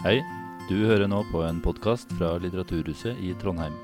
Hei, 0.00 0.22
du 0.64 0.78
hører 0.88 1.10
nå 1.12 1.18
på 1.28 1.42
en 1.44 1.58
podkast 1.60 2.08
fra 2.16 2.30
Litteraturhuset 2.40 3.18
i 3.20 3.34
Trondheim. 3.36 3.74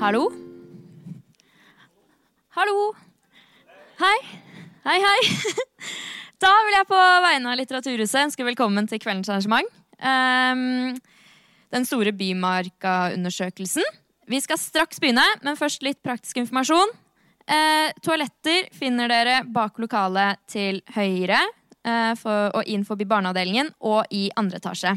Hallo? 0.00 0.24
Hallo? 2.56 2.74
Hei. 4.02 4.16
Hei, 4.88 4.96
hei. 4.98 5.20
Da 6.42 6.50
vil 6.66 6.74
jeg 6.74 6.88
på 6.88 6.98
vegne 6.98 7.52
av 7.52 7.60
Litteraturhuset 7.60 8.24
ønske 8.24 8.48
velkommen 8.48 8.90
til 8.90 8.98
kveldens 9.04 9.30
arrangement. 9.30 9.70
Ehm, 10.02 10.98
den 11.70 11.86
store 11.86 12.10
Bymarka-undersøkelsen. 12.10 13.86
Vi 14.26 14.42
skal 14.42 14.58
straks 14.58 14.98
begynne, 14.98 15.28
men 15.46 15.60
først 15.60 15.86
litt 15.86 16.02
praktisk 16.02 16.42
informasjon. 16.42 16.90
Eh, 17.50 17.90
toaletter 17.98 18.68
finner 18.76 19.10
dere 19.10 19.40
bak 19.50 19.80
lokalet 19.82 20.38
til 20.50 20.78
høyre 20.94 21.40
eh, 21.82 22.12
for, 22.18 22.52
og 22.54 22.68
inn 22.70 22.84
forbi 22.86 23.08
barneavdelingen 23.10 23.72
og 23.90 24.06
i 24.14 24.28
andre 24.38 24.60
etasje. 24.60 24.92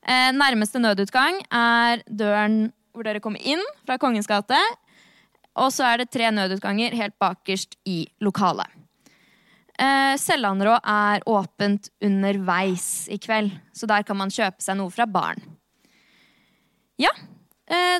Eh, 0.00 0.30
nærmeste 0.32 0.80
nødutgang 0.80 1.42
er 1.52 2.00
døren 2.08 2.70
hvor 2.94 3.04
dere 3.04 3.20
kommer 3.20 3.42
inn 3.44 3.60
fra 3.84 3.98
Kongens 4.00 4.30
gate. 4.30 4.60
Og 5.60 5.68
så 5.74 5.84
er 5.90 6.00
det 6.00 6.12
tre 6.14 6.30
nødutganger 6.32 6.96
helt 6.96 7.18
bakerst 7.20 7.76
i 7.84 8.06
lokalet. 8.24 8.70
Eh, 9.74 10.14
Sellandrå 10.22 10.78
er 10.78 11.24
åpent 11.28 11.90
underveis 12.02 13.10
i 13.12 13.18
kveld, 13.18 13.52
så 13.74 13.90
der 13.90 14.06
kan 14.06 14.16
man 14.16 14.32
kjøpe 14.32 14.62
seg 14.62 14.78
noe 14.78 14.92
fra 14.94 15.06
baren. 15.10 15.42
Ja, 16.96 17.10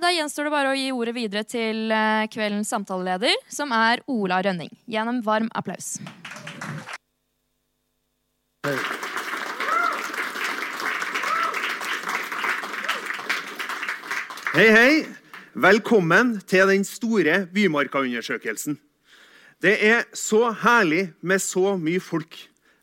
da 0.02 0.10
gjenstår 0.12 0.48
det 0.48 0.52
bare 0.54 0.72
å 0.72 0.76
gi 0.76 0.90
ordet 0.94 1.14
videre 1.16 1.44
til 1.48 1.90
eh, 1.94 2.26
kveldens 2.32 2.70
samtaleleder, 2.72 3.34
som 3.48 3.72
er 3.74 4.02
Ola 4.10 4.40
Rønning. 4.44 4.70
Gjennom 4.90 5.22
varm 5.24 5.50
applaus. 5.56 5.96
Hei, 14.54 14.68
hei. 14.70 14.90
Velkommen 15.54 16.36
til 16.50 16.66
den 16.70 16.82
store 16.86 17.44
Bymarka-undersøkelsen. 17.54 18.76
Det 19.62 19.74
er 19.86 20.02
så 20.14 20.48
herlig 20.64 21.08
med 21.22 21.42
så 21.42 21.76
mye 21.80 22.02
folk. 22.02 22.36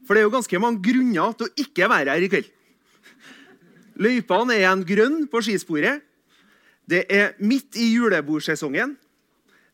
For 0.08 0.16
det 0.16 0.22
er 0.22 0.28
jo 0.28 0.34
ganske 0.34 0.62
mange 0.64 0.82
grunner 0.84 1.36
til 1.38 1.48
å 1.50 1.66
ikke 1.66 1.90
være 1.92 2.16
her 2.16 2.26
i 2.26 2.30
kveld. 2.32 2.48
Løypene 4.02 4.56
er 4.56 4.64
igjen 4.64 4.86
grønne 4.88 5.28
på 5.30 5.44
skisporet. 5.46 6.02
Det 6.92 7.06
er 7.08 7.38
midt 7.40 7.78
i 7.80 7.94
julebordsesongen. 7.94 8.98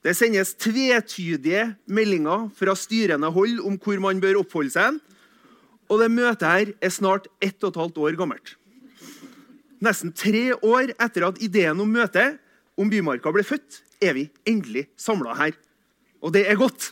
Det 0.05 0.13
sendes 0.13 0.53
tvetydige 0.61 1.63
meldinger 1.89 2.45
fra 2.55 2.75
styrende 2.77 3.31
hold 3.33 3.57
om 3.65 3.79
hvor 3.81 3.97
man 4.03 4.21
bør 4.21 4.43
oppholde 4.43 4.75
seg. 4.75 4.99
Og 5.89 6.03
det 6.03 6.11
møtet 6.13 6.45
her 6.45 6.73
er 6.83 6.93
snart 6.93 7.25
ett 7.41 7.57
og 7.63 7.71
et 7.71 7.79
halvt 7.81 7.97
år 8.05 8.19
gammelt. 8.19 8.53
Nesten 9.81 10.13
tre 10.13 10.51
år 10.53 10.93
etter 10.93 11.25
at 11.27 11.41
ideen 11.41 11.81
om 11.81 11.89
møtet 11.89 12.37
om 12.77 12.89
Bymarka 12.89 13.33
ble 13.33 13.43
født, 13.45 13.81
er 14.01 14.13
vi 14.13 14.27
endelig 14.45 14.85
samla 14.99 15.33
her. 15.39 15.57
Og 16.21 16.33
det 16.35 16.45
er 16.49 16.59
godt. 16.59 16.91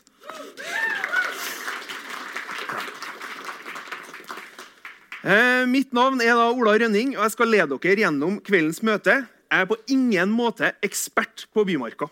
Eh, 5.25 5.63
mitt 5.69 5.93
navn 5.93 6.21
er 6.21 6.33
da 6.37 6.49
Ola 6.53 6.75
Rønning, 6.77 7.15
og 7.17 7.25
jeg 7.25 7.33
skal 7.33 7.53
lede 7.53 7.77
dere 7.81 8.01
gjennom 8.05 8.37
kveldens 8.45 8.81
møte. 8.85 9.23
Jeg 9.51 9.61
er 9.61 9.69
på 9.69 9.77
ingen 9.91 10.31
måte 10.33 10.71
ekspert 10.83 11.45
på 11.53 11.65
Bymarka, 11.67 12.07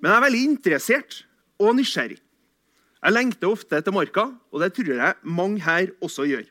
men 0.00 0.10
jeg 0.10 0.16
er 0.16 0.24
veldig 0.24 0.44
interessert 0.48 1.18
og 1.60 1.76
nysgjerrig. 1.78 2.18
Jeg 3.04 3.12
lengter 3.12 3.50
ofte 3.52 3.80
til 3.84 3.92
Marka, 3.92 4.30
og 4.48 4.62
det 4.62 4.70
tror 4.72 4.94
jeg 4.96 5.14
mange 5.28 5.60
her 5.60 5.90
også 6.00 6.24
gjør. 6.24 6.46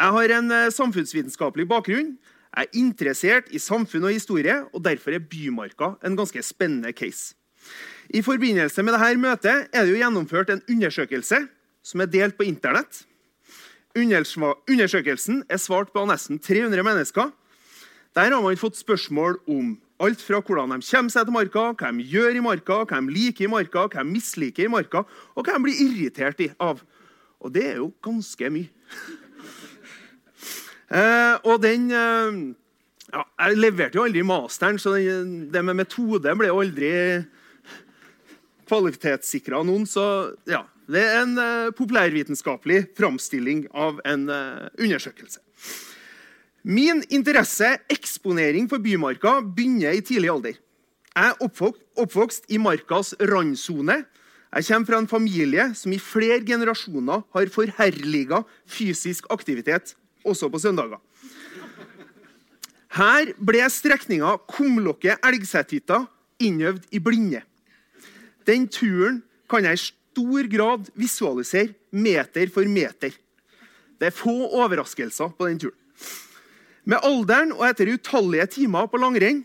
Jeg 0.00 0.14
har 0.16 0.34
en 0.36 0.52
eh, 0.54 0.70
samfunnsvitenskapelig 0.70 1.66
bakgrunn. 1.68 2.12
Jeg 2.50 2.68
er 2.68 2.78
interessert 2.78 3.50
i 3.50 3.58
samfunn 3.58 4.06
og 4.06 4.14
historie, 4.14 4.60
og 4.72 4.84
derfor 4.84 5.16
er 5.16 5.26
Bymarka 5.26 5.96
en 6.06 6.16
ganske 6.16 6.42
spennende 6.46 6.92
case. 6.92 7.34
I 8.14 8.22
forbindelse 8.22 8.82
med 8.82 8.94
dette 8.94 9.18
møtet 9.18 9.68
er 9.74 9.84
det 9.84 9.92
jo 9.92 9.98
gjennomført 9.98 10.54
en 10.54 10.62
undersøkelse 10.70 11.42
som 11.82 12.00
er 12.00 12.10
delt 12.10 12.38
på 12.38 12.46
Internett. 12.46 13.04
Undersøkelsen 13.98 15.44
er 15.50 15.58
svart 15.58 15.90
på 15.92 16.06
nesten 16.06 16.38
300 16.38 16.82
mennesker. 16.86 17.30
Der 18.14 18.32
har 18.34 18.42
man 18.42 18.56
fått 18.58 18.78
spørsmål 18.78 19.38
om 19.46 19.76
alt 20.02 20.22
fra 20.24 20.40
hvordan 20.40 20.72
de 20.74 20.80
kommer 20.82 21.12
seg 21.12 21.26
til 21.28 21.34
marka, 21.34 21.66
hva 21.78 21.90
de 21.94 22.06
gjør 22.10 22.38
i 22.38 22.42
marka, 22.42 22.78
hva 22.82 22.98
de 22.98 23.14
liker 23.14 23.46
i 23.46 23.50
marka, 23.52 23.84
hva 23.86 24.02
de 24.02 24.10
misliker 24.10 24.66
i 24.66 24.72
marka, 24.72 25.04
og 25.36 25.46
hva 25.46 25.54
de 25.54 25.64
blir 25.66 25.82
irritert 25.84 26.42
av. 26.58 26.80
Og 27.40 27.52
det 27.54 27.66
er 27.68 27.82
jo 27.82 27.92
ganske 28.04 28.54
mye. 28.56 28.70
Eh, 30.90 31.36
og 31.46 31.60
den 31.62 31.84
eh, 31.94 32.38
ja, 33.12 33.20
Jeg 33.46 33.58
leverte 33.60 33.94
jo 33.94 34.02
aldri 34.08 34.24
masteren, 34.26 34.74
så 34.82 34.96
det 34.98 35.60
med 35.62 35.78
metode 35.78 36.32
ble 36.34 36.48
jo 36.48 36.56
aldri 36.64 36.88
kvalitetssikra 38.66 39.62
noen. 39.68 39.86
Så 39.86 40.02
ja, 40.50 40.64
det 40.90 41.04
er 41.06 41.20
en 41.20 41.38
eh, 41.38 41.70
populærvitenskapelig 41.78 42.88
framstilling 42.98 43.68
av 43.70 44.02
en 44.02 44.26
eh, 44.34 44.66
undersøkelse. 44.82 45.44
Min 46.62 47.00
interesse, 47.08 47.78
eksponering 47.88 48.66
for 48.68 48.82
Bymarka, 48.84 49.38
begynner 49.40 49.96
i 49.96 50.02
tidlig 50.04 50.28
alder. 50.28 50.58
Jeg 51.16 51.32
er 51.32 51.38
oppvokst, 51.96 52.44
i 52.52 52.58
markas 52.60 53.14
randsone. 53.20 54.04
Jeg 54.50 54.66
kommer 54.66 54.86
fra 54.86 54.98
en 55.00 55.08
familie 55.08 55.70
som 55.74 55.92
i 55.92 55.98
flere 55.98 56.40
generasjoner 56.44 57.22
har 57.32 57.52
forherliga 57.54 58.42
fysisk 58.66 59.24
aktivitet 59.30 59.94
også 60.24 60.50
på 60.50 60.60
søndager. 60.60 61.00
Her 62.90 63.32
ble 63.38 63.64
strekninga 63.70 64.36
Kumlokket-Elgsethytta 64.50 66.02
innøvd 66.42 66.88
i 66.92 67.00
blinde. 67.00 67.42
Den 68.44 68.66
turen 68.68 69.22
kan 69.48 69.64
jeg 69.64 69.78
i 69.78 69.84
stor 69.86 70.48
grad 70.50 70.90
visualisere 70.98 71.72
meter 71.90 72.50
for 72.52 72.66
meter. 72.68 73.14
Det 74.00 74.10
er 74.10 74.16
få 74.16 74.34
overraskelser 74.50 75.30
på 75.38 75.48
den 75.48 75.60
turen. 75.62 75.79
Med 76.90 76.98
alderen 77.06 77.52
og 77.54 77.62
etter 77.68 77.92
utallige 77.92 78.48
timer 78.56 78.88
på 78.90 78.98
langrenn 78.98 79.44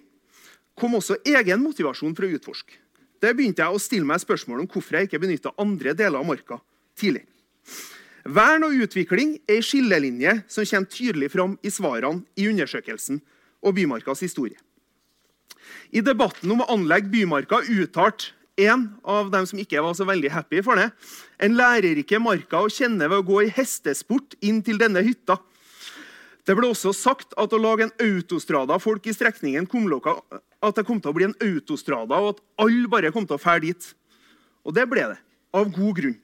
kom 0.79 0.97
også 0.97 1.19
egen 1.29 1.61
motivasjon 1.61 2.15
for 2.17 2.25
å 2.25 2.31
utforske. 2.39 2.79
Det 3.21 3.31
begynte 3.37 3.61
jeg 3.61 3.75
å 3.75 3.81
stille 3.81 4.07
meg 4.07 4.21
spørsmål 4.23 4.63
om 4.63 4.69
hvorfor 4.69 4.97
jeg 4.97 5.07
ikke 5.07 5.21
benytta 5.21 5.53
andre 5.61 5.93
deler 5.97 6.19
av 6.19 6.27
marka 6.27 6.57
tidlig. 6.97 7.23
Vern 8.25 8.65
og 8.65 8.73
utvikling 8.81 9.35
er 9.45 9.59
en 9.59 9.65
skillelinje 9.65 10.33
som 10.49 10.65
kommer 10.65 10.89
tydelig 10.89 11.29
fram 11.35 11.53
i 11.61 11.71
svarene 11.73 12.25
i 12.39 12.47
undersøkelsen 12.49 13.21
og 13.61 13.75
Bymarkas 13.77 14.23
historie. 14.25 14.57
I 15.93 16.01
debatten 16.05 16.49
om 16.51 16.63
å 16.65 16.69
anlegge 16.73 17.11
Bymarka 17.13 17.61
uttalte 17.61 18.33
en 18.65 18.87
av 19.03 19.29
dem 19.33 19.45
som 19.45 19.59
ikke 19.59 19.83
var 19.83 19.93
så 19.97 20.07
veldig 20.07 20.31
happy 20.31 20.61
for 20.65 20.79
det, 20.79 20.89
en 21.43 21.57
lærer 21.59 21.99
ikke 22.01 22.21
marka 22.23 22.63
å 22.63 22.71
kjenne 22.71 23.09
ved 23.09 23.19
å 23.19 23.27
gå 23.27 23.41
i 23.43 23.51
hestesport 23.53 24.37
inn 24.41 24.61
til 24.65 24.79
denne 24.81 25.03
hytta. 25.05 25.37
Det 26.45 26.53
ble 26.53 26.67
også 26.69 26.91
sagt 26.93 27.33
at 27.41 27.53
å 27.53 27.59
lage 27.61 27.87
en 27.87 27.95
autostrada 28.05 28.77
folk 28.81 29.07
i 29.09 29.13
strekningen 29.15 29.65
Kumlokka, 29.69 30.19
at 30.61 30.77
det 30.77 30.85
kom 30.85 30.99
til 31.01 31.09
å 31.09 31.15
bli 31.17 31.25
en 31.25 31.37
autostrada, 31.41 32.19
og 32.21 32.35
at 32.35 32.43
alle 32.61 32.89
bare 32.89 33.13
kom 33.13 33.25
til 33.25 33.39
å 33.39 33.41
fære 33.41 33.63
dit. 33.65 33.87
Og 34.65 34.75
det 34.77 34.85
ble 34.89 35.07
det, 35.09 35.17
av 35.57 35.71
god 35.73 35.97
grunn. 35.97 36.19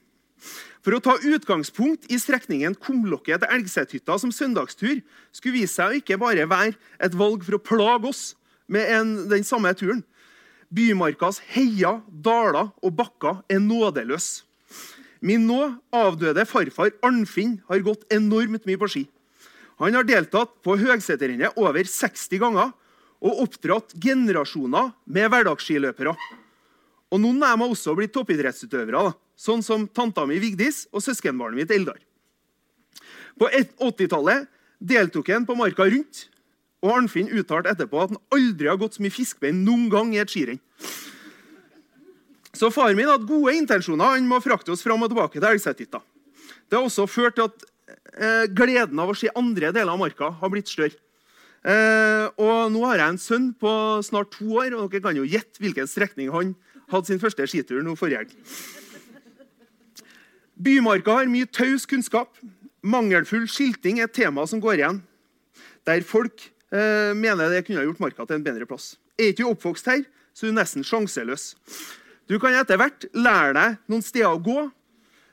For 0.82 0.98
å 0.98 1.02
ta 1.02 1.16
utgangspunkt 1.18 2.08
i 2.14 2.18
strekningen 2.22 2.76
Kumlokket 2.82 3.44
til 3.44 3.58
Elgsethytta 3.58 4.18
som 4.22 4.34
søndagstur 4.34 5.02
skulle 5.34 5.60
vise 5.60 5.76
seg 5.76 5.90
å 5.90 6.00
ikke 6.00 6.20
bare 6.22 6.48
være 6.50 6.78
et 7.02 7.18
valg 7.18 7.46
for 7.46 7.58
å 7.58 7.62
plage 7.62 8.10
oss 8.10 8.24
med 8.72 8.90
en, 8.94 9.12
den 9.30 9.46
samme 9.46 9.74
turen. 9.78 10.02
Bymarkas 10.74 11.42
heier, 11.54 12.00
daler 12.10 12.70
og 12.82 12.94
bakker 12.98 13.42
er 13.52 13.62
nådeløs. 13.62 14.44
Min 15.22 15.46
nå 15.50 15.60
avdøde 15.94 16.46
farfar 16.50 16.94
Arnfinn 17.06 17.60
har 17.70 17.84
gått 17.86 18.08
enormt 18.14 18.66
mye 18.66 18.82
på 18.82 18.90
ski. 18.90 19.04
Han 19.82 19.98
har 19.98 20.06
deltatt 20.06 20.54
på 20.62 20.76
Høgseterrennet 20.78 21.58
over 21.58 21.88
60 21.88 22.42
ganger 22.42 22.70
og 23.22 23.42
oppdratt 23.46 23.96
generasjoner 24.02 24.92
med 25.06 25.30
hverdagsskiløpere. 25.34 26.14
Og 27.12 27.20
Noen 27.22 27.42
av 27.44 27.56
dem 27.56 27.66
har 27.66 27.74
også 27.74 27.96
blitt 27.98 28.14
toppidrettsutøvere. 28.16 29.14
sånn 29.36 29.64
som 29.64 29.88
tanta 29.88 30.26
mi 30.26 30.38
Vigdis 30.38 30.88
og 30.94 31.02
søskenbarnet 31.02 31.58
mitt 31.58 31.72
Eldar. 31.72 31.98
På 33.40 33.50
80-tallet 33.50 34.46
deltok 34.78 35.32
han 35.34 35.46
på 35.46 35.56
Marka 35.58 35.88
Rundt, 35.90 36.28
og 36.82 36.92
Arnfinn 36.98 37.30
uttalte 37.30 37.70
etterpå 37.74 38.04
at 38.04 38.14
han 38.14 38.22
aldri 38.30 38.68
har 38.70 38.78
gått 38.78 38.98
så 38.98 39.02
mye 39.02 39.14
fiskebein 39.14 39.64
noen 39.66 39.90
gang 39.90 40.14
i 40.14 40.22
et 40.22 40.30
skirenn. 40.30 40.62
Så 42.54 42.70
far 42.70 42.94
min 42.94 43.10
hadde 43.10 43.26
gode 43.26 43.54
intensjoner. 43.58 44.14
Han 44.14 44.28
må 44.30 44.42
frakte 44.44 44.74
oss 44.74 44.84
fram 44.86 45.02
og 45.02 45.10
tilbake 45.10 45.40
til 45.40 45.48
Elgsethytta. 45.48 46.02
Det 46.70 46.78
har 46.78 46.86
også 46.86 47.08
ført 47.10 47.38
til 47.38 47.50
at 47.50 47.71
eh, 48.18 48.46
gleden 48.52 49.00
av 49.02 49.12
å 49.12 49.18
se 49.18 49.32
andre 49.36 49.72
deler 49.76 49.94
av 49.94 50.02
marka 50.02 50.32
har 50.42 50.54
blitt 50.54 50.72
større. 50.72 50.98
Eh, 51.62 52.26
og 52.42 52.72
nå 52.74 52.82
har 52.88 52.98
jeg 53.04 53.14
en 53.14 53.22
sønn 53.22 53.50
på 53.54 53.72
snart 54.06 54.32
to 54.34 54.48
år, 54.64 54.74
og 54.74 54.90
dere 54.90 55.04
kan 55.06 55.18
jo 55.18 55.28
gjette 55.28 55.62
hvilken 55.62 55.90
strekning 55.90 56.32
han 56.34 56.56
hadde 56.92 57.12
sin 57.12 57.22
første 57.22 57.46
skitur 57.50 57.84
nå 57.86 57.96
forrige 58.00 58.24
helg. 58.24 58.34
Bymarka 60.62 61.22
har 61.22 61.30
mye 61.30 61.50
taus 61.50 61.88
kunnskap. 61.90 62.36
Mangelfull 62.82 63.48
skilting 63.50 64.02
er 64.02 64.10
et 64.10 64.18
tema 64.18 64.46
som 64.50 64.62
går 64.62 64.82
igjen. 64.82 65.02
Der 65.86 66.04
folk 66.06 66.50
eh, 66.74 67.14
mener 67.18 67.50
det 67.50 67.64
kunne 67.66 67.82
ha 67.82 67.88
gjort 67.88 68.02
marka 68.02 68.26
til 68.26 68.40
en 68.40 68.46
bedre 68.46 68.68
plass. 68.70 68.96
Er 69.18 69.32
ikke 69.32 69.44
du 69.44 69.52
oppvokst 69.52 69.90
her, 69.90 70.04
så 70.34 70.48
er 70.48 70.54
du 70.54 70.58
nesten 70.58 70.86
sjanseløs. 70.86 71.52
Du 72.30 72.38
kan 72.42 72.56
etter 72.58 72.80
hvert 72.80 73.06
lære 73.18 73.54
deg 73.58 73.80
noen 73.92 74.06
steder 74.06 74.34
å 74.34 74.42
gå, 74.42 74.70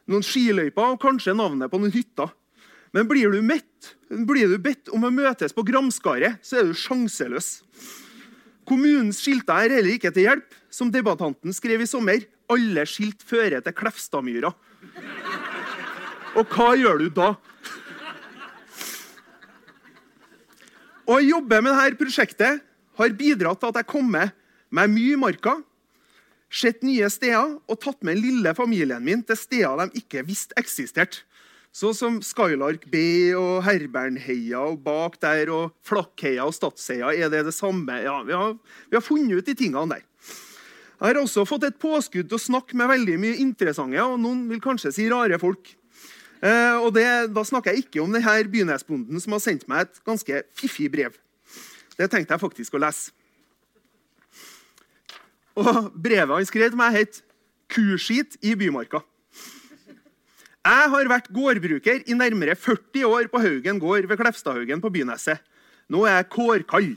noen 0.09 0.25
skiløyper 0.25 0.95
og 0.95 1.01
kanskje 1.03 1.37
navnet 1.37 1.71
på 1.73 1.81
noen 1.81 1.95
hytter. 1.95 2.33
Men 2.97 3.09
blir 3.09 3.33
du, 3.33 3.41
mett, 3.45 3.95
blir 4.09 4.49
du 4.49 4.59
bedt 4.63 4.89
om 4.95 5.05
å 5.05 5.13
møtes 5.13 5.55
på 5.57 5.65
Gramskaret, 5.69 6.41
så 6.43 6.61
er 6.61 6.71
du 6.71 6.77
sjanseløs. 6.77 7.59
Kommunens 8.69 9.21
skilter 9.25 9.65
er 9.65 9.77
heller 9.79 9.97
ikke 9.97 10.13
til 10.15 10.29
hjelp. 10.29 10.57
Som 10.69 10.91
debattanten 10.93 11.55
skrev 11.57 11.81
i 11.81 11.89
sommer, 11.89 12.25
alle 12.53 12.85
skilt 12.89 13.25
fører 13.25 13.63
til 13.65 13.75
Klefstadmyra. 13.77 14.51
Og 16.37 16.53
hva 16.53 16.73
gjør 16.77 17.01
du 17.01 17.09
da? 17.17 17.33
Å 21.09 21.17
jobbe 21.25 21.63
med 21.65 21.73
dette 21.73 21.97
prosjektet 21.97 22.61
har 23.01 23.17
bidratt 23.17 23.63
til 23.63 23.73
at 23.73 23.81
jeg 23.81 23.89
kommer 23.89 24.35
meg 24.75 24.93
mye 24.93 25.15
i 25.15 25.21
marka, 25.21 25.55
sett 26.53 26.85
nye 26.85 27.09
steder 27.13 27.57
og 27.57 27.81
tatt 27.81 28.05
med 28.05 28.21
lille 28.21 28.53
familien 28.57 29.05
min 29.05 29.25
til 29.25 29.37
steder 29.41 29.81
de 29.81 30.03
ikke 30.03 30.25
visste 30.29 30.57
eksisterte. 30.61 31.25
Sånn 31.75 31.95
som 31.95 32.19
Skylark 32.25 32.87
B 32.91 33.01
og 33.39 33.63
Herbernheia 33.67 34.63
og 34.65 34.81
bak 34.87 35.19
der 35.23 35.51
og 35.53 35.75
Flakkheia 35.87 36.47
og 36.49 36.55
Stadsheia. 36.57 37.13
Er 37.13 37.31
det 37.33 37.45
det 37.47 37.55
samme? 37.55 38.01
Ja, 38.03 38.23
vi 38.27 38.35
har, 38.35 38.57
vi 38.89 38.97
har 38.97 39.05
funnet 39.05 39.39
ut 39.39 39.47
de 39.47 39.55
tingene 39.59 39.99
der. 39.99 40.07
Jeg 40.99 41.13
har 41.13 41.21
også 41.21 41.45
fått 41.47 41.69
et 41.69 41.79
påskudd 41.79 42.27
til 42.27 42.39
å 42.39 42.43
snakke 42.43 42.75
med 42.79 42.91
veldig 42.91 43.19
mye 43.23 43.37
interessante 43.45 44.03
og 44.03 44.17
noen 44.19 44.49
vil 44.51 44.63
kanskje 44.65 44.91
si 44.97 45.07
rare 45.13 45.39
folk. 45.39 45.71
Eh, 46.43 46.77
og 46.79 46.93
det, 46.95 47.07
Da 47.35 47.45
snakker 47.47 47.75
jeg 47.75 47.87
ikke 47.87 48.03
om 48.03 48.13
denne 48.15 48.35
bynesbonden 48.51 49.23
som 49.23 49.37
har 49.37 49.43
sendt 49.45 49.69
meg 49.71 49.87
et 49.87 50.03
ganske 50.07 50.43
fiffig 50.59 50.91
brev. 50.91 51.15
Det 51.99 52.11
tenkte 52.11 52.35
jeg 52.35 52.43
faktisk 52.43 52.75
å 52.75 52.83
lese. 52.83 53.13
Og 55.59 55.91
Brevet 55.95 56.35
han 56.35 56.47
skrev 56.47 56.71
til 56.71 56.79
meg, 56.79 56.95
het 56.95 57.23
'Kuskit 57.69 58.39
i 58.43 58.55
Bymarka'. 58.55 59.03
Jeg 60.67 60.91
har 60.91 61.09
vært 61.09 61.29
gårdbruker 61.31 62.03
i 62.11 62.17
nærmere 62.19 62.57
40 62.59 63.05
år 63.07 63.29
på 63.31 63.41
Haugen 63.41 63.79
gård 63.79 64.09
ved 64.11 64.19
Klefstadhaugen 64.19 64.83
på 64.83 64.91
Byneset. 64.91 65.39
Nå 65.89 66.03
er 66.05 66.19
jeg 66.19 66.29
kårkall. 66.35 66.89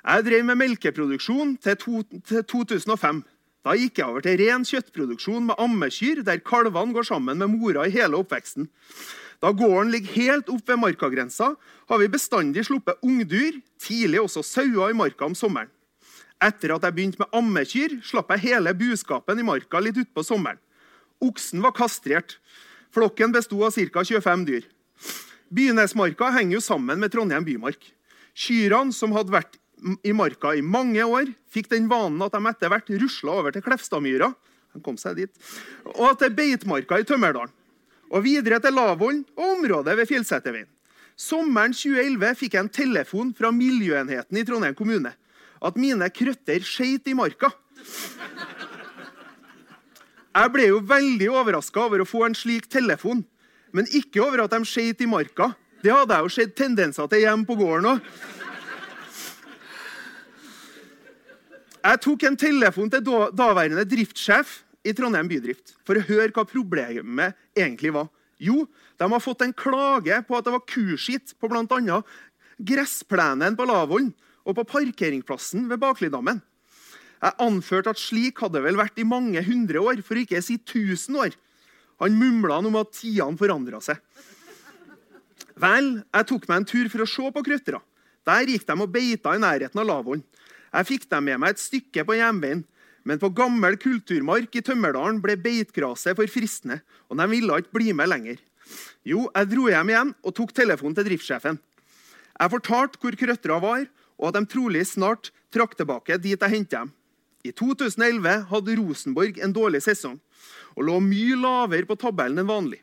Jeg 0.00 0.26
drev 0.26 0.44
med 0.44 0.58
melkeproduksjon 0.60 1.56
til, 1.64 1.78
to, 1.80 2.02
til 2.28 2.44
2005. 2.44 3.22
Da 3.64 3.74
gikk 3.76 3.98
jeg 4.00 4.06
over 4.06 4.24
til 4.24 4.38
ren 4.40 4.64
kjøttproduksjon 4.68 5.48
med 5.48 5.58
ammekyr, 5.60 6.22
der 6.24 6.44
kalvene 6.44 6.94
går 6.96 7.08
sammen 7.08 7.40
med 7.40 7.52
mora 7.56 7.88
i 7.88 7.92
hele 7.96 8.20
oppveksten. 8.20 8.68
Da 9.40 9.52
gården 9.56 9.92
ligger 9.92 10.16
helt 10.20 10.52
opp 10.52 10.68
ved 10.68 10.80
markagrensa, 10.80 11.54
har 11.88 12.00
vi 12.00 12.12
bestandig 12.12 12.66
sluppet 12.68 13.00
ungdyr, 13.04 13.60
tidlig 13.80 14.20
også 14.20 14.44
sauer 14.44 14.92
i 14.92 14.96
marka 14.96 15.24
om 15.24 15.36
sommeren. 15.36 15.72
Etter 16.40 16.76
at 16.76 16.84
jeg 16.86 16.96
begynte 16.96 17.20
med 17.20 17.32
ammekyr, 17.36 17.98
slapp 18.04 18.32
jeg 18.36 18.46
hele 18.52 18.72
buskapen 18.76 19.40
i 19.40 19.44
marka 19.44 19.80
litt 19.80 19.98
utpå 20.00 20.24
sommeren. 20.24 20.60
Oksen 21.20 21.60
var 21.60 21.76
kastrert. 21.76 22.38
Flokken 22.94 23.32
besto 23.32 23.60
av 23.64 23.74
ca. 23.74 24.04
25 24.04 24.44
dyr. 24.48 24.66
Bynesmarka 25.50 26.30
henger 26.34 26.58
jo 26.58 26.62
sammen 26.62 27.00
med 27.00 27.12
Trondheim 27.12 27.44
bymark. 27.46 27.92
Kyrne, 28.34 28.94
som 28.94 29.12
hadde 29.14 29.34
vært 29.34 29.58
i 30.06 30.12
marka 30.14 30.54
i 30.54 30.62
mange 30.62 31.02
år, 31.02 31.30
fikk 31.50 31.70
den 31.72 31.88
vanen 31.90 32.20
at 32.22 32.34
de 32.34 32.40
etter 32.50 32.70
hvert 32.70 32.92
rusla 33.02 33.38
over 33.40 33.54
til 33.54 33.64
Klefstadmyra 33.64 34.30
og 34.76 36.18
til 36.20 36.34
beitmarka 36.36 37.00
i 37.00 37.06
Tømmerdalen. 37.06 37.50
Og 38.10 38.24
videre 38.26 38.58
til 38.62 38.74
Lavollen 38.74 39.24
og 39.38 39.56
området 39.56 39.96
ved 39.98 40.08
Fjellseterveien. 40.10 40.68
Sommeren 41.20 41.74
2011 41.76 42.38
fikk 42.38 42.54
jeg 42.56 42.64
en 42.64 42.72
telefon 42.72 43.34
fra 43.36 43.50
miljøenheten 43.54 44.38
i 44.40 44.44
Trondheim 44.46 44.74
kommune 44.78 45.12
at 45.60 45.76
mine 45.76 46.08
krøtter 46.14 46.64
skeit 46.64 47.10
i 47.10 47.14
marka. 47.14 47.50
Jeg 50.30 50.52
ble 50.54 50.68
jo 50.68 50.78
veldig 50.86 51.26
overraska 51.34 51.82
over 51.88 52.04
å 52.04 52.08
få 52.08 52.22
en 52.28 52.36
slik 52.38 52.68
telefon, 52.70 53.24
men 53.74 53.88
ikke 53.90 54.22
over 54.22 54.44
at 54.44 54.54
de 54.54 54.62
skeit 54.68 55.02
i 55.02 55.08
marka. 55.10 55.50
Det 55.82 55.90
hadde 55.90 56.14
jeg 56.14 56.26
jo 56.26 56.34
sett 56.34 56.54
tendenser 56.58 57.08
til 57.10 57.24
hjemme 57.24 57.48
på 57.48 57.56
gården 57.58 57.88
òg. 57.94 58.04
Jeg 61.80 62.00
tok 62.04 62.26
en 62.28 62.36
telefon 62.36 62.90
til 62.92 63.06
daværende 63.32 63.86
driftssjef 63.88 64.58
i 64.84 64.92
Trondheim 64.96 65.30
bydrift 65.30 65.74
for 65.88 65.96
å 65.96 66.04
høre 66.04 66.32
hva 66.36 66.44
problemet 66.48 67.38
egentlig 67.56 67.94
var. 67.96 68.10
Jo, 68.40 68.66
de 69.00 69.08
har 69.08 69.24
fått 69.24 69.42
en 69.44 69.56
klage 69.56 70.18
på 70.28 70.36
at 70.36 70.46
det 70.46 70.52
var 70.54 70.66
kuskitt 70.68 71.34
på 71.40 71.48
bl.a. 71.50 72.02
gressplenen 72.60 73.56
på 73.56 73.66
Lavollen 73.68 74.12
og 74.44 74.56
på 74.60 74.66
parkeringsplassen 74.76 75.66
ved 75.72 75.80
Baklidammen. 75.80 76.40
Jeg 77.20 77.36
anførte 77.44 77.92
at 77.92 78.00
slik 78.00 78.40
hadde 78.40 78.56
det 78.56 78.64
vel 78.64 78.78
vært 78.80 78.98
i 79.00 79.04
mange 79.04 79.42
hundre 79.44 79.82
år, 79.84 80.00
for 80.04 80.16
ikke 80.16 80.40
å 80.40 80.44
si 80.44 80.56
tusen 80.64 81.18
år. 81.20 81.36
Han 82.00 82.16
mumla 82.16 82.62
om 82.64 82.78
at 82.80 82.94
tidene 82.96 83.36
forandra 83.36 83.80
seg. 83.84 84.00
Vel, 85.60 85.98
jeg 86.00 86.28
tok 86.30 86.46
meg 86.48 86.62
en 86.62 86.68
tur 86.68 86.88
for 86.88 87.04
å 87.04 87.08
se 87.08 87.32
på 87.34 87.44
krøttera. 87.44 87.82
Der 88.24 88.48
gikk 88.48 88.64
de 88.68 88.76
og 88.76 88.92
beita 88.92 89.34
i 89.36 89.42
nærheten 89.42 89.80
av 89.82 89.88
Lavollen. 89.88 90.24
Jeg 90.70 90.88
fikk 90.88 91.08
dem 91.10 91.26
med 91.28 91.40
meg 91.42 91.54
et 91.54 91.60
stykke 91.60 92.06
på 92.08 92.16
hjemveien. 92.16 92.62
Men 93.04 93.20
på 93.20 93.30
gammel 93.32 93.78
kulturmark 93.80 94.54
i 94.56 94.62
Tømmerdalen 94.64 95.22
ble 95.24 95.36
beitgraset 95.40 96.16
for 96.16 96.28
fristende, 96.28 96.82
og 97.08 97.16
de 97.16 97.26
ville 97.32 97.56
ikke 97.62 97.76
bli 97.76 97.94
med 97.96 98.10
lenger. 98.12 98.40
Jo, 99.08 99.24
jeg 99.32 99.48
dro 99.50 99.68
hjem 99.72 99.92
igjen 99.92 100.12
og 100.20 100.34
tok 100.36 100.52
telefonen 100.56 100.96
til 100.98 101.08
driftssjefen. 101.08 101.58
Jeg 102.40 102.52
fortalte 102.52 103.00
hvor 103.00 103.16
krøttera 103.18 103.56
var, 103.60 103.86
og 104.20 104.28
at 104.28 104.36
de 104.36 104.52
trolig 104.52 104.84
snart 104.88 105.32
trakk 105.52 105.76
tilbake 105.78 106.20
dit 106.20 106.36
jeg 106.36 106.52
hentet 106.52 106.76
dem. 106.76 106.92
I 107.42 107.52
2011 107.56 108.44
hadde 108.50 108.76
Rosenborg 108.76 109.40
en 109.40 109.54
dårlig 109.56 109.80
sesong 109.86 110.18
og 110.76 110.84
lå 110.86 110.98
mye 111.02 111.38
lavere 111.40 111.88
på 111.88 111.96
tabellen 111.98 112.42
enn 112.42 112.50
vanlig. 112.50 112.80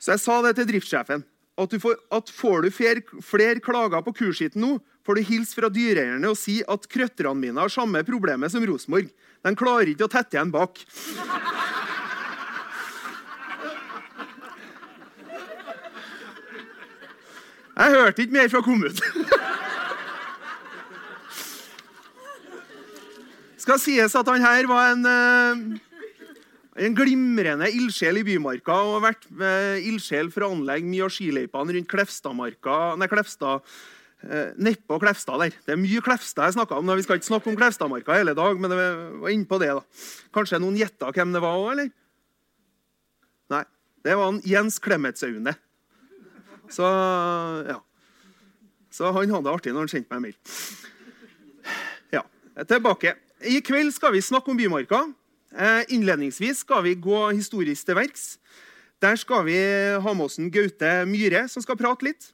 Så 0.00 0.14
jeg 0.14 0.22
sa 0.22 0.38
det 0.44 0.54
til 0.56 0.68
driftssjefen. 0.70 1.24
At, 1.60 1.74
får, 1.82 1.98
at 2.14 2.30
får 2.32 2.64
du 2.64 2.70
flere, 2.72 3.60
klager 3.60 4.00
på 4.06 4.14
kursskitten 4.16 4.62
nå, 4.64 4.78
får 5.04 5.18
du 5.18 5.26
hilse 5.28 5.58
fra 5.58 5.68
dyreeierne 5.72 6.30
og 6.30 6.38
si 6.38 6.60
at 6.64 6.86
krøtterne 6.88 7.36
mine 7.36 7.60
har 7.60 7.72
samme 7.72 8.00
problemet 8.06 8.52
som 8.52 8.64
Rosenborg. 8.64 9.10
De 9.44 9.52
klarer 9.58 9.92
ikke 9.92 10.06
å 10.06 10.12
tette 10.12 10.38
igjen 10.38 10.54
bak. 10.54 10.80
Jeg 17.80 17.96
hørte 17.96 18.24
ikke 18.24 18.36
mer 18.36 18.50
fra 18.52 18.64
kommunen. 18.64 19.36
skal 23.60 23.80
sies 23.82 24.16
at 24.16 24.28
han 24.32 24.42
her 24.44 24.68
var 24.70 24.94
en, 24.94 25.06
eh, 25.06 26.82
en 26.86 26.96
glimrende 26.96 27.68
ildsjel 27.68 28.20
i 28.20 28.26
Bymarka 28.26 28.76
og 28.80 28.98
har 28.98 29.06
vært 29.10 29.26
ildsjel 29.84 30.30
for 30.32 30.46
å 30.46 30.52
anlegge 30.54 30.88
mye 30.88 31.06
av 31.06 31.14
skiløypene 31.14 31.76
rundt 31.76 31.90
Klefstadmarka 31.90 32.76
Nei, 33.00 33.08
Klefstad 33.10 33.66
eh, 34.24 34.52
Nedpå 34.56 35.00
Klefstad 35.02 35.44
der. 35.44 35.56
Det 35.66 35.74
er 35.74 35.80
mye 35.80 36.04
Klefstad 36.04 36.48
jeg 36.48 36.56
snakka 36.56 36.78
om. 36.78 36.92
Vi 36.96 37.06
skal 37.06 37.20
ikke 37.20 37.30
snakke 37.30 37.52
om 37.52 37.58
Klefstadmarka 37.60 38.16
hele 38.16 38.36
dag, 38.38 38.60
men 38.60 38.72
det 38.72 38.78
var 38.80 39.34
innpå 39.34 39.60
det. 39.60 39.74
da. 39.76 39.84
Kanskje 40.36 40.62
noen 40.62 40.78
gjetta 40.80 41.12
hvem 41.12 41.34
det 41.36 41.44
var 41.44 41.60
òg, 41.60 41.72
eller? 41.74 41.92
Nei. 43.52 43.64
Det 44.00 44.16
var 44.16 44.32
en 44.32 44.42
Jens 44.48 44.80
Klemetsaune. 44.80 45.52
Så 46.70 46.86
ja. 47.68 47.80
Så 48.90 49.10
han 49.14 49.30
hadde 49.30 49.46
det 49.46 49.52
artig 49.52 49.72
når 49.74 49.86
han 49.86 49.92
sendte 49.92 50.10
meg 50.10 50.18
en 50.18 50.24
mail. 50.28 50.38
Ja, 52.10 52.22
tilbake. 52.66 53.14
I 53.40 53.62
kveld 53.64 53.88
skal 53.96 54.12
vi 54.12 54.20
snakke 54.20 54.52
om 54.52 54.58
Bymarka. 54.58 54.98
Eh, 55.56 55.94
innledningsvis 55.96 56.60
skal 56.60 56.82
vi 56.84 56.92
gå 56.92 57.30
historisk 57.32 57.86
til 57.88 57.96
verks. 57.96 58.36
Der 59.00 59.16
skal 59.16 59.46
vi 59.46 59.56
ha 59.96 60.12
med 60.12 60.26
oss 60.26 60.36
en 60.36 60.50
Gaute 60.52 61.06
Myhre, 61.08 61.46
som 61.48 61.64
skal 61.64 61.78
prate 61.80 62.04
litt. 62.04 62.26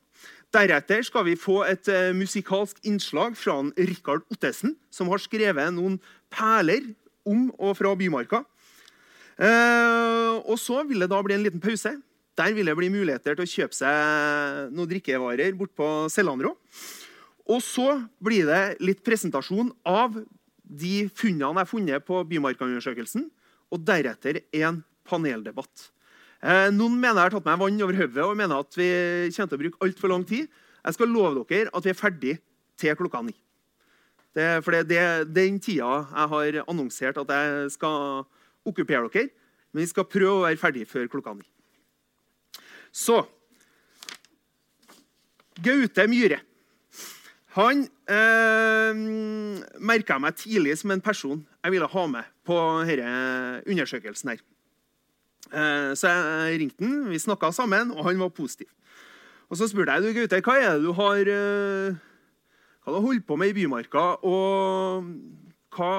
Deretter 0.51 1.05
skal 1.07 1.29
vi 1.29 1.37
få 1.39 1.61
et 1.69 1.87
uh, 1.91 2.11
musikalsk 2.17 2.81
innslag 2.87 3.37
fra 3.39 3.55
Rikard 3.79 4.25
Ottesen, 4.35 4.75
som 4.91 5.07
har 5.13 5.23
skrevet 5.23 5.75
noen 5.75 6.01
perler 6.33 6.89
om 7.27 7.53
og 7.55 7.77
fra 7.79 7.95
Bymarka. 7.95 8.43
Uh, 9.39 10.43
og 10.43 10.59
så 10.59 10.83
vil 10.89 11.05
det 11.05 11.11
da 11.13 11.21
bli 11.23 11.37
en 11.37 11.45
liten 11.47 11.63
pause. 11.63 11.93
Der 12.37 12.55
vil 12.57 12.67
det 12.67 12.77
bli 12.79 12.91
muligheter 12.91 13.37
til 13.37 13.47
å 13.47 13.53
kjøpe 13.53 13.79
seg 13.79 14.75
noen 14.75 14.91
drikkevarer 14.91 15.55
bort 15.55 15.75
på 15.77 15.91
Sellandrå. 16.11 16.57
Og 17.47 17.63
så 17.63 17.93
blir 18.19 18.49
det 18.49 18.81
litt 18.83 19.05
presentasjon 19.07 19.71
av 19.87 20.19
de 20.67 21.07
funnene 21.15 21.53
jeg 21.53 21.63
har 21.63 21.71
funnet 21.71 22.07
på 22.07 22.23
Bymarka-undersøkelsen, 22.31 23.29
og 23.71 23.83
deretter 23.87 24.41
en 24.59 24.83
paneldebatt. 25.07 25.91
Eh, 26.43 26.69
noen 26.75 26.99
mener 26.99 27.21
jeg 27.21 27.31
har 27.31 27.35
tatt 27.37 27.49
meg 27.49 27.61
vann 27.63 27.83
over 27.83 27.99
hodet 27.99 28.23
og 28.23 28.37
mener 28.39 28.63
at 28.63 28.77
vi 28.77 28.89
kommer 29.35 29.51
til 29.51 29.57
å 29.57 29.63
bruke 29.63 29.87
altfor 29.87 30.13
lang 30.13 30.27
tid. 30.29 30.51
Jeg 30.87 30.97
skal 30.99 31.11
love 31.11 31.43
dere 31.49 31.73
at 31.75 31.87
vi 31.87 31.91
er 31.91 31.99
ferdig 31.99 32.35
til 32.79 32.99
klokka 32.99 33.23
ni. 33.27 33.35
Det, 34.37 34.47
for 34.63 34.77
det 34.85 34.99
er 35.01 35.25
den 35.25 35.57
tida 35.63 36.03
jeg 36.05 36.31
har 36.33 36.59
annonsert 36.67 37.19
at 37.23 37.33
jeg 37.33 37.71
skal 37.79 38.27
okkupere 38.69 39.09
dere. 39.09 39.33
Men 39.73 39.83
vi 39.83 39.91
skal 39.91 40.09
prøve 40.09 40.35
å 40.35 40.45
være 40.45 40.61
ferdig 40.61 40.85
før 40.89 41.09
klokka 41.11 41.35
ni. 41.39 41.47
Så 42.93 43.23
Gaute 45.65 46.05
Myhre. 46.09 46.43
Han 47.57 47.87
eh, 48.13 48.99
merka 49.81 50.19
meg 50.21 50.37
tidlig 50.37 50.75
som 50.77 50.93
en 50.93 51.01
person 51.01 51.41
jeg 51.65 51.73
ville 51.73 51.89
ha 51.89 52.05
med 52.13 52.29
på 52.45 52.57
denne 52.85 53.63
undersøkelsen. 53.65 54.35
her. 54.35 54.43
Eh, 55.53 55.95
så 55.97 56.11
jeg 56.11 56.61
ringte 56.61 56.85
han, 56.85 57.09
vi 57.09 57.23
snakka 57.23 57.53
sammen, 57.57 57.95
og 57.97 58.05
han 58.05 58.21
var 58.21 58.29
positiv. 58.29 58.69
Og 59.49 59.57
Så 59.57 59.71
spurte 59.71 59.93
jeg 59.93 60.03
du, 60.03 60.13
Gaute, 60.13 60.43
hva 60.43 60.59
er 60.59 60.77
det 60.77 60.85
du 60.85 60.93
har, 60.93 61.17
eh, 61.17 61.97
hva 62.85 62.93
du 62.93 62.99
har 62.99 63.07
holdt 63.09 63.27
på 63.27 63.37
med 63.37 63.49
i 63.49 63.57
Bymarka. 63.57 64.05
Og 64.27 65.07
hva 65.77 65.93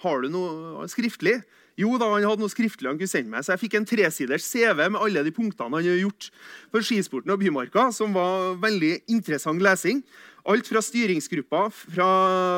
har 0.00 0.22
du 0.22 0.28
noe 0.32 0.86
skriftlig? 0.88 1.42
Jo 1.78 1.94
da, 1.94 2.08
han 2.10 2.26
hadde 2.26 2.42
noe 2.42 2.50
skriftlig 2.50 2.90
han 2.90 2.98
kunne 2.98 3.10
sende 3.10 3.30
meg, 3.30 3.44
så 3.46 3.54
jeg 3.54 3.62
fikk 3.62 3.76
en 3.78 3.86
tresiders 3.86 4.46
CV 4.50 4.88
med 4.90 4.98
alle 4.98 5.22
de 5.22 5.30
punktene 5.34 5.68
han 5.70 5.78
hadde 5.78 6.00
gjort 6.00 6.30
for 6.72 6.82
skisporten 6.82 7.30
og 7.30 7.38
Bymarka, 7.38 7.92
som 7.94 8.16
var 8.16 8.56
veldig 8.58 8.96
interessant 9.14 9.62
lesing. 9.62 10.02
Alt 10.48 10.68
fra 10.70 10.80
styringsgruppa 10.80 11.66
fra, 11.74 12.08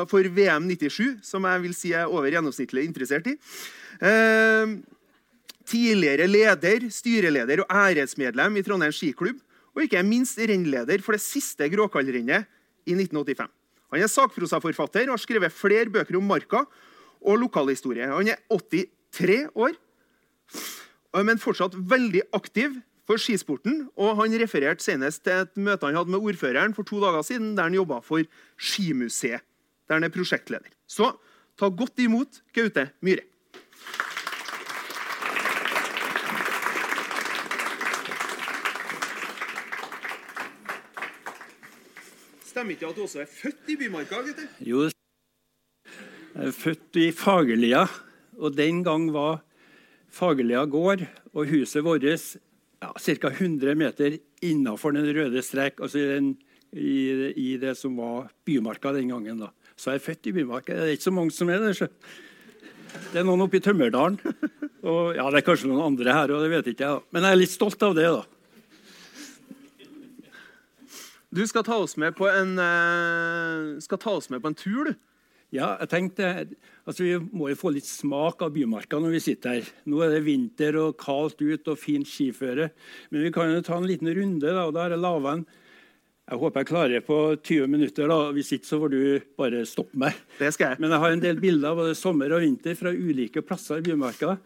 for 0.07 0.27
VM 0.31 0.69
97, 0.69 1.19
som 1.27 1.43
jeg 1.49 1.63
vil 1.65 1.75
si 1.75 1.91
er 1.91 2.07
over 2.07 2.31
gjennomsnittlig 2.31 2.85
interessert 2.87 3.27
i. 3.27 3.33
Eh, 3.99 4.75
tidligere 5.67 6.27
leder, 6.29 6.87
styreleder 6.87 7.65
og 7.65 7.73
æresmedlem 7.83 8.59
i 8.59 8.63
Trondheim 8.63 8.95
skiklubb. 8.95 9.41
Og 9.75 9.85
ikke 9.85 10.03
minst 10.03 10.39
rennleder 10.39 11.03
for 11.03 11.15
det 11.15 11.23
siste 11.23 11.67
Gråkallrennet 11.71 12.47
i 12.87 12.95
1985. 12.95 13.51
Han 13.91 14.03
er 14.03 14.11
sakprosaforfatter 14.11 15.09
og 15.09 15.17
har 15.17 15.23
skrevet 15.23 15.55
flere 15.55 15.91
bøker 15.91 16.17
om 16.19 16.27
marka 16.27 16.63
og 17.21 17.39
lokalhistorie. 17.43 18.07
Han 18.07 18.31
er 18.31 18.39
83 18.51 19.49
år, 19.51 19.75
men 21.27 21.39
fortsatt 21.43 21.75
veldig 21.75 22.23
aktiv 22.35 22.79
for 23.07 23.21
skisporten. 23.21 23.87
Og 23.97 24.15
han 24.19 24.35
refererte 24.41 24.83
senest 24.85 25.23
til 25.25 25.45
et 25.45 25.57
møte 25.57 25.87
han 25.87 25.97
hadde 25.99 26.13
med 26.13 26.21
ordføreren 26.21 26.75
for 26.77 26.87
to 26.87 27.01
dager 27.03 27.25
siden, 27.25 27.55
der 27.57 27.69
han 27.69 27.77
jobba 27.77 28.01
for 28.05 28.23
Skimuseet, 28.57 29.43
der 29.87 29.99
han 29.99 30.07
er 30.07 30.13
prosjektleder. 30.13 30.71
Så 30.87 31.13
ta 31.59 31.69
godt 31.69 31.99
imot 31.99 32.41
Gaute 32.55 32.89
Myhre. 33.01 33.27
Stemmer 42.51 42.75
ikke 42.75 42.89
at 42.89 42.97
du 42.97 43.05
også 43.05 43.21
er 43.23 43.29
født 43.31 43.69
i 43.71 43.77
Bymarka? 43.79 44.17
Gutter? 44.25 44.47
Jo, 44.59 44.83
jeg 44.83 46.47
er 46.49 46.51
født 46.51 46.97
i 46.99 47.11
Fagerlia. 47.15 47.85
Og 48.41 48.57
den 48.57 48.83
gang 48.83 49.07
var 49.13 49.39
Fagerlia 50.11 50.65
gård 50.65 51.05
og 51.31 51.47
huset 51.47 51.83
vårt 51.85 52.03
ja, 52.81 52.93
ca. 52.97 53.29
100 53.29 53.75
meter 53.77 54.17
innafor 54.41 54.95
den 54.95 55.07
røde 55.13 55.43
strek, 55.45 55.79
altså 55.79 56.01
i, 56.01 56.07
den, 56.09 56.33
i, 56.73 56.95
i, 57.37 57.47
det 57.61 57.75
som 57.77 57.95
var 57.99 58.31
Bymarka 58.45 58.93
den 58.95 59.13
gangen. 59.13 59.39
da. 59.45 59.51
Så 59.77 59.93
jeg 59.93 60.01
er 60.01 60.05
født 60.07 60.27
i 60.27 60.35
Bymarka. 60.39 60.73
Det 60.73 60.89
er 60.89 60.97
ikke 60.97 61.09
så 61.09 61.15
mange 61.15 61.35
som 61.35 61.49
er 61.49 61.63
der. 61.63 61.89
Det 63.11 63.21
er 63.21 63.25
noen 63.27 63.45
oppe 63.45 63.61
i 63.61 63.63
Tømmerdalen. 63.63 64.19
Og 64.81 65.13
ja, 65.15 65.27
det 65.29 65.41
er 65.41 65.45
kanskje 65.45 65.69
noen 65.69 65.91
andre 65.93 66.13
her 66.15 66.31
og 66.33 66.41
det 66.41 66.49
vet 66.55 66.71
ikke 66.73 66.87
jeg. 66.87 67.03
Men 67.13 67.27
jeg 67.27 67.35
er 67.35 67.39
litt 67.43 67.53
stolt 67.53 67.83
av 67.85 67.93
det, 67.95 68.09
da. 68.09 68.23
Du 71.31 71.45
skal 71.47 71.63
ta 71.63 71.77
oss 71.79 71.93
med 72.01 72.17
på 72.17 72.27
en, 72.27 72.57
oss 74.11 74.27
med 74.33 74.41
på 74.41 74.49
en 74.49 74.57
tur, 74.57 74.89
du. 74.89 74.97
Ja, 75.51 75.73
jeg 75.81 75.89
tenkte, 75.91 76.27
altså 76.87 77.03
Vi 77.03 77.15
må 77.35 77.49
jo 77.51 77.59
få 77.59 77.73
litt 77.75 77.87
smak 77.87 78.39
av 78.45 78.53
Bymarka 78.55 78.99
når 79.03 79.17
vi 79.17 79.23
sitter 79.25 79.57
her. 79.57 79.71
Nå 79.91 79.99
er 80.05 80.13
det 80.15 80.21
vinter 80.23 80.77
og 80.79 80.95
kaldt 81.01 81.43
ut 81.43 81.67
og 81.67 81.79
fint 81.79 82.07
skiføre. 82.07 82.69
Men 83.11 83.25
vi 83.25 83.33
kan 83.35 83.51
jo 83.51 83.65
ta 83.65 83.75
en 83.75 83.89
liten 83.89 84.07
runde. 84.15 84.47
da, 84.47 84.63
og 84.63 84.73
da 84.77 84.85
er 84.85 84.95
Jeg 84.95 85.03
laget 85.03 85.33
en 85.33 85.45
jeg 86.31 86.39
håper 86.39 86.61
jeg 86.61 86.67
klarer 86.69 86.93
det 86.95 87.03
på 87.03 87.15
20 87.43 87.67
minutter. 87.67 88.07
da. 88.07 88.31
Hvis 88.31 88.53
ikke 88.55 88.67
så 88.69 88.79
får 88.79 88.89
du 88.93 89.19
bare 89.35 89.65
stoppe 89.67 89.97
meg. 89.99 90.15
Det 90.39 90.53
skal 90.53 90.69
jeg. 90.71 90.79
Men 90.79 90.93
jeg 90.93 91.03
har 91.03 91.11
en 91.11 91.23
del 91.25 91.41
bilder 91.43 91.73
av 91.73 91.81
både 91.81 91.95
sommer 91.99 92.31
og 92.31 92.39
vinter 92.45 92.77
fra 92.79 92.93
ulike 92.95 93.43
plasser 93.43 93.81
i 93.81 93.83
Bymarka. 93.89 94.37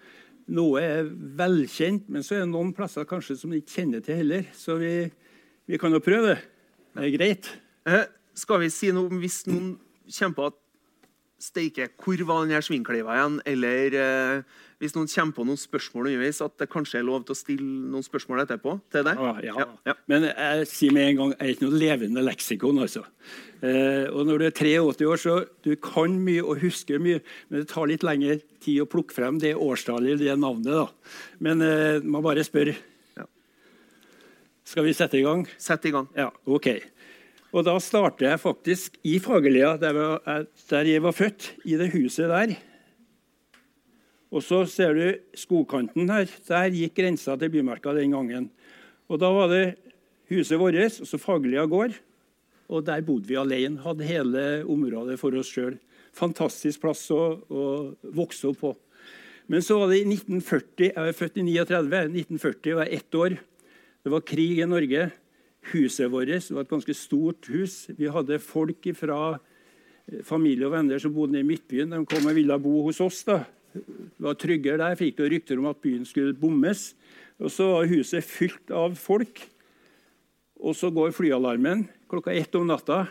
Noe 0.58 0.82
er 0.82 1.06
velkjent, 1.38 2.08
men 2.10 2.26
så 2.26 2.40
er 2.40 2.40
det 2.42 2.50
noen 2.50 2.74
plasser 2.74 3.06
kanskje 3.06 3.38
som 3.38 3.54
vi 3.54 3.62
ikke 3.62 3.84
kjenner 3.84 4.02
til 4.02 4.18
heller. 4.18 4.50
Så 4.58 4.80
vi, 4.82 5.12
vi 5.70 5.78
kan 5.78 5.94
jo 5.94 6.02
prøve 6.02 6.34
det. 6.34 6.40
Det 6.96 7.06
er 7.06 7.18
greit. 7.20 7.52
Eh, 7.86 8.06
skal 8.34 8.64
vi 8.64 8.74
si 8.74 8.90
noe 8.96 9.12
om 9.12 9.22
hvis 9.22 9.44
noen 9.46 9.76
kommer 10.10 10.38
på 10.40 10.50
at 10.50 10.62
Steike, 11.46 11.90
hvor 12.02 12.22
var 12.25 12.48
den 12.50 12.64
svingkleiva 12.66 13.16
igjen? 13.16 13.36
Eller 13.46 13.98
eh, 14.02 14.62
hvis 14.82 14.96
noen 14.96 15.10
kommer 15.12 15.36
på 15.38 15.46
noen 15.48 15.60
spørsmål 15.60 16.10
underveis, 16.10 16.42
at 16.42 16.56
det 16.62 16.68
kanskje 16.74 17.00
er 17.00 17.06
lov 17.08 17.25
til 17.28 17.36
å 17.36 17.40
stille 17.40 17.66
noen 17.94 18.06
spørsmål 18.06 18.44
etterpå 18.44 18.78
til 18.94 19.06
deg? 19.08 19.22
Ah, 19.22 19.42
ja. 19.46 19.54
Ja, 19.62 19.68
ja. 19.92 19.96
Men 20.12 20.25
jeg 20.32 20.70
sier 20.72 20.96
med 20.96 21.12
en 21.12 21.20
gang 21.20 21.36
jeg 21.36 21.42
er 21.46 21.54
ikke 21.54 21.68
noe 21.68 21.82
levende 21.84 22.24
leksikon. 22.25 22.82
altså. 22.84 23.06
Eh, 23.62 24.10
og 24.10 24.25
når 24.28 24.42
du 24.42 24.48
er 24.50 24.58
83 24.58 25.08
år, 25.12 25.22
så 25.22 25.38
du 25.66 25.72
kan 25.80 26.18
mye 26.25 26.44
og 26.44 26.66
husker 26.66 27.00
mye, 27.04 27.22
men 27.50 27.62
det 27.62 27.70
tar 27.72 27.88
litt 27.92 28.04
lengre 28.06 28.40
tid 28.66 28.82
å 28.84 28.90
plukke 28.90 29.16
frem 29.16 29.40
det 29.44 29.54
årstallet 29.56 30.20
det 30.22 30.36
navnet. 30.42 30.74
da. 30.74 31.16
Men 31.46 31.64
eh, 31.64 32.02
man 32.04 32.25
bare 32.25 32.46
spør. 32.48 32.74
Skal 34.66 34.88
vi 34.88 34.96
sette 34.98 35.20
i 35.20 35.22
gang? 35.22 35.44
Sett 35.62 35.86
i 35.86 35.92
gang. 35.94 36.08
Ja, 36.18 36.32
ok. 36.50 36.72
Og 37.56 37.64
da 37.64 37.78
startet 37.80 38.26
jeg 38.28 38.42
faktisk 38.42 38.98
i 39.08 39.16
Fagerlia, 39.24 39.78
der, 39.80 39.96
der 40.68 40.88
jeg 40.90 41.04
var 41.06 41.16
født, 41.16 41.54
i 41.64 41.78
det 41.80 41.94
huset 41.94 42.28
der. 42.28 42.58
Og 44.36 44.44
så 44.44 44.66
ser 44.68 44.92
du 44.98 45.06
skogkanten 45.40 46.12
her. 46.12 46.28
Der 46.50 46.76
gikk 46.76 46.98
grensa 47.00 47.38
til 47.40 47.54
Bymarka 47.54 47.94
den 47.96 48.12
gangen. 48.12 48.50
Og 49.08 49.22
Da 49.22 49.32
var 49.32 49.48
det 49.48 49.78
huset 50.28 50.60
vårt, 50.60 50.76
altså 50.76 51.18
Fagerlia 51.18 51.64
gård. 51.66 51.96
Og 52.68 52.84
der 52.84 53.02
bodde 53.02 53.30
vi 53.30 53.40
alene. 53.40 53.80
Hadde 53.80 54.04
hele 54.04 54.66
området 54.68 55.20
for 55.22 55.32
oss 55.40 55.48
sjøl. 55.48 55.78
Fantastisk 56.12 56.82
plass 56.84 57.08
å, 57.12 57.40
å, 57.48 57.64
vokse 58.04 58.50
opp 58.52 58.60
på. 58.66 58.76
Men 59.48 59.62
så 59.64 59.78
var 59.80 59.94
det 59.94 60.02
i 60.02 60.10
1940. 60.10 60.90
Jeg 60.90 60.96
er 60.98 61.16
født 61.16 61.40
i 61.40 61.46
39. 61.46 62.04
1940 62.26 62.76
var 62.76 62.90
jeg 62.90 63.00
ett 63.00 63.16
år. 63.16 63.38
Det 64.04 64.12
var 64.12 64.28
krig 64.28 64.60
i 64.60 64.68
Norge. 64.68 65.12
Huset 65.72 66.12
vårt 66.12 66.51
var 66.51 66.62
et 66.62 66.69
ganske 66.69 66.93
stort 66.98 67.48
hus. 67.50 67.86
Vi 67.98 68.10
hadde 68.12 68.38
folk 68.43 68.86
fra 68.98 69.19
eh, 69.34 70.22
familie 70.25 70.67
og 70.67 70.75
venner 70.75 71.01
som 71.01 71.13
bodde 71.15 71.39
i 71.39 71.48
Midtbyen. 71.48 71.89
De 71.89 72.03
kom 72.05 72.27
og 72.27 72.38
ville 72.38 72.60
bo 72.62 72.84
hos 72.86 73.01
oss. 73.01 73.24
da. 73.25 73.41
Det 73.74 74.24
var 74.24 74.38
tryggere 74.39 74.81
der. 74.84 75.00
Fikk 75.00 75.17
det 75.17 75.31
rykter 75.34 75.60
om 75.60 75.69
at 75.72 75.81
byen 75.81 76.05
skulle 76.05 76.38
bommes. 76.38 76.93
Og 77.41 77.51
Så 77.51 77.67
var 77.72 77.89
huset 77.91 78.24
fylt 78.24 78.72
av 78.72 78.95
folk. 78.95 79.41
Og 80.62 80.75
så 80.77 80.89
går 80.93 81.12
flyalarmen 81.12 81.88
klokka 82.10 82.34
ett 82.34 82.53
om 82.55 82.67
natta. 82.67 83.07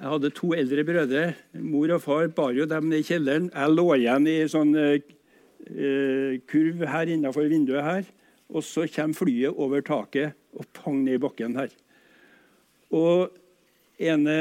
Jeg 0.00 0.08
hadde 0.08 0.32
to 0.34 0.52
eldre 0.56 0.84
brødre. 0.84 1.24
Mor 1.60 1.94
og 1.94 2.02
far 2.02 2.28
bar 2.34 2.52
jo 2.56 2.66
dem 2.66 2.88
ned 2.90 3.04
i 3.04 3.06
kjelleren. 3.06 3.50
Jeg 3.52 3.76
lå 3.76 3.86
igjen 3.96 4.28
i 4.28 4.36
sånn 4.48 4.74
eh, 4.76 6.40
kurv 6.50 6.84
her 6.88 7.14
innenfor 7.14 7.48
vinduet 7.48 7.84
her. 7.86 8.04
Og 8.50 8.64
så 8.66 8.86
kommer 8.90 9.16
flyet 9.16 9.54
over 9.54 9.84
taket 9.86 10.39
og 10.56 10.66
pang 10.76 11.02
ned 11.04 11.18
i 11.18 11.22
bakken 11.22 11.56
her. 11.58 11.70
Og 12.90 13.30
ene 14.00 14.36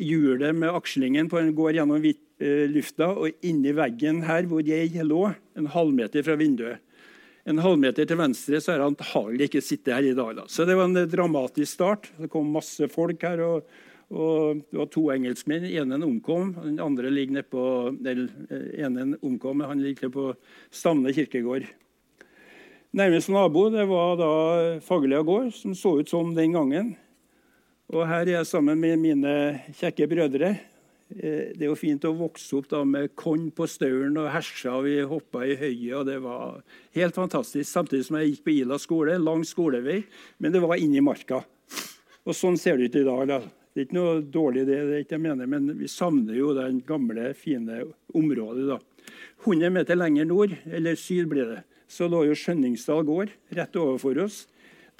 hjulet 0.00 0.56
med 0.56 0.74
akslingen 0.74 1.28
på 1.30 1.40
den 1.40 1.54
går 1.56 1.78
gjennom 1.78 2.04
eh, 2.04 2.66
lufta, 2.72 3.10
og 3.12 3.44
inni 3.46 3.74
veggen 3.76 4.24
her 4.28 4.48
hvor 4.50 4.64
jeg 4.64 5.04
lå, 5.06 5.26
en 5.56 5.68
halvmeter 5.70 6.24
fra 6.26 6.38
vinduet. 6.40 6.80
En 7.48 7.60
halvmeter 7.64 8.06
til 8.06 8.18
venstre 8.20 8.60
så 8.60 8.74
har 8.74 8.82
han 8.82 8.92
antagelig 8.92 9.48
ikke 9.48 9.62
sittet 9.64 9.94
her 9.96 10.10
i 10.10 10.16
dag. 10.16 10.34
Da. 10.36 10.44
Så 10.48 10.66
det 10.68 10.76
var 10.76 10.90
en 10.90 11.08
dramatisk 11.08 11.72
start. 11.72 12.10
Det 12.18 12.28
kom 12.32 12.50
masse 12.52 12.88
folk 12.92 13.22
her. 13.24 13.40
og, 13.40 13.70
og 14.12 14.60
Det 14.68 14.78
var 14.78 14.90
to 14.92 15.06
engelskmenn. 15.14 15.64
Den 15.64 15.94
ene 15.94 16.06
omkom. 16.06 16.52
Den 16.60 16.78
andre 16.84 17.10
ligger 17.10 17.38
nede 17.38 17.48
på, 17.48 17.64
den 17.96 18.28
eh, 18.50 18.84
ene 18.84 19.16
omkom, 19.24 19.64
han 19.64 19.82
ligger 19.82 20.12
på 20.12 20.30
Stamne 20.70 21.14
kirkegård. 21.16 21.64
Nærmeste 22.90 23.30
nabo 23.30 23.68
det 23.70 23.84
var 23.86 24.16
da 24.18 24.28
Fagerlia 24.82 25.20
gård, 25.22 25.52
som 25.54 25.76
så 25.78 25.92
ut 26.00 26.08
som 26.10 26.32
den 26.34 26.56
gangen. 26.56 26.88
Og 27.94 28.02
Her 28.02 28.24
er 28.24 28.32
jeg 28.40 28.48
sammen 28.50 28.80
med 28.82 28.98
mine 28.98 29.34
kjekke 29.78 30.08
brødre. 30.10 30.48
Eh, 31.14 31.54
det 31.54 31.62
er 31.62 31.68
jo 31.68 31.78
fint 31.78 32.02
å 32.02 32.10
vokse 32.18 32.58
opp 32.58 32.66
da 32.72 32.80
med 32.82 33.14
korn 33.14 33.46
på 33.54 33.68
stauren 33.70 34.18
og 34.18 34.32
hersa. 34.34 34.74
Vi 34.82 34.96
hoppa 35.06 35.44
i 35.46 35.54
høyet, 35.54 36.00
og 36.00 36.10
det 36.10 36.18
var 36.26 36.64
helt 36.98 37.14
fantastisk. 37.14 37.70
Samtidig 37.70 38.08
som 38.08 38.18
jeg 38.18 38.32
gikk 38.32 38.44
på 38.48 38.56
Ila 38.56 38.82
skole, 38.82 39.18
lang 39.22 39.46
skolevei, 39.46 40.02
men 40.42 40.50
det 40.50 40.66
var 40.66 40.82
inni 40.82 40.98
marka. 40.98 41.44
Og 42.26 42.34
Sånn 42.34 42.58
ser 42.58 42.74
det 42.74 42.90
ut 42.90 43.02
i 43.04 43.06
dag. 43.06 43.26
da. 43.30 43.40
Det 43.70 43.84
er 43.84 43.86
ikke 43.86 44.00
noe 44.02 44.20
dårlig, 44.20 44.66
det, 44.66 44.82
det 44.90 44.96
er 44.98 45.06
ikke 45.06 45.20
jeg 45.20 45.28
mener, 45.30 45.46
men 45.46 45.76
vi 45.78 45.86
savner 45.86 46.34
jo 46.34 46.56
den 46.58 46.82
gamle, 46.82 47.30
fine 47.38 47.84
området. 48.18 48.66
da. 48.66 48.82
100 49.46 49.78
meter 49.78 49.94
lenger 49.94 50.26
nord, 50.26 50.58
eller 50.66 50.98
syd 50.98 51.30
blir 51.30 51.54
det, 51.54 51.62
så 51.90 52.06
lå 52.10 52.22
jo 52.28 52.36
Skjønningsdal 52.38 53.02
gård 53.06 53.32
rett 53.56 53.78
overfor 53.78 54.22
oss. 54.22 54.44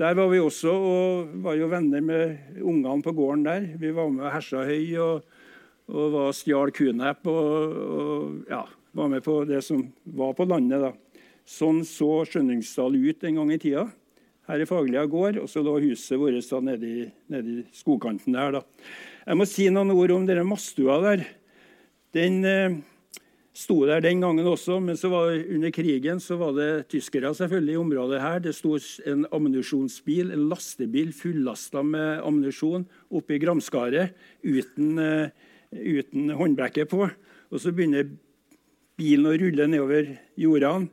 Der 0.00 0.16
var 0.16 0.30
vi 0.32 0.40
også 0.40 0.72
og 0.72 1.32
var 1.44 1.58
jo 1.58 1.68
venner 1.70 2.02
med 2.02 2.56
ungene 2.58 3.04
på 3.04 3.12
gården 3.14 3.44
der. 3.46 3.68
Vi 3.78 3.92
var 3.94 4.08
med 4.10 4.24
og 4.26 4.34
hersa 4.34 4.64
høy 4.66 4.96
og, 4.98 5.26
og 5.92 6.14
var 6.14 6.34
stjal 6.34 6.72
kunepp 6.74 7.28
og, 7.30 7.76
og 7.94 8.50
ja, 8.50 8.64
var 8.96 9.10
med 9.12 9.22
på 9.22 9.42
det 9.48 9.60
som 9.66 9.84
var 10.04 10.34
på 10.38 10.48
landet. 10.48 10.82
da. 10.82 11.20
Sånn 11.46 11.82
så 11.86 12.24
Skjønningsdal 12.26 12.96
ut 12.96 13.26
en 13.28 13.42
gang 13.42 13.52
i 13.54 13.60
tida. 13.60 13.86
Her 14.50 14.64
i 14.64 14.66
Faglia 14.66 15.04
gård, 15.06 15.36
og 15.38 15.46
så 15.52 15.62
lå 15.62 15.76
huset 15.84 16.18
vårt 16.18 16.56
nede 16.64 16.88
i, 16.88 17.04
nede 17.30 17.60
i 17.60 17.64
skogkanten 17.76 18.34
der. 18.34 18.56
da. 18.58 18.64
Jeg 19.26 19.38
må 19.38 19.46
si 19.46 19.68
noen 19.70 19.92
ord 19.94 20.16
om 20.16 20.24
denne 20.26 20.42
mastua 20.48 20.98
der. 21.04 21.22
Den 22.16 22.40
eh, 22.42 22.80
sto 23.56 23.80
der 23.86 24.02
den 24.04 24.22
gangen 24.22 24.46
også, 24.46 24.78
men 24.82 24.98
var 25.10 25.32
under 25.34 25.72
krigen 25.74 26.20
så 26.22 26.36
var 26.38 26.54
det 26.54 26.88
tyskere 26.92 27.32
selvfølgelig 27.34 27.74
i 27.74 27.80
området 27.80 28.20
her. 28.22 28.38
Det 28.38 28.54
sto 28.54 28.76
en 29.06 29.26
ammunisjonsbil, 29.32 30.30
en 30.30 30.48
lastebil 30.48 31.12
fullasta 31.12 31.82
med 31.82 32.22
ammunisjon 32.22 32.86
oppe 33.10 33.34
i 33.36 33.40
Gramskaret 33.42 34.14
uten, 34.44 34.98
eh, 34.98 35.30
uten 35.72 36.30
håndbrekket 36.30 36.88
på. 36.90 37.10
Og 37.50 37.58
så 37.58 37.72
begynner 37.74 38.06
bilen 39.00 39.26
å 39.26 39.34
rulle 39.34 39.66
nedover 39.66 40.14
jordene 40.38 40.88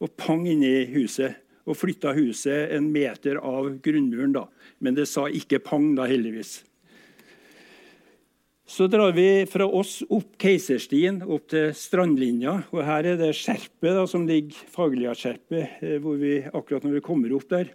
og 0.00 0.14
pang 0.16 0.46
inni 0.48 0.86
huset. 0.94 1.44
Og 1.68 1.76
flytta 1.76 2.14
huset 2.16 2.72
en 2.72 2.86
meter 2.92 3.36
av 3.36 3.74
grunnmuren. 3.84 4.32
da. 4.32 4.46
Men 4.80 4.94
det 4.94 5.08
sa 5.08 5.26
ikke 5.28 5.60
pang, 5.60 5.94
da, 5.94 6.06
heldigvis. 6.08 6.62
Så 8.68 8.84
drar 8.86 9.14
vi 9.16 9.46
fra 9.48 9.64
oss 9.64 10.02
opp 10.12 10.34
Keiserstien, 10.36 11.22
opp 11.24 11.46
til 11.48 11.70
strandlinja. 11.72 12.52
og 12.68 12.82
Her 12.84 13.06
er 13.14 13.16
det 13.16 13.30
Skjerpet 13.38 13.96
da, 13.96 14.02
som 14.04 14.26
ligger, 14.28 14.58
Faglia-skjerpet, 14.74 15.80
eh, 15.80 16.50
akkurat 16.52 16.84
når 16.84 16.98
vi 16.98 17.00
kommer 17.06 17.32
opp 17.32 17.48
der. 17.48 17.72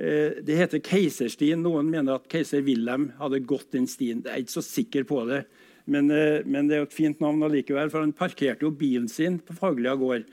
Eh, 0.00 0.40
det 0.40 0.56
heter 0.56 0.80
Keiserstien. 0.80 1.60
Noen 1.60 1.90
mener 1.92 2.16
at 2.16 2.28
keiser 2.32 2.64
Wilhelm 2.64 3.10
hadde 3.20 3.44
gått 3.44 3.72
den 3.72 3.86
stien. 3.86 4.24
Jeg 4.24 4.32
er 4.32 4.40
ikke 4.40 4.56
så 4.56 4.64
sikker 4.64 5.04
på 5.04 5.28
det. 5.28 5.44
Men, 5.84 6.10
eh, 6.10 6.40
men 6.46 6.68
det 6.68 6.74
er 6.74 6.80
jo 6.86 6.88
et 6.88 6.96
fint 6.96 7.20
navn 7.20 7.42
allikevel, 7.42 7.90
for 7.90 8.00
han 8.00 8.16
parkerte 8.16 8.62
jo 8.62 8.70
bilen 8.70 9.10
sin 9.10 9.38
på 9.40 9.52
Faglia 9.52 9.94
gård. 9.94 10.24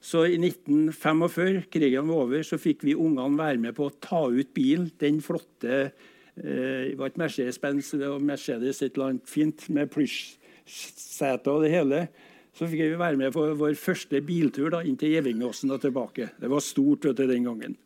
Så 0.00 0.30
i 0.30 0.38
1945, 0.38 1.64
krigen 1.72 2.06
var 2.06 2.22
over, 2.22 2.38
så 2.46 2.54
fikk 2.54 2.84
vi 2.84 2.94
ungene 2.94 3.36
være 3.36 3.58
med 3.58 3.74
på 3.74 3.90
å 3.90 4.00
ta 4.00 4.28
ut 4.30 4.54
bilen. 4.54 4.92
Den 4.96 5.20
flotte 5.20 5.90
det 6.36 6.96
var 7.00 7.08
et 7.08 7.18
Mercedes-Benz 7.20 7.94
og 7.96 8.20
Mercedes 8.24 8.82
et 8.82 8.92
eller 8.92 9.14
annet 9.14 9.30
fint 9.30 9.62
med 9.72 9.88
plysjseter 9.94 11.52
og 11.52 11.64
det 11.64 11.72
hele. 11.72 12.06
Så 12.56 12.68
fikk 12.68 12.86
vi 12.86 12.96
være 12.96 13.20
med 13.20 13.34
på 13.34 13.42
vår 13.56 13.76
første 13.76 14.20
biltur 14.24 14.70
da, 14.72 14.82
inn 14.84 14.96
til 15.00 15.12
Gjevingåsen 15.12 15.72
og 15.74 15.82
tilbake. 15.82 16.30
Det 16.40 16.48
var 16.48 16.64
stort 16.64 17.04
vet 17.04 17.18
du, 17.18 17.26
den 17.28 17.44
gangen. 17.48 17.76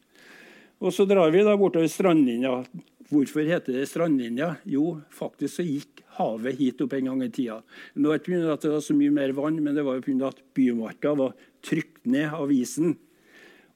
Og 0.81 0.95
Så 0.95 1.05
drar 1.05 1.31
vi 1.35 1.43
da 1.45 1.57
bortover 1.59 1.91
strandlinja. 1.91 2.63
Hvorfor 3.11 3.43
heter 3.45 3.75
det 3.75 3.89
strandlinja? 3.91 4.55
Jo, 4.65 5.01
faktisk 5.11 5.59
så 5.59 5.67
gikk 5.67 6.05
havet 6.21 6.59
hit 6.61 6.81
opp 6.85 6.95
en 6.95 7.11
gang 7.11 7.25
i 7.27 7.31
tida. 7.35 7.59
Det 7.95 8.07
var 8.07 8.21
ikke 8.21 8.31
pga. 8.31 8.53
at 8.55 8.63
det 8.63 8.71
var 8.71 8.85
så 8.87 8.95
mye 8.95 9.11
mer 9.11 9.35
vann, 9.35 9.59
men 9.63 9.75
det 9.75 9.85
var 9.85 10.01
pga. 10.01 10.31
at 10.31 10.43
bymarka 10.55 11.15
var 11.19 11.35
trykt 11.63 12.07
ned 12.07 12.31
av 12.33 12.53
isen. 12.53 12.97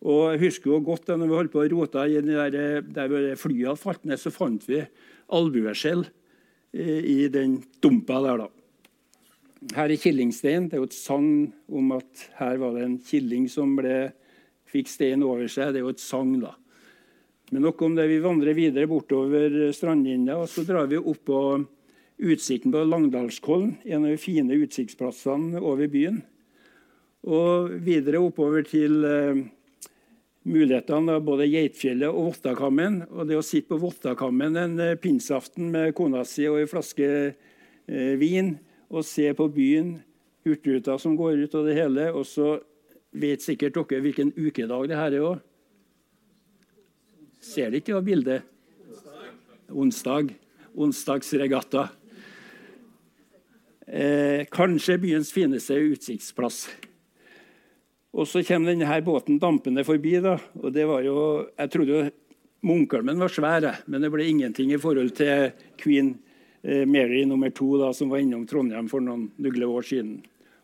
Og 0.05 0.35
jeg 0.35 0.43
husker 0.43 0.71
jo 0.71 0.83
godt 0.85 1.07
da 1.09 1.17
når 1.17 1.31
vi 1.31 1.39
holdt 1.39 1.53
på 1.55 1.63
å 1.63 1.69
rote 1.73 2.03
i 2.13 2.21
der, 2.21 2.83
der 2.85 3.39
flyene 3.41 3.77
falt 3.81 4.05
ned, 4.05 4.21
så 4.21 4.33
fant 4.35 4.67
vi 4.69 4.83
albueskjell 5.33 6.05
i 6.75 7.29
den 7.33 7.57
dumpa 7.81 8.21
der. 8.25 8.45
da. 8.45 8.51
Her 9.73 9.95
i 9.95 9.97
Killingstein 9.97 10.69
det 10.69 10.77
er 10.77 10.83
jo 10.83 10.91
et 10.91 10.97
sagn 10.97 11.31
om 11.73 11.95
at 11.97 12.27
her 12.41 12.59
var 12.61 12.77
det 12.77 12.85
en 12.85 12.99
killing 13.01 13.47
som 13.49 13.73
ble, 13.79 14.11
fikk 14.69 14.91
stein 14.93 15.25
over 15.25 15.49
seg. 15.49 15.73
Det 15.73 15.81
er 15.81 15.87
jo 15.87 15.95
et 15.95 16.05
sagn, 16.05 16.37
da. 16.43 16.53
Men 17.53 17.65
nok 17.69 17.81
om 17.87 17.97
det. 17.97 18.09
Vi 18.11 18.21
vandrer 18.25 18.57
videre 18.57 18.91
bortover 18.91 19.71
strandlinja, 19.73 20.37
og 20.43 20.51
så 20.51 20.67
drar 20.69 20.89
vi 20.91 21.01
opp 21.01 21.25
på 21.31 21.41
utsikten 22.25 22.73
på 22.75 22.85
Langdalskollen, 22.87 23.77
en 23.85 24.05
av 24.05 24.13
de 24.13 24.21
fine 24.21 24.57
utsiktsplassene 24.59 25.63
over 25.63 25.89
byen. 25.91 26.21
Og 27.25 27.73
videre 27.85 28.21
oppover 28.21 28.67
til 28.69 29.01
eh, 29.09 29.45
mulighetene 30.45 31.17
av 31.17 31.25
både 31.25 31.49
Geitfjellet 31.49 32.13
og 32.13 32.31
Vottakammen. 32.31 33.03
Og 33.11 33.29
det 33.29 33.39
å 33.39 33.45
sitte 33.45 33.73
på 33.73 33.81
Vottakammen 33.83 34.59
en 34.61 34.77
eh, 34.83 34.97
pinseaften 35.01 35.71
med 35.73 35.95
kona 35.97 36.25
si 36.29 36.47
og 36.51 36.61
en 36.61 36.71
flaske 36.71 37.09
eh, 37.09 38.15
vin 38.21 38.55
og 38.93 39.07
se 39.09 39.31
på 39.37 39.49
byen, 39.53 39.97
Hurtigruta 40.45 40.99
som 41.01 41.15
går 41.17 41.47
ut 41.47 41.55
og 41.57 41.69
det 41.71 41.79
hele. 41.79 42.11
Og 42.13 42.27
så 42.29 42.59
vet 43.17 43.41
sikkert 43.41 43.79
dere 43.79 44.03
hvilken 44.05 44.35
ukedag 44.37 44.91
det 44.91 44.99
her 45.01 45.17
er 45.17 45.29
òg. 45.33 45.43
Ser 47.41 47.73
dere 47.73 47.81
ikke 47.81 48.03
bildet? 48.05 48.45
Onsdag. 49.73 50.35
Onsdagsregatta. 50.75 51.89
Eh, 53.87 54.45
kanskje 54.53 54.99
byens 55.01 55.33
fineste 55.33 55.77
utsiktsplass. 55.81 56.67
Og 58.15 58.29
så 58.31 58.45
kommer 58.47 58.71
denne 58.71 59.01
båten 59.03 59.41
dampende 59.43 59.85
forbi. 59.85 60.19
da, 60.23 60.39
og 60.63 60.73
det 60.73 60.87
var 60.87 61.03
jo, 61.03 61.49
Jeg 61.59 61.71
trodde 61.71 61.93
jo 61.93 62.11
Munkholmen 62.65 63.19
var 63.21 63.29
svær, 63.29 63.65
men 63.87 64.01
det 64.01 64.09
ble 64.11 64.25
ingenting 64.25 64.71
i 64.73 64.81
forhold 64.81 65.11
til 65.19 65.51
Queen 65.77 66.15
eh, 66.63 66.87
Mary 66.89 67.27
nummer 67.29 67.51
to, 67.51 67.77
da, 67.77 67.91
som 67.93 68.09
var 68.09 68.23
innom 68.23 68.47
Trondheim 68.49 68.89
for 68.89 69.05
noen 69.05 69.27
nugle 69.37 69.69
år 69.69 69.85
siden. 69.85 70.23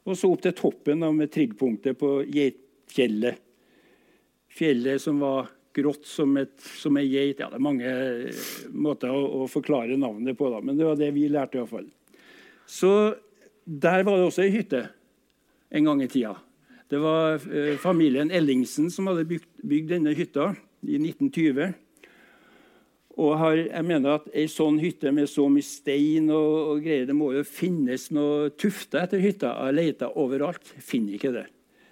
Og 0.08 0.16
så 0.16 0.30
opp 0.32 0.40
til 0.46 0.54
toppen 0.56 1.04
da, 1.04 1.10
med 1.12 1.28
triggpunktet 1.28 1.98
på 2.00 2.22
Geitfjellet. 2.24 3.42
Fjellet 4.48 5.02
som 5.02 5.20
var 5.20 5.50
grått 5.76 6.08
som, 6.08 6.32
et, 6.40 6.56
som 6.80 6.96
ei 6.96 7.06
geit. 7.10 7.42
Ja, 7.42 7.50
det 7.50 7.60
er 7.60 7.68
mange 7.68 7.90
eh, 7.90 8.44
måter 8.72 9.12
å, 9.12 9.20
å, 9.42 9.48
forklare 9.50 9.98
navnet 10.00 10.38
på, 10.38 10.48
da, 10.52 10.62
men 10.64 10.80
det 10.80 10.88
var 10.88 10.96
det 10.98 11.12
vi 11.14 11.28
lærte. 11.28 11.58
i 11.58 11.62
hvert 11.62 11.74
fall. 11.74 11.90
Så 12.64 12.92
der 13.64 14.06
var 14.08 14.16
det 14.16 14.30
også 14.30 14.46
ei 14.46 14.54
hytte 14.56 14.86
en 15.70 15.86
gang 15.86 16.00
i 16.00 16.08
tida. 16.10 16.38
Det 16.90 16.98
var 16.98 17.38
eh, 17.54 17.76
familien 17.78 18.32
Ellingsen 18.34 18.90
som 18.90 19.06
hadde 19.10 19.28
bygd, 19.30 19.46
bygd 19.62 19.92
denne 19.94 20.14
hytta 20.18 20.50
i 20.82 20.98
1920. 20.98 21.70
Og 23.20 23.36
har, 23.38 23.58
jeg 23.60 23.86
mener 23.86 24.16
at 24.16 24.28
Ei 24.34 24.46
sånn 24.50 24.78
hytte 24.80 25.12
med 25.14 25.28
så 25.30 25.44
mye 25.52 25.66
stein 25.66 26.30
og, 26.32 26.54
og, 26.72 26.82
greier 26.84 27.08
Det 27.08 27.16
må 27.16 27.32
jo 27.34 27.44
finnes 27.46 28.08
noe 28.14 28.50
tufte 28.58 29.02
etter 29.02 29.22
hytta. 29.22 29.52
Jeg 29.68 29.76
leita 29.76 30.10
overalt. 30.18 30.72
Finner 30.82 31.18
ikke 31.18 31.34
det. 31.36 31.46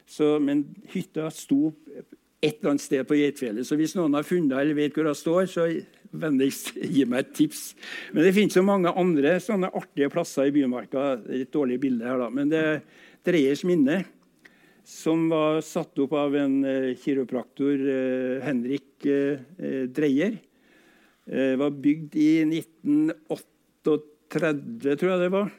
Så, 0.09 0.37
men 0.43 0.65
hytta 0.91 1.29
sto 1.35 1.69
et 2.39 2.59
eller 2.59 2.73
annet 2.73 2.87
sted 2.87 3.07
på 3.07 3.19
Geitfjellet. 3.19 3.67
Så 3.67 3.77
hvis 3.79 3.95
noen 3.99 4.15
har 4.17 4.27
funnet 4.27 4.57
eller 4.57 4.79
vet 4.79 4.95
hvor 4.97 5.11
hun 5.11 5.19
står, 5.19 5.49
så 5.51 5.69
vennligst 6.19 6.75
gi 6.81 7.05
meg 7.07 7.27
et 7.27 7.35
tips. 7.37 7.65
Men 8.15 8.25
det 8.25 8.35
finnes 8.35 8.57
jo 8.57 8.67
mange 8.67 8.95
andre 8.99 9.37
sånne 9.43 9.71
artige 9.77 10.11
plasser 10.11 10.49
i 10.49 10.55
Bymarka. 10.55 11.11
Et 11.35 11.51
dårlig 11.53 11.79
bilde 11.83 12.07
her, 12.09 12.19
da. 12.23 12.31
Men 12.33 12.51
det 12.51 12.65
Dreyers 13.27 13.67
minne 13.69 14.03
som 14.89 15.27
var 15.29 15.61
satt 15.61 15.99
opp 16.01 16.15
av 16.17 16.33
en 16.37 16.65
eh, 16.65 16.97
kiropraktor, 16.97 17.77
eh, 17.77 18.41
Henrik 18.45 19.05
eh, 19.07 19.39
Dreyer. 19.93 20.39
var 21.29 21.75
bygd 21.77 22.15
i 22.17 22.41
1938, 22.41 23.99
tror 24.97 25.11
jeg 25.11 25.21
det 25.21 25.29
var. 25.35 25.51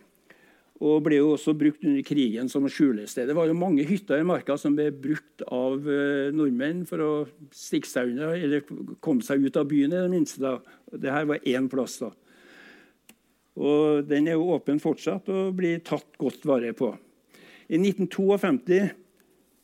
Og 0.82 1.04
ble 1.06 1.20
jo 1.20 1.36
også 1.36 1.54
brukt 1.54 1.84
under 1.86 2.02
krigen 2.08 2.50
som 2.50 2.66
skjulested. 2.66 3.28
Det 3.30 3.36
var 3.38 3.46
jo 3.46 3.54
mange 3.54 3.86
hytter 3.86 4.18
i 4.18 4.26
marka 4.26 4.56
som 4.58 4.74
ble 4.74 4.88
brukt 4.90 5.44
av 5.46 5.86
nordmenn 6.34 6.88
for 6.90 7.04
å 7.06 7.12
stikke 7.54 7.86
seg 7.86 8.16
unna, 8.16 8.32
eller 8.34 8.66
komme 8.98 9.22
seg 9.22 9.46
ut 9.46 9.60
av 9.62 9.68
byen, 9.70 9.94
i 9.94 10.02
det 10.02 10.10
minste. 10.10 10.42
da. 10.42 10.58
Dette 10.90 11.26
var 11.36 11.46
én 11.46 11.70
plass. 11.70 12.00
da. 12.02 12.10
Og 13.62 14.10
Den 14.10 14.26
er 14.26 14.40
jo 14.40 14.50
åpen 14.56 14.82
fortsatt 14.82 15.30
og 15.30 15.54
blir 15.60 15.86
tatt 15.86 16.18
godt 16.18 16.50
vare 16.50 16.74
på. 16.74 16.96
I 17.70 17.78
1952 17.78 18.90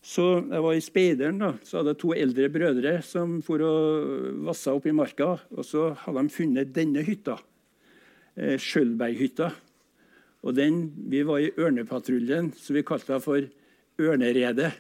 så 0.06 0.26
jeg 0.38 0.62
var 0.62 0.76
i 0.78 0.84
Speideren. 0.86 1.40
da, 1.42 1.52
så 1.66 1.80
hadde 1.80 1.96
jeg 1.96 2.02
to 2.04 2.14
eldre 2.14 2.50
brødre 2.54 2.96
som 3.02 3.40
for 3.46 3.64
og 3.66 4.44
vassa 4.46 4.76
opp 4.78 4.86
i 4.86 4.94
marka. 4.94 5.40
og 5.50 5.66
Så 5.66 5.96
hadde 6.04 6.22
de 6.22 6.34
funnet 6.34 6.74
denne 6.74 7.02
hytta, 7.02 7.40
eh, 8.38 8.58
Skjølberghytta. 8.62 9.52
Og 10.44 10.54
den, 10.54 10.94
Vi 11.10 11.24
var 11.24 11.40
i 11.40 11.52
Ørnepatruljen, 11.58 12.54
så 12.54 12.74
vi 12.74 12.84
kalte 12.84 13.14
det 13.16 13.24
for 13.24 13.42
Ørneredet. 13.98 14.74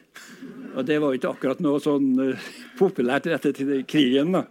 Og 0.76 0.86
det 0.86 1.00
var 1.00 1.10
jo 1.10 1.18
ikke 1.18 1.34
akkurat 1.34 1.60
noe 1.60 1.80
sånn 1.80 2.20
uh, 2.20 2.50
populært 2.78 3.26
etter 3.26 3.82
krigen. 3.88 4.32
da. 4.32 4.46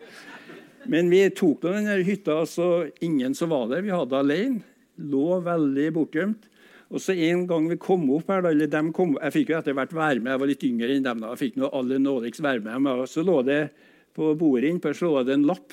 Men 0.88 1.08
vi 1.08 1.22
tok 1.30 1.62
denne 1.62 2.02
hytta, 2.02 2.44
så 2.46 2.90
ingen 3.00 3.34
som 3.34 3.50
var 3.50 3.68
der. 3.68 3.84
Vi 3.84 3.94
hadde 3.94 4.18
alene. 4.18 4.64
Lå 4.98 5.40
veldig 5.44 5.92
bortgjemt. 5.92 6.48
Og 6.90 7.00
så 7.00 7.14
En 7.16 7.46
gang 7.46 7.68
vi 7.68 7.76
kom 7.80 8.04
opp 8.12 8.28
her, 8.28 8.42
dem 8.66 8.92
kom, 8.92 9.16
Jeg 9.22 9.32
fikk 9.32 9.50
jo 9.50 9.58
etter 9.58 9.74
hvert 9.74 9.92
være 9.92 10.20
med, 10.20 10.32
jeg 10.32 10.40
var 10.40 10.46
litt 10.46 10.64
yngre 10.64 10.94
enn 10.94 11.02
dem. 11.02 11.20
da, 11.20 11.32
jeg 11.32 11.38
fikk 11.38 11.56
noe 11.56 11.72
aller 11.72 11.98
nådigst 11.98 12.42
være 12.42 12.60
med. 12.60 12.86
Og 12.86 13.08
så 13.08 13.24
lå 13.24 13.42
det 13.44 13.70
på 14.14 14.34
bordet 14.38 14.70
innpå 14.70 14.94
så 14.94 15.10
lå 15.10 15.24
det 15.26 15.34
en 15.34 15.48
lapp. 15.48 15.72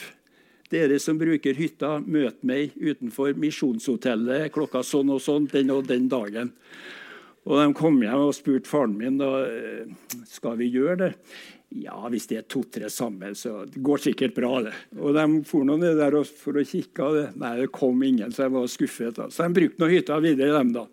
Dere 0.72 0.98
som 1.04 1.20
bruker 1.20 1.54
hytta, 1.54 2.00
møt 2.00 2.44
meg 2.48 2.72
utenfor 2.80 3.36
Misjonshotellet 3.36 4.54
klokka 4.56 4.80
sånn 4.88 5.12
og 5.12 5.20
sånn 5.20 5.50
den 5.52 5.72
og 5.74 5.88
den 5.90 6.08
dagen. 6.12 6.54
Og 7.46 7.58
De 7.58 7.74
kom 7.74 7.98
hjem 8.02 8.28
og 8.28 8.36
spurte 8.38 8.70
faren 8.70 8.94
min 8.98 9.18
da, 9.20 9.48
skal 10.30 10.56
vi 10.62 10.70
gjøre 10.72 10.98
det. 11.02 11.12
Ja, 11.82 11.96
hvis 12.12 12.28
det 12.28 12.38
er 12.38 12.48
to-tre 12.52 12.90
sammen, 12.92 13.36
så 13.36 13.62
det 13.66 13.80
går 13.84 14.02
sikkert 14.04 14.36
bra. 14.36 14.62
det. 14.66 14.74
Og 15.00 15.16
De 15.16 15.26
for 15.48 15.68
noen 15.68 15.84
der 15.98 16.18
for 16.28 16.60
å 16.60 16.66
kikke. 16.68 17.04
og 17.04 17.16
det, 17.16 17.28
Nei, 17.40 17.54
det 17.62 17.72
kom 17.72 18.04
ingen, 18.04 18.32
så 18.32 18.44
jeg 18.46 18.52
var 18.52 18.68
skuffet. 18.68 19.16
da. 19.16 19.30
Så 19.32 19.48
de 19.48 19.56
brukte 19.60 19.80
noen 19.80 19.96
hytta 19.96 20.20
videre, 20.20 20.58
dem 20.58 20.74
da. 20.76 20.86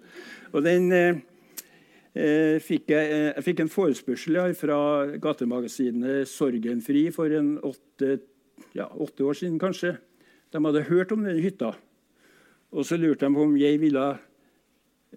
Og 0.53 0.65
den 0.65 0.93
eh, 0.95 1.21
eh 2.15 2.57
fikk 2.63 2.93
jeg, 2.95 3.11
eh, 3.11 3.33
jeg, 3.35 3.45
fikk 3.45 3.65
en 3.65 3.73
forespørsel 3.73 4.39
her 4.41 4.55
fra 4.57 4.79
gatemagasinet 5.21 6.29
Sorgenfri 6.29 7.09
for 7.15 7.33
en 7.37 7.57
åtte, 7.59 8.21
ja, 8.75 8.89
åtte, 8.89 9.25
år 9.25 9.37
siden, 9.37 9.59
kanskje. 9.59 9.97
De 10.53 10.65
hadde 10.65 10.89
hørt 10.89 11.13
om 11.13 11.25
den 11.25 11.43
hytta. 11.43 11.75
Og 12.73 12.85
så 12.85 12.97
lurte 12.97 13.27
de 13.27 13.35
på 13.35 13.45
om 13.45 13.57
jeg 13.57 13.81
ville 13.81 14.07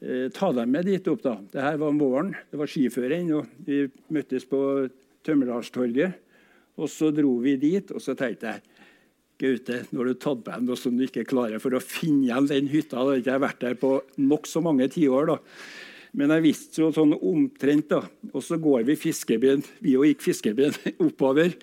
eh, 0.01 0.27
ta 0.31 0.51
dem 0.55 0.71
med 0.71 0.85
dit 0.85 1.07
opp. 1.07 1.23
da. 1.23 1.37
Dette 1.41 1.77
var 1.77 1.87
om 1.87 1.99
våren. 1.99 2.35
Det 2.51 2.59
var 2.59 2.67
skiføre 2.67 3.21
ennå. 3.21 3.45
Vi 3.65 3.85
møttes 4.09 4.45
på 4.47 4.89
Tømmerhalstorget. 5.23 6.19
Og 6.79 6.89
så 6.89 7.11
dro 7.13 7.35
vi 7.43 7.57
dit, 7.59 7.91
og 7.91 8.01
så 8.01 8.15
tenkte 8.17 8.47
jeg 8.47 8.70
Gaute, 9.41 9.79
nå 9.89 10.03
har 10.03 10.11
du 10.11 10.17
tatt 10.21 10.43
med 10.45 10.67
noe 10.67 10.77
som 10.77 10.97
du 10.97 11.07
ikke 11.07 11.25
klarer 11.25 11.61
for 11.61 11.73
å 11.73 11.81
finne 11.81 12.27
igjen 12.27 12.49
den 12.49 12.67
hytta. 12.69 12.99
Da 12.99 13.15
har 13.15 13.23
jeg 13.25 13.41
vært 13.41 13.63
der 13.63 13.77
på 13.79 13.95
nokså 14.21 14.61
mange 14.61 14.85
tiår. 14.93 15.33
Men 16.17 16.33
jeg 16.35 16.45
visste 16.45 16.83
jo 16.83 16.91
sånn 16.93 17.15
omtrent. 17.17 17.89
da. 17.89 18.03
Og 18.35 18.45
så 18.45 18.59
går 18.61 18.85
vi 18.89 18.99
fiskebyen, 18.99 19.63
vi 19.81 19.95
og 19.97 20.05
gikk 20.09 20.27
fiskebyen 20.27 20.77
oppover. 21.07 21.55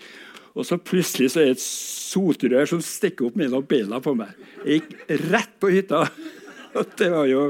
Og 0.58 0.66
så 0.66 0.80
plutselig 0.82 1.30
så 1.30 1.44
er 1.44 1.52
det 1.52 1.58
et 1.58 1.62
sotrør 1.62 2.66
som 2.66 2.82
stikker 2.82 3.28
opp 3.28 3.38
mellom 3.38 3.62
beina 3.68 4.02
på 4.02 4.16
meg. 4.18 4.34
Jeg 4.64 4.80
gikk 4.80 5.16
rett 5.28 5.54
på 5.62 5.72
hytta. 5.76 6.06
Det 6.98 7.08
var 7.10 7.24
jo 7.26 7.46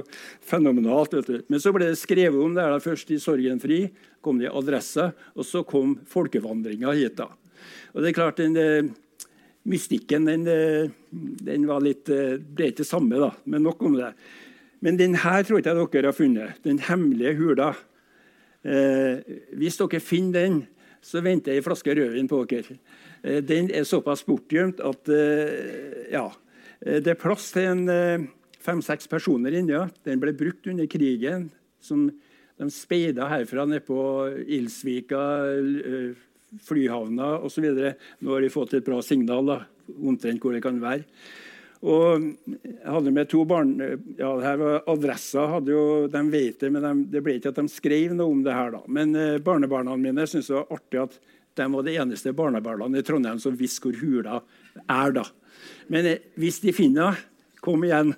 fenomenalt. 0.47 1.17
vet 1.17 1.27
du. 1.27 1.41
Men 1.49 1.61
så 1.61 1.73
ble 1.75 1.89
det 1.89 1.99
skrevet 2.01 2.39
om 2.39 2.53
det 2.55 2.65
her 2.65 2.85
først 2.85 3.11
i 3.13 3.19
Sorgenfri 3.21 3.81
kom 4.25 4.39
det 4.39 4.47
i 4.47 4.53
adresse, 4.61 5.09
og 5.35 5.45
så 5.47 5.65
kom 5.67 5.97
folkevandringa 6.09 6.93
hit. 6.97 7.17
da. 7.19 7.33
Og 7.93 8.03
det 8.03 8.13
er 8.13 8.17
klart, 8.17 8.39
den, 8.39 8.57
eh, 8.57 8.93
Mystikken 9.69 10.29
den, 10.29 10.47
eh, 10.49 10.91
den 11.45 11.67
var 11.69 11.83
litt, 11.85 12.09
eh, 12.09 12.39
ble 12.39 12.71
ikke 12.73 12.87
samme, 12.87 13.19
da, 13.21 13.33
men 13.45 13.63
nok 13.63 13.83
om 13.83 13.99
det. 13.99 14.15
Men 14.81 14.97
den 14.97 15.15
her 15.15 15.43
tror 15.43 15.61
ikke 15.61 15.75
dere 15.93 16.07
har 16.07 16.17
funnet. 16.17 16.63
Den 16.63 16.79
hemmelige 16.79 17.37
hula. 17.37 17.75
Eh, 18.65 19.21
hvis 19.59 19.77
dere 19.77 20.01
finner 20.01 20.33
den, 20.33 20.67
så 21.03 21.23
venter 21.23 21.53
jeg 21.53 21.63
ei 21.63 21.67
flaske 21.67 21.95
rødvin 21.95 22.29
på 22.31 22.43
dere. 22.49 22.79
Eh, 23.23 23.41
den 23.41 23.71
er 23.71 23.85
såpass 23.85 24.25
bortgjemt 24.25 24.81
at 24.81 25.09
eh, 25.09 26.13
ja, 26.13 26.31
det 26.81 27.09
er 27.09 27.19
plass 27.19 27.51
til 27.53 27.67
en 27.67 28.29
fem-seks 28.63 29.09
personer 29.11 29.55
inni. 29.55 29.75
Ja. 29.75 29.89
Den 30.07 30.21
ble 30.23 30.33
brukt 30.37 30.67
under 30.71 30.87
krigen 30.87 31.51
som 31.81 32.09
de 32.59 32.71
speida 32.75 33.29
herfra 33.31 33.67
ned 33.69 33.85
på 33.87 34.01
Ilsvika, 34.59 35.23
eh, 35.55 36.17
flyhavna 36.65 37.37
osv. 37.45 37.67
Nå 38.21 38.33
har 38.33 38.45
de 38.45 38.53
fått 38.53 38.75
et 38.79 38.87
bra 38.87 39.01
signal 39.05 39.47
da, 39.49 39.61
omtrent 39.99 40.43
hvor 40.43 40.57
det 40.57 40.65
kan 40.65 40.81
være. 40.83 41.07
Og 41.79 42.25
jeg 42.51 42.91
hadde 42.91 43.15
med 43.15 43.29
to 43.31 43.45
barn, 43.47 43.77
ja, 44.19 44.33
det 44.35 44.47
her 44.47 44.57
var 44.59 44.89
Adressa 44.91 45.45
hadde 45.53 45.71
jo, 45.71 45.83
de 46.11 46.23
vet 46.33 46.59
det, 46.59 46.73
men 46.75 46.83
de, 46.83 46.93
det 47.13 47.23
ble 47.23 47.37
ikke 47.39 47.53
at 47.53 47.61
de 47.61 47.71
skrev 47.71 48.17
noe 48.19 48.35
om 48.35 48.43
det 48.43 48.57
her. 48.57 48.73
da. 48.75 48.83
Men 48.91 49.15
eh, 49.15 49.39
barnebarna 49.43 49.95
mine 49.95 50.27
syntes 50.27 50.51
det 50.51 50.59
var 50.59 50.75
artig 50.75 51.05
at 51.05 51.19
de 51.59 51.67
var 51.71 51.87
de 51.87 51.95
eneste 52.03 52.35
barnebarna 52.35 52.91
i 52.99 53.05
Trondheim 53.07 53.39
som 53.43 53.57
visste 53.59 53.87
hvor 53.87 54.01
hula 54.03 54.41
er. 54.89 55.15
da. 55.21 55.29
Men 55.93 56.11
eh, 56.11 56.25
hvis 56.41 56.59
de 56.65 56.75
finner 56.75 57.23
kom 57.63 57.85
igjen. 57.85 58.15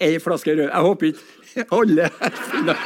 Ei 0.00 0.18
flaske 0.20 0.52
rød. 0.52 0.68
Jeg 0.68 0.84
håper 0.84 1.06
ikke 1.06 1.64
alle 1.72 2.10
finner 2.50 2.76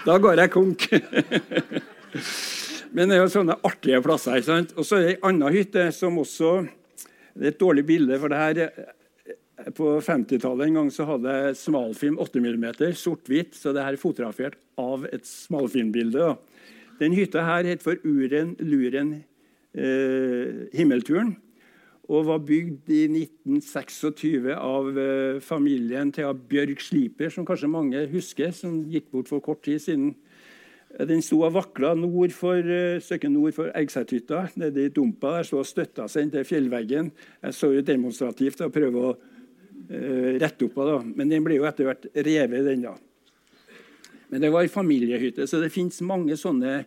da 0.00 0.16
går 0.16 0.40
jeg 0.40 0.50
konk. 0.54 0.86
Men 2.90 3.10
det 3.10 3.16
er 3.16 3.22
jo 3.22 3.32
sånne 3.32 3.58
artige 3.66 4.00
plasser. 4.02 4.38
ikke 4.38 4.48
sant? 4.48 4.72
Og 4.76 4.86
så 4.86 4.96
er 4.96 5.04
det 5.04 5.10
ei 5.12 5.20
anna 5.30 5.50
hytte 5.54 5.90
som 5.94 6.18
også 6.18 6.66
Det 7.30 7.46
er 7.46 7.52
et 7.52 7.60
dårlig 7.60 7.84
bilde, 7.86 8.16
for 8.18 8.28
det 8.28 8.38
her 8.40 8.58
eh, 8.66 9.70
på 9.76 9.92
50-tallet 10.02 10.66
en 10.66 10.78
gang 10.80 10.88
så 10.90 11.06
hadde 11.06 11.34
jeg 11.36 11.58
smalfilm 11.60 12.16
8 12.20 12.40
mm, 12.42 12.64
sort-hvitt. 12.98 13.54
Så 13.54 13.72
det 13.72 13.84
her 13.84 13.94
er 13.94 14.00
fotografert 14.02 14.58
av 14.76 15.06
et 15.14 15.24
smalfilmbilde. 15.24 16.34
Den 16.98 17.14
hytta 17.14 17.44
her 17.46 17.68
het 17.70 17.84
for 17.86 18.02
Uren 18.02 18.56
Luren 18.58 19.20
eh, 19.72 20.66
Himmelturen 20.74 21.36
og 22.10 22.26
var 22.26 22.40
bygd 22.42 22.90
i 22.90 23.04
1926 23.06 24.48
av 24.56 24.88
uh, 24.96 25.38
familien 25.44 26.10
til 26.10 26.32
Bjørg 26.50 26.82
Sliper, 26.82 27.30
som 27.30 27.46
kanskje 27.46 27.70
mange 27.70 28.02
husker, 28.10 28.50
som 28.50 28.80
gikk 28.90 29.12
bort 29.14 29.30
for 29.30 29.42
kort 29.44 29.62
tid 29.62 29.78
siden. 29.84 30.16
Den 30.98 31.22
sto 31.22 31.44
og 31.46 31.54
vakla 31.54 31.92
nord 31.94 32.32
for, 32.34 32.58
uh, 32.58 33.26
nord 33.30 33.54
for 33.54 33.70
Eggseterhytta. 33.78 34.48
Nede 34.58 34.88
i 34.88 34.92
dumpa 34.94 35.36
der 35.36 35.46
sto 35.46 35.60
og 35.60 35.68
støtta 35.68 36.08
seg 36.10 36.26
inntil 36.26 36.46
fjellveggen. 36.48 37.12
Jeg 37.44 37.56
så 37.56 37.70
jo 37.74 37.84
demonstrativt 37.86 38.64
og 38.66 38.72
prøvde 38.74 39.04
å 39.04 39.12
uh, 39.14 40.32
rette 40.42 40.66
opp 40.66 40.80
henne, 40.82 41.14
Men 41.14 41.30
den 41.30 41.46
ble 41.46 41.60
jo 41.60 41.68
etter 41.68 41.86
hvert 41.86 42.10
revet, 42.14 42.66
den 42.66 42.82
da. 42.88 42.96
Men 44.30 44.42
det 44.42 44.50
var 44.50 44.66
ei 44.66 44.70
familiehytte, 44.70 45.46
så 45.46 45.62
det 45.62 45.72
fins 45.74 46.00
mange 46.06 46.36
sånne 46.38 46.84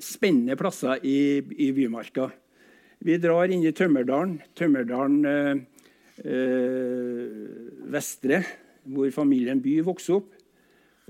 spennende 0.00 0.56
plasser 0.58 1.02
i, 1.06 1.38
i 1.38 1.70
Bymarka. 1.74 2.30
Vi 3.00 3.18
drar 3.20 3.50
inn 3.50 3.62
i 3.64 3.74
Tømmerdalen, 3.74 4.40
Tømmerdalen 4.58 5.20
uh, 5.26 5.54
uh, 6.24 7.30
Vestre, 7.90 8.42
hvor 8.90 9.10
familien 9.14 9.60
By 9.62 9.80
vokste 9.84 10.18
opp. 10.18 10.36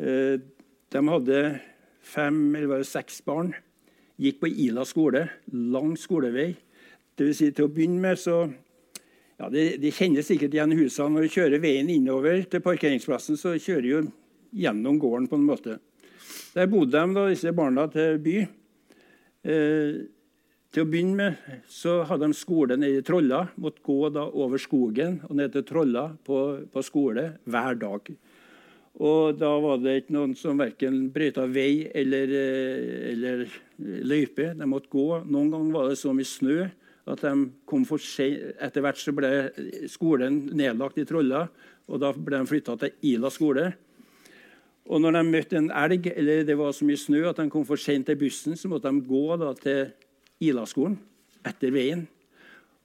Eh, 0.00 0.40
de 0.90 1.00
hadde 1.12 1.40
fem 2.11 2.40
eller 2.55 2.70
var 2.70 2.83
det 2.83 2.90
seks 2.90 3.20
barn. 3.27 3.53
Gikk 4.20 4.42
på 4.42 4.51
Ila 4.66 4.85
skole. 4.88 5.25
Lang 5.53 5.94
skolevei. 5.99 6.51
Det 7.16 7.29
vil 7.29 7.37
si, 7.37 7.51
til 7.55 7.68
å 7.68 7.73
begynne 7.73 8.03
med 8.03 8.20
så 8.20 8.42
ja, 9.40 9.49
de, 9.49 9.64
de, 9.81 9.92
kjenner 9.94 10.25
sikkert 10.25 10.55
igjen 10.57 10.77
husene. 10.77 11.14
Når 11.14 11.27
du 11.27 11.35
kjører 11.37 11.62
veien 11.62 11.88
innover 11.92 12.42
til 12.51 12.62
parkeringsplassen, 12.64 13.38
så 13.40 13.55
kjører 13.57 13.87
du 13.87 14.11
gjennom 14.61 14.99
gården 15.01 15.31
på 15.31 15.38
en 15.40 15.46
måte. 15.49 15.79
Der 16.53 16.68
bodde 16.70 16.99
de, 16.99 17.16
da, 17.16 17.29
disse 17.31 17.53
barna, 17.57 17.87
til 17.92 18.18
by. 18.20 18.35
Eh, 19.49 20.01
til 20.70 20.85
å 20.85 20.87
begynne 20.87 21.16
med 21.18 21.62
så 21.66 21.96
hadde 22.07 22.29
de 22.29 22.37
skole 22.37 22.77
nede 22.79 23.01
i 23.01 23.07
Trolla. 23.07 23.46
Måtte 23.59 23.83
gå 23.87 24.12
da 24.14 24.27
over 24.29 24.61
skogen 24.62 25.18
og 25.27 25.38
ned 25.40 25.57
til 25.57 25.64
Trolla 25.66 26.11
på, 26.27 26.42
på 26.70 26.85
skole 26.87 27.25
hver 27.51 27.81
dag. 27.81 28.12
Og 28.98 29.37
da 29.38 29.50
var 29.62 29.79
det 29.81 29.94
ikke 30.03 30.16
noen 30.16 30.35
som 30.37 30.59
verken 30.61 31.07
brøyta 31.14 31.46
vei 31.48 31.87
eller, 31.94 32.33
eh, 32.35 33.12
eller 33.12 33.44
løype. 33.79 34.50
De 34.59 34.66
måtte 34.66 34.90
gå. 34.90 35.24
Noen 35.31 35.50
ganger 35.53 35.72
var 35.72 35.88
det 35.88 35.98
så 35.98 36.12
mye 36.12 36.26
snø 36.26 36.70
at 37.07 37.20
de 37.20 37.50
kom 37.66 37.85
for 37.85 37.98
seg. 37.98 38.57
Etter 38.61 38.83
hvert 38.83 38.98
så 38.98 39.14
ble 39.14 39.87
skolen 39.88 40.50
nedlagt 40.53 40.98
i 40.98 41.07
Trolla, 41.09 41.48
og 41.88 42.00
da 42.03 42.12
ble 42.12 42.42
de 42.42 42.50
flytta 42.50 42.76
til 42.79 43.14
Ila 43.14 43.31
skole. 43.31 43.72
Og 44.90 44.98
når 44.98 45.14
de 45.14 45.22
møtte 45.29 45.59
en 45.59 45.70
elg 45.70 46.09
eller 46.11 46.44
det 46.46 46.57
var 46.59 46.72
så 46.74 46.87
mye 46.87 46.98
snø 46.98 47.22
at 47.31 47.38
de 47.38 47.50
kom 47.53 47.66
for 47.68 47.79
sent 47.79 48.09
til 48.09 48.18
bussen, 48.18 48.57
så 48.59 48.68
måtte 48.70 48.90
de 48.90 49.07
gå 49.07 49.37
da 49.38 49.53
til 49.55 49.92
Ila-skolen 50.42 50.96
etter 51.46 51.70
veien. 51.70 52.07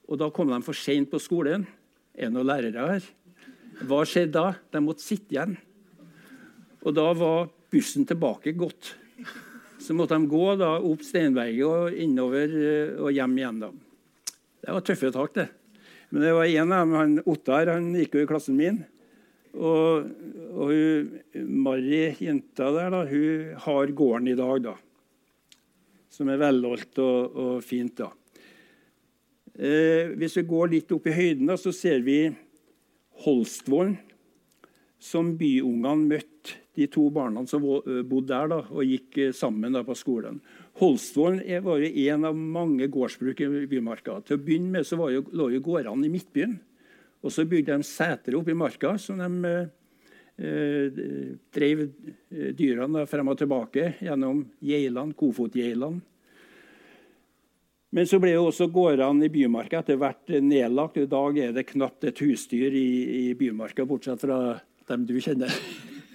Og 0.06 0.20
da 0.20 0.30
kom 0.30 0.52
de 0.52 0.60
for 0.62 0.76
sent 0.76 1.10
på 1.10 1.18
skolen. 1.18 1.66
Er 2.14 2.28
det 2.28 2.36
noen 2.36 2.46
lærere 2.46 2.90
her? 2.92 3.08
Hva 3.88 4.04
skjedde 4.08 4.36
da? 4.38 4.52
De 4.72 4.80
måtte 4.84 5.04
sitte 5.04 5.34
igjen. 5.34 5.56
Og 6.86 6.94
da 6.94 7.10
var 7.18 7.50
bussen 7.72 8.06
tilbake 8.06 8.54
gått. 8.54 8.94
Så 9.82 9.94
måtte 9.94 10.16
de 10.16 10.30
gå 10.30 10.54
da 10.58 10.76
opp 10.78 11.02
Steinberget 11.04 11.66
og 11.66 11.98
innover 11.98 12.54
eh, 12.54 12.94
og 13.00 13.12
hjem 13.14 13.36
igjen. 13.40 13.62
da. 13.64 13.70
Det 14.62 14.76
var 14.76 14.86
tøffe 14.86 15.12
tak, 15.14 15.34
det. 15.34 15.48
Men 16.10 16.22
det 16.22 16.34
var 16.36 16.46
en 16.46 16.72
av 16.72 16.84
dem, 16.84 16.96
han 16.96 17.16
Ottar, 17.26 17.72
han 17.74 17.90
gikk 17.98 18.14
jo 18.16 18.24
i 18.24 18.30
klassen 18.30 18.58
min. 18.58 18.80
Og, 19.56 20.08
og 20.54 20.70
hun, 20.70 21.12
Mari, 21.66 22.02
jenta 22.22 22.70
der, 22.74 22.90
da, 22.94 23.04
hun 23.10 23.54
har 23.66 23.96
gården 24.00 24.32
i 24.32 24.38
dag. 24.38 24.68
da 24.70 24.76
som 26.16 26.30
er 26.32 26.40
velholdt 26.40 27.00
og, 27.02 27.36
og 27.36 27.64
fint. 27.64 28.00
da. 28.00 28.10
Eh, 29.56 30.12
hvis 30.16 30.38
vi 30.40 30.48
går 30.48 30.72
litt 30.72 30.92
opp 30.96 31.08
i 31.08 31.16
høyden, 31.16 31.50
da, 31.50 31.58
så 31.60 31.72
ser 31.76 32.04
vi 32.06 32.20
Holstvollen, 33.24 33.96
som 35.00 35.34
byungene 35.38 36.08
møtte 36.08 36.62
de 36.76 36.86
to 36.92 37.06
barna 37.10 37.42
som 37.48 37.64
bodde 37.64 38.28
der 38.30 38.50
da, 38.52 38.60
og 38.70 38.84
gikk 38.84 39.18
eh, 39.22 39.34
sammen 39.36 39.76
da, 39.76 39.82
på 39.86 39.96
skolen. 39.96 40.40
Holstvollen 40.80 41.42
var 41.64 41.80
jo 41.80 41.90
en 42.10 42.28
av 42.28 42.36
mange 42.36 42.88
gårdsbruk 42.92 43.40
i 43.40 43.48
Bymarka. 43.70 44.20
Til 44.26 44.36
å 44.36 44.42
begynne 44.42 44.76
med 44.76 44.88
så 44.88 44.98
jo, 45.12 45.24
lå 45.32 45.50
jo 45.54 45.62
gårdene 45.64 46.08
i 46.08 46.12
Midtbyen. 46.12 46.58
Og 47.24 47.32
så 47.32 47.46
bygde 47.48 47.78
de 47.78 47.88
setre 47.88 48.36
oppe 48.38 48.52
i 48.52 48.58
marka 48.58 48.94
som 49.00 49.22
de 49.22 49.52
eh, 49.52 49.72
eh 50.36 51.00
drev 51.56 51.86
dyrene 52.28 53.06
frem 53.08 53.32
og 53.32 53.38
tilbake 53.40 53.94
gjennom 54.04 54.44
Geiland, 54.60 55.16
Kofotgeiland. 55.16 56.04
Men 57.96 58.04
så 58.04 58.18
ble 58.20 58.34
jo 58.34 58.48
også 58.50 58.68
gårdene 58.68 59.24
i 59.24 59.32
Bymarka 59.32 59.80
etter 59.80 59.96
hvert 59.96 60.28
nedlagt. 60.44 60.98
I 61.00 61.08
dag 61.08 61.38
er 61.40 61.56
det 61.56 61.68
knapt 61.70 62.04
et 62.04 62.20
husdyr 62.20 62.74
i, 62.76 62.88
i 63.30 63.34
Bymarka, 63.38 63.86
bortsett 63.88 64.20
fra 64.20 64.58
dem 64.90 65.06
du 65.08 65.16
kjenner. 65.16 65.54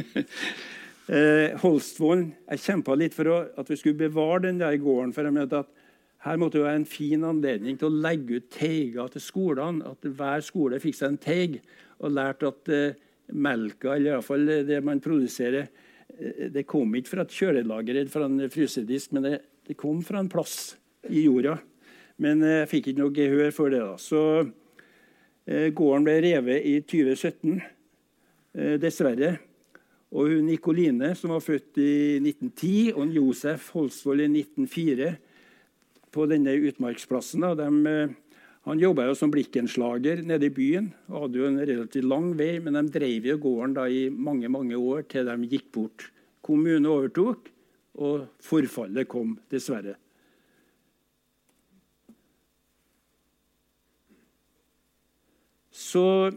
eh, 1.16 1.54
Holstvollen 1.62 2.32
Jeg 2.50 2.64
kjempa 2.66 2.96
litt 2.98 3.16
for 3.18 3.30
å, 3.32 3.38
at 3.58 3.70
vi 3.70 3.78
skulle 3.80 4.00
bevare 4.00 4.48
den 4.48 4.62
der 4.62 4.80
gården. 4.82 5.14
For 5.16 5.28
jeg 5.28 5.38
mente 5.38 5.64
at 5.66 5.78
Her 6.22 6.38
måtte 6.38 6.60
det 6.60 6.68
være 6.68 6.80
en 6.84 6.86
fin 6.86 7.24
anledning 7.26 7.78
til 7.82 7.90
å 7.90 8.02
legge 8.04 8.38
ut 8.38 8.52
teiger 8.54 9.08
til 9.10 9.24
skolene. 9.26 9.94
At 9.94 10.06
hver 10.06 10.44
skole 10.46 10.82
fikk 10.82 11.00
seg 11.00 11.16
en 11.16 11.22
teig 11.22 11.62
og 12.02 12.14
lærte 12.14 12.52
at 12.52 12.70
eh, 12.74 13.00
melka, 13.32 13.96
eller 13.96 14.16
iallfall 14.16 14.46
det 14.68 14.80
man 14.84 15.02
produserer, 15.04 15.68
eh, 16.18 16.48
det 16.54 16.68
kom 16.70 16.94
ikke 16.96 17.16
fra 17.16 17.26
et 17.26 17.36
kjølelager 17.36 17.98
eller 17.98 18.14
fra 18.14 18.28
en 18.28 18.50
frysedisk, 18.52 19.14
men 19.16 19.28
det, 19.28 19.36
det, 19.68 19.78
kom 19.80 20.02
fra 20.06 20.22
en 20.22 20.32
plass 20.32 20.76
i 21.10 21.26
jorda. 21.26 21.58
Men 22.22 22.44
eh, 22.46 22.62
jeg 22.62 22.72
fikk 22.76 22.92
ikke 22.92 23.04
noe 23.04 23.16
gehør 23.16 23.54
for 23.56 23.74
det. 23.74 23.84
da. 23.84 23.96
Så 24.02 24.24
eh, 25.46 25.70
gården 25.74 26.08
ble 26.08 26.18
revet 26.26 26.68
i 26.68 26.76
2017, 26.86 27.62
eh, 28.58 28.76
dessverre. 28.82 29.36
Og 30.12 30.28
hun 30.28 30.50
Nikoline, 30.50 31.14
som 31.16 31.32
var 31.32 31.44
født 31.44 31.80
i 31.80 32.20
1910, 32.20 32.92
og 33.00 33.14
Josef 33.16 33.70
Holsvold 33.76 34.26
i 34.26 34.28
1904 34.28 35.14
på 36.12 36.26
denne 36.28 36.58
utmarksplassen. 36.68 37.46
De, 37.56 37.70
eh, 37.88 38.12
han 38.68 38.82
jobba 38.82 39.08
jo 39.08 39.16
som 39.18 39.32
blikkenslager 39.32 40.22
nede 40.28 40.50
i 40.50 40.54
byen 40.54 40.92
og 41.08 41.24
hadde 41.24 41.40
jo 41.40 41.48
en 41.48 41.62
relativt 41.64 42.06
lang 42.06 42.28
vei, 42.38 42.60
men 42.60 42.76
de 42.78 42.84
drev 42.94 43.32
jo 43.32 43.40
gården 43.42 43.78
da 43.80 43.88
i 43.88 44.10
mange 44.12 44.52
mange 44.52 44.78
år 44.78 45.08
til 45.10 45.32
de 45.32 45.50
gikk 45.50 45.72
bort. 45.74 46.12
Kommunen 46.44 46.90
overtok, 46.92 47.48
og 48.02 48.28
forfallet 48.44 49.08
kom, 49.08 49.38
dessverre. 49.52 49.96
Så 55.72 56.32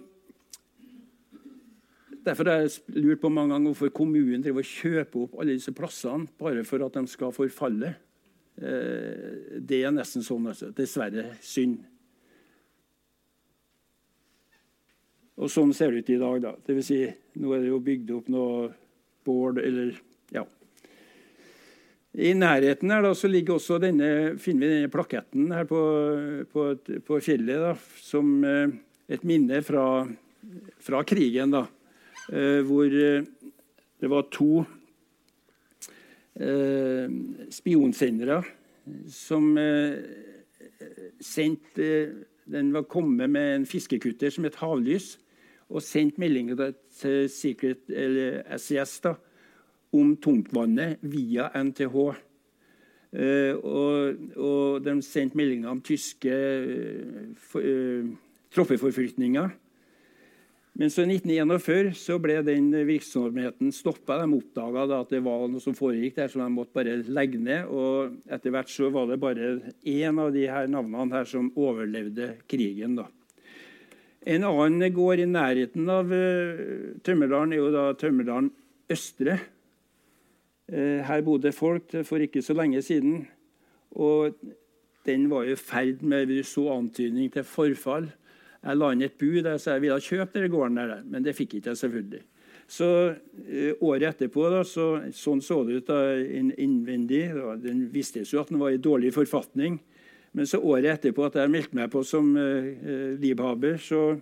Derfor 2.24 2.48
har 2.48 2.62
jeg 2.64 3.02
lurt 3.04 3.20
på 3.20 3.28
mange 3.32 3.52
ganger 3.52 3.72
hvorfor 3.72 3.90
kommunen 3.92 4.42
driver 4.44 4.64
og 4.64 4.70
kjøper 4.70 5.24
opp 5.26 5.34
alle 5.40 5.56
disse 5.58 5.74
plassene 5.76 6.30
bare 6.40 6.64
for 6.64 6.84
at 6.86 6.96
de 6.96 7.10
skal 7.10 7.34
forfalle. 7.36 7.90
Eh, 8.56 9.58
det 9.60 9.82
er 9.84 9.92
nesten 9.92 10.24
sånn, 10.24 10.46
altså. 10.48 10.70
Dessverre 10.72 11.34
synd. 11.44 11.82
Og 15.34 15.50
sånn 15.50 15.74
ser 15.76 15.92
det 15.92 16.04
ut 16.04 16.14
i 16.14 16.18
dag. 16.22 16.40
da. 16.46 16.54
Det 16.64 16.78
vil 16.78 16.86
si, 16.86 17.00
nå 17.42 17.52
er 17.52 17.64
det 17.64 17.72
jo 17.72 17.84
bygd 17.84 18.14
opp 18.16 18.32
noe 18.32 18.72
bål 19.26 19.60
eller 19.60 19.94
ja. 20.32 20.44
I 22.14 22.30
nærheten 22.38 22.92
her 22.94 23.02
da, 23.02 23.12
så 23.18 23.28
ligger 23.28 23.58
også 23.58 23.80
denne, 23.82 24.38
finner 24.38 24.68
vi 24.68 24.74
denne 24.78 24.92
plaketten 24.92 25.50
her 25.52 25.66
på, 25.66 25.80
på, 26.52 26.68
på 27.04 27.22
fjellet 27.26 27.64
da, 27.68 27.72
som 28.00 28.36
eh, 28.46 28.76
et 29.10 29.26
minne 29.26 29.60
fra, 29.66 30.06
fra 30.78 31.02
krigen. 31.04 31.52
da, 31.52 31.66
Hvor 32.28 32.88
det 34.04 34.10
var 34.10 34.26
to 34.32 34.64
eh, 36.40 37.08
spionsendere 37.50 38.42
som 39.08 39.58
eh, 39.58 39.94
sendte 41.20 41.90
Den 42.44 42.74
var 42.74 42.82
kommet 42.82 43.30
med 43.30 43.54
en 43.54 43.66
fiskekutter 43.66 44.28
som 44.28 44.44
het 44.44 44.58
Havlys, 44.60 45.14
og 45.72 45.80
sendt 45.80 46.18
meldinger 46.20 46.74
til 46.92 47.30
Secret, 47.32 47.86
eller 47.88 48.42
SES 48.60 48.98
da, 49.00 49.14
om 49.96 50.10
tungtvannet 50.20 51.00
via 51.00 51.48
NTH. 51.56 51.96
Uh, 53.14 53.54
og, 53.62 54.20
og, 54.36 54.84
de 54.84 54.98
sendte 55.06 55.38
meldinger 55.40 55.70
om 55.70 55.80
tyske 55.80 56.34
uh, 56.34 57.56
uh, 57.56 58.12
troppeforflytninger 58.52 59.48
men 60.74 60.90
så 60.90 61.04
i 61.04 61.14
1941 61.14 61.92
så 61.94 62.16
ble 62.18 62.40
den 62.42 62.72
virksomheten 62.88 63.70
stoppa. 63.70 64.16
De 64.18 64.26
oppdaga 64.34 64.88
at 64.96 65.12
det 65.14 65.20
var 65.22 65.44
noe 65.46 65.62
som 65.62 65.76
foregikk 65.78 66.16
der, 66.16 66.32
så 66.32 66.40
de 66.40 66.48
måtte 66.50 66.74
bare 66.74 66.96
legge 67.06 67.38
ned. 67.38 67.70
Og 67.70 68.16
etter 68.26 68.50
hvert 68.50 68.72
så 68.72 68.90
var 68.94 69.06
det 69.06 69.20
bare 69.22 69.52
én 69.86 70.18
av 70.18 70.32
de 70.34 70.48
her 70.50 70.66
navnene 70.72 71.14
her 71.14 71.30
som 71.30 71.52
overlevde 71.54 72.32
krigen. 72.50 72.98
da. 72.98 73.06
En 74.26 74.48
annen 74.48 74.82
gård 74.96 75.22
i 75.22 75.28
nærheten 75.30 75.86
av 75.94 76.10
uh, 76.10 76.98
Tømmerdalen 77.06 77.54
er 77.54 77.62
jo 77.62 77.70
da 77.70 77.86
Tømmerdalen 78.00 78.50
Østre. 78.90 79.38
Uh, 80.72 81.06
her 81.06 81.22
bodde 81.22 81.54
folk 81.54 81.94
for 82.08 82.24
ikke 82.24 82.42
så 82.42 82.56
lenge 82.58 82.82
siden. 82.82 83.28
Og 83.94 84.34
den 85.06 85.30
var 85.30 85.46
i 85.46 85.54
ferd 85.54 86.02
med 86.02 86.32
vi 86.32 86.42
så 86.42 86.66
antydning 86.74 87.30
til 87.30 87.46
forfall. 87.46 88.10
Jeg 88.64 88.80
la 88.80 88.92
inn 88.94 89.04
et 89.04 89.18
bud 89.20 89.42
der, 89.44 89.58
så 89.60 89.74
jeg 89.74 89.84
ville 89.84 90.00
kjøpe 90.00 90.38
den 90.38 90.52
gården, 90.52 90.78
der, 90.80 91.02
men 91.04 91.24
det 91.26 91.36
fikk 91.36 91.58
ikke 91.58 91.74
jeg 91.74 91.80
selvfølgelig. 91.82 92.22
Så 92.70 92.86
uh, 93.12 93.72
Året 93.84 94.14
etterpå 94.14 94.46
da, 94.52 94.62
så, 94.64 94.86
sånn 95.12 95.42
så 95.44 95.60
det 95.68 95.82
ut 95.82 95.90
da, 95.90 95.98
innvendig. 96.16 97.26
Da, 97.36 97.56
den 97.60 97.84
visste 97.92 98.24
jo 98.24 98.40
at 98.40 98.52
den 98.52 98.62
var 98.62 98.72
i 98.72 98.80
dårlig 98.80 99.12
forfatning. 99.16 99.76
Men 100.34 100.48
så 100.50 100.58
året 100.58 100.96
etterpå 100.96 101.28
at 101.28 101.36
jeg 101.38 101.52
meldte 101.52 101.78
meg 101.78 101.92
på 101.92 102.02
som 102.06 102.32
uh, 102.34 103.14
livhaber, 103.20 103.76
så, 103.78 104.14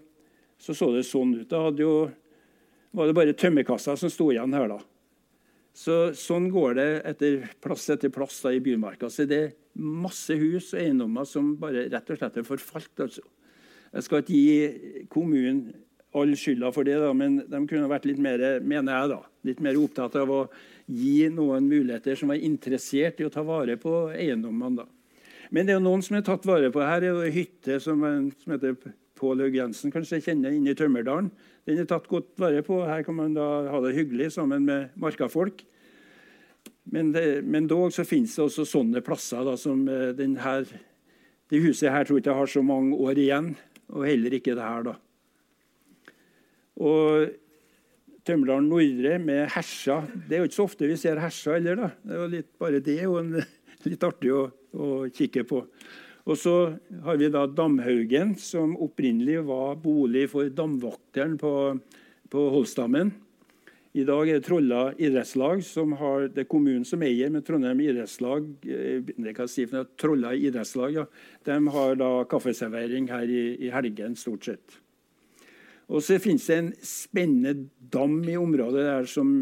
så, 0.60 0.74
så 0.74 0.90
det 0.92 1.06
sånn 1.08 1.36
ut. 1.38 1.48
Da 1.48 1.70
jo, 1.78 1.94
var 2.92 3.08
det 3.08 3.16
bare 3.16 3.36
tømmerkassa 3.38 3.94
som 3.96 4.12
sto 4.12 4.32
igjen 4.34 4.58
her. 4.58 4.74
da. 4.74 4.80
Så, 5.72 5.98
sånn 6.18 6.50
går 6.52 6.76
det 6.76 6.88
etter 7.08 7.46
plass 7.64 7.86
etter 7.94 8.12
plass 8.12 8.42
da, 8.44 8.52
i 8.52 8.60
bymarka. 8.64 9.08
Så 9.08 9.24
det 9.28 9.38
er 9.38 9.54
masse 9.78 10.34
hus 10.36 10.74
og 10.74 10.82
eiendommer 10.82 11.24
som 11.28 11.54
bare 11.60 11.86
rett 11.88 12.12
og 12.12 12.20
slett 12.20 12.42
er 12.42 12.48
forfalt. 12.50 12.92
altså. 13.06 13.24
Jeg 13.92 14.06
skal 14.06 14.22
ikke 14.22 14.36
gi 14.36 15.04
kommunen 15.12 15.66
all 16.16 16.32
skylda 16.36 16.70
for 16.72 16.84
det, 16.84 16.98
da, 17.00 17.12
men 17.16 17.38
de 17.48 17.60
kunne 17.68 17.88
vært 17.88 18.06
litt 18.08 18.20
mer 18.20 18.40
mener 18.64 18.92
jeg 18.92 19.12
da, 19.14 19.20
litt 19.48 19.60
mer 19.64 19.78
opptatt 19.80 20.16
av 20.20 20.32
å 20.32 20.40
gi 20.92 21.28
noen 21.32 21.68
muligheter 21.68 22.18
som 22.18 22.32
var 22.32 22.42
interessert 22.44 23.20
i 23.20 23.26
å 23.26 23.32
ta 23.32 23.44
vare 23.46 23.78
på 23.80 24.10
eiendommene. 24.12 24.82
da. 24.82 25.18
Men 25.52 25.68
det 25.68 25.74
er 25.74 25.80
jo 25.80 25.86
noen 25.86 26.04
som 26.04 26.16
er 26.16 26.24
tatt 26.26 26.44
vare 26.48 26.72
på 26.72 26.80
her. 26.84 27.04
Er 27.04 27.24
en 27.26 27.32
hytte 27.32 27.78
som, 27.80 28.04
som 28.42 28.54
heter 28.54 28.76
Pål 29.20 29.44
Haug 29.44 29.56
Jensen 29.56 29.92
kanskje 29.92 30.22
kjenner 30.24 30.54
inne 30.56 30.72
i 30.72 30.76
Tømmerdalen. 30.76 31.28
Den 31.68 31.82
er 31.82 31.88
tatt 31.88 32.08
godt 32.10 32.32
vare 32.40 32.62
på. 32.66 32.80
Her 32.88 33.04
kan 33.06 33.16
man 33.16 33.36
da 33.36 33.48
ha 33.70 33.80
det 33.84 33.94
hyggelig 33.96 34.32
sammen 34.36 34.64
med 34.68 34.96
markafolk. 35.00 35.60
Men, 36.92 37.12
det, 37.14 37.44
men 37.44 37.68
dog 37.70 37.92
så 37.94 38.04
finnes 38.08 38.32
det 38.34 38.42
også 38.42 38.64
sånne 38.66 39.04
plasser 39.04 39.44
da, 39.46 39.54
som 39.60 39.84
eh, 39.88 40.10
den 40.18 40.34
det 41.52 41.60
huset 41.60 41.92
her 41.92 42.08
tror 42.08 42.18
jeg 42.18 42.24
ikke 42.24 42.34
har 42.40 42.48
så 42.48 42.62
mange 42.64 42.96
år 42.96 43.20
igjen 43.20 43.52
og 43.92 44.06
heller 44.08 44.36
ikke 44.38 44.56
det 44.56 44.64
her, 44.64 44.86
da. 44.88 44.96
Og 46.82 47.32
Tømmerdalen 48.22 48.68
Nordre 48.70 49.16
med 49.18 49.48
hersa 49.50 49.98
Det 50.28 50.36
er 50.36 50.42
jo 50.42 50.48
ikke 50.48 50.56
så 50.56 50.66
ofte 50.68 50.88
vi 50.88 50.96
ser 51.00 51.20
hersa 51.20 51.56
heller. 51.56 51.76
da. 51.80 51.88
Det 52.02 52.14
er 52.14 52.20
jo 52.20 52.28
litt, 52.36 52.50
bare 52.58 52.80
det 52.84 52.94
er 52.98 53.08
jo 53.08 53.18
en, 53.18 53.34
litt 53.90 54.06
artig 54.06 54.32
å, 54.32 54.44
å, 54.72 54.88
kikke 55.12 55.44
på. 55.48 55.64
Og 56.22 56.38
så 56.38 56.54
har 57.02 57.18
vi 57.18 57.32
da 57.34 57.48
Damhaugen, 57.50 58.36
som 58.38 58.76
opprinnelig 58.78 59.40
var 59.48 59.74
bolig 59.82 60.28
for 60.30 60.46
damvakteren 60.54 61.34
på, 61.40 61.52
på 62.30 62.44
Holsdammen. 62.54 63.10
I 63.92 64.06
dag 64.08 64.24
er 64.24 64.38
det 64.38 64.46
Trolla 64.46 64.82
idrettslag 64.96 65.60
som 65.66 65.90
har, 66.00 66.30
det 66.32 66.46
er 66.46 66.48
kommunen 66.48 66.84
som 66.88 67.02
eier, 67.04 67.28
men 67.28 67.44
Trondheim 67.44 67.80
idrettslag 67.84 68.46
eh, 68.64 69.02
det 69.04 69.34
kan 69.36 69.50
si 69.52 69.66
for 69.68 69.90
Trolla 70.00 70.30
idrettslag, 70.32 70.94
ja, 70.96 71.04
de 71.44 71.58
har 71.74 71.98
da 72.00 72.08
kaffeservering 72.30 73.10
her 73.12 73.28
i, 73.28 73.42
i 73.66 73.72
helgen, 73.74 74.16
stort 74.16 74.48
sett. 74.48 74.78
Og 75.92 76.00
så 76.00 76.16
finnes 76.22 76.46
det 76.48 76.56
en 76.56 76.70
spennende 76.88 77.66
dam 77.92 78.16
i 78.24 78.38
området 78.40 78.86
der 78.86 79.10
som, 79.12 79.34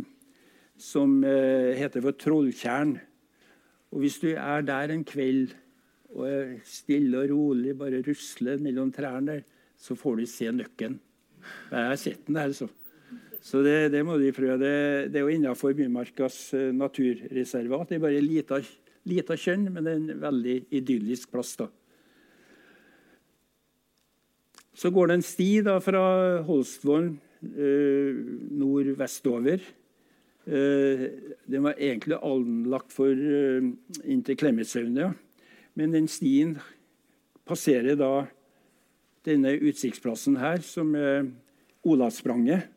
som 0.74 1.20
eh, 1.22 1.78
heter 1.78 2.02
for 2.08 2.18
Trolltjern. 2.18 2.96
Og 3.94 4.02
Hvis 4.02 4.18
du 4.18 4.32
er 4.32 4.66
der 4.66 4.90
en 4.90 5.06
kveld 5.06 5.54
og 6.10 6.26
er 6.26 6.52
stille 6.66 7.22
og 7.22 7.30
rolig, 7.30 7.78
bare 7.78 8.02
rusler 8.02 8.58
mellom 8.58 8.90
trærne 8.90 9.44
så 9.80 9.94
får 9.96 10.18
du 10.18 10.26
se 10.28 10.50
nøkken. 10.52 10.98
Jeg 11.70 11.90
har 11.92 11.96
sett 11.96 12.26
den 12.26 12.36
der, 12.36 12.52
så. 12.52 12.66
Så 13.40 13.62
det, 13.64 13.90
det, 13.94 14.04
må 14.04 14.18
de 14.20 14.32
prøve. 14.36 14.58
Det, 14.60 15.10
det 15.12 15.20
er 15.20 15.24
jo 15.24 15.34
innenfor 15.34 15.72
Bymarkas 15.76 16.38
uh, 16.52 16.70
naturreservat. 16.76 17.88
Det 17.88 17.96
er 17.96 18.04
bare 18.04 18.20
lita, 18.24 18.60
lita 19.08 19.36
kjønn, 19.38 19.70
men 19.72 19.86
det 19.86 19.94
er 19.94 20.00
en 20.02 20.24
veldig 20.26 20.56
idyllisk 20.80 21.32
plass. 21.32 21.54
da. 21.60 21.70
Så 24.80 24.88
går 24.94 25.10
det 25.10 25.18
en 25.18 25.26
sti 25.26 25.50
da, 25.66 25.74
fra 25.84 26.02
Holstvollen 26.46 27.18
eh, 27.44 28.16
nordvestover. 28.56 29.60
Eh, 30.46 31.02
den 31.52 31.66
var 31.66 31.76
egentlig 31.76 32.16
anlagt 32.24 32.94
for 32.94 33.12
eh, 33.12 33.66
inn 34.08 34.22
til 34.24 34.38
Klemetsøyene. 34.40 35.10
Ja. 35.10 35.10
Men 35.76 35.92
den 35.92 36.08
stien 36.08 36.56
passerer 37.44 37.98
da 38.00 38.24
denne 39.28 39.52
utsiktsplassen 39.58 40.38
her, 40.40 40.64
som 40.64 40.94
er 40.96 41.28
Olavsspranget. 41.84 42.70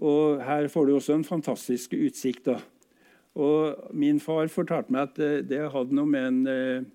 Og 0.00 0.40
her 0.44 0.68
får 0.72 0.86
du 0.86 0.94
også 0.96 1.18
en 1.18 1.26
fantastisk 1.26 1.94
utsikt. 1.98 2.46
da. 2.48 2.60
Og 3.40 3.92
min 3.94 4.20
far 4.20 4.48
fortalte 4.48 4.92
meg 4.92 5.10
at 5.10 5.20
det, 5.20 5.34
det 5.50 5.68
hadde 5.72 5.96
noe 5.96 6.08
med 6.08 6.26
en 6.28 6.40
eh, 6.50 6.88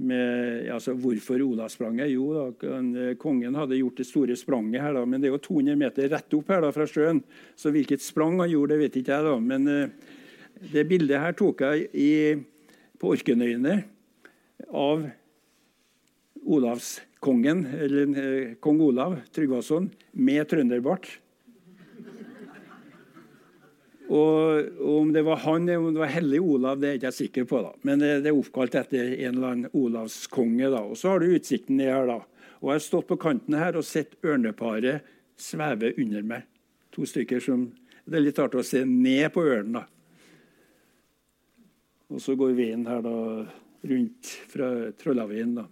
med, 0.00 0.68
altså 0.72 0.94
Hvorfor 0.96 1.42
Olavspranget? 1.44 2.08
Jo, 2.14 2.30
da, 2.32 2.70
eh, 2.70 3.14
kongen 3.20 3.58
hadde 3.58 3.78
gjort 3.78 4.00
det 4.00 4.08
store 4.08 4.36
spranget 4.38 4.80
her, 4.80 4.94
da, 4.96 5.04
men 5.04 5.20
det 5.20 5.28
er 5.28 5.34
jo 5.34 5.44
200 5.44 5.76
meter 5.76 6.08
rett 6.08 6.36
opp 6.38 6.50
her 6.50 6.64
da, 6.64 6.72
fra 6.74 6.86
sjøen. 6.88 7.22
Så 7.54 7.72
hvilket 7.74 8.02
sprang 8.02 8.40
han 8.40 8.50
gjorde, 8.50 8.74
det 8.74 8.86
vet 8.86 9.00
ikke 9.02 9.18
jeg. 9.18 9.28
da, 9.28 9.36
Men 9.38 9.92
det 10.72 10.88
bildet 10.88 11.20
her 11.20 11.36
tok 11.36 11.62
jeg 11.64 11.88
i, 11.96 12.10
på 13.00 13.14
Orkenøyene 13.14 13.78
av 14.68 15.06
Olavskongen, 16.50 17.64
eller 17.76 18.20
eh, 18.20 18.52
kong 18.60 18.80
Olav 18.84 19.18
Tryggvason, 19.34 19.90
med 20.12 20.48
trønderbart. 20.50 21.08
Og, 24.10 24.80
Om 25.00 25.12
det 25.14 25.22
var 25.22 25.38
han 25.44 25.68
eller 25.68 25.78
om 25.78 25.94
det 25.94 26.02
var 26.02 26.10
hellig 26.10 26.40
Olav, 26.42 26.80
det 26.80 26.88
er 26.88 26.96
jeg 26.96 27.00
ikke 27.02 27.12
sikker 27.14 27.44
på. 27.46 27.62
da. 27.62 27.72
Men 27.86 28.02
det, 28.02 28.10
det 28.24 28.32
er 28.32 28.38
oppkalt 28.38 28.74
etter 28.74 29.12
en 29.14 29.36
eller 29.36 29.52
annen 29.52 29.70
olavskonge. 29.76 30.70
da. 30.72 30.82
Og 30.82 30.98
Så 30.98 31.12
har 31.12 31.22
du 31.22 31.30
utsikten 31.30 31.78
ned 31.78 31.92
her. 31.92 32.06
da. 32.10 32.18
Og 32.60 32.72
Jeg 32.72 32.80
har 32.80 32.86
stått 32.88 33.08
på 33.08 33.20
kanten 33.20 33.54
her 33.54 33.78
og 33.78 33.86
sett 33.86 34.16
ørneparet 34.26 35.06
sveve 35.40 35.94
under 35.96 36.26
meg. 36.26 36.42
To 36.92 37.06
stykker 37.06 37.40
som 37.40 37.70
Det 38.10 38.16
er 38.18 38.24
litt 38.24 38.38
artig 38.42 38.58
å 38.58 38.66
se 38.66 38.84
ned 38.84 39.30
på 39.32 39.44
ørnen. 39.46 39.78
da. 39.78 39.84
Og 42.10 42.18
så 42.18 42.34
går 42.34 42.56
veien 42.58 42.86
her 42.88 43.02
da 43.02 43.46
rundt 43.86 44.26
fra 44.50 44.90
Trollavien. 44.98 45.54
da. 45.54 45.66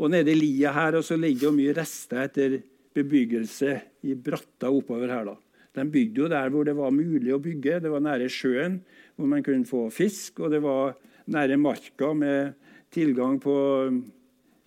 Og 0.00 0.10
nede 0.10 0.32
i 0.32 0.38
lia 0.38 0.72
her 0.72 0.96
og 0.96 1.04
så 1.04 1.18
ligger 1.20 1.50
det 1.50 1.58
mye 1.58 1.74
rester 1.76 2.22
etter 2.24 2.62
bebyggelse 2.94 3.82
i 4.08 4.14
bratta 4.14 4.70
oppover 4.72 5.08
her. 5.12 5.24
da. 5.24 5.36
De 5.72 5.84
bygde 5.88 6.24
jo 6.24 6.28
der 6.28 6.50
hvor 6.52 6.66
det 6.68 6.74
var 6.76 6.92
mulig 6.92 7.32
å 7.32 7.40
bygge. 7.42 7.80
Det 7.80 7.92
var 7.92 8.04
nære 8.04 8.28
sjøen, 8.32 8.80
hvor 9.16 9.30
man 9.30 9.44
kunne 9.44 9.68
få 9.68 9.86
fisk. 9.92 10.42
Og 10.44 10.52
det 10.52 10.60
var 10.64 10.96
nære 11.32 11.56
marka 11.60 12.12
med 12.16 12.54
tilgang 12.92 13.38
på 13.40 13.54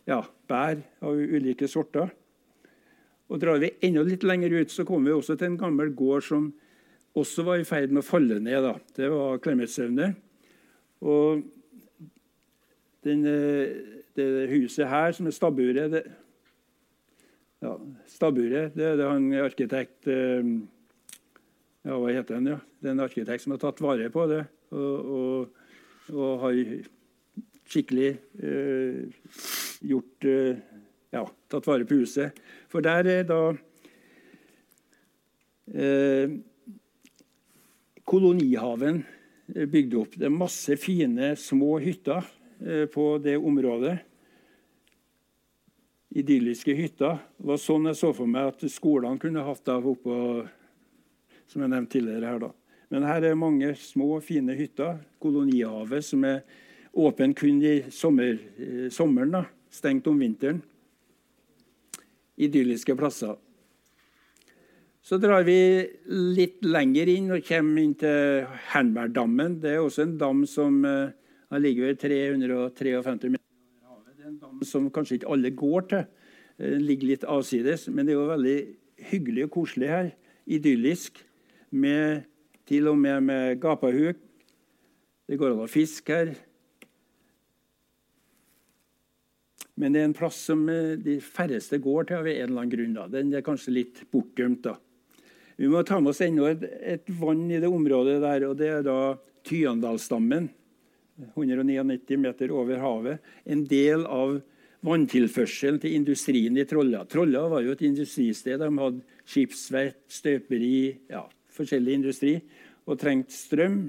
ja, 0.09 0.21
bær 0.49 0.81
av 1.05 1.13
ulike 1.13 1.69
sorter. 1.69 2.09
Og 3.29 3.41
Drar 3.41 3.61
vi 3.61 3.73
enda 3.85 4.03
litt 4.05 4.25
lenger 4.25 4.53
ut, 4.53 4.73
så 4.73 4.85
kommer 4.85 5.11
vi 5.11 5.17
også 5.17 5.37
til 5.37 5.53
en 5.53 5.61
gammel 5.61 5.93
gård 5.97 6.25
som 6.25 6.49
også 7.15 7.45
var 7.47 7.61
i 7.61 7.67
ferd 7.67 7.93
med 7.93 8.03
å 8.03 8.05
falle 8.05 8.41
ned. 8.43 8.65
Da. 8.65 8.75
Det 8.97 9.09
var 9.13 9.41
Klemetsøvne. 9.41 10.11
Og 11.05 11.45
den, 13.05 13.25
det 14.17 14.27
huset 14.51 14.89
her, 14.89 15.13
som 15.13 15.27
er 15.29 15.35
stabburet 15.35 15.99
ja, 17.63 17.73
Stabburet 18.09 18.73
det 18.75 18.87
er 18.87 18.97
det 18.99 19.09
han 19.09 19.27
arkitekt 19.43 20.09
eh, 20.11 20.41
ja, 21.85 21.95
hva 21.95 22.11
heter 22.11 22.39
den, 22.39 22.51
ja? 22.55 22.59
Det 22.81 22.89
er 22.89 22.95
en 22.95 23.05
arkitekt 23.05 23.45
som 23.45 23.53
har 23.53 23.61
tatt 23.61 23.81
vare 23.83 24.09
på 24.13 24.25
det. 24.31 24.41
Og, 24.75 25.11
og, 25.15 25.65
og 26.13 26.39
har 26.41 26.57
skikkelig 27.69 28.09
eh, 28.41 29.05
gjort 29.85 30.29
eh, 30.29 30.63
Ja, 31.15 31.21
tatt 31.47 31.67
vare 31.69 31.85
på 31.87 32.01
huset. 32.01 32.35
For 32.67 32.83
der 32.83 33.07
er 33.07 33.21
da 33.29 33.39
eh, 35.71 36.33
kolonihaven 38.03 39.05
bygd 39.47 39.95
opp. 40.01 40.17
Det 40.17 40.27
er 40.27 40.33
masse 40.33 40.75
fine, 40.81 41.33
små 41.39 41.77
hytter 41.83 42.25
eh, 42.59 42.85
på 42.91 43.07
det 43.23 43.37
området. 43.37 43.95
Idylliske 46.15 46.75
hytter. 46.75 47.19
Det 47.37 47.47
var 47.53 47.61
sånn 47.61 47.89
jeg 47.91 47.99
så 47.99 48.11
for 48.15 48.29
meg 48.29 48.53
at 48.53 48.67
skolene 48.71 49.21
kunne 49.21 49.45
hatt 49.45 49.71
av 49.71 49.87
oppå 49.93 50.17
som 51.47 51.63
jeg 51.63 51.71
nevnte 51.71 51.97
tidligere 51.97 52.31
her. 52.31 52.39
da. 52.39 52.51
Men 52.89 53.07
her 53.07 53.23
er 53.23 53.39
mange 53.39 53.73
små, 53.75 54.19
fine 54.21 54.55
hytter. 54.55 54.99
Kolonihavet 55.21 56.05
som 56.05 56.23
er 56.23 56.43
åpen 56.95 57.33
kun 57.35 57.61
i 57.63 57.81
sommer, 57.91 58.37
sommeren. 58.89 59.31
da. 59.31 59.43
Stengt 59.71 60.07
om 60.07 60.19
vinteren. 60.19 60.61
Idylliske 62.37 62.95
plasser. 62.95 63.35
Så 65.05 65.19
drar 65.21 65.43
vi 65.45 65.85
litt 66.09 66.63
lenger 66.65 67.09
inn 67.11 67.27
og 67.35 67.43
kommer 67.45 67.83
inn 67.83 67.93
til 67.99 68.47
Hernbergdammen. 68.71 69.59
Det 69.61 69.75
er 69.75 69.83
også 69.83 70.01
en 70.01 70.15
dam 70.17 70.39
som 70.49 70.79
uh, 70.81 71.13
ligger 71.61 71.91
ved 71.91 71.99
353 72.01 73.29
meter 73.29 73.45
over 73.45 73.91
havet. 73.91 74.15
Det 74.15 74.23
er 74.23 74.31
en 74.31 74.39
dam 74.41 74.63
som 74.65 74.89
kanskje 74.89 75.19
ikke 75.19 75.29
alle 75.35 75.51
går 75.53 75.85
til. 75.91 76.07
Den 76.57 76.87
ligger 76.87 77.11
litt 77.11 77.27
avsides, 77.29 77.85
men 77.91 78.07
det 78.07 78.15
er 78.15 78.17
jo 78.17 78.31
veldig 78.31 78.57
hyggelig 79.11 79.45
og 79.45 79.53
koselig 79.59 79.91
her. 79.91 80.09
Idyllisk 80.47 81.21
med, 81.75 82.25
til 82.65 82.89
og 82.91 82.97
med 82.99 83.23
med 83.27 83.59
gapahuk. 83.61 84.19
Det 85.25 85.37
går 85.41 85.55
an 85.55 85.63
å 85.65 85.71
fiske 85.71 86.15
her. 86.15 86.35
Men 89.75 89.91
det 89.91 90.01
er 90.01 90.09
en 90.09 90.15
plass 90.15 90.37
som 90.47 90.63
eh, 90.71 90.95
de 91.01 91.17
færreste 91.23 91.79
går 91.83 92.07
til 92.07 92.21
av 92.21 92.27
en 92.29 92.35
eller 92.35 92.61
annen 92.61 92.71
grunn. 92.71 92.95
Da. 92.95 93.07
Den 93.11 93.33
er 93.35 93.43
kanskje 93.45 93.75
litt 93.75 94.03
bortgjemt. 94.13 94.69
Vi 95.59 95.69
må 95.71 95.81
ta 95.87 95.99
med 95.99 96.13
oss 96.13 96.23
enda 96.23 96.49
et, 96.51 96.63
et, 96.95 97.09
vann 97.19 97.45
i 97.51 97.59
det 97.59 97.71
området 97.71 98.19
der, 98.23 98.47
og 98.47 98.57
det 98.59 98.71
er 98.71 98.85
da 98.85 98.99
Tyandalsdammen. 99.45 100.49
199 101.31 102.17
meter 102.19 102.51
over 102.51 102.81
havet. 102.83 103.27
En 103.47 103.63
del 103.67 104.03
av 104.07 104.39
vanntilførselen 104.85 105.79
til 105.81 105.95
industrien 105.97 106.57
i 106.59 106.65
Trolla. 106.67 107.05
Trolla 107.09 107.45
var 107.51 107.63
jo 107.63 107.75
et 107.75 107.85
industristed. 107.87 108.59
De 108.61 108.67
hadde 108.81 109.21
skipsverft, 109.25 110.01
støperi, 110.11 110.75
ja, 111.11 111.23
forskjellig 111.55 111.99
industri 111.99 112.35
og 112.85 112.99
trengte 113.01 113.35
strøm. 113.35 113.85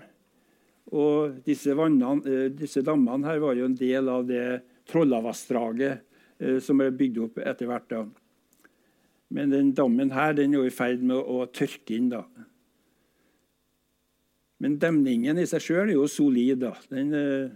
Og 0.94 1.40
disse, 1.46 1.74
vannene, 1.74 2.22
eh, 2.30 2.50
disse, 2.54 2.82
dammene 2.86 3.26
her 3.26 3.40
var 3.42 3.58
jo 3.58 3.66
en 3.66 3.78
del 3.78 4.08
av 4.08 4.26
det 4.28 4.62
Trollavassdraget 4.86 6.04
eh, 6.38 6.58
som 6.62 6.78
ble 6.78 6.92
bygd 6.94 7.18
opp 7.24 7.40
etter 7.42 7.66
hvert. 7.66 7.88
da. 7.90 8.04
Men 9.34 9.50
den 9.50 9.72
dammen 9.74 10.12
her 10.14 10.36
den 10.38 10.54
er 10.54 10.68
i 10.68 10.74
ferd 10.74 11.02
med 11.02 11.18
å 11.18 11.46
tørke 11.50 11.96
inn. 11.96 12.10
da. 12.14 12.22
Men 14.62 14.78
demningen 14.80 15.38
i 15.38 15.46
seg 15.48 15.64
sjøl 15.64 15.90
er 15.90 15.96
jo 15.96 16.06
solid. 16.06 16.60
da. 16.62 16.74
Den, 16.88 17.12
eh, 17.12 17.50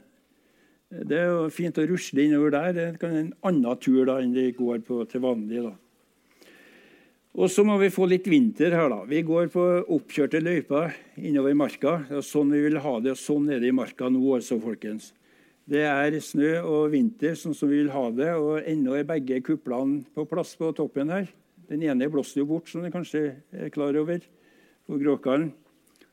det 1.07 1.21
er 1.21 1.31
jo 1.31 1.47
fint 1.55 1.79
å 1.79 1.87
rusle 1.87 2.27
innover 2.27 2.51
der. 2.51 2.73
Det 2.73 2.99
kan 2.99 3.15
en 3.15 3.33
annen 3.47 3.79
tur 3.79 4.05
da 4.07 4.19
enn 4.19 4.35
det 4.35 4.57
går 4.59 4.83
på 4.83 5.05
til 5.09 5.23
vanlig. 5.23 5.63
da. 5.63 5.77
Og 7.39 7.47
så 7.47 7.63
må 7.63 7.77
vi 7.79 7.93
få 7.95 8.09
litt 8.11 8.27
vinter 8.27 8.75
her. 8.75 8.89
da. 8.91 9.05
Vi 9.07 9.23
går 9.23 9.53
på 9.53 9.63
oppkjørte 9.95 10.41
løyper 10.43 10.97
innover 11.17 11.55
marka. 11.55 11.93
Det 12.09 12.19
er 12.19 12.27
sånn 12.27 12.51
vi 12.51 12.65
vil 12.65 12.81
ha 12.83 12.95
det, 12.99 13.15
og 13.15 13.21
sånn 13.23 13.47
er 13.55 13.61
det 13.63 13.71
i 13.71 13.77
marka 13.77 14.09
nå. 14.11 14.23
altså, 14.35 14.59
folkens. 14.59 15.13
Det 15.71 15.85
er 15.87 16.17
snø 16.19 16.57
og 16.67 16.91
vinter 16.91 17.37
sånn 17.39 17.55
som 17.55 17.71
vi 17.71 17.85
vil 17.85 17.93
ha 17.95 18.09
det, 18.11 18.33
og 18.35 18.67
ennå 18.67 18.97
er 18.99 19.07
begge 19.07 19.39
kuplene 19.47 20.03
på 20.15 20.27
plass 20.27 20.57
på 20.59 20.73
toppen 20.75 21.13
her. 21.15 21.31
Den 21.71 21.85
ene 21.87 22.11
blåste 22.11 22.41
jo 22.41 22.49
bort, 22.51 22.67
som 22.67 22.83
du 22.83 22.91
kanskje 22.91 23.37
er 23.55 23.71
klar 23.71 23.95
over, 23.95 24.19
på 24.91 24.99
Gråkallen. 24.99 25.53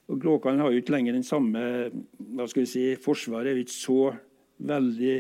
Og 0.08 0.22
Gråkallen 0.22 0.62
har 0.62 0.72
jo 0.72 0.84
ikke 0.84 0.94
lenger 0.94 1.18
den 1.18 1.26
samme 1.26 1.64
hva 2.38 2.46
skal 2.46 2.62
vi 2.62 2.70
si, 2.70 2.84
Forsvaret 3.02 3.50
er 3.50 3.58
jo 3.58 3.66
ikke 3.66 3.74
så 3.74 4.02
veldig 4.70 5.16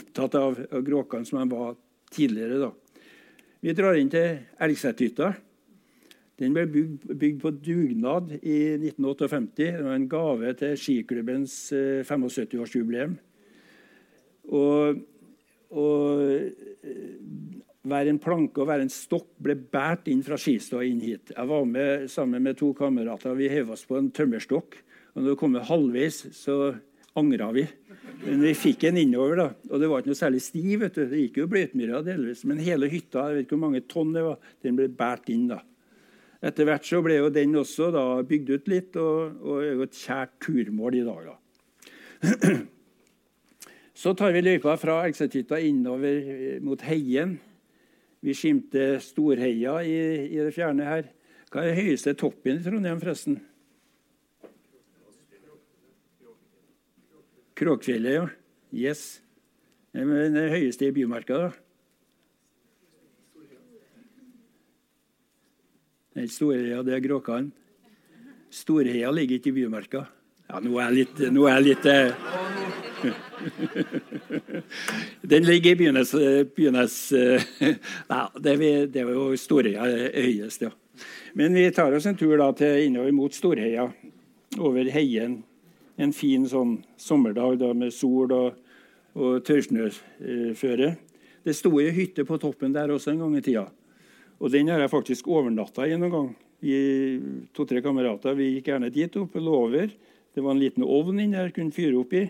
opptatt 0.00 0.40
av 0.40 0.56
Gråkallen 0.80 1.28
som 1.28 1.42
de 1.42 1.52
var 1.52 1.76
tidligere. 2.08 2.62
da. 2.64 2.72
Vi 3.62 3.70
drar 3.78 3.94
inn 3.94 4.10
til 4.10 4.40
Elgseterhytta. 4.58 5.28
Den 6.40 6.54
ble 6.56 6.64
bygd, 6.66 7.04
bygd, 7.14 7.36
på 7.44 7.52
dugnad 7.62 8.32
i 8.40 8.56
1958. 8.74 9.52
Det 9.54 9.84
var 9.84 9.94
en 9.94 10.08
gave 10.10 10.54
til 10.58 10.72
skiklubbens 10.80 11.54
75-årsjubileum. 12.08 13.14
Eh, 13.14 14.56
og, 14.58 14.98
og 15.78 16.24
eh, 16.26 16.48
hver 17.86 18.10
en 18.10 18.18
planke 18.22 18.64
og 18.64 18.66
hver 18.66 18.82
en 18.82 18.90
stokk 18.90 19.30
ble 19.42 19.54
båret 19.54 20.10
inn 20.10 20.24
fra 20.26 20.40
skistua 20.40 20.82
inn 20.88 20.98
hit. 21.04 21.30
Jeg 21.30 21.50
var 21.52 21.68
med 21.68 22.08
sammen 22.10 22.42
med 22.42 22.58
to 22.58 22.72
kamerater. 22.74 23.38
Vi 23.38 23.52
hev 23.52 23.70
oss 23.76 23.86
på 23.86 24.00
en 24.00 24.10
tømmerstokk. 24.10 24.74
Og 25.14 25.22
når 25.22 25.36
vi 25.36 25.38
kom 25.38 25.54
halvveis, 25.70 26.24
så 26.34 26.72
angra 27.14 27.52
vi. 27.54 27.68
Men 28.22 28.42
vi 28.44 28.52
fikk 28.54 28.86
en 28.88 29.00
innover, 29.00 29.40
da. 29.40 29.46
Og 29.70 29.82
det 29.82 29.88
var 29.90 30.02
ikke 30.02 30.12
noe 30.12 30.20
særlig 30.20 30.42
sti. 30.44 30.64
vet 30.78 30.96
du. 30.96 31.02
Det 31.10 31.20
gikk 31.24 31.42
jo 31.42 31.50
bløtmyra 31.50 32.02
delvis. 32.06 32.44
Men 32.48 32.62
hele 32.62 32.90
hytta, 32.92 33.26
jeg 33.28 33.38
vet 33.38 33.46
ikke 33.46 33.56
hvor 33.56 33.64
mange 33.66 33.84
tonn 33.90 34.12
det 34.14 34.24
var, 34.26 34.50
den 34.62 34.78
ble 34.78 34.88
båret 34.98 35.32
inn. 35.34 35.48
da. 35.50 35.62
Etter 36.42 36.66
hvert 36.66 36.86
så 36.86 36.98
ble 37.02 37.20
jo 37.20 37.30
den 37.30 37.54
også 37.58 37.92
da 37.94 38.04
bygd 38.26 38.50
ut 38.50 38.70
litt, 38.70 38.98
og, 38.98 39.38
og 39.42 39.62
er 39.62 39.72
jo 39.76 39.86
et 39.86 39.98
kjært 39.98 40.36
turmål 40.42 40.98
i 40.98 41.06
dag. 41.06 41.30
da. 41.30 41.36
Så 44.02 44.14
tar 44.18 44.32
vi 44.34 44.40
løypa 44.42 44.72
fra 44.80 45.02
Elgsethytta 45.06 45.60
innover 45.62 46.58
mot 46.64 46.80
Heien. 46.82 47.36
Vi 48.24 48.34
skimter 48.34 48.96
Storheia 49.04 49.76
i, 49.86 49.96
i 50.32 50.38
det 50.40 50.54
fjerne 50.56 50.86
her. 50.86 51.10
Hva 51.52 51.66
er 51.68 51.76
høyeste 51.76 52.14
toppen 52.18 52.58
i 52.58 52.64
Trondheim, 52.64 52.98
forresten? 53.02 53.36
Kråkfjellet, 57.62 58.12
ja. 58.12 58.28
Yes. 58.74 59.22
Det 59.94 60.48
høyeste 60.50 60.88
i 60.88 60.92
bymarka, 60.96 61.36
da? 61.38 61.50
Den 66.16 66.26
Storheia, 66.26 66.82
det 66.82 66.96
er 66.96 67.04
Gråkan. 67.04 67.52
Storheia 68.50 69.12
ligger 69.14 69.38
ikke 69.38 69.52
i 69.52 69.58
bymarka. 69.60 70.00
Ja, 70.48 70.58
nå 70.58 70.74
er 70.74 70.82
jeg 70.88 70.94
litt, 70.96 71.16
nå 71.36 71.42
er 71.46 71.54
jeg 71.54 71.64
litt 71.68 71.86
eh. 71.92 72.10
Den 75.32 75.42
ligger 75.46 75.70
i 75.72 75.78
Bynes, 75.80 76.10
bynes 76.54 77.12
Nei, 77.14 78.26
det, 78.42 78.52
det 78.94 79.02
var 79.06 79.14
jo 79.14 79.36
Storheia 79.38 79.82
høyest, 79.86 80.62
ja. 80.66 80.72
Men 81.38 81.54
vi 81.54 81.74
tar 81.74 81.92
oss 81.94 82.06
en 82.10 82.18
tur 82.18 82.36
da 82.42 82.52
til 82.58 82.86
innover 82.88 83.12
mot 83.14 83.34
Storheia, 83.34 83.84
over 84.58 84.84
Heien 84.98 85.44
en 86.00 86.12
fin 86.16 86.44
sånn 86.48 86.78
sommerdag 86.96 87.58
da, 87.60 87.72
med 87.76 87.92
sol 87.94 88.32
og 88.32 88.62
og 89.18 89.42
tørrsnøføre. 89.46 90.92
Det 91.42 91.54
sto 91.56 91.72
ei 91.82 91.92
hytte 91.94 92.24
på 92.28 92.38
toppen 92.40 92.74
der 92.74 92.92
også 92.94 93.12
en 93.12 93.24
gang 93.24 93.36
i 93.36 93.44
tida. 93.44 93.66
Og 94.42 94.52
den 94.52 94.70
har 94.72 94.80
jeg 94.82 94.92
faktisk 94.92 95.28
overnatta 95.30 95.86
i 95.86 95.98
noen 95.98 96.14
gang. 96.14 96.30
To-tre 97.54 97.82
kamerater 97.82 98.36
vi 98.38 98.54
gikk 98.56 98.70
gjerne 98.70 98.92
dit 98.94 99.18
opp 99.18 99.34
og 99.38 99.44
lå 99.44 99.58
over. 99.66 99.92
Det 100.32 100.42
var 100.42 100.54
en 100.54 100.62
liten 100.62 100.86
ovn 100.86 101.18
inni 101.18 101.36
der 101.36 101.52
kunne 101.54 101.74
fyre 101.74 101.98
opp 102.00 102.14
i. 102.16 102.28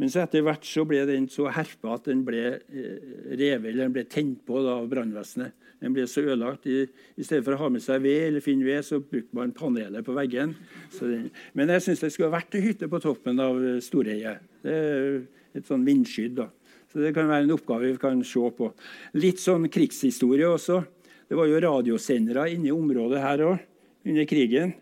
Men 0.00 0.12
så 0.12 0.22
etter 0.22 0.44
hvert 0.44 0.64
så 0.64 0.84
ble 0.88 1.02
den 1.08 1.26
så 1.30 1.48
herpa 1.52 1.96
at 1.96 2.06
den 2.08 2.22
ble 2.24 2.42
eh, 2.56 3.00
revet 3.36 3.68
eller 3.68 3.84
den 3.84 3.96
ble 3.96 4.04
tent 4.08 4.40
på 4.48 4.62
da, 4.64 4.78
av 4.80 4.88
brannvesenet. 4.88 5.52
Den 5.80 5.94
ble 5.96 6.04
så 6.10 6.22
ødelagt. 6.22 6.68
I, 6.68 6.84
I, 7.16 7.24
stedet 7.24 7.44
for 7.46 7.56
å 7.56 7.60
ha 7.62 7.70
med 7.72 7.84
seg 7.84 8.02
ved, 8.04 8.26
eller 8.28 8.44
finne 8.44 8.66
ved, 8.66 8.84
så 8.84 9.00
brukte 9.00 9.36
man 9.36 9.54
panelet 9.56 10.04
på 10.04 10.14
veggen. 10.16 10.54
Den, 10.98 11.28
men 11.56 11.72
jeg 11.76 11.86
syns 11.86 12.04
det 12.04 12.12
skulle 12.14 12.32
vært 12.34 12.56
ei 12.58 12.64
hytte 12.66 12.88
på 12.90 13.00
toppen 13.02 13.40
av 13.40 13.60
Storeiet. 13.84 14.44
Det 14.64 14.76
er 14.76 15.20
et 15.56 15.68
sånn 15.68 15.86
vindskydd. 15.88 16.36
da. 16.42 16.50
Så 16.92 17.00
Det 17.00 17.14
kan 17.14 17.30
være 17.30 17.46
en 17.46 17.54
oppgave 17.54 17.92
vi 17.92 17.96
kan 18.02 18.22
se 18.26 18.50
på. 18.56 18.72
Litt 19.14 19.40
sånn 19.40 19.68
krigshistorie 19.72 20.48
også. 20.48 20.82
Det 21.30 21.38
var 21.38 21.46
jo 21.46 21.60
radiosendere 21.62 22.48
inne 22.50 22.68
i 22.68 22.74
området 22.74 23.20
her 23.22 23.44
òg 23.46 23.60
under 24.04 24.24
krigen. 24.26 24.72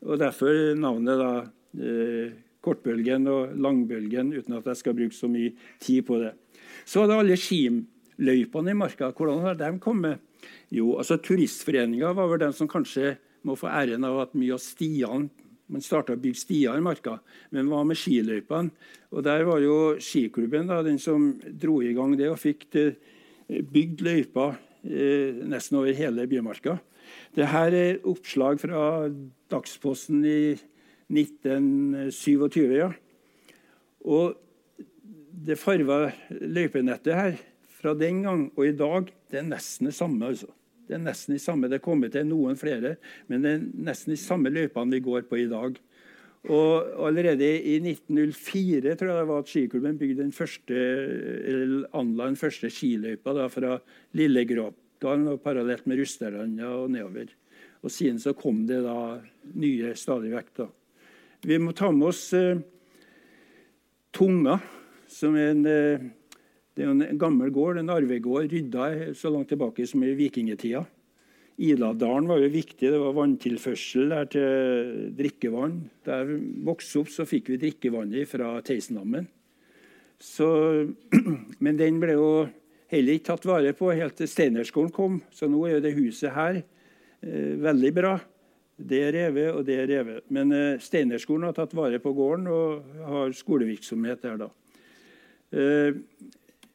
Og 0.00 0.16
derfor 0.18 0.72
navnet 0.80 1.20
da 1.20 1.32
eh, 1.76 2.32
kortbølgen 2.64 3.28
og 3.28 3.52
langbølgen, 3.60 4.32
uten 4.32 4.56
at 4.56 4.70
jeg 4.70 4.80
skal 4.80 4.96
bruke 4.96 5.16
så 5.16 5.28
mye 5.28 5.52
tid 5.80 6.06
på 6.08 6.16
det. 6.22 6.32
Så 6.88 7.04
hadde 7.04 7.18
alle 7.20 7.36
skiløypene 7.36 8.72
i 8.72 8.78
marka. 8.78 9.12
Hvordan 9.12 9.44
har 9.44 9.60
de 9.60 9.70
kommet? 9.82 10.24
Jo, 10.70 10.94
altså 11.00 11.18
Turistforeninga 11.18 12.12
var 12.16 12.30
vel 12.30 12.42
den 12.44 12.56
som 12.56 12.70
kanskje 12.70 13.16
må 13.46 13.56
få 13.58 13.70
æren 13.72 14.04
av 14.06 14.20
at 14.26 14.36
mye 14.38 14.54
av 14.56 14.62
stiene 14.62 15.30
man 15.70 15.84
starta 15.84 16.16
å 16.16 16.20
bygge 16.20 16.40
stier 16.40 16.78
i 16.78 16.82
marka. 16.82 17.18
Men 17.54 17.68
hva 17.70 17.84
med 17.86 17.98
skiløypene? 17.98 18.72
Og 19.14 19.22
Der 19.22 19.44
var 19.46 19.62
jo 19.62 19.76
skiklubben 20.02 20.66
da, 20.70 20.82
den 20.82 20.98
som 20.98 21.32
dro 21.38 21.80
i 21.82 21.94
gang 21.94 22.16
det 22.18 22.30
og 22.30 22.40
fikk 22.42 22.66
det 22.74 22.86
bygd 23.70 24.02
løyper 24.06 24.56
eh, 24.86 25.38
nesten 25.50 25.78
over 25.78 25.94
hele 25.94 26.26
bymarka. 26.30 26.78
Dette 27.34 27.62
er 27.74 28.02
oppslag 28.06 28.60
fra 28.62 29.06
Dagsposten 29.50 30.24
i 30.26 30.58
1927. 31.10 32.74
ja. 32.74 32.90
Og 34.06 34.38
det 35.30 35.58
farva 35.58 36.10
løypenettet 36.30 37.14
her 37.14 37.38
fra 37.80 37.94
den 37.96 38.22
gang 38.26 38.48
og 38.54 38.64
i 38.66 38.76
dag, 38.76 39.10
det 39.30 39.40
er 39.40 39.46
nesten 39.48 39.88
det 39.88 39.96
samme. 39.96 40.32
altså. 40.32 40.50
Det 40.88 40.96
er 40.96 41.04
nesten 41.04 41.36
det 41.36 41.42
samme. 41.42 41.68
Det 41.70 41.78
er 41.78 41.84
kommet 41.84 42.12
til 42.12 42.26
noen 42.26 42.58
flere, 42.58 42.96
men 43.30 43.44
det 43.44 43.52
er 43.52 43.64
nesten 43.88 44.14
de 44.14 44.20
samme 44.20 44.50
løypene 44.52 44.98
vi 44.98 45.04
går 45.06 45.28
på 45.30 45.38
i 45.38 45.48
dag. 45.50 45.78
Og 46.48 47.06
Allerede 47.06 47.44
i 47.44 47.76
1904 47.82 48.94
tror 48.96 49.10
jeg 49.10 49.18
det 49.18 49.28
var 49.28 49.42
at 49.42 49.50
skiklubben 49.50 49.98
bygde 50.00 50.22
den 50.22 50.32
første, 50.32 50.74
eller 50.74 51.84
anla 51.96 52.30
den 52.30 52.40
første 52.40 52.70
skiløypa 52.72 53.34
da, 53.36 53.46
fra 53.52 53.76
Lillegråpdalen 54.16 55.28
og 55.34 55.42
parallelt 55.44 55.86
med 55.86 56.00
Rusterlanda 56.00 56.72
og 56.80 56.90
nedover. 56.96 57.28
Og 57.84 57.92
Siden 57.92 58.18
så 58.20 58.32
kom 58.36 58.64
det 58.68 58.82
da 58.84 59.20
nye 59.54 59.94
stadig 59.96 60.32
vekk. 60.32 60.52
da. 60.56 60.68
Vi 61.44 61.56
må 61.60 61.72
ta 61.72 61.90
med 61.92 62.08
oss 62.08 62.32
eh, 62.36 62.58
Tunga, 64.12 64.58
som 65.08 65.36
er 65.36 65.52
en, 65.54 65.62
eh, 65.66 66.08
det 66.76 66.86
er 66.86 66.92
en 66.92 67.18
gammel 67.18 67.50
gård, 67.52 67.80
en 67.80 67.92
arvegård 67.92 68.52
rydda 68.52 69.14
så 69.18 69.32
langt 69.32 69.50
tilbake 69.50 69.86
som 69.88 70.04
i 70.06 70.14
vikingtida. 70.18 70.84
Iladalen 71.60 72.28
var 72.30 72.40
jo 72.40 72.52
viktig. 72.54 72.88
Det 72.88 73.00
var 73.02 73.16
vanntilførsel 73.18 74.14
der 74.14 74.30
til 74.32 75.10
drikkevann. 75.18 75.74
Der 76.08 76.24
vi 76.28 76.38
vokste 76.64 77.02
opp, 77.02 77.10
så 77.12 77.26
fikk 77.28 77.50
vi 77.52 77.58
drikkevannet 77.60 78.30
fra 78.30 78.54
Theisendammen. 78.64 79.28
Men 81.64 81.80
den 81.80 82.00
ble 82.00 82.16
jo 82.16 82.30
heller 82.92 83.16
ikke 83.16 83.28
tatt 83.32 83.46
vare 83.48 83.74
på 83.76 83.92
helt 83.92 84.16
til 84.16 84.30
Steinerskolen 84.30 84.92
kom. 84.94 85.20
Så 85.36 85.50
nå 85.52 85.66
er 85.66 85.76
jo 85.76 85.84
det 85.84 85.96
huset 85.98 86.32
her 86.32 86.62
eh, 86.62 87.54
veldig 87.60 87.92
bra. 87.96 88.16
Det 88.80 89.02
er 89.04 89.12
revet, 89.18 89.52
og 89.52 89.64
det 89.68 89.76
er 89.82 89.88
revet. 89.90 90.24
Men 90.32 90.56
eh, 90.56 90.80
Steinerskolen 90.80 91.50
har 91.50 91.56
tatt 91.56 91.76
vare 91.76 92.00
på 92.00 92.14
gården 92.16 92.48
og 92.48 93.04
har 93.04 93.36
skolevirksomhet 93.36 94.24
der. 94.24 94.46
da. 94.46 94.50
Eh, 95.52 96.00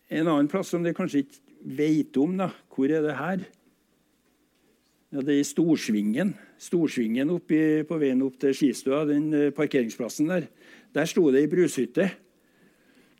en 0.09 0.27
annen 0.27 0.49
plass 0.51 0.69
som 0.73 0.83
dere 0.85 0.97
kanskje 0.97 1.23
ikke 1.23 1.41
vet 1.77 2.17
om, 2.21 2.35
da. 2.37 2.51
hvor 2.73 2.91
er 2.91 3.01
det 3.05 3.15
her? 3.17 3.45
Ja, 5.13 5.21
det 5.21 5.33
er 5.33 5.39
i 5.39 5.47
Storsvingen. 5.47 6.35
Storsvingen 6.61 7.31
oppi, 7.33 7.59
på 7.87 7.97
veien 8.01 8.21
opp 8.25 8.37
til 8.41 8.53
skistua, 8.57 9.05
den 9.09 9.31
eh, 9.33 9.51
parkeringsplassen 9.55 10.29
der. 10.29 10.47
Der 10.95 11.09
sto 11.09 11.27
det 11.33 11.43
ei 11.43 11.51
brushytte. 11.51 12.09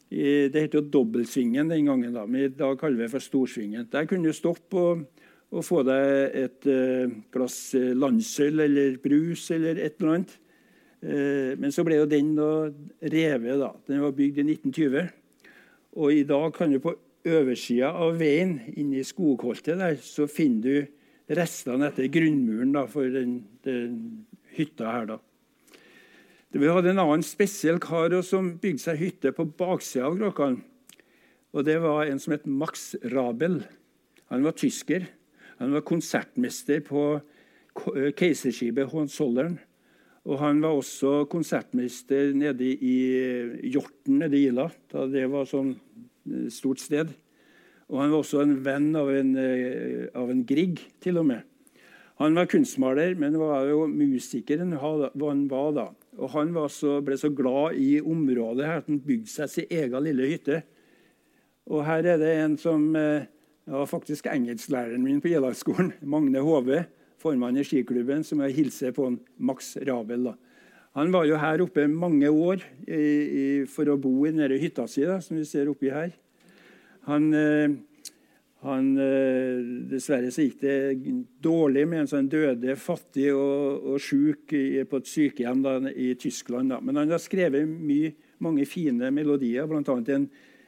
Det 0.05 0.61
het 0.61 0.75
jo 0.77 0.83
Dobbeltsvingen 0.85 1.71
den 1.71 1.87
gangen, 1.89 2.13
da, 2.13 2.23
men 2.29 2.45
i 2.45 2.53
dag 2.53 2.77
kaller 2.79 2.99
vi 2.99 3.07
det 3.07 3.13
for 3.15 3.23
Storsvingen. 3.23 3.87
Der 3.91 4.05
kunne 4.07 4.29
du 4.29 4.37
stoppe 4.37 4.79
og 4.79 5.05
og 5.55 5.63
få 5.63 5.83
deg 5.87 6.35
et 6.35 6.67
uh, 6.67 7.11
glass 7.31 7.59
eh, 7.77 7.93
landsøl 7.95 8.65
eller 8.65 8.97
brus 8.99 9.47
eller 9.55 9.77
et 9.79 9.99
eller 9.99 10.17
annet. 10.17 10.41
Men 11.05 11.69
så 11.69 11.83
ble 11.85 11.99
jo 11.99 12.07
den 12.09 12.31
revet. 12.33 13.59
da. 13.61 13.67
Den 13.85 13.99
var 14.01 14.13
bygd 14.15 14.39
i 14.41 14.45
1920. 14.55 15.03
Og 15.95 16.11
i 16.11 16.25
dag 16.27 16.51
kan 16.55 16.73
du 16.73 16.81
på 16.83 16.93
oversida 17.25 17.93
av 17.95 18.19
veien 18.19 18.57
inni 18.75 19.03
skogholtet 19.07 19.79
der, 19.79 19.95
så 20.03 20.27
finner 20.27 20.63
du 20.65 21.35
restene 21.39 21.89
etter 21.89 22.09
grunnmuren 22.11 22.75
da, 22.75 22.83
for 22.89 23.09
den, 23.09 23.39
den, 23.65 24.25
hytta 24.55 24.91
her. 24.91 25.07
da. 25.09 25.17
Vi 26.55 26.71
hadde 26.71 26.93
en 26.93 27.01
annen 27.01 27.25
spesiell 27.25 27.79
kar 27.83 28.13
som 28.23 28.53
bygde 28.61 28.83
seg 28.85 29.01
hytte 29.01 29.33
på 29.35 29.47
baksida 29.57 30.05
av 30.07 30.19
Gråkallen. 30.19 30.61
Og 31.55 31.63
Det 31.63 31.77
var 31.79 32.05
en 32.05 32.19
som 32.19 32.35
het 32.35 32.45
Max 32.45 32.95
Rabel. 33.11 33.61
Han 34.31 34.43
var 34.43 34.55
tysker. 34.59 35.07
Han 35.59 35.71
var 35.71 35.87
konsertmester 35.87 36.81
på 36.83 37.21
keiserskipet 38.19 38.91
Hohenzollern. 38.91 39.57
Og 40.25 40.39
han 40.41 40.61
var 40.63 40.73
også 40.73 41.25
konsertmester 41.29 42.31
nede 42.33 42.71
i 42.73 42.95
eh, 43.13 43.57
Hjorten 43.69 44.17
nede 44.23 44.39
i 44.39 44.47
Ila, 44.49 44.69
da 44.91 45.05
det 45.09 45.27
var 45.29 45.45
sånn 45.49 45.75
eh, 45.75 46.47
stort 46.53 46.81
sted. 46.81 47.11
Og 47.91 47.99
han 48.01 48.09
var 48.09 48.23
også 48.23 48.41
en 48.41 48.55
venn 48.65 48.87
av 48.97 49.11
en, 49.13 49.35
av 50.17 50.31
en 50.33 50.41
Grieg, 50.49 50.79
til 51.03 51.19
og 51.21 51.27
med. 51.29 51.43
Han 52.17 52.33
var 52.33 52.47
kunstmaler, 52.49 53.13
men 53.19 53.37
var 53.37 53.67
jo 53.69 53.83
musikeren 53.91 54.73
han 54.73 55.43
var 55.51 55.75
da. 55.75 55.85
Og 56.17 56.31
han 56.33 56.55
så, 56.73 56.95
ble 57.05 57.19
så 57.21 57.29
glad 57.29 57.77
i 57.77 57.99
området 58.01 58.65
her 58.65 58.81
at 58.81 58.89
han 58.89 59.03
bygde 59.03 59.29
seg 59.29 59.51
sin 59.51 59.69
egen 59.69 60.07
lille 60.07 60.31
hytte. 60.31 60.63
Og 61.69 61.85
her 61.85 62.07
er 62.15 62.17
det 62.17 62.31
en 62.39 62.57
som 62.57 62.87
ja, 62.95 63.75
var 63.75 63.89
faktisk 63.91 64.31
engelsklæreren 64.31 65.03
min 65.05 65.21
på 65.21 65.29
Gjeldalsskolen, 65.29 65.93
Magne 66.13 66.41
Hove, 66.41 66.85
formann 67.25 67.57
i 67.57 67.65
skiklubben, 67.65 68.25
som 68.25 68.43
jeg 68.45 68.59
hilser 68.59 68.93
på 68.95 69.09
han, 69.09 69.17
Max 69.37 69.73
Rabel. 69.87 70.29
Da. 70.29 70.35
Han 70.99 71.11
var 71.11 71.25
jo 71.27 71.39
her 71.41 71.63
oppe 71.65 71.87
mange 71.91 72.29
år 72.29 72.61
i, 72.87 73.01
i, 73.01 73.47
for 73.69 73.89
å 73.91 73.97
bo 73.99 74.13
i 74.23 74.31
denne 74.31 74.61
hytta 74.61 74.87
si, 74.87 75.03
da, 75.07 75.19
som 75.23 75.39
vi 75.39 75.43
ser 75.47 75.71
oppi 75.71 75.91
her. 75.91 76.13
Han, 77.09 77.27
eh, 77.35 77.75
han 78.65 78.87
eh, 79.01 79.59
Dessverre 79.91 80.31
så 80.33 80.45
gikk 80.45 80.61
det 80.63 80.77
dårlig 81.43 81.83
med 81.91 82.05
en 82.05 82.11
sånn 82.13 82.31
døde, 82.31 82.77
fattig 82.79 83.27
og, 83.35 83.91
og 83.91 84.01
sjuk 84.01 84.55
på 84.89 85.01
et 85.01 85.11
sykehjem 85.11 85.65
da, 85.65 85.77
i 85.91 86.13
Tyskland. 86.21 86.73
Da. 86.73 86.81
Men 86.81 87.03
han 87.03 87.13
har 87.13 87.21
skrevet 87.21 87.67
mye, 87.67 88.15
mange 88.43 88.65
fine 88.69 89.11
melodier, 89.13 89.67
bl.a. 89.69 89.99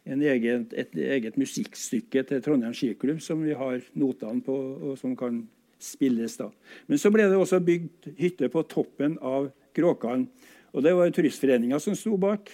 en 0.08 0.24
eget, 0.24 0.76
et 0.76 1.00
eget 1.08 1.40
musikkstykke 1.40 2.28
til 2.28 2.44
Trondheim 2.44 2.76
skiklubb 2.76 3.24
som 3.24 3.48
vi 3.48 3.56
har 3.58 3.80
notene 3.96 4.44
på, 4.44 4.58
og 4.92 5.00
som 5.00 5.16
kan 5.20 5.46
spilles. 5.80 6.38
da. 6.38 6.50
Men 6.88 7.02
så 7.02 7.12
ble 7.14 7.28
det 7.30 7.38
også 7.38 7.60
bygd 7.64 8.12
hytte 8.18 8.50
på 8.54 8.64
toppen 8.70 9.18
av 9.22 9.50
Kråkan. 9.78 10.28
Og 10.74 10.84
det 10.84 10.94
var 10.98 11.12
Turistforeninga 11.14 11.80
som 11.80 11.96
sto 11.96 12.18
bak. 12.18 12.52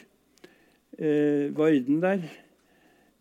Eh, 0.98 1.52
Varden 1.56 2.02
der. 2.04 2.26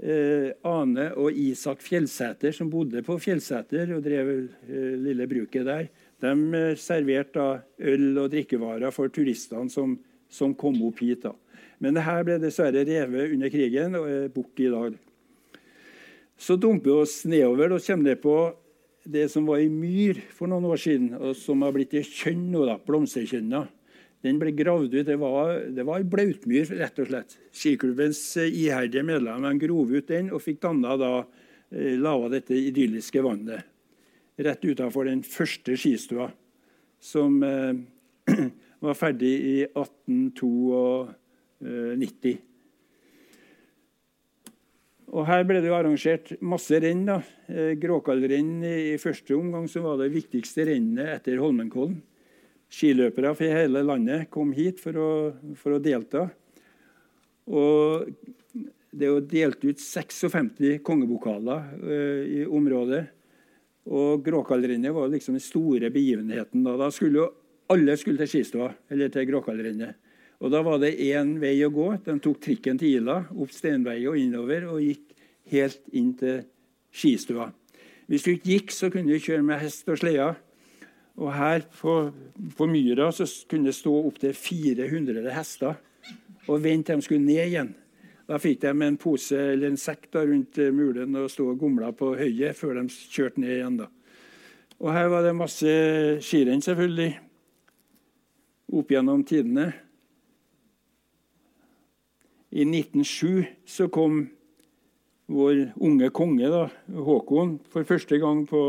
Eh, 0.02 0.50
Ane 0.66 1.12
og 1.14 1.36
Isak 1.38 1.82
Fjellsæter, 1.84 2.50
som 2.50 2.70
bodde 2.70 3.04
på 3.06 3.14
Fjellsæter 3.22 3.92
og 3.94 4.02
drev 4.02 4.30
eh, 4.66 4.96
lille 4.98 5.28
bruket 5.30 5.68
der, 5.68 5.86
de 6.22 6.32
eh, 6.58 6.72
serverte 6.74 7.38
da 7.38 7.60
øl 7.92 8.18
og 8.18 8.32
drikkevarer 8.32 8.90
for 8.90 9.12
turistene 9.14 9.70
som, 9.70 9.94
som 10.26 10.56
kom 10.58 10.80
opp 10.88 11.04
hit. 11.04 11.22
da. 11.22 11.36
Men 11.78 11.94
det 11.94 12.02
her 12.06 12.26
ble 12.26 12.40
dessverre 12.42 12.82
revet 12.86 13.36
under 13.36 13.52
krigen 13.52 13.94
og 13.98 14.08
er 14.10 14.28
borte 14.34 14.66
i 14.66 14.72
dag. 14.72 14.98
Så 16.38 16.56
dumper 16.58 16.90
vi 16.90 16.98
oss 17.04 17.16
nedover 17.28 17.76
og 17.76 17.86
kommer 17.86 18.10
ned 18.10 18.22
på 18.22 18.36
det 19.04 19.28
som 19.32 19.46
var 19.46 19.58
i 19.62 19.70
myr 19.70 20.20
for 20.34 20.46
noen 20.50 20.64
år 20.70 20.76
siden, 20.80 21.14
og 21.18 21.36
som 21.38 21.62
har 21.66 21.72
blitt 21.74 21.94
i 21.98 22.02
kjønn 22.06 22.50
nå, 22.52 22.64
da, 22.68 22.76
blomsterkjønna. 22.86 23.60
Den 24.22 24.38
ble 24.38 24.52
gravd 24.54 24.94
ut. 24.94 25.06
Det 25.08 25.16
var, 25.18 25.56
det 25.74 25.82
ei 25.82 26.04
blautmyr, 26.06 26.66
rett 26.78 26.98
og 27.02 27.08
slett. 27.10 27.34
Skiklubbens 27.54 28.36
eh, 28.38 28.54
iherdige 28.62 29.02
medlemmer 29.06 29.58
grov 29.58 29.90
ut 29.90 30.08
den 30.10 30.30
og 30.30 30.42
fikk 30.44 30.60
danna 30.62 30.96
da 31.00 31.24
eh, 31.24 31.98
lava 31.98 32.28
dette 32.30 32.54
idylliske 32.54 33.22
vannet. 33.24 33.60
Rett 34.42 34.64
utafor 34.64 35.04
den 35.10 35.22
første 35.26 35.76
skistua, 35.76 36.30
som 37.02 37.42
eh, 37.42 37.74
var 38.86 38.94
ferdig 38.98 39.34
i 39.34 39.66
1892. 39.66 42.51
90. 45.12 45.18
Og 45.18 45.26
Her 45.28 45.44
ble 45.44 45.60
det 45.60 45.68
jo 45.68 45.76
arrangert 45.76 46.32
masse 46.40 46.72
renn. 46.80 47.04
da. 47.04 47.22
Eh, 47.48 47.74
Gråkallrenn 47.76 48.64
i 48.64 48.96
første 48.98 49.34
omgang 49.36 49.68
som 49.68 49.84
var 49.84 49.98
det 49.98 50.12
viktigste 50.12 50.64
rennet 50.66 51.20
etter 51.20 51.38
Holmenkollen. 51.38 52.00
Skiløpere 52.72 53.34
fra 53.36 53.44
hele 53.52 53.82
landet 53.84 54.30
kom 54.30 54.52
hit 54.52 54.80
for 54.80 54.96
å, 54.96 55.32
for 55.54 55.76
å 55.76 55.82
delta. 55.82 56.30
Og 57.46 58.08
det 58.92 59.04
er 59.04 59.12
jo 59.12 59.20
delt 59.20 59.64
ut 59.64 59.78
56 59.78 60.80
kongevokaler 60.82 61.68
uh, 61.82 62.22
i 62.24 62.46
området. 62.46 63.04
Og 63.92 64.24
Gråkallrennet 64.24 64.94
var 64.94 65.10
liksom 65.12 65.36
den 65.36 65.44
store 65.44 65.90
begivenheten. 65.92 66.64
Da, 66.64 66.78
da 66.80 66.88
skulle 66.90 67.18
jo 67.18 67.28
alle 67.68 67.96
skulle 68.00 68.20
til 68.20 68.30
skistua, 68.30 68.70
eller 68.88 69.12
til 69.12 69.28
Gråkallrennet. 69.28 69.98
Og 70.42 70.50
Da 70.50 70.62
var 70.66 70.80
det 70.82 70.96
én 70.98 71.36
vei 71.38 71.54
å 71.62 71.70
gå. 71.70 71.92
De 72.02 72.18
tok 72.18 72.40
trikken 72.42 72.78
til 72.78 72.98
Ila, 72.98 73.20
opp 73.30 73.52
Steinvei 73.54 74.00
og 74.10 74.18
innover, 74.18 74.66
og 74.72 74.82
gikk 74.82 75.12
helt 75.52 75.84
inn 75.94 76.10
til 76.18 76.42
skistua. 76.90 77.52
Hvis 78.10 78.26
du 78.26 78.32
ikke 78.32 78.50
gikk, 78.50 78.74
så 78.74 78.90
kunne 78.90 79.14
du 79.14 79.22
kjøre 79.22 79.46
med 79.46 79.62
hest 79.62 79.86
og 79.88 80.00
slede. 80.00 80.32
Og 81.22 81.30
her 81.36 81.62
på, 81.78 81.94
på 82.58 82.66
myra 82.66 83.12
så 83.14 83.28
kunne 83.48 83.70
det 83.70 83.76
stå 83.76 83.92
opptil 84.08 84.34
400 84.34 85.30
hester 85.30 85.78
og 86.48 86.62
vente 86.64 86.90
til 86.90 86.98
de 86.98 87.06
skulle 87.06 87.24
ned 87.24 87.44
igjen. 87.44 87.72
Da 88.26 88.38
fikk 88.42 88.62
de 88.64 88.72
en 88.72 88.98
pose 88.98 89.36
eller 89.36 89.70
en 89.70 89.78
sekk 89.78 90.08
da, 90.14 90.24
rundt 90.26 90.58
mulen 90.74 91.14
og 91.20 91.30
stå 91.30 91.52
og 91.52 91.60
gomla 91.60 91.92
på 91.94 92.14
høyet 92.18 92.58
før 92.58 92.80
de 92.80 92.86
kjørte 92.90 93.42
ned 93.44 93.54
igjen. 93.58 93.78
da. 93.84 93.88
Og 94.82 94.90
her 94.90 95.06
var 95.12 95.22
det 95.22 95.36
masse 95.38 95.72
skirenn, 96.24 96.64
selvfølgelig, 96.64 97.12
opp 98.72 98.90
gjennom 98.90 99.22
tidene. 99.28 99.68
I 102.52 102.66
1907 102.68 103.46
så 103.64 103.88
kom 103.88 104.26
vår 105.32 105.70
unge 105.80 106.10
konge, 106.12 106.48
da, 106.52 106.66
Håkon, 106.92 107.56
for 107.72 107.88
første 107.88 108.18
gang 108.20 108.44
på 108.48 108.60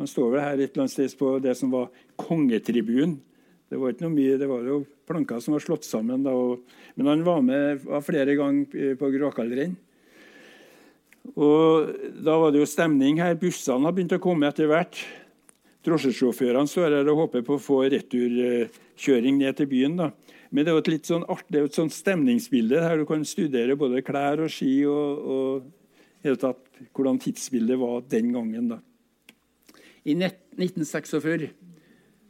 Han 0.00 0.08
står 0.08 0.32
vel 0.32 0.42
her 0.42 0.58
et 0.58 0.72
eller 0.72 0.82
annet 0.82 0.92
sted 0.92 1.12
på 1.14 1.36
det 1.38 1.52
som 1.54 1.70
var 1.70 1.92
kongetribunen. 2.18 3.20
Det 3.70 3.78
var 3.78 3.92
ikke 3.92 4.02
noe 4.04 4.14
mye, 4.16 4.38
det 4.40 4.48
var 4.50 4.64
jo 4.66 4.80
planker 5.06 5.38
som 5.40 5.54
var 5.54 5.62
slått 5.62 5.86
sammen. 5.86 6.24
Da, 6.24 6.32
og, 6.34 6.64
men 6.98 7.08
han 7.08 7.22
var 7.24 7.44
med 7.44 7.84
var 7.86 8.02
flere 8.02 8.34
ganger 8.36 8.96
på 8.98 9.10
Gråkallrenn. 9.14 9.76
Og 11.36 11.92
Da 12.24 12.34
var 12.40 12.50
det 12.50 12.64
jo 12.64 12.68
stemning 12.68 13.20
her. 13.22 13.38
Bussene 13.38 13.86
har 13.86 13.94
begynt 13.94 14.16
å 14.16 14.20
komme 14.20 14.50
etter 14.50 14.66
hvert. 14.66 14.98
Drosjesjåførene 15.86 16.68
står 16.68 16.98
her 16.98 17.12
og 17.12 17.24
håper 17.24 17.46
på 17.46 17.56
å 17.60 17.62
få 17.62 17.78
returkjøring 17.94 19.38
ned 19.38 19.60
til 19.60 19.70
byen. 19.70 19.96
da. 20.02 20.10
Men 20.52 20.64
det 20.64 20.70
er 20.70 20.76
jo 20.76 20.82
et 20.82 20.90
litt 20.92 21.08
sånn 21.08 21.24
artig, 21.32 21.62
et 21.64 21.76
sånt 21.76 21.94
stemningsbilde 21.96 22.82
her 22.84 23.00
du 23.00 23.06
kan 23.08 23.24
studere 23.24 23.76
både 23.80 24.02
klær 24.04 24.42
og 24.44 24.52
ski 24.52 24.82
og, 24.84 25.22
og 25.24 26.26
helt 26.26 26.42
tatt, 26.44 26.66
hvordan 26.92 27.20
tidsbildet 27.22 27.80
var 27.80 28.02
den 28.12 28.34
gangen. 28.34 28.68
da. 28.74 28.78
I 30.04 30.16
1946, 30.18 31.48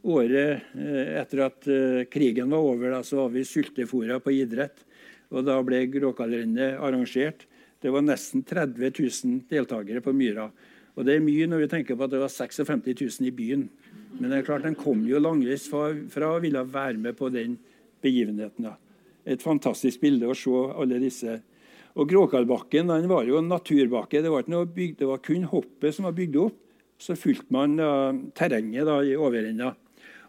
året 0.03 0.63
eh, 0.77 1.15
etter 1.19 1.43
at 1.49 1.67
eh, 1.67 2.03
krigen 2.11 2.53
var 2.53 2.63
over, 2.63 2.93
da, 2.95 3.01
så 3.03 3.23
var 3.25 3.33
vi 3.35 3.43
sultefòra 3.47 4.21
på 4.23 4.35
idrett. 4.35 4.85
Og 5.33 5.43
da 5.47 5.57
ble 5.65 5.81
Gråkallrennet 5.91 6.79
arrangert. 6.79 7.43
Det 7.83 7.91
var 7.91 8.05
nesten 8.05 8.45
30 8.47 8.93
000 8.93 9.43
deltakere 9.51 10.03
på 10.03 10.13
Myra. 10.15 10.47
Og 10.93 11.03
det 11.07 11.17
er 11.17 11.25
mye 11.25 11.49
når 11.49 11.65
vi 11.65 11.71
tenker 11.71 11.97
på 11.97 12.05
at 12.05 12.13
det 12.13 12.21
var 12.21 12.31
56 12.31 12.87
000 13.01 13.27
i 13.27 13.35
byen. 13.35 13.67
Men 14.19 14.29
det 14.29 14.39
er 14.39 14.47
klart, 14.47 14.63
den 14.63 14.77
kom 14.77 15.01
jo 15.09 15.19
langveis 15.19 15.65
fra 15.67 16.29
å 16.29 16.41
ville 16.43 16.61
være 16.69 17.01
med 17.01 17.17
på 17.17 17.31
den 17.33 17.57
begivenheten. 18.03 18.69
Et 19.23 19.41
fantastisk 19.41 20.03
bilde 20.03 20.29
å 20.29 20.37
se 20.37 20.53
alle 20.75 20.99
disse. 21.01 21.39
Og 21.93 22.09
Gråkallbakken 22.09 22.89
den 22.89 23.09
var 23.11 23.27
jo 23.27 23.37
en 23.39 23.51
naturbakke. 23.51 24.23
Det 24.23 24.31
var, 24.33 24.47
bygd, 24.49 24.99
det 24.99 25.09
var, 25.09 25.21
kun 25.23 25.45
hoppet 25.49 25.95
som 25.95 26.09
var 26.09 26.17
bygd 26.17 26.39
opp. 26.41 26.59
Så 27.01 27.17
fulgte 27.19 27.51
man 27.53 27.75
uh, 27.81 28.13
terrenget 28.37 28.87
da, 28.87 28.99
i 29.03 29.17
overenda. 29.19 29.73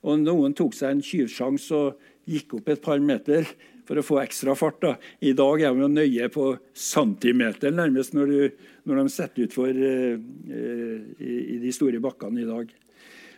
Og 0.05 0.21
noen 0.21 0.57
tok 0.57 0.75
seg 0.77 0.95
en 0.95 1.05
tjuvsjanse 1.05 1.77
og 1.77 2.11
gikk 2.29 2.59
opp 2.59 2.71
et 2.73 2.83
par 2.85 3.01
meter 3.01 3.47
for 3.89 4.01
å 4.01 4.05
få 4.05 4.19
ekstra 4.23 4.55
fart. 4.59 4.81
Da. 4.83 4.95
I 5.25 5.35
dag 5.37 5.63
er 5.65 5.77
de 5.79 5.89
nøye 5.93 6.29
på 6.33 6.51
centimeter 6.77 7.73
nærmest 7.73 8.17
når, 8.17 8.33
du, 8.33 8.67
når 8.89 9.01
de 9.01 9.13
setter 9.13 9.47
utfor 9.47 9.71
uh, 9.71 10.17
uh, 10.17 10.99
i, 11.21 11.37
i, 11.57 11.61
de 11.63 11.73
store 11.75 12.01
bakkene 12.05 12.45
i 12.45 12.49
dag. 12.49 12.75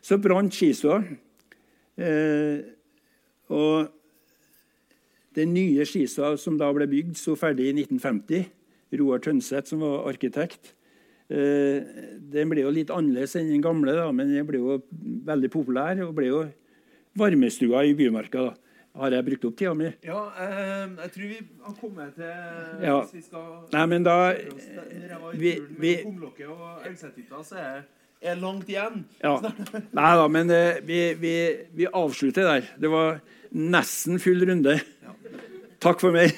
Så 0.02 0.18
brant 0.22 0.54
skistua. 0.54 1.00
Uh, 1.96 2.58
og 3.54 3.95
den 5.36 5.52
nye 5.54 5.84
Skisa, 5.88 6.34
som 6.40 6.56
da 6.60 6.70
ble 6.74 6.88
bygd, 6.90 7.16
sto 7.20 7.36
ferdig 7.38 7.70
i 7.70 7.76
1950. 7.76 8.50
Roar 8.96 9.22
Tønseth, 9.22 9.70
som 9.70 9.82
var 9.84 10.06
arkitekt. 10.08 10.72
Eh, 11.26 11.82
den 12.32 12.52
ble 12.52 12.62
jo 12.62 12.70
litt 12.74 12.92
annerledes 12.94 13.34
enn 13.38 13.50
den 13.50 13.64
gamle, 13.64 13.96
da, 13.98 14.06
men 14.14 14.30
den 14.30 14.46
ble 14.48 14.62
jo 14.62 14.78
veldig 15.26 15.50
populær. 15.52 15.98
og 16.06 16.14
ble 16.16 16.30
jo 16.30 16.44
varmestua 17.18 17.84
i 17.86 17.96
Bymarka. 17.98 18.50
da. 18.50 18.54
Har 18.96 19.12
jeg 19.12 19.24
brukt 19.26 19.44
opp 19.44 19.56
tida 19.58 19.74
mi? 19.76 19.90
Ja, 20.06 20.22
eh, 20.40 20.86
jeg 21.02 21.10
tror 21.12 21.26
vi 21.28 21.38
har 21.66 21.74
kommet 21.80 22.14
til 22.16 22.30
ja. 22.80 22.94
Hvis 23.02 23.12
vi 23.18 23.22
skal 23.26 23.48
Nei, 23.74 23.84
men 23.92 24.06
da 24.06 24.14
vi, 25.36 25.52
vi, 25.76 25.92
Kumlokket 26.00 26.48
og 26.48 26.86
Elgseterhytta, 26.88 27.42
så 27.44 27.58
er 27.60 27.82
det 28.22 28.38
langt 28.40 28.70
igjen. 28.72 29.04
Ja. 29.20 29.34
Nei 29.98 30.12
da, 30.16 30.24
men 30.32 30.52
eh, 30.54 30.80
vi, 30.86 31.00
vi, 31.20 31.34
vi, 31.76 31.88
avslutter 31.92 32.48
der. 32.48 32.70
Det 32.80 32.92
var 32.92 33.20
nesten 33.52 34.20
full 34.22 34.42
runde. 34.48 34.80
Takk 35.82 36.00
for 36.00 36.14
meg. 36.14 36.32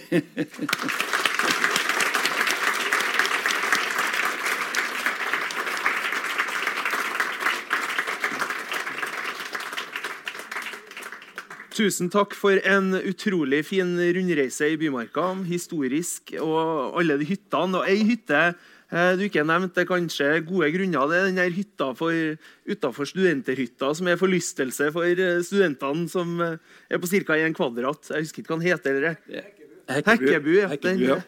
Tusen 11.79 12.09
takk 12.11 12.35
for 12.35 12.59
en 12.67 12.91
utrolig 13.07 13.61
fin 13.69 13.93
rundreise 13.95 14.67
i 14.73 14.79
Bymarka. 14.81 15.31
Historisk 15.47 16.33
og 16.43 16.97
alle 16.99 17.15
de 17.21 17.29
hyttene. 17.29 17.79
Og 17.79 17.87
ei 17.87 18.03
hytte 18.03 18.41
du 18.89 19.21
ikke 19.27 19.43
nevnte, 19.45 19.85
kanskje 19.85 20.41
gode 20.49 20.71
grunner. 20.73 21.11
Det 21.11 21.17
er 21.19 21.27
den 21.37 21.53
hytta 21.59 21.87
utafor 21.93 23.05
studenterhytta 23.11 23.91
som 23.95 24.09
er 24.09 24.17
forlystelse 24.21 24.93
for 24.95 25.05
eh, 25.05 25.43
studentene 25.45 26.09
som 26.09 26.41
eh, 26.41 26.57
er 26.89 26.99
på 27.03 27.07
ca. 27.11 27.37
1 27.37 27.55
kvadrat. 27.57 28.11
Jeg 28.15 28.21
husker 28.25 28.41
ikke 28.43 28.53
hva 28.55 28.61
den 28.63 28.71
heter. 28.71 28.93
Eller? 29.03 29.17
Hekkebu. 29.93 30.55
Hekkebu 30.73 31.05
ja. 31.05 31.19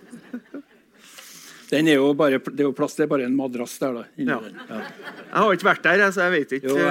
Den 1.70 1.86
er 1.86 1.94
jo 2.00 2.14
bare, 2.18 2.38
det 2.40 2.60
er 2.64 2.66
jo 2.66 2.72
plass 2.74 2.96
til 2.98 3.06
bare 3.10 3.24
en 3.28 3.36
madrass 3.36 3.78
der. 3.78 3.92
da. 4.00 4.04
Ja. 4.16 4.38
Ja. 4.40 4.46
Jeg 4.80 5.36
har 5.36 5.52
ikke 5.54 5.68
vært 5.68 5.84
der, 5.84 6.10
så 6.10 6.20
jeg 6.26 6.32
vet 6.38 6.50
ikke. 6.58 6.68
Jo, 6.72 6.76
jeg 6.80 6.88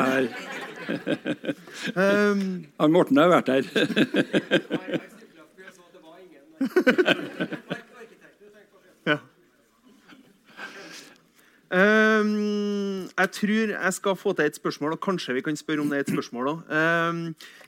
um, 1.99 2.65
Han 2.79 2.91
Morten 2.93 3.17
har 3.17 3.29
vært 3.29 3.47
der. 3.49 3.63
ja. 9.09 9.13
Um, 9.13 9.19
jeg 11.69 13.29
tror 13.35 13.73
jeg 13.75 13.93
skal 13.93 14.15
få 14.17 14.33
til 14.33 14.47
et 14.49 14.55
spørsmål, 14.57 14.95
og 14.95 15.03
kanskje 15.05 15.35
vi 15.37 15.43
kan 15.45 15.57
spørre 15.57 15.83
om 15.83 15.91
det 15.91 15.99
er 15.99 16.05
et 16.07 16.09
spørsmål 16.09 16.47
um, 16.65 17.19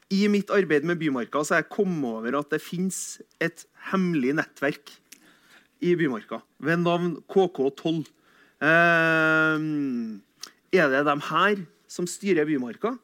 I 0.10 0.26
mitt 0.28 0.50
arbeid 0.50 0.88
med 0.90 0.98
Bymarka 0.98 1.44
så 1.44 1.54
har 1.54 1.62
jeg 1.62 1.70
kommet 1.76 2.10
over 2.10 2.40
at 2.40 2.50
det 2.50 2.62
fins 2.66 3.22
et 3.40 3.66
hemmelig 3.92 4.34
nettverk 4.40 4.90
i 5.82 5.94
Bymarka 5.96 6.42
ved 6.60 6.82
navn 6.82 7.14
KK12. 7.30 8.02
Um, 8.62 10.22
er 10.74 10.90
det 10.90 11.06
dem 11.06 11.22
her 11.30 11.62
som 11.90 12.08
styrer 12.10 12.46
Bymarka? 12.46 12.96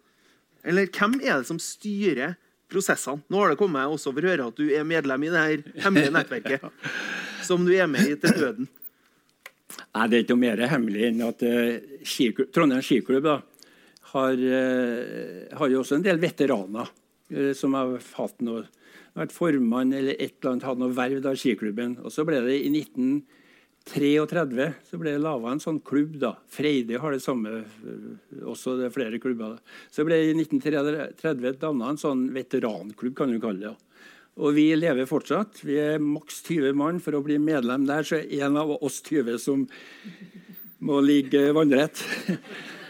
Eller 0.64 0.90
hvem 0.90 1.20
er 1.22 1.40
det 1.40 1.48
som 1.50 1.60
styrer 1.62 2.36
prosessene? 2.72 3.22
Nå 3.30 3.42
har 3.42 3.54
det 3.54 3.60
kommet 3.62 3.86
også 3.86 4.12
for 4.14 4.26
å 4.26 4.34
høre 4.34 4.50
at 4.50 4.58
du 4.58 4.68
er 4.74 4.88
medlem 4.88 5.26
i 5.28 5.32
det 5.34 5.46
her 5.46 5.86
hemmelige 5.86 6.14
nettverket. 6.16 6.68
Som 7.48 7.64
du 7.64 7.72
er 7.72 7.88
med 7.88 8.04
i 8.10 8.16
til 8.20 8.34
døden. 8.34 8.66
Nei, 9.68 10.08
Det 10.08 10.18
er 10.18 10.24
ikke 10.24 10.36
noe 10.36 10.44
mer 10.46 10.64
hemmelig 10.72 11.06
enn 11.10 11.24
at 11.28 11.44
uh, 11.44 12.00
skiklubb, 12.08 12.52
Trondheim 12.56 12.86
skiklubb 12.86 13.26
da, 13.28 13.38
har, 14.14 14.38
uh, 14.40 15.58
har, 15.60 15.72
jo 15.74 15.82
også 15.84 15.98
en 15.98 16.06
del 16.06 16.22
veteraner 16.24 16.88
uh, 16.88 17.52
som 17.58 17.76
har 17.78 17.98
hatt 18.18 18.46
noe, 18.48 18.66
vært 19.18 19.34
formann 19.36 19.96
eller 19.98 20.16
et 20.16 20.38
eller 20.38 20.54
annet, 20.54 20.68
hatt 20.70 20.80
noe 20.80 20.96
verv 20.96 21.26
av 21.26 21.40
skiklubben. 21.42 21.98
Og 22.06 22.14
så 22.14 22.26
ble 22.28 22.44
det 22.46 22.62
i 22.62 22.70
19 22.70 23.26
33 23.88 24.68
så 24.84 25.00
ble 25.00 25.14
det 25.16 25.24
laga 25.24 25.52
en 25.54 25.64
sånn 25.64 25.80
klubb. 25.86 26.18
da. 26.20 26.36
Freide 26.52 27.00
har 27.00 27.12
det 27.12 27.24
samme, 27.24 27.64
eh, 27.64 28.44
også 28.44 28.78
det 28.78 28.88
er 28.88 28.96
flere 28.96 29.20
klubber. 29.20 29.56
Da. 29.56 29.76
Så 29.92 30.06
ble 30.06 30.16
det 30.16 30.32
i 30.32 30.38
1933 30.38 31.58
danna 31.60 31.90
en 31.90 31.98
sånn 32.02 32.28
veteranklubb, 32.34 33.16
kan 33.16 33.32
du 33.32 33.40
kalle 33.40 33.60
det. 33.60 33.76
Og 34.38 34.54
vi 34.54 34.70
lever 34.78 35.10
fortsatt. 35.10 35.64
Vi 35.66 35.78
er 35.82 36.02
maks 36.04 36.44
20 36.46 36.78
mann. 36.78 37.02
For 37.04 37.18
å 37.18 37.24
bli 37.26 37.40
medlem 37.42 37.88
der 37.90 38.06
så 38.06 38.20
er 38.22 38.48
en 38.48 38.60
av 38.62 38.76
oss 38.78 39.02
20 39.02 39.42
som 39.42 39.66
må 40.86 41.02
ligge 41.02 41.50
vannrett. 41.58 42.04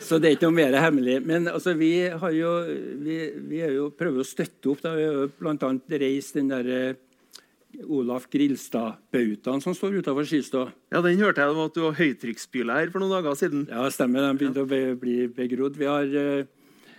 Så 0.07 0.21
det 0.23 0.29
er 0.29 0.35
ikke 0.37 0.47
noe 0.47 0.55
mer 0.55 0.75
hemmelig. 0.79 1.17
Men 1.27 1.49
altså, 1.51 1.73
vi, 1.75 1.89
jo, 2.37 2.51
vi, 3.03 3.17
vi 3.49 3.57
jo, 3.73 3.89
prøver 3.91 4.23
å 4.23 4.27
støtte 4.27 4.69
opp. 4.71 4.79
Da. 4.79 4.93
Vi 4.95 5.03
har 5.03 5.33
bl.a. 5.35 5.71
reist 5.99 6.37
den 6.37 6.47
der 6.47 6.95
Olaf 7.85 8.29
Grilstad-bautaen 8.31 9.61
som 9.61 9.75
står 9.75 9.99
utafor 9.99 10.25
Skistad. 10.27 10.71
Ja, 10.93 11.01
Den 11.03 11.19
hørte 11.19 11.43
jeg 11.43 11.53
om 11.53 11.65
at 11.65 11.75
du 11.75 11.83
var 11.83 11.97
høytrykksspyle 11.99 12.77
her 12.79 12.93
for 12.93 13.03
noen 13.03 13.17
dager 13.17 13.35
siden. 13.37 13.67
Ja, 13.69 13.83
stemmer. 13.93 14.25
Den 14.25 14.39
begynte 14.39 14.63
å 14.63 14.69
bli 15.01 15.17
begrodd. 15.27 15.77
Vi 15.77 15.89
har, 15.89 16.07
eh, 16.07 16.47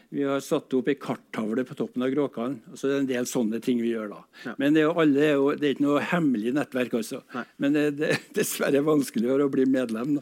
vi 0.08 0.22
har 0.24 0.40
satt 0.40 0.72
opp 0.72 0.86
ei 0.88 0.96
karttavle 0.96 1.66
på 1.68 1.74
toppen 1.76 2.04
av 2.06 2.12
Gråkallen. 2.14 2.56
Altså, 2.70 2.88
det 2.88 2.94
er 2.94 3.02
en 3.02 3.10
del 3.10 3.26
sånne 3.28 3.58
ting 3.64 3.82
vi 3.84 3.90
gjør 3.92 4.08
da. 4.14 4.20
Ja. 4.46 4.54
Men 4.60 4.72
det 4.72 4.80
er, 4.80 4.86
jo 4.86 4.94
alle, 5.02 5.56
det 5.60 5.66
er 5.68 5.74
ikke 5.74 5.84
noe 5.84 6.04
hemmelig 6.12 6.54
nettverk. 6.56 6.96
altså. 7.02 7.20
Nei. 7.34 7.44
Men 7.60 7.76
det, 7.76 7.84
det 7.98 8.08
er 8.14 8.22
dessverre 8.38 8.80
vanskeligere 8.86 9.44
å 9.44 9.52
bli 9.52 9.66
medlem. 9.68 10.16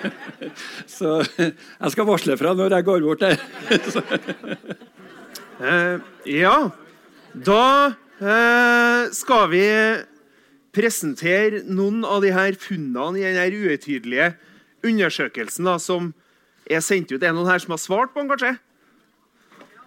Så 0.96 1.18
jeg 1.36 1.92
skal 1.92 2.08
varsle 2.08 2.38
fra 2.40 2.54
når 2.56 2.78
jeg 2.78 2.88
går 2.88 3.06
bort 3.10 3.24
der. 3.26 3.40
Eh, 5.56 6.02
ja, 6.28 6.68
da 7.32 7.60
eh, 8.20 9.06
skal 9.16 9.46
vi 9.48 9.62
presentere 10.76 11.62
noen 11.64 12.02
av 12.04 12.20
de 12.20 12.34
her 12.36 12.58
funnene 12.60 13.16
i 13.16 13.24
den 13.24 13.38
her 13.40 13.56
uøytydelige 13.56 14.26
undersøkelsen 14.84 15.70
da, 15.70 15.78
som 15.80 16.10
er 16.68 16.84
sendt 16.84 17.08
ut. 17.14 17.22
Er 17.22 17.30
det 17.30 17.34
noen 17.38 17.48
her 17.48 17.64
som 17.64 17.72
har 17.72 17.80
svart 17.80 18.12
på 18.12 18.20
den, 18.20 18.28
kanskje? 18.34 18.52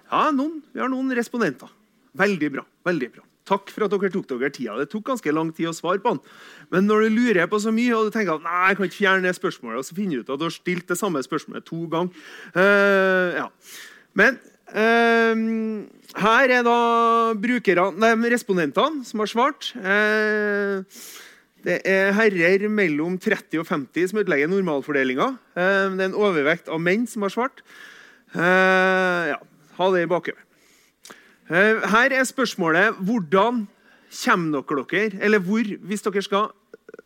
Ja, 0.09 0.29
noen. 0.35 0.59
Vi 0.73 0.81
har 0.81 0.91
noen 0.91 1.13
respondenter. 1.17 1.71
Veldig 2.17 2.53
bra. 2.57 2.65
veldig 2.85 3.09
bra. 3.13 3.23
Takk 3.49 3.71
for 3.73 3.85
at 3.85 3.93
dere 3.93 4.11
tok 4.13 4.27
dere 4.29 4.51
tida. 4.53 4.75
Det 4.77 4.89
tok 4.91 5.07
ganske 5.07 5.33
lang 5.33 5.49
tid 5.55 5.69
å 5.69 5.73
svare 5.73 6.01
på 6.01 6.13
den. 6.13 6.19
Men 6.73 6.85
når 6.89 7.05
du 7.05 7.15
lurer 7.15 7.49
på 7.49 7.59
så 7.61 7.73
mye, 7.73 7.93
og 7.97 8.09
du 8.09 8.13
tenker 8.13 8.35
at 8.37 8.45
nei, 8.45 8.59
jeg 8.69 8.77
kan 8.77 8.89
ikke 8.89 8.99
fjerne 8.99 9.33
spørsmålet, 9.33 9.79
og 9.81 9.87
så 9.87 9.97
finner 9.97 10.19
du 10.19 10.25
ut 10.25 10.33
at 10.33 10.41
du 10.41 10.45
har 10.45 10.53
stilt 10.53 10.89
det 10.89 10.99
samme 10.99 11.21
spørsmålet 11.25 11.65
to 11.65 11.85
ganger 11.89 12.13
uh, 12.57 13.39
ja. 13.39 13.47
Men 14.17 14.37
uh, 14.73 15.33
her 16.21 16.53
er 16.59 16.67
da 16.67 16.77
brukerne, 17.41 17.89
nei, 17.97 18.13
respondentene 18.33 19.05
som 19.07 19.25
har 19.25 19.33
svart. 19.33 19.71
Uh, 19.81 20.85
det 21.65 21.81
er 21.87 22.13
herrer 22.15 22.69
mellom 22.71 23.17
30 23.19 23.59
og 23.59 23.67
50 23.67 24.11
som 24.11 24.21
utlegger 24.21 24.47
normalfordelinga. 24.47 25.33
Eh, 25.59 25.87
det 25.97 26.05
er 26.05 26.11
en 26.11 26.19
overvekt 26.19 26.71
av 26.71 26.79
menn 26.79 27.03
som 27.09 27.25
har 27.25 27.33
svart. 27.33 27.63
Eh, 28.31 29.33
ja, 29.33 29.39
ha 29.79 29.89
det 29.95 30.05
i 30.05 30.09
bakhodet. 30.11 30.45
Eh, 31.49 31.81
Her 31.89 32.13
er 32.13 32.27
spørsmålet 32.27 32.99
hvordan 33.01 33.65
kommer 34.09 34.65
dere 34.89 35.11
eller 35.21 35.41
hvor, 35.41 35.63
hvis 35.63 36.05
dere 36.05 36.25
skal 36.25 36.49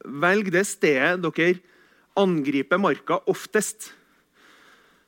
velge 0.03 0.51
det 0.51 0.65
stedet 0.67 1.21
dere 1.23 1.59
angriper 2.19 2.77
marka 2.77 3.19
oftest, 3.29 3.91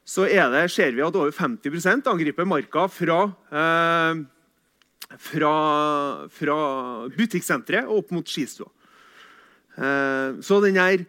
så 0.05 0.27
det, 0.29 0.69
ser 0.69 0.93
vi 0.93 1.01
at 1.01 1.15
over 1.17 1.31
50% 1.33 2.07
angriper 2.09 2.45
marka 2.45 2.85
fra, 2.87 3.19
eh, 3.49 4.23
fra, 5.17 5.53
fra 6.29 6.57
butikksenteret 7.09 7.89
og 7.89 8.03
opp 8.03 8.11
mot 8.13 8.29
skistua. 8.29 8.69
Eh, 9.77 10.41
så 10.41 10.61
den 10.63 10.77
her 10.77 11.05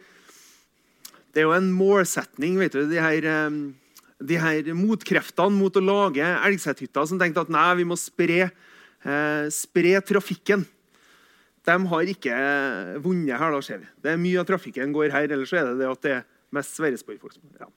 Det 1.37 1.43
er 1.43 1.51
jo 1.51 1.53
en 1.53 1.69
målsetning, 1.71 2.57
vet 2.57 2.73
du, 2.73 2.89
de 2.89 2.97
her 2.97 3.21
eh, 3.29 3.51
de 4.23 4.39
her 4.41 4.71
motkreftene 4.77 5.53
mot 5.53 5.77
å 5.77 5.83
lage 5.85 6.25
elgsetthytter 6.25 7.09
som 7.09 7.21
tenkte 7.21 7.45
at 7.45 7.53
nei, 7.53 7.69
vi 7.83 7.87
må 7.89 7.99
spre, 8.01 8.49
eh, 9.05 9.47
spre 9.53 10.01
trafikken. 10.01 10.65
De 11.67 11.77
har 11.91 12.13
ikke 12.13 12.37
vunnet 13.03 13.37
her, 13.37 13.51
da, 13.53 13.61
ser 13.61 13.83
vi. 13.83 13.89
Det 14.01 14.13
er 14.13 14.21
Mye 14.23 14.41
av 14.41 14.47
trafikken 14.49 14.93
går 14.95 15.11
her, 15.13 15.29
ellers 15.29 15.53
er 15.53 15.67
det 15.67 15.79
det 15.83 15.91
at 15.91 16.03
det 16.03 16.13
er 16.21 16.27
mest 16.55 16.79
Sverresborg-folk. 16.79 17.37
Ja. 17.59 17.69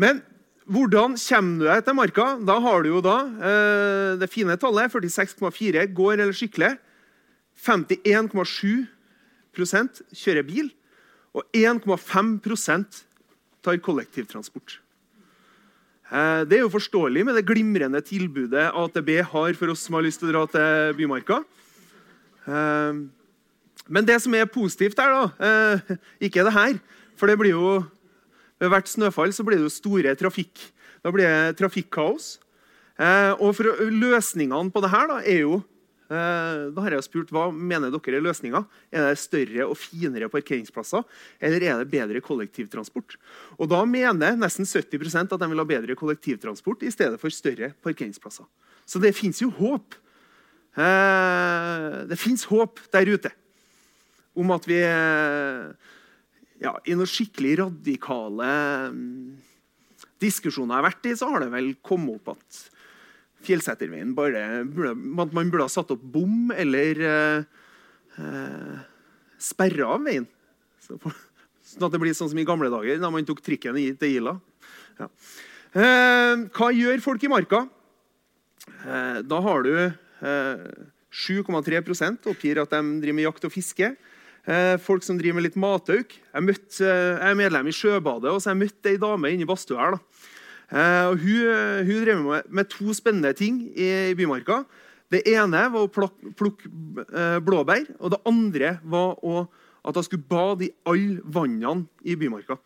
Men 0.00 0.22
hvordan 0.64 1.18
kommer 1.20 1.58
du 1.60 1.66
deg 1.68 1.84
til 1.84 1.98
marka? 1.98 2.26
Da 2.40 2.56
har 2.64 2.82
du 2.82 2.88
jo 2.88 3.02
da 3.04 3.18
eh, 3.28 4.16
det 4.20 4.30
fine 4.32 4.56
tallet. 4.56 4.90
46,4 4.90 5.84
går 5.92 6.14
eller 6.16 6.32
sykler. 6.32 6.78
51,7 7.60 8.88
kjører 9.54 10.46
bil. 10.48 10.72
Og 11.36 11.44
1,5 11.52 13.04
tar 13.64 13.78
kollektivtransport. 13.84 14.83
Eh, 16.12 16.44
Det 16.44 16.58
er 16.58 16.64
jo 16.64 16.72
forståelig 16.72 17.24
med 17.24 17.34
det 17.34 17.46
glimrende 17.46 18.00
tilbudet 18.04 18.70
AtB 18.74 19.22
har 19.24 19.54
for 19.54 19.72
oss 19.72 19.80
som 19.86 19.94
har 19.94 20.02
lyst 20.04 20.20
til 20.20 20.28
å 20.28 20.32
dra 20.32 20.46
til 20.46 20.94
Bymarka. 20.98 21.44
Eh, 22.46 22.92
Men 23.88 24.04
det 24.04 24.20
som 24.22 24.34
er 24.34 24.46
positivt 24.46 24.98
her, 24.98 25.10
da, 25.10 25.80
Ikke 26.20 26.40
ikke 26.40 26.44
det 26.44 26.52
her 26.52 26.80
For 27.16 27.26
det 27.26 27.38
blir 27.38 27.50
jo 27.50 27.84
ved 28.60 28.70
hvert 28.70 28.88
snøfall 28.88 29.32
så 29.32 29.44
blir 29.44 29.58
det 29.58 29.66
jo 29.66 29.68
store 29.68 30.14
trafikk. 30.16 30.56
Da 31.02 31.10
blir 31.10 31.26
det 31.26 31.56
trafikkaos. 31.58 32.38
Eh, 32.98 33.32
Og 33.40 33.54
for 33.54 33.64
løsningene 33.90 34.72
på 34.72 34.80
det 34.80 34.90
her 34.90 35.06
da, 35.08 35.18
er 35.20 35.40
jo 35.40 35.56
eh, 35.56 35.73
Da 36.08 36.82
har 36.84 36.92
jeg 36.92 37.06
spurt 37.06 37.30
hva 37.32 37.46
mener 37.48 37.88
dere 37.94 38.18
er 38.18 38.24
løsninga. 38.24 38.60
Er 38.92 39.06
det 39.08 39.20
større 39.22 39.64
og 39.64 39.78
finere 39.80 40.28
parkeringsplasser, 40.28 41.00
eller 41.40 41.64
er 41.64 41.80
det 41.80 41.88
bedre 41.92 42.20
kollektivtransport? 42.20 43.16
Og 43.56 43.70
Da 43.72 43.80
mener 43.88 44.36
nesten 44.36 44.68
70% 44.68 45.32
at 45.32 45.40
de 45.40 45.48
vil 45.48 45.62
ha 45.62 45.66
bedre 45.68 45.96
kollektivtransport 45.96 46.84
i 46.84 46.92
stedet 46.92 47.20
for 47.22 47.32
større 47.32 47.72
parkeringsplasser. 47.82 48.44
Så 48.84 49.00
det 49.00 49.14
fins 49.16 49.40
jo 49.40 49.48
håp. 49.48 49.96
Eh, 50.76 51.98
det 52.10 52.18
fins 52.18 52.44
håp 52.50 52.82
der 52.92 53.08
ute 53.14 53.30
om 54.34 54.50
at 54.50 54.64
vi 54.66 54.80
eh, 54.82 55.90
ja, 56.64 56.72
i 56.82 56.96
noen 56.96 57.10
skikkelig 57.10 57.52
radikale 57.60 58.48
mm, 58.90 59.36
diskusjoner 60.22 60.74
jeg 60.74 60.80
har 60.80 60.88
vært 60.88 61.06
i, 61.06 61.14
så 61.18 61.28
har 61.30 61.44
det 61.44 61.52
vel 61.52 61.70
kommet 61.86 62.18
opp 62.18 62.34
at 62.34 62.58
Fjellseterveien 63.46 64.14
bare 64.16 64.42
at 64.62 65.36
man 65.36 65.50
burde 65.52 65.66
ha 65.66 65.72
satt 65.72 65.92
opp 65.94 66.02
bom 66.14 66.52
eller 66.54 67.00
eh, 67.10 67.64
eh, 68.20 68.78
sperra 69.40 69.94
av 69.96 70.04
veien. 70.06 70.26
Så 70.82 70.98
sånn 71.00 71.86
at 71.86 71.94
det 71.94 72.00
blir 72.02 72.16
sånn 72.16 72.30
som 72.32 72.40
i 72.40 72.46
gamle 72.46 72.70
dager, 72.72 72.98
da 73.00 73.10
man 73.12 73.26
tok 73.26 73.42
trikken 73.44 73.78
til 73.98 74.18
Ila. 74.18 74.36
Ja. 75.00 75.08
Eh, 75.74 76.44
hva 76.54 76.70
gjør 76.74 77.02
folk 77.02 77.24
i 77.26 77.30
marka? 77.32 77.64
Eh, 78.84 79.20
da 79.26 79.40
har 79.44 79.64
du 79.66 79.72
eh, 79.80 80.66
7,3% 81.14 82.28
oppgir 82.30 82.60
at 82.62 82.74
de 82.74 82.82
driver 83.02 83.18
med 83.18 83.28
jakt 83.28 83.48
og 83.48 83.54
fiske. 83.54 83.94
Eh, 84.44 84.76
folk 84.82 85.04
som 85.06 85.16
driver 85.18 85.38
med 85.38 85.48
litt 85.48 85.58
matauk. 85.60 86.14
Jeg, 86.14 86.44
møtte, 86.44 86.84
eh, 86.84 87.16
jeg 87.16 87.32
er 87.32 87.38
medlem 87.38 87.70
i 87.70 87.74
Sjøbadet, 87.74 88.32
og 88.32 88.42
så 88.42 88.52
jeg 88.52 88.60
møtt 88.60 88.90
ei 88.90 88.98
dame 89.00 89.32
inne 89.32 89.46
i 89.46 89.48
badstua 89.48 89.80
her. 89.80 89.96
da. 89.96 90.32
Eh, 90.74 91.04
og 91.12 91.20
hun, 91.22 91.44
eh, 91.54 91.82
hun 91.86 92.00
drev 92.04 92.22
med, 92.24 92.48
med 92.50 92.68
to 92.72 92.94
spennende 92.96 93.30
ting 93.38 93.60
i, 93.76 93.88
i 94.10 94.16
Bymarka. 94.18 94.64
Det 95.12 95.20
ene 95.30 95.60
var 95.70 95.84
å 95.86 95.90
pluk- 95.92 96.32
plukke 96.34 96.70
eh, 97.14 97.38
blåbær, 97.44 97.84
og 98.00 98.10
det 98.14 98.22
andre 98.26 98.72
var 98.82 99.14
å, 99.22 99.44
at 99.86 99.94
hun 100.00 100.06
skulle 100.06 100.26
bade 100.26 100.66
i 100.66 100.72
alle 100.90 101.20
vannene 101.22 101.86
i 102.02 102.16
Bymarka. 102.18 102.56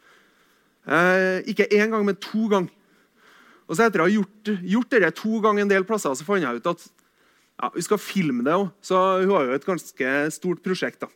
Eh, 0.89 1.43
ikke 1.53 1.69
én 1.77 1.93
gang, 1.93 2.07
men 2.09 2.17
to 2.17 2.47
ganger. 2.49 2.73
Og 3.69 3.77
så 3.77 3.85
Etter 3.85 4.01
å 4.01 4.07
ha 4.07 4.13
gjort, 4.15 4.49
gjort 4.65 4.95
dette 4.95 5.11
to 5.19 5.43
ganger 5.45 5.67
en 5.67 5.69
del 5.75 5.85
plasser, 5.85 6.15
så 6.17 6.25
fant 6.25 6.41
jeg 6.41 6.63
ut 6.63 6.71
at 6.71 6.87
ja, 7.59 7.69
vi 7.75 7.83
skal 7.85 8.01
filme 8.01 8.45
det 8.47 8.55
òg. 8.57 8.71
Så 8.81 8.97
hun 9.27 9.35
har 9.35 9.45
jo 9.51 9.57
et 9.59 9.67
ganske 9.69 10.13
stort 10.33 10.63
prosjekt. 10.65 11.03
da. 11.05 11.11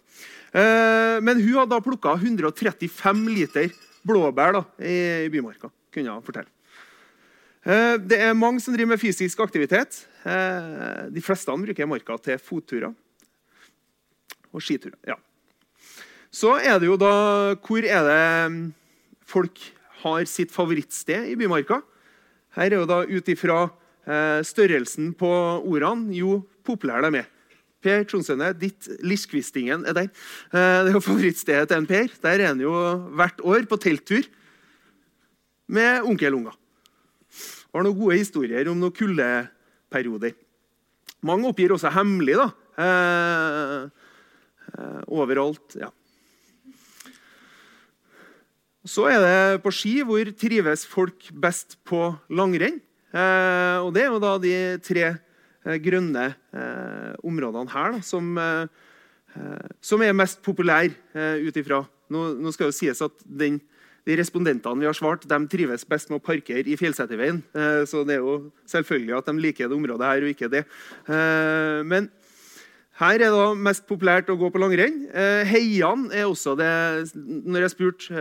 Eh, 0.52 1.16
men 1.24 1.40
hun 1.40 1.54
hadde 1.62 1.72
da 1.72 1.80
plukka 1.80 2.18
135 2.18 3.22
liter 3.32 3.70
blåbær 4.04 4.58
da, 4.58 4.62
i, 4.84 4.98
i 5.24 5.30
Bymarka. 5.32 5.70
kunne 5.94 6.10
jeg 6.10 6.26
fortelle. 6.26 6.50
Eh, 7.62 7.96
Det 7.98 8.18
er 8.18 8.34
mange 8.34 8.60
som 8.60 8.74
driver 8.74 8.94
med 8.94 9.00
fysisk 9.00 9.38
aktivitet. 9.40 10.06
Eh, 10.26 11.10
De 11.10 11.22
fleste 11.22 11.46
bruker 11.50 11.86
marka 11.86 12.18
til 12.18 12.38
fotturer 12.38 12.94
og 14.52 14.60
skiturer. 14.60 14.98
Ja. 15.06 15.16
Så 16.30 16.58
er 16.60 16.78
det 16.78 16.88
jo 16.88 16.96
da 16.96 17.54
Hvor 17.54 17.84
er 17.84 18.02
det 18.02 18.52
mm, 18.52 18.74
folk 19.24 19.58
har 20.02 20.24
sitt 20.26 20.50
favorittsted 20.50 21.30
i 21.30 21.36
Bymarka? 21.36 21.82
Her 22.56 22.66
er 22.72 22.80
jo 22.82 22.86
da 22.86 23.04
ut 23.06 23.28
ifra 23.28 23.70
eh, 24.06 24.42
størrelsen 24.42 25.14
på 25.14 25.30
ordene 25.62 26.12
jo 26.14 26.42
populære 26.64 27.10
de 27.10 27.18
er. 27.22 27.28
Per 27.82 28.04
Tronsøyne, 28.04 28.52
ditt 28.54 28.86
Liskvistingen 29.02 29.84
er 29.86 29.92
der. 29.92 30.08
Det 30.52 30.90
er 30.90 30.92
jo 30.94 31.00
favorittstedet 31.02 31.66
til 31.68 31.80
en 31.80 31.86
Per. 31.86 32.12
Der 32.22 32.38
er 32.38 32.46
han 32.52 32.60
jo 32.60 32.70
hvert 33.18 33.40
år 33.42 33.66
på 33.66 33.78
telttur 33.82 34.22
med 35.66 36.06
onkelunger. 36.06 36.54
Har 37.72 37.86
noen 37.86 37.96
gode 37.96 38.18
historier 38.20 38.68
om 38.68 38.76
noen 38.76 38.92
kuldeperioder. 38.92 40.34
Mange 41.24 41.48
oppgir 41.48 41.72
også 41.72 41.92
hemmelig, 41.94 42.36
da. 42.36 42.48
Eh, 42.82 43.82
eh, 44.72 45.02
overalt. 45.08 45.76
ja. 45.80 45.88
Så 48.82 49.06
er 49.06 49.20
det 49.22 49.62
på 49.62 49.70
ski 49.70 50.00
hvor 50.02 50.26
trives 50.34 50.82
folk 50.90 51.28
best 51.38 51.76
på 51.86 52.10
langrenn. 52.34 52.80
Eh, 53.14 53.78
og 53.78 53.92
det 53.94 54.02
er 54.02 54.10
jo 54.10 54.22
da 54.22 54.32
de 54.42 54.54
tre 54.82 55.04
eh, 55.12 55.76
grønne 55.84 56.32
eh, 56.34 57.12
områdene 57.22 57.70
her 57.70 57.94
da, 57.94 58.00
som, 58.02 58.32
eh, 58.40 58.66
eh, 59.36 59.68
som 59.84 60.02
er 60.02 60.16
mest 60.16 60.42
populære 60.42 60.96
eh, 61.14 61.46
ut 61.46 61.60
ifra. 61.62 61.84
Nå, 62.12 62.32
nå 62.42 62.52
skal 62.52 62.72
jo 62.72 62.76
sies 62.76 63.04
at 63.04 63.14
den, 63.22 63.60
de 64.02 64.16
respondentene 64.18 64.82
vi 64.82 64.88
har 64.88 64.96
svart, 64.98 65.26
de 65.28 65.38
trives 65.50 65.84
best 65.86 66.10
med 66.10 66.18
å 66.18 66.24
parkere 66.24 66.66
i 66.66 66.78
Fjellseterveien. 66.78 67.38
Eh, 67.54 67.82
så 67.88 68.02
det 68.06 68.16
er 68.16 68.24
jo 68.24 68.50
selvfølgelig 68.70 69.14
at 69.18 69.30
de 69.30 69.44
liker 69.44 69.70
det 69.70 69.78
området 69.78 70.08
her 70.08 70.26
og 70.26 70.34
ikke 70.34 70.50
det. 70.52 70.66
Eh, 71.06 71.80
men 71.86 72.10
Her 73.00 73.16
er 73.24 73.32
det 73.32 73.46
mest 73.56 73.86
populært 73.88 74.28
å 74.30 74.36
gå 74.36 74.50
på 74.52 74.60
langrenn. 74.60 75.06
Eh, 75.08 75.48
heian 75.48 76.10
er 76.12 76.26
også 76.28 76.52
det 76.54 77.08
Når 77.16 77.64
jeg 77.64 77.72
spurte 77.72 78.12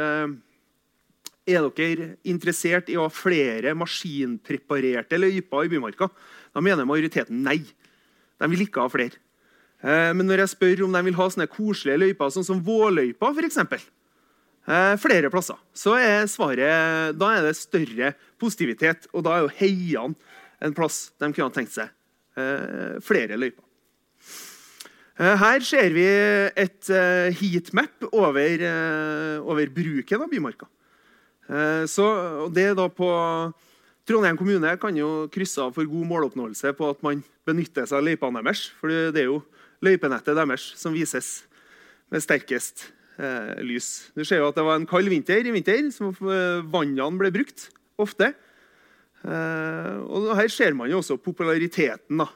er 1.51 1.67
dere 1.75 2.07
interessert 2.23 2.87
i 2.89 2.95
å 2.95 3.03
ha 3.03 3.11
flere 3.11 3.75
maskinpreparerte 3.75 5.19
løyper 5.19 5.65
i 5.65 5.71
Bymarka, 5.73 6.07
da 6.55 6.63
mener 6.63 6.87
majoriteten 6.87 7.43
nei. 7.43 7.59
De 8.39 8.47
vil 8.47 8.63
ikke 8.63 8.81
ha 8.81 8.87
flere. 8.89 9.19
Men 9.81 10.23
når 10.29 10.45
jeg 10.45 10.53
spør 10.53 10.83
om 10.85 10.93
de 10.93 11.01
vil 11.03 11.17
ha 11.17 11.27
sånne 11.33 11.49
koselige 11.51 11.99
løyper, 11.99 12.31
sånn 12.31 12.47
som 12.47 12.61
Vårløypa 12.63 13.33
f.eks., 13.33 13.59
flere 15.01 15.31
plasser, 15.33 15.57
så 15.73 15.95
er 15.97 16.27
svaret 16.29 17.17
da 17.17 17.31
er 17.33 17.47
det 17.47 17.55
større 17.57 18.11
positivitet. 18.39 19.07
Og 19.11 19.25
da 19.25 19.33
er 19.35 19.45
jo 19.45 19.55
Heian 19.57 20.13
en 20.61 20.75
plass 20.77 21.09
de 21.17 21.31
kunne 21.31 21.49
ha 21.49 21.55
tenkt 21.55 21.73
seg 21.73 21.89
eh, 22.37 22.99
flere 23.03 23.39
løyper. 23.41 23.65
Eh, 25.21 25.35
her 25.37 25.65
ser 25.65 25.93
vi 25.93 26.05
et 26.05 26.89
eh, 26.89 27.33
heatmap 27.37 28.07
over, 28.11 28.63
eh, 28.67 29.37
over 29.41 29.73
bruken 29.73 30.23
av 30.25 30.31
Bymarka. 30.31 30.69
Så, 31.91 32.05
det 32.55 32.63
er 32.63 32.75
da 32.77 32.85
på 32.87 33.07
Trondheim 34.07 34.37
kommune 34.39 34.69
kan 34.79 34.95
jo 34.95 35.25
krysse 35.33 35.59
av 35.59 35.73
for 35.75 35.89
god 35.89 36.07
måloppnåelse 36.07 36.71
på 36.77 36.91
at 36.93 37.01
man 37.03 37.25
benytter 37.43 37.89
seg 37.89 37.97
av 37.97 38.05
løypene 38.07 38.39
deres. 38.39 38.61
For 38.79 38.87
det 38.87 39.19
er 39.19 39.27
jo 39.27 39.41
løypenettet 39.83 40.37
deres 40.37 40.69
som 40.79 40.95
vises 40.95 41.41
med 42.13 42.23
sterkest 42.23 42.85
eh, 42.87 43.00
lys. 43.65 44.11
Du 44.17 44.23
ser 44.25 44.41
jo 44.41 44.47
at 44.49 44.57
det 44.57 44.63
var 44.65 44.79
en 44.79 44.87
kald 44.89 45.09
vinter 45.11 45.45
i 45.45 45.53
vinter, 45.53 45.83
så 45.93 46.09
vannene 46.67 47.19
ble 47.19 47.31
brukt 47.35 47.67
ofte. 48.01 48.31
Eh, 49.21 49.97
og 50.09 50.31
her 50.37 50.49
ser 50.49 50.73
man 50.77 50.89
jo 50.89 51.01
også 51.01 51.19
populariteten. 51.21 52.17
da. 52.17 52.27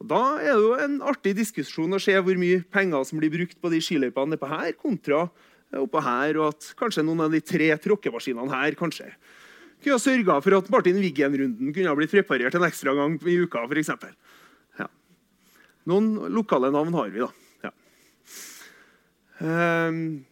Og 0.00 0.08
Da 0.08 0.22
er 0.40 0.56
det 0.56 0.64
jo 0.64 0.74
en 0.80 1.00
artig 1.00 1.34
diskusjon 1.36 1.92
å 1.92 2.00
se 2.00 2.12
hvor 2.16 2.38
mye 2.38 2.64
penger 2.64 3.04
som 3.04 3.20
blir 3.20 3.30
brukt 3.30 3.60
på 3.60 3.70
de 3.70 3.80
skiløypene 3.80 4.34
nedpå 4.34 4.48
her, 4.48 4.72
kontra 4.72 5.28
oppå 5.72 6.02
her, 6.04 6.36
og 6.36 6.52
at 6.52 6.74
kanskje 6.76 7.04
noen 7.04 7.24
av 7.24 7.32
de 7.32 7.40
tre 7.40 7.70
tråkkemaskinene 7.80 8.52
her 8.52 8.76
kanskje 8.76 9.08
kunne 9.82 9.96
ha 9.96 10.02
sørga 10.02 10.36
for 10.42 10.54
at 10.54 10.68
Martin 10.70 11.00
Wiggen-runden 11.00 11.72
kunne 11.74 11.88
ha 11.90 11.96
blitt 11.98 12.12
preparert 12.12 12.54
en 12.54 12.66
ekstra 12.68 12.94
gang 12.94 13.16
i 13.18 13.38
uka. 13.42 13.64
For 13.66 13.80
eksempel. 13.80 14.12
ja. 14.78 14.86
Noen 15.90 16.14
lokale 16.30 16.70
navn 16.70 16.94
har 16.94 17.10
vi, 17.10 17.24
da. 17.24 17.30
Um, 19.42 20.22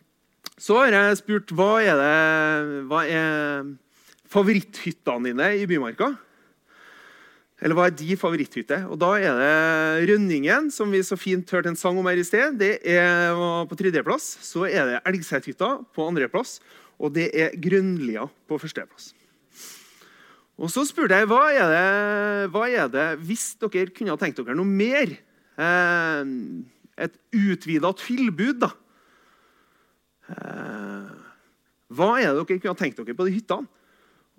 så 0.60 0.76
har 0.78 0.92
jeg 0.94 1.18
spurt 1.18 1.52
hva 1.56 1.80
er, 1.82 1.98
det, 1.98 2.82
hva 2.86 3.04
er 3.08 3.70
favoritthyttene 4.30 5.32
dine 5.32 5.48
i 5.58 5.66
Bymarka. 5.66 6.12
Eller 7.60 7.76
hva 7.76 7.88
er 7.90 7.96
de 7.96 8.16
favoritthytte? 8.16 8.78
Og 8.88 8.96
Da 9.00 9.10
er 9.18 9.36
det 9.36 10.08
Rønningen, 10.12 10.70
som 10.72 10.92
vi 10.92 11.02
så 11.04 11.18
fint 11.18 11.48
hørte 11.52 11.72
en 11.72 11.76
sang 11.76 11.98
om 12.00 12.06
her 12.08 12.20
i 12.20 12.24
sted. 12.24 12.56
Det 12.60 12.78
er 12.88 13.34
på 13.68 13.76
tredjeplass. 13.76 14.30
Så 14.46 14.64
er 14.68 14.86
det 14.88 15.00
Elgseidhytta 15.10 15.74
på 15.92 16.06
andreplass. 16.08 16.58
Og 17.00 17.12
det 17.16 17.28
er 17.36 17.56
Grønlia 17.60 18.28
på 18.48 18.60
førsteplass. 18.60 19.12
Og 20.60 20.68
så 20.72 20.84
spurte 20.84 21.16
jeg 21.16 21.28
hva 21.28 21.44
er 21.56 21.70
det, 21.72 22.48
hva 22.52 22.66
er 22.68 22.88
det 22.92 23.06
hvis 23.24 23.54
dere 23.60 23.88
kunne 23.96 24.12
ha 24.12 24.20
tenkt 24.20 24.40
dere 24.40 24.56
noe 24.56 24.68
mer. 24.68 25.16
Eh, 25.60 26.32
et 27.00 27.16
utvida 27.32 27.92
tilbud, 27.96 28.60
da. 28.60 28.72
Eh, 30.30 31.10
hva 31.90 32.10
er 32.20 32.32
det 32.32 32.46
dere 32.46 32.62
kunne 32.62 32.78
tenkt 32.78 33.00
dere 33.00 33.16
på 33.18 33.26
de 33.26 33.34
hyttene? 33.34 33.66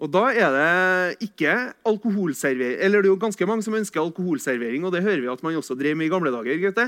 Og 0.02 0.10
da 0.10 0.24
er 0.34 0.54
det 0.56 1.28
ikke 1.28 1.52
alkoholservering 1.86 2.80
Eller 2.82 3.04
det 3.04 3.10
er 3.10 3.14
jo 3.14 3.20
ganske 3.22 3.46
mange 3.46 3.62
som 3.62 3.76
ønsker 3.78 4.02
alkoholservering, 4.02 4.86
og 4.88 4.96
det 4.96 5.04
hører 5.06 5.22
vi 5.22 5.30
at 5.30 5.44
man 5.46 5.60
også 5.60 5.78
drev 5.78 5.98
med 5.98 6.08
i 6.08 6.14
gamle 6.14 6.32
dager. 6.34 6.58
Grete. 6.58 6.88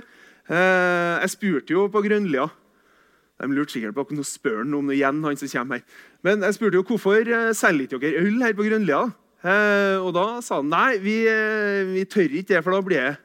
Eh, 0.49 1.15
jeg 1.21 1.33
spurte 1.35 1.75
jo 1.75 1.87
på 1.91 2.01
Grønlia 2.03 2.47
De 3.39 3.49
lurte 3.51 3.75
sikkert 3.75 3.95
på 3.95 4.05
å 4.07 4.25
spør 4.25 4.63
han 4.63 4.73
om 4.73 4.87
det 4.87 4.97
igjen. 4.97 5.21
han 5.23 5.37
som 5.37 5.71
her. 5.71 5.83
Men 6.23 6.41
jeg 6.41 6.55
spurte 6.55 6.79
jo 6.79 6.87
hvorfor 6.87 7.27
eh, 7.27 7.53
selger 7.53 7.85
ikke 7.85 8.01
dere 8.01 8.23
øl 8.23 8.41
her 8.41 8.55
på 8.55 8.65
Grønlia. 8.69 9.03
Og 9.43 10.11
da 10.15 10.39
sa 10.39 10.61
han 10.61 10.69
nei, 10.71 10.97
vi, 11.03 11.17
vi 11.91 12.05
tør 12.07 12.31
ikke 12.31 12.53
det, 12.53 12.61
for 12.63 12.71
da 12.71 12.79
blir 12.81 13.01
det 13.03 13.17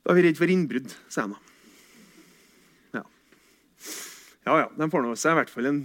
Da 0.00 0.08
er 0.08 0.16
vi 0.16 0.22
redd 0.24 0.38
for 0.40 0.48
innbrudd, 0.48 0.94
sa 1.12 1.26
han 1.26 1.34
da. 1.34 1.42
Ja. 2.96 3.02
Ja 4.46 4.58
ja, 4.62 4.66
de 4.78 4.90
får 4.90 5.08
seg 5.18 5.34
i 5.34 5.40
hvert 5.40 5.52
fall 5.52 5.72
en 5.72 5.80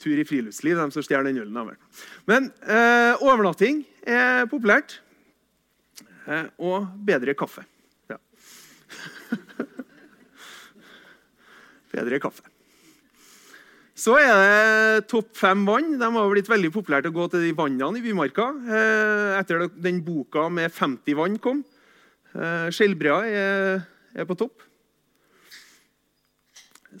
tur 0.00 0.18
i 0.18 0.24
friluftsliv, 0.26 0.78
de 0.78 0.90
som 0.94 1.04
stjeler 1.04 1.30
den 1.30 1.42
ølen. 1.42 1.76
Men 2.28 2.50
eh, 2.62 3.24
overnatting 3.24 3.84
er 4.06 4.46
populært. 4.50 5.00
Eh, 6.26 6.46
og 6.58 6.86
bedre 7.06 7.34
kaffe. 7.38 7.62
Ja. 8.10 8.18
bedre 11.94 12.20
kaffe. 12.22 12.42
Så 13.96 14.12
er 14.20 14.34
det 14.36 15.06
topp 15.08 15.30
fem 15.38 15.62
vann. 15.64 15.94
De 15.96 16.08
har 16.12 16.30
blitt 16.30 16.50
veldig 16.50 16.68
populært 16.74 17.06
å 17.08 17.14
gå 17.14 17.30
til 17.32 17.46
de 17.46 17.54
vannene 17.56 17.96
i 17.96 18.04
Bymarka. 18.04 18.50
Eh, 18.68 19.38
etter 19.38 19.70
den 19.72 20.02
boka 20.04 20.50
med 20.52 20.74
50 20.74 21.16
vann 21.16 21.38
kom. 21.42 21.64
Eh, 22.36 22.68
Skjellbrea 22.74 23.22
er, 23.24 23.80
er 24.12 24.28
på 24.28 24.36
topp. 24.36 24.65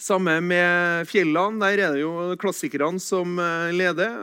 Samme 0.02 0.40
med 0.44 1.06
fjellene. 1.08 1.60
Der 1.62 1.80
er 1.86 1.94
det 1.94 2.02
jo 2.02 2.34
klassikerne 2.40 3.00
som 3.00 3.38
eh, 3.40 3.72
leder. 3.72 4.16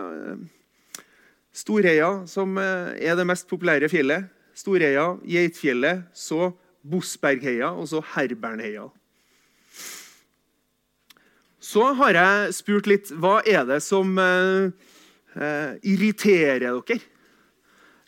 Storheia, 1.54 2.26
som 2.30 2.58
eh, 2.58 2.94
er 3.02 3.18
det 3.18 3.26
mest 3.30 3.48
populære 3.50 3.90
fjellet. 3.90 4.30
Storheia, 4.58 5.16
Geitfjellet, 5.26 6.06
så 6.14 6.52
Bosbergheia 6.84 7.72
og 7.72 7.88
så 7.90 8.04
Herbernheia. 8.14 8.90
Så 11.64 11.86
har 11.96 12.18
jeg 12.20 12.56
spurt 12.58 12.90
litt 12.92 13.14
hva 13.16 13.40
er 13.48 13.64
det 13.70 13.80
som 13.86 14.18
eh, 14.20 14.70
eh 15.34 15.72
irriterer 15.94 16.68
dere. 16.68 17.00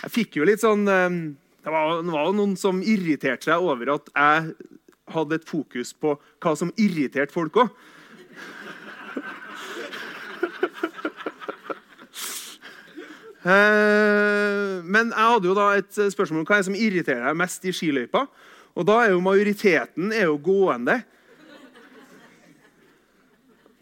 Jeg 0.03 0.11
fikk 0.11 0.37
jo 0.37 0.45
litt 0.45 0.61
sånn 0.61 0.83
eh, 0.91 1.09
Det 1.65 1.73
var, 1.73 2.01
det 2.03 2.13
var 2.13 2.33
noen 2.35 2.53
som 2.59 2.83
irriterte 2.83 3.47
seg 3.47 3.63
over 3.63 3.95
at 3.95 4.11
jeg 4.11 4.53
hadde 5.13 5.37
et 5.37 5.47
fokus 5.47 5.93
på 5.93 6.15
hva 6.43 6.55
som 6.57 6.73
irriterte 6.81 7.35
folk 7.35 7.63
òg. 7.65 7.69
Eh, 13.45 14.81
men 14.81 15.11
jeg 15.11 15.21
hadde 15.21 15.45
jo 15.45 15.53
da 15.53 15.65
et 15.77 15.91
spørsmål 15.93 16.39
om 16.41 16.47
hva 16.49 16.57
som 16.65 16.73
irriterer 16.73 17.27
deg 17.27 17.35
mest 17.37 17.67
i 17.69 17.73
skiløypa. 17.77 18.23
Og 18.73 18.87
da 18.89 18.95
er 19.03 19.11
jo 19.13 19.19
majoriteten 19.21 20.09
er 20.09 20.25
jo 20.25 20.39
gående. 20.41 20.95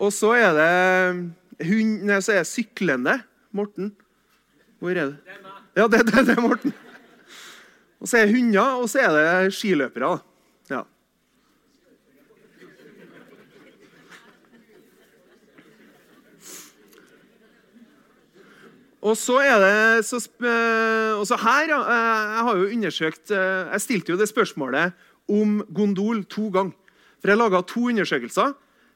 Og 0.04 0.12
så 0.12 0.34
er 0.36 0.52
det 0.58 0.74
nei, 2.04 2.20
så 2.20 2.36
er 2.36 2.42
det 2.42 2.50
syklende. 2.52 3.22
Morten. 3.56 3.94
Hvor 4.82 4.92
er 4.92 5.14
det? 5.14 5.40
Ja, 5.78 5.88
det, 5.88 6.04
det, 6.10 6.26
det 6.28 6.36
er 6.36 6.44
Morten. 6.44 6.76
Og 8.04 8.10
så 8.10 8.20
er 8.20 8.28
det 8.28 8.36
hunder, 8.36 8.82
og 8.82 8.90
så 8.92 9.00
er 9.06 9.16
det 9.16 9.54
skiløpere. 9.56 10.10
Ja. 10.12 10.33
Og 19.04 19.18
så 19.20 19.40
er 19.44 19.58
det 19.60 20.06
så, 20.08 20.18
eh, 20.18 21.20
også 21.20 21.36
her, 21.38 21.64
eh, 21.64 22.36
Jeg 22.36 22.44
har 22.48 22.56
jo 22.56 22.70
undersøkt, 22.72 23.32
eh, 23.32 23.72
jeg 23.72 23.82
stilte 23.82 24.12
jo 24.12 24.18
det 24.18 24.30
spørsmålet 24.30 24.94
om 25.30 25.64
gondol 25.74 26.24
to 26.24 26.50
ganger. 26.50 26.74
For 27.22 27.28
jeg 27.28 27.38
laga 27.38 27.62
to 27.62 27.80
undersøkelser. 27.80 28.54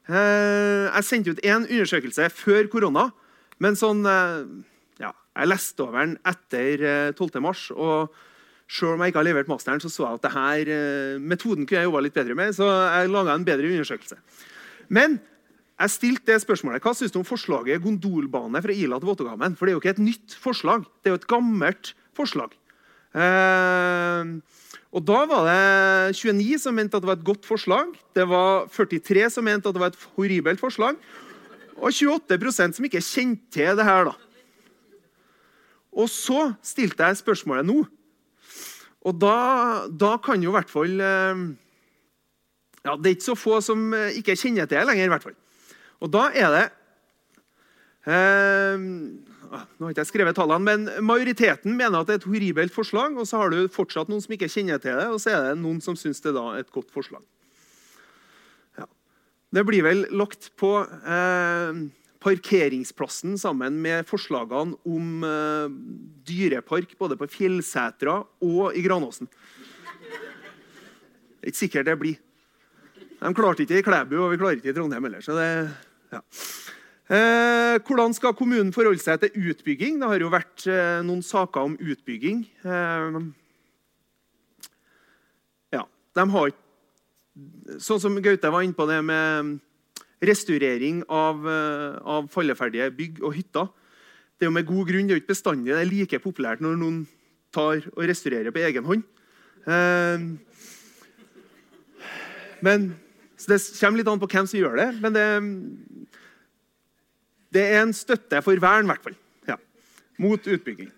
Jeg 0.07 1.03
sendte 1.03 1.31
ut 1.31 1.43
én 1.43 1.67
undersøkelse 1.67 2.29
før 2.31 2.69
korona. 2.69 3.11
Men 3.59 3.73
sånn, 3.73 4.03
ja, 4.99 5.11
jeg 5.35 5.47
leste 5.47 5.79
over 5.79 6.05
den 6.05 6.17
etter 6.25 7.13
12. 7.13 7.41
mars. 7.41 7.71
og 7.71 8.09
selv 8.69 8.93
om 8.93 8.99
jeg 8.99 9.13
ikke 9.13 9.23
har 9.23 9.33
levert 9.33 9.47
masteren, 9.47 9.79
så 9.79 9.89
så 9.89 10.05
jeg 10.05 10.13
at 10.13 10.21
det 10.21 10.31
her, 10.31 11.19
metoden 11.19 11.65
kunne 11.65 11.79
jeg 11.79 11.85
jobba 11.85 12.01
litt 12.01 12.13
bedre 12.13 12.35
med. 12.35 12.53
Så 12.53 12.63
jeg 12.67 13.09
laga 13.09 13.35
en 13.35 13.45
bedre 13.45 13.63
undersøkelse. 13.63 14.17
Men 14.89 15.19
jeg 15.77 15.93
stilte 15.93 16.31
det 16.33 16.41
spørsmålet. 16.41 16.81
Hva 16.81 16.93
syns 16.97 17.13
du 17.13 17.19
om 17.19 17.27
forslaget 17.27 17.83
gondolbane 17.83 18.61
fra 18.65 18.73
Ila 18.73 18.97
til 18.97 19.11
Våtågammen? 19.11 19.57
For 19.57 19.67
det 19.67 19.73
er 19.73 19.77
jo 19.77 19.81
ikke 19.83 19.93
et 19.93 20.05
nytt 20.07 20.37
forslag. 20.41 20.87
Det 21.01 21.11
er 21.11 21.13
jo 21.13 21.21
et 21.21 21.29
gammelt 21.29 21.91
forslag. 22.17 22.55
Eh, 23.13 24.31
og 24.97 25.05
Da 25.05 25.19
var 25.29 25.45
det 25.45 26.17
29 26.17 26.57
som 26.63 26.73
mente 26.73 26.97
at 26.97 27.03
det 27.03 27.11
var 27.11 27.19
et 27.19 27.29
godt 27.29 27.45
forslag. 27.45 27.93
Det 28.15 28.25
var 28.25 28.65
43 28.73 29.29
som 29.29 29.45
mente 29.45 29.69
at 29.69 29.75
det 29.75 29.83
var 29.83 29.93
et 29.93 30.07
horribelt 30.15 30.59
forslag. 30.59 30.97
Og 31.77 31.93
28% 31.93 32.73
som 32.73 32.85
ikke 32.85 33.03
kjente 33.03 33.45
til 33.53 33.77
det 33.77 33.85
her. 33.85 34.09
da. 34.09 34.15
Og 35.93 36.09
så 36.09 36.53
stilte 36.65 37.05
jeg 37.05 37.21
spørsmålet 37.21 37.65
nå. 37.65 37.85
Og 39.05 39.13
da, 39.21 39.87
da 39.87 40.17
kan 40.17 40.41
jo 40.41 40.49
i 40.49 40.57
hvert 40.57 40.71
fall 40.71 40.99
eh, 40.99 41.43
ja, 42.83 42.95
Det 42.97 43.05
er 43.05 43.15
ikke 43.15 43.29
så 43.29 43.37
få 43.37 43.61
som 43.61 43.93
eh, 43.93 44.17
ikke 44.17 44.35
kjenner 44.35 44.65
til 44.65 44.79
det 44.79 44.87
lenger. 44.89 45.05
i 45.05 45.13
hvert 45.13 45.23
fall. 45.23 45.37
Og 46.03 46.11
da 46.13 46.27
er 46.37 46.53
det 46.53 46.65
eh, 48.07 48.85
nå 49.47 49.85
har 49.85 49.93
ikke 49.93 50.03
jeg 50.03 50.09
skrevet 50.11 50.37
tallene, 50.37 50.65
men 50.65 51.05
Majoriteten 51.05 51.75
mener 51.77 52.01
at 52.01 52.09
det 52.09 52.17
er 52.17 52.21
et 52.21 52.29
horribelt 52.29 52.73
forslag, 52.75 53.15
og 53.17 53.27
så 53.29 53.41
har 53.41 53.53
du 53.53 53.71
fortsatt 53.71 54.09
noen 54.11 54.23
som 54.23 54.33
ikke 54.35 54.49
kjenner 54.51 54.81
til 54.83 54.97
det, 54.99 55.07
og 55.11 55.21
så 55.23 55.33
er 55.33 55.45
det 55.49 55.61
noen 55.61 55.79
som 55.83 55.97
syns 55.99 56.21
det 56.23 56.33
er 56.33 56.59
et 56.59 56.73
godt 56.73 56.91
forslag. 56.93 57.23
Ja. 58.79 58.87
Det 59.55 59.63
blir 59.67 59.85
vel 59.87 60.05
lagt 60.19 60.51
på 60.59 60.73
eh, 60.83 61.81
parkeringsplassen 62.23 63.37
sammen 63.39 63.79
med 63.83 64.07
forslagene 64.09 64.77
om 64.87 65.25
eh, 65.27 65.67
dyrepark 66.27 66.97
både 66.99 67.19
på 67.19 67.29
Fjellsetra 67.37 68.19
og 68.43 68.77
i 68.77 68.83
Granåsen. 68.85 69.29
Det 71.37 71.45
er 71.45 71.53
ikke 71.53 71.63
sikkert 71.63 71.87
det 71.87 71.99
blir. 72.01 72.23
De 73.17 73.33
klarte 73.33 73.65
ikke 73.65 73.79
i 73.81 73.85
Klæbu, 73.85 74.15
og 74.21 74.31
vi 74.31 74.39
klarer 74.39 74.59
ikke 74.59 74.71
i 74.71 74.77
Trondheim 74.77 75.07
heller. 75.09 75.21
så 75.21 75.37
det... 75.37 75.49
Ja. 76.13 76.21
Eh, 77.07 77.79
hvordan 77.87 78.13
skal 78.13 78.35
kommunen 78.35 78.73
forholde 78.75 78.99
seg 78.99 79.21
til 79.21 79.49
utbygging? 79.49 79.99
Det 80.01 80.07
har 80.11 80.19
jo 80.21 80.31
vært 80.31 80.65
eh, 80.67 80.99
noen 81.07 81.23
saker 81.23 81.69
om 81.69 81.77
utbygging. 81.79 82.41
Eh, 82.67 83.19
ja, 85.77 85.83
de 85.87 86.29
har 86.35 86.55
Sånn 87.77 87.99
som 88.01 88.15
Gaute 88.25 88.49
var 88.49 88.63
inne 88.65 88.73
på 88.73 88.87
det 88.89 88.97
med 89.05 89.59
restaurering 90.25 91.03
av, 91.05 91.43
eh, 91.45 91.97
av 92.01 92.29
falleferdige 92.33 92.89
bygg 92.97 93.21
og 93.21 93.35
hytter. 93.35 93.69
Det 94.37 94.45
er 94.45 94.49
jo 94.49 94.55
med 94.55 94.65
god 94.65 94.87
grunn. 94.87 95.07
Det 95.07 95.13
er 95.13 95.19
jo 95.19 95.21
ikke 95.21 95.35
bestandig 95.35 95.73
det 95.73 95.81
er 95.81 95.91
like 95.91 96.19
populært 96.19 96.61
når 96.61 96.77
noen 96.77 97.07
tar 97.53 97.85
og 97.93 98.03
restaurerer 98.09 98.51
på 98.51 98.63
egen 98.65 98.85
hånd. 98.85 99.03
Eh, 99.67 100.17
men, 102.65 102.95
så 103.37 103.53
Det 103.53 103.61
kommer 103.77 104.01
litt 104.01 104.09
an 104.09 104.21
på 104.21 104.29
hvem 104.31 104.47
som 104.49 104.59
gjør 104.59 104.77
det. 104.79 104.87
Men 105.03 105.13
det, 105.13 105.25
det 107.53 107.65
er 107.69 107.83
en 107.83 107.93
støtte 107.93 108.41
for 108.45 108.57
vern, 108.61 108.87
i 108.87 108.91
hvert 108.91 109.03
fall. 109.05 109.17
Ja. 109.49 109.59
Mot 110.21 110.41
utbygging. 110.41 110.89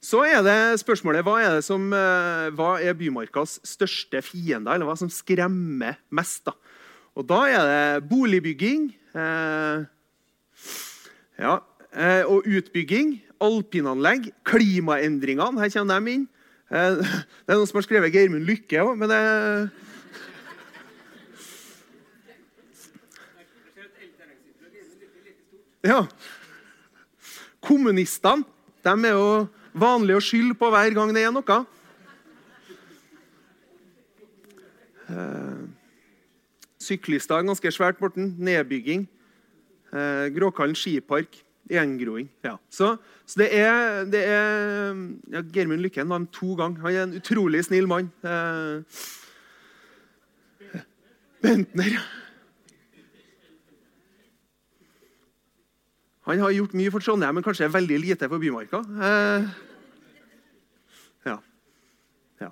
Så 0.00 0.24
er 0.24 0.40
det 0.42 0.80
spørsmålet 0.80 1.22
hva 1.26 1.36
er, 1.42 1.58
det 1.58 1.64
som, 1.66 1.84
eh, 1.92 2.48
hva 2.56 2.72
er 2.80 2.96
Bymarkas 2.96 3.58
største 3.68 4.22
fiende, 4.24 4.72
eller 4.72 4.88
hva 4.88 4.96
som 4.98 5.12
skremmer 5.12 6.00
mest? 6.10 6.46
da? 6.48 6.56
Og 7.18 7.26
da 7.28 7.40
er 7.50 7.68
det 7.68 8.08
boligbygging 8.08 8.88
eh, 9.12 9.84
ja, 11.40 11.54
eh, 11.92 12.22
og 12.24 12.48
utbygging, 12.48 13.18
alpinanlegg, 13.44 14.30
klimaendringene. 14.48 15.60
Her 15.60 15.74
kommer 15.74 16.00
de 16.00 16.16
inn. 16.16 16.26
Eh, 16.72 16.96
det 17.44 17.52
er 17.52 17.60
noen 17.60 17.68
som 17.68 17.80
har 17.82 17.86
skrevet 17.86 18.16
Geirmund 18.16 18.48
Lykke 18.48 18.80
òg, 18.86 18.96
men 18.98 19.12
det 19.12 19.20
Ja. 25.86 26.04
Kommunistene 27.64 28.44
de 28.84 28.92
er 29.08 29.12
jo 29.16 29.48
vanlige 29.76 30.18
å 30.18 30.24
skylde 30.24 30.56
på 30.56 30.68
hver 30.72 30.94
gang 30.96 31.12
det 31.12 31.24
er 31.26 31.32
noe. 31.34 31.58
Eh, 35.10 35.62
syklister 36.80 37.44
ganske 37.44 37.72
svært, 37.74 38.00
Morten. 38.00 38.34
Nedbygging. 38.38 39.06
Eh, 39.92 40.26
Gråkallen 40.36 40.76
skipark. 40.78 41.42
Gjengroing. 41.70 42.26
Ja. 42.42 42.56
Så, 42.70 42.96
så, 43.26 43.38
det 43.38 43.48
er, 43.54 44.04
det 44.10 44.24
er 44.26 44.96
ja, 45.30 45.42
Germund 45.54 45.84
Lykken 45.84 46.08
var 46.10 46.18
med 46.24 46.32
to 46.34 46.56
ganger. 46.58 46.80
Han 46.82 46.96
er 46.96 47.04
en 47.04 47.18
utrolig 47.20 47.62
snill 47.68 47.86
mann. 47.86 48.10
Eh, 48.26 48.82
Bentner. 51.40 52.00
Han 56.28 56.42
har 56.42 56.52
gjort 56.52 56.74
mye 56.76 56.92
for 56.92 57.00
Trondheim, 57.00 57.38
men 57.38 57.44
kanskje 57.44 57.70
veldig 57.72 57.98
lite 58.02 58.28
for 58.28 58.42
Bymarka. 58.42 58.82
Eh, 59.08 59.46
ja. 61.30 61.36
ja. 62.42 62.50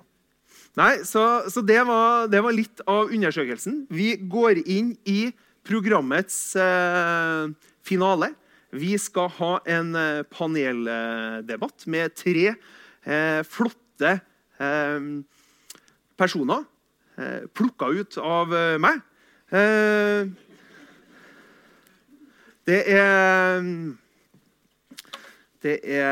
Nei, 0.79 0.93
så, 1.05 1.25
så 1.53 1.61
det, 1.61 1.77
var, 1.85 2.25
det, 2.33 2.41
var, 2.45 2.55
litt 2.57 2.81
av 2.89 3.13
undersøkelsen. 3.13 3.83
Vi 3.93 4.15
går 4.31 4.63
inn 4.65 4.95
i 5.05 5.29
programmets 5.67 6.39
eh, 6.57 7.53
finale. 7.85 8.33
Vi 8.73 8.95
skal 9.01 9.29
ha 9.37 9.53
en 9.69 9.93
eh, 9.97 10.25
paneldebatt 10.33 11.85
med 11.89 12.17
tre 12.17 12.49
eh, 12.49 13.41
flotte 13.45 14.17
eh, 14.57 14.99
personer 16.17 16.65
eh, 17.21 17.45
plukka 17.53 17.93
ut 17.93 18.17
av 18.17 18.57
meg. 18.81 19.05
Eh, 19.53 20.48
det 22.69 22.83
er 22.93 23.65
det 25.59 25.79
er, 25.83 26.05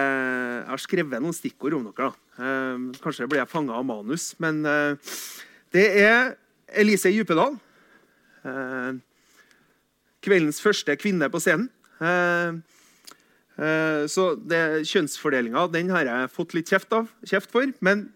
Jeg 0.60 0.68
har 0.68 0.82
skrevet 0.84 1.24
noen 1.24 1.36
stikkord 1.36 1.78
om 1.78 1.86
dere. 1.88 2.12
Eh, 2.36 2.88
kanskje 3.04 3.28
blir 3.30 3.40
jeg 3.40 3.52
fanga 3.52 3.78
av 3.78 3.86
manus. 3.88 4.34
Men 4.44 4.60
eh, 4.68 5.14
det 5.76 5.86
er 6.02 6.34
Elise 6.68 7.14
Djupedal. 7.14 7.56
Eh, 8.44 8.98
kveldens 10.26 10.60
første 10.64 10.98
kvinne 11.00 11.30
på 11.32 11.40
scenen. 11.44 11.70
Eh, 12.04 12.60
så 14.12 14.26
kjønnsfordelinga 14.38 15.64
har 15.96 16.12
jeg 16.12 16.34
fått 16.36 16.54
litt 16.54 16.70
kjeft, 16.70 16.92
av, 16.94 17.08
kjeft 17.26 17.54
for. 17.54 17.72
Men 17.80 18.10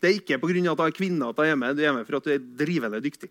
det 0.00 0.08
er 0.08 0.16
ikke 0.16 0.38
pga. 0.40 0.72
at 0.72 0.80
hun 0.80 0.86
er 0.86 0.96
kvinne 0.96 1.28
at 1.28 1.36
du 1.36 1.42
er 1.42 1.50
hjemme, 1.52 1.72
du 1.76 1.82
er 1.82 1.88
hjemme 1.90 2.04
for 2.08 2.16
at 2.16 2.24
du 2.24 2.32
er 2.32 2.40
drivende 2.40 3.00
dyktig. 3.04 3.28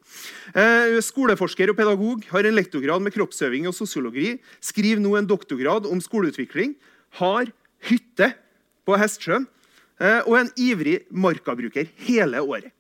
Eh, 0.54 1.00
skoleforsker 1.02 1.72
og 1.72 1.78
pedagog, 1.78 2.26
har 2.30 2.46
en 2.46 2.56
lektorgrad 2.56 3.02
med 3.02 3.14
kroppsøving 3.14 3.68
og 3.68 3.74
sosiologi. 3.74 4.38
Skriver 4.62 5.02
nå 5.02 5.16
en 5.18 5.30
doktorgrad 5.30 5.90
om 5.90 6.02
skoleutvikling. 6.02 6.76
Har 7.18 7.50
hytte 7.90 8.34
på 8.86 8.98
Hestsjøen 9.02 9.48
eh, 10.00 10.22
og 10.26 10.36
en 10.44 10.52
ivrig 10.58 11.00
markabruker 11.10 11.90
hele 12.06 12.42
året. 12.42 12.72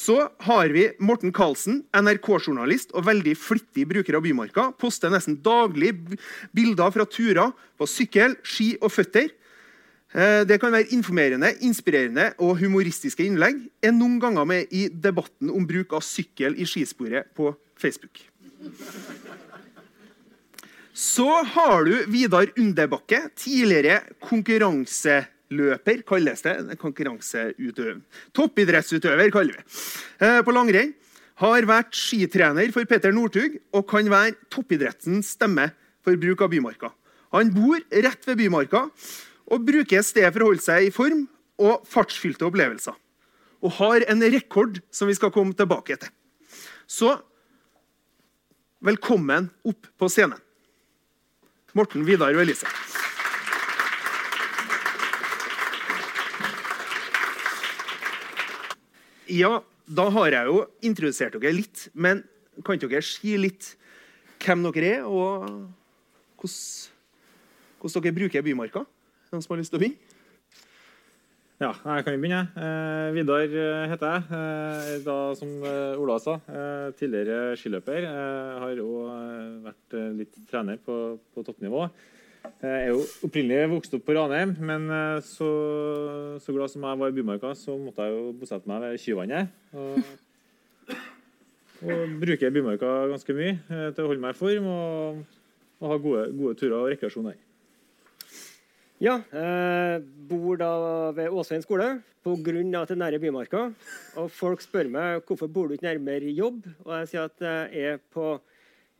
Så 0.00 0.16
har 0.46 0.70
vi 0.72 0.86
Morten 1.02 1.32
Karlsen, 1.34 1.82
NRK-journalist 1.96 2.92
og 2.96 3.04
veldig 3.08 3.34
flittig 3.36 3.88
bruker 3.90 4.16
av 4.16 4.24
Bymarka. 4.24 4.70
Poster 4.80 5.12
nesten 5.12 5.40
daglig 5.44 5.92
bilder 6.56 6.92
fra 6.94 7.04
turer 7.08 7.52
på 7.80 7.88
sykkel, 7.90 8.36
ski 8.46 8.74
og 8.80 8.92
føtter. 8.94 9.32
Eh, 10.10 10.42
det 10.42 10.58
kan 10.58 10.72
være 10.74 10.90
informerende, 10.90 11.52
inspirerende 11.62 12.32
og 12.42 12.56
humoristiske 12.58 13.22
innlegg. 13.22 13.60
Er 13.82 13.94
noen 13.94 14.18
ganger 14.22 14.46
med 14.48 14.72
i 14.74 14.88
debatten 14.90 15.52
om 15.54 15.66
bruk 15.66 15.94
av 15.94 16.02
sykkel 16.02 16.56
i 16.58 16.66
skisporet 16.66 17.30
på 17.36 17.52
Facebook. 17.78 18.18
Så 20.90 21.28
har 21.54 21.86
du 21.86 21.94
Vidar 22.10 22.50
Underbakke, 22.58 23.22
tidligere 23.38 24.00
konkurranseløper, 24.26 26.02
kalles 26.02 26.42
det. 26.42 26.56
Konkurranseutøver. 26.82 28.02
Toppidrettsutøver, 28.34 29.30
kaller 29.30 29.60
vi 29.60 30.26
eh, 30.26 30.42
På 30.42 30.50
langrenn. 30.50 30.96
Har 31.40 31.64
vært 31.64 31.94
skitrener 31.96 32.68
for 32.74 32.84
Petter 32.84 33.14
Northug 33.16 33.54
og 33.72 33.86
kan 33.88 34.10
være 34.10 34.34
toppidrettens 34.52 35.30
stemme 35.38 35.70
for 36.04 36.18
bruk 36.20 36.42
av 36.44 36.50
Bymarka. 36.52 36.90
Han 37.32 37.54
bor 37.54 37.78
rett 37.78 38.26
ved 38.26 38.36
Bymarka 38.42 38.88
og 39.50 39.66
bruker 39.66 40.04
stedet 40.06 40.30
for 40.32 40.44
å 40.44 40.50
holde 40.52 40.64
seg 40.64 40.86
i 40.86 40.94
form 40.94 41.24
og 41.60 41.86
fartsfylte 41.90 42.46
opplevelser. 42.46 42.94
Og 43.60 43.74
har 43.80 44.06
en 44.08 44.22
rekord 44.32 44.78
som 44.94 45.10
vi 45.10 45.16
skal 45.18 45.32
komme 45.34 45.56
tilbake 45.56 45.98
til. 46.00 46.12
Så 46.88 47.12
velkommen 48.80 49.50
opp 49.66 49.90
på 50.00 50.08
scenen. 50.08 50.38
Morten, 51.76 52.06
Vidar 52.06 52.34
og 52.34 52.42
Elise. 52.42 52.66
Ja, 59.30 59.60
da 59.86 60.08
har 60.10 60.34
jeg 60.34 60.50
jo 60.50 60.62
introdusert 60.82 61.36
dere 61.36 61.54
litt, 61.54 61.84
men 61.94 62.24
kan 62.66 62.80
dere 62.82 63.02
si 63.06 63.36
litt 63.38 63.76
hvem 64.42 64.64
dere 64.66 64.96
er, 64.96 65.04
og 65.06 65.46
hvordan, 66.40 66.56
hvordan 67.78 68.06
dere 68.08 68.16
bruker 68.16 68.42
Bymarka? 68.42 68.82
Noen 69.30 69.44
som 69.44 69.52
har 69.54 69.60
lyst 69.60 69.70
til 69.70 69.78
å 69.78 69.80
begynne? 69.84 70.16
Ja, 71.60 71.68
jeg 71.76 72.04
kan 72.06 72.14
jo 72.16 72.20
begynne. 72.22 72.40
Eh, 72.56 73.08
Vidar 73.14 73.42
eh, 73.44 73.90
heter 73.92 74.14
jeg. 74.14 74.22
Eh, 74.34 74.94
da, 75.04 75.16
som 75.38 75.50
eh, 75.68 76.00
Ola 76.00 76.16
sa, 76.18 76.38
eh, 76.48 76.86
tidligere 76.98 77.52
skiløper. 77.60 78.06
Eh, 78.08 78.56
har 78.62 78.80
òg 78.82 79.60
vært 79.68 79.94
litt 80.16 80.38
trener 80.48 80.80
på, 80.82 80.96
på 81.30 81.44
toppnivå. 81.46 81.84
Jeg 82.64 82.72
er 82.88 82.88
jo 82.90 83.04
opprinnelig 83.28 83.68
vokst 83.74 83.94
opp 83.98 84.06
på 84.08 84.16
Ranheim, 84.16 84.56
men 84.64 84.88
så, 85.22 85.50
så, 86.40 86.54
glad 86.56 86.72
som 86.72 86.86
jeg 86.88 87.00
var 87.02 87.12
i 87.12 87.16
Bymarka, 87.18 87.52
så 87.54 87.76
måtte 87.76 88.06
jeg 88.08 88.16
jo 88.16 88.32
bosette 88.40 88.70
meg 88.70 88.80
ved 88.86 88.96
Kyvannet. 89.04 89.52
Og, 89.76 90.00
og 91.84 92.16
bruker 92.24 92.56
Bymarka 92.56 92.96
ganske 93.12 93.36
mye 93.36 93.60
til 93.68 94.02
å 94.02 94.08
holde 94.08 94.24
meg 94.24 94.32
i 94.32 94.40
form 94.40 94.72
og, 94.72 95.22
og 95.84 95.92
ha 95.92 96.00
gode, 96.08 96.26
gode 96.40 96.56
turer 96.56 96.78
og 96.80 96.90
rekreasjon 96.96 97.28
her. 97.34 97.38
Ja, 99.00 99.14
jeg 99.32 100.02
bor 100.28 100.58
da 100.60 100.70
ved 101.16 101.32
Åsveien 101.32 101.62
skole 101.64 101.86
pga. 102.20 102.34
at 102.36 102.90
det 102.90 102.92
er 102.92 102.98
nære 103.00 103.20
Bymarka. 103.22 103.72
Og 104.20 104.28
folk 104.28 104.60
spør 104.60 104.90
meg 104.92 105.24
hvorfor 105.24 105.48
bor 105.48 105.68
du 105.68 105.72
ikke 105.72 105.88
nærmere 105.88 106.28
jobb. 106.36 106.66
Og 106.84 106.92
jeg 106.98 107.08
sier 107.08 107.24
at 107.24 107.40
jeg 107.40 107.94
er 107.94 107.96
på 108.12 108.38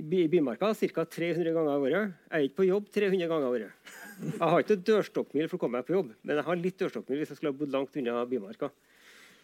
Bymarka 0.01 0.73
ca. 0.73 1.05
300 1.05 1.53
ganger 1.53 1.77
i 1.77 1.85
året. 1.85 2.17
Jeg 2.17 2.33
er 2.33 2.49
ikke 2.49 2.63
på 2.63 2.69
jobb 2.71 2.89
300 2.89 3.29
ganger 3.29 3.45
i 3.45 3.53
året. 3.53 3.93
Jeg 4.25 4.41
har 4.41 4.65
ikke 4.65 4.81
dørstokkmil 4.89 5.49
for 5.51 5.59
å 5.59 5.61
komme 5.61 5.77
meg 5.77 5.85
på 5.85 5.99
jobb, 5.99 6.15
men 6.25 6.37
jeg 6.37 6.49
har 6.49 6.57
litt 6.65 6.81
dørstokkmil 6.81 7.21
hvis 7.21 7.31
jeg 7.35 7.37
skulle 7.37 7.53
ha 7.53 7.61
bodd 7.61 7.77
langt 7.77 8.01
unna 8.01 8.25
Bymarka. 8.25 8.73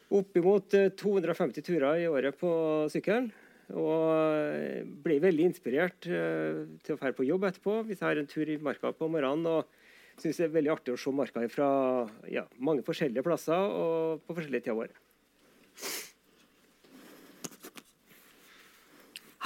Oppimot 0.08 0.72
250 0.72 1.66
turer 1.68 2.00
i 2.00 2.08
året 2.08 2.36
på 2.40 2.50
sykkelen. 2.88 3.28
Og 3.76 4.88
blir 5.04 5.20
veldig 5.20 5.50
inspirert 5.50 6.06
uh, 6.08 6.64
til 6.86 6.94
å 6.94 7.00
dra 7.02 7.12
på 7.12 7.26
jobb 7.28 7.44
etterpå 7.44 7.82
hvis 7.84 8.00
jeg 8.00 8.08
har 8.08 8.20
en 8.22 8.30
tur 8.30 8.48
i 8.48 8.62
marka 8.62 8.96
på 8.96 9.08
morgenen. 9.10 9.50
og 9.50 9.75
syns 10.22 10.38
det 10.40 10.46
er 10.46 10.54
veldig 10.54 10.72
artig 10.76 10.94
å 10.94 11.00
se 11.00 11.12
marka 11.14 11.42
fra 11.52 11.68
ja, 12.32 12.46
mange 12.58 12.84
forskjellige 12.86 13.24
plasser 13.26 13.56
og 13.56 14.22
på 14.26 14.36
forskjellige 14.38 14.66
tider 14.66 14.76
av 14.76 14.84
året. 14.86 15.02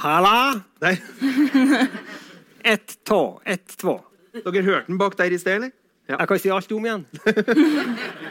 Halla! 0.01 0.37
Der. 0.81 0.97
Ett, 2.73 2.99
tå, 3.05 3.41
ett, 3.45 3.77
två. 3.81 3.95
Dere 4.37 4.63
hørte 4.63 4.91
den 4.91 4.99
bak 5.01 5.15
der 5.17 5.33
i 5.33 5.39
sted, 5.41 5.57
eller? 5.57 5.71
Jeg 6.11 6.29
kan 6.29 6.41
si 6.43 6.51
alt 6.53 6.73
om 6.77 6.87
igjen. 6.87 7.07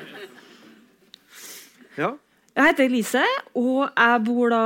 Ja. 2.00 2.14
Jeg 2.56 2.70
heter 2.70 2.86
Elise, 2.88 3.22
og 3.60 3.90
jeg 3.90 4.20
bor 4.24 4.54
da 4.54 4.60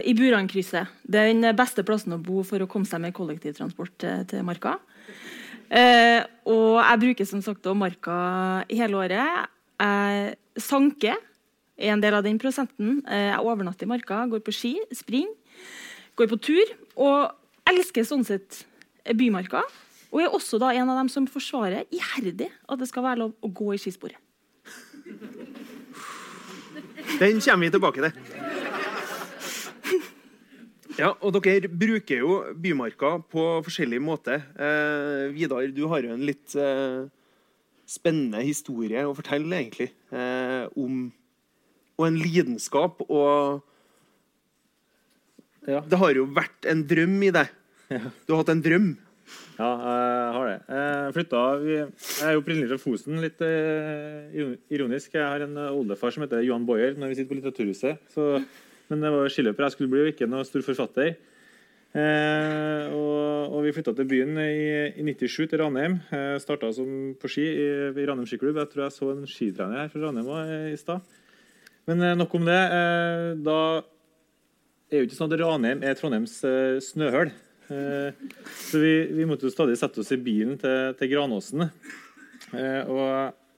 i 0.00 0.14
Burankrysset. 0.16 0.88
Det 1.04 1.20
er 1.20 1.28
den 1.34 1.44
beste 1.56 1.84
plassen 1.84 2.14
å 2.16 2.20
bo 2.20 2.40
for 2.46 2.64
å 2.64 2.68
komme 2.70 2.88
seg 2.88 3.02
med 3.04 3.12
kollektivtransport 3.16 3.92
til, 4.00 4.22
til 4.30 4.46
Marka. 4.46 4.78
Eh, 5.70 6.20
og 6.50 6.80
jeg 6.82 7.00
bruker 7.04 7.28
som 7.28 7.42
sagt 7.44 7.62
også 7.62 7.78
Marka 7.78 8.14
hele 8.68 8.98
året. 8.98 9.50
Jeg 9.80 10.62
sanker 10.62 11.14
er 11.80 11.92
en 11.94 12.02
del 12.02 12.16
av 12.18 12.26
den 12.26 12.40
prosenten. 12.42 13.00
Eh, 13.06 13.30
jeg 13.30 13.44
overnatter 13.44 13.86
i 13.86 13.92
Marka, 13.92 14.24
går 14.30 14.42
på 14.44 14.54
ski, 14.54 14.74
springer, 14.94 15.30
går 16.18 16.32
på 16.32 16.40
tur. 16.50 16.74
Og 16.98 17.70
elsker 17.70 18.06
sånn 18.06 18.26
sett 18.26 18.64
Bymarka. 19.16 19.62
Og 20.10 20.24
er 20.24 20.34
også 20.34 20.58
da 20.58 20.72
en 20.74 20.90
av 20.90 20.98
dem 20.98 21.08
som 21.12 21.28
forsvarer 21.30 21.86
iherdig 21.94 22.50
at 22.50 22.82
det 22.82 22.90
skal 22.90 23.06
være 23.06 23.22
lov 23.22 23.36
å 23.46 23.52
gå 23.54 23.70
i 23.76 23.80
skisporet. 23.80 24.18
Den 27.20 27.40
kommer 27.40 27.66
vi 27.66 27.70
tilbake 27.70 28.10
til. 28.10 28.39
Ja, 30.98 31.12
og 31.22 31.32
Dere 31.38 31.68
bruker 31.70 32.18
jo 32.22 32.36
Bymarka 32.58 33.12
på 33.30 33.44
forskjellig 33.66 34.00
måte. 34.02 34.40
Eh, 34.58 35.28
Vidar, 35.34 35.66
du 35.74 35.84
har 35.90 36.02
jo 36.02 36.14
en 36.16 36.24
litt 36.26 36.54
eh, 36.58 37.04
spennende 37.90 38.42
historie 38.46 39.04
å 39.06 39.14
fortelle, 39.16 39.52
egentlig. 39.62 39.90
Eh, 40.10 40.66
om 40.76 41.12
Og 42.00 42.06
en 42.06 42.16
lidenskap. 42.16 43.02
Og 43.12 43.60
Ja. 45.68 45.80
det 45.84 45.98
har 46.00 46.14
jo 46.16 46.24
vært 46.26 46.64
en 46.66 46.82
drøm 46.88 47.18
i 47.22 47.30
deg. 47.30 47.48
Du 48.26 48.32
har 48.32 48.38
hatt 48.40 48.48
en 48.54 48.62
drøm. 48.64 48.96
Ja, 49.60 49.68
jeg 49.76 50.32
har 50.34 50.46
det. 50.48 50.56
Jeg, 50.72 51.12
flytta, 51.14 51.40
jeg 51.68 52.24
er 52.24 52.32
jo 52.32 52.40
opprinnelig 52.40 52.70
fra 52.70 52.78
Fosen. 52.80 53.20
Litt 53.20 53.42
eh, 53.44 54.56
ironisk. 54.72 55.12
Jeg 55.12 55.22
har 55.28 55.44
en 55.44 55.56
eh, 55.60 55.68
oldefar 55.76 56.10
som 56.14 56.24
heter 56.24 56.42
Johan 56.46 56.64
Boyer 56.66 56.96
når 56.96 57.12
vi 57.12 57.18
sitter 57.18 57.28
på 57.34 57.38
Litteraturhuset. 57.38 58.00
Så, 58.14 58.40
men 58.90 59.04
det 59.04 59.12
var 59.14 59.30
skiløper 59.32 59.66
jeg 59.66 59.76
skulle 59.76 59.92
bli, 59.92 60.04
jo 60.04 60.14
ikke 60.14 60.28
noe 60.30 60.46
stor 60.48 60.64
forfatter. 60.66 61.14
Eh, 61.90 62.84
og, 62.94 63.50
og 63.50 63.64
vi 63.64 63.72
flytta 63.74 63.92
til 63.98 64.06
byen 64.06 64.36
i, 64.38 65.00
i 65.00 65.04
97, 65.06 65.48
til 65.50 65.58
Ranheim. 65.58 65.96
Eh, 66.14 66.36
starta 66.42 66.70
på 66.70 67.30
ski 67.30 67.46
i, 67.50 67.70
i 67.90 68.06
Ranheim 68.06 68.28
skiklubb. 68.30 68.60
Jeg 68.62 68.70
tror 68.70 68.84
jeg 68.86 68.94
så 68.94 69.10
en 69.10 69.26
skitrener 69.26 69.82
her 69.82 69.90
fra 69.90 70.04
Ranheim 70.04 70.28
også, 70.30 70.44
eh, 70.54 70.68
i 70.70 70.78
stad. 70.78 71.16
Men 71.90 72.04
eh, 72.06 72.18
nok 72.18 72.36
om 72.38 72.46
det. 72.46 72.60
Eh, 72.76 73.30
da 73.42 73.58
er 74.90 75.02
jo 75.02 75.08
ikke 75.08 75.18
sånn 75.18 75.34
at 75.34 75.42
Ranheim 75.42 75.82
er 75.86 75.98
Trondheims 75.98 76.36
eh, 76.46 76.78
snøhull. 76.84 77.34
Eh, 77.70 78.22
så 78.68 78.82
vi, 78.82 78.94
vi 79.18 79.26
måtte 79.26 79.48
jo 79.48 79.54
stadig 79.54 79.78
sette 79.80 80.02
oss 80.04 80.14
i 80.14 80.22
bilen 80.22 80.58
til, 80.62 80.94
til 80.98 81.10
Granåsen. 81.14 81.66
Og, 82.50 83.02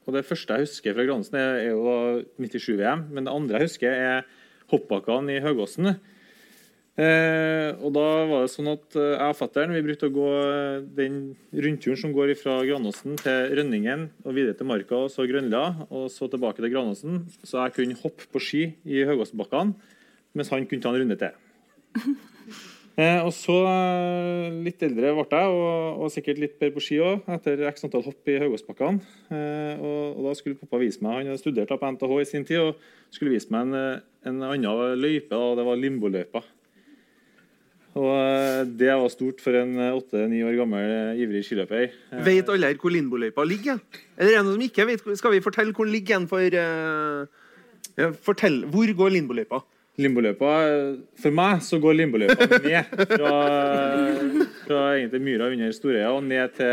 og 0.05 0.17
det 0.17 0.25
første 0.29 0.57
jeg 0.57 0.67
husker 0.67 0.97
fra 0.97 1.05
Granåsen, 1.09 1.37
er, 1.37 1.61
er 1.67 1.71
jo 1.73 2.25
97-VM. 2.41 3.07
Men 3.13 3.29
det 3.29 3.37
andre 3.37 3.61
jeg 3.61 3.71
husker, 3.71 3.93
er 3.93 4.41
hoppbakkene 4.73 5.37
i 5.37 5.45
Høgåsen. 5.45 5.95
Eh, 6.93 7.71
og 7.81 7.95
da 7.97 8.05
var 8.29 8.43
det 8.45 8.51
sånn 8.53 8.69
at 8.69 8.97
eh, 9.01 9.15
jeg 9.15 9.33
og 9.33 9.39
fatter'n 9.39 9.79
brukte 9.81 10.11
å 10.11 10.13
gå 10.13 10.27
eh, 10.43 10.83
den 10.99 11.15
rundturen 11.65 12.01
som 12.03 12.13
går 12.13 12.35
fra 12.37 12.59
Granåsen 12.69 13.17
til 13.23 13.55
Rønningen 13.57 14.11
og 14.27 14.37
videre 14.37 14.59
til 14.59 14.69
Marka 14.69 14.99
og 15.07 15.09
så 15.15 15.25
Grønlia, 15.29 15.87
og 15.89 16.11
så 16.13 16.29
tilbake 16.29 16.61
til 16.61 16.75
Granåsen. 16.75 17.23
Så 17.41 17.63
jeg 17.63 17.77
kunne 17.79 17.97
hoppe 18.03 18.29
på 18.29 18.45
ski 18.45 18.67
i 18.85 19.07
Høgåsbakkene, 19.09 19.73
mens 20.37 20.53
han 20.53 20.69
kunne 20.69 20.85
ta 20.85 20.93
en 20.93 21.01
runde 21.01 21.19
til. 21.23 22.29
Eh, 22.93 23.21
og 23.25 23.31
så 23.33 23.55
eh, 23.65 24.57
Litt 24.67 24.83
eldre 24.85 25.15
ble 25.17 25.25
jeg, 25.25 25.53
og, 25.57 26.01
og 26.05 26.11
sikkert 26.13 26.41
litt 26.43 26.59
bedre 26.61 26.75
på 26.77 26.83
ski 26.85 26.99
òg, 27.01 27.23
etter 27.39 27.63
x 27.71 27.87
antall 27.87 28.05
hopp 28.05 28.29
i 28.29 28.37
Haugåsbakkene. 28.43 29.01
Eh, 29.33 29.81
og, 29.81 30.19
og 30.19 30.27
da 30.29 30.35
skulle 30.37 30.59
pappa 30.61 30.81
vise 30.83 31.01
meg 31.05 31.23
Han 31.23 31.31
hadde 31.33 31.41
studert 31.41 31.73
på 31.73 31.93
NTH 31.97 32.17
i 32.21 32.27
sin 32.29 32.45
tid 32.49 32.61
og 32.61 32.83
skulle 33.13 33.33
vise 33.33 33.49
meg 33.53 33.71
en, 33.71 33.79
eh, 33.79 34.03
en 34.29 34.43
annen 34.51 35.01
løype. 35.01 35.33
og 35.33 35.57
Det 35.57 35.67
var 35.69 35.81
Limboløypa. 35.81 36.45
Og 37.97 38.11
eh, 38.13 38.61
det 38.69 38.93
var 38.93 39.13
stort 39.13 39.41
for 39.45 39.57
en 39.57 39.73
åtte-ni 39.89 40.43
år 40.45 40.61
gammel 40.61 41.21
ivrig 41.21 41.47
skiløper. 41.49 41.97
Vet 42.29 42.53
alle 42.53 42.75
her 42.75 42.81
hvor 42.81 42.93
Lindboløypa 42.93 43.49
ligger? 43.49 43.81
Eller 44.19 44.37
er 44.37 44.43
det 44.43 44.47
noen 44.51 44.59
som 44.59 44.69
ikke 44.69 44.89
vet? 44.93 45.09
Skal 45.17 45.33
vi 45.33 45.45
fortelle 45.45 45.73
hvor 45.73 45.89
den 45.89 45.97
ligger 45.97 46.29
for 46.29 46.61
uh, 46.61 47.41
Fortell. 48.25 48.65
Hvor 48.73 48.89
går 48.97 49.17
Lindboløypa? 49.17 49.65
Limboløypa 50.01 50.51
For 51.21 51.35
meg 51.37 51.61
så 51.67 51.77
går 51.83 51.99
limboløypa 51.99 52.47
ned 52.65 52.95
fra, 53.11 53.33
fra 54.65 54.79
egentlig 54.97 55.21
myra 55.27 55.51
under 55.53 55.75
Storøya 55.77 56.13
og 56.17 56.23
ned 56.25 56.55
til 56.57 56.73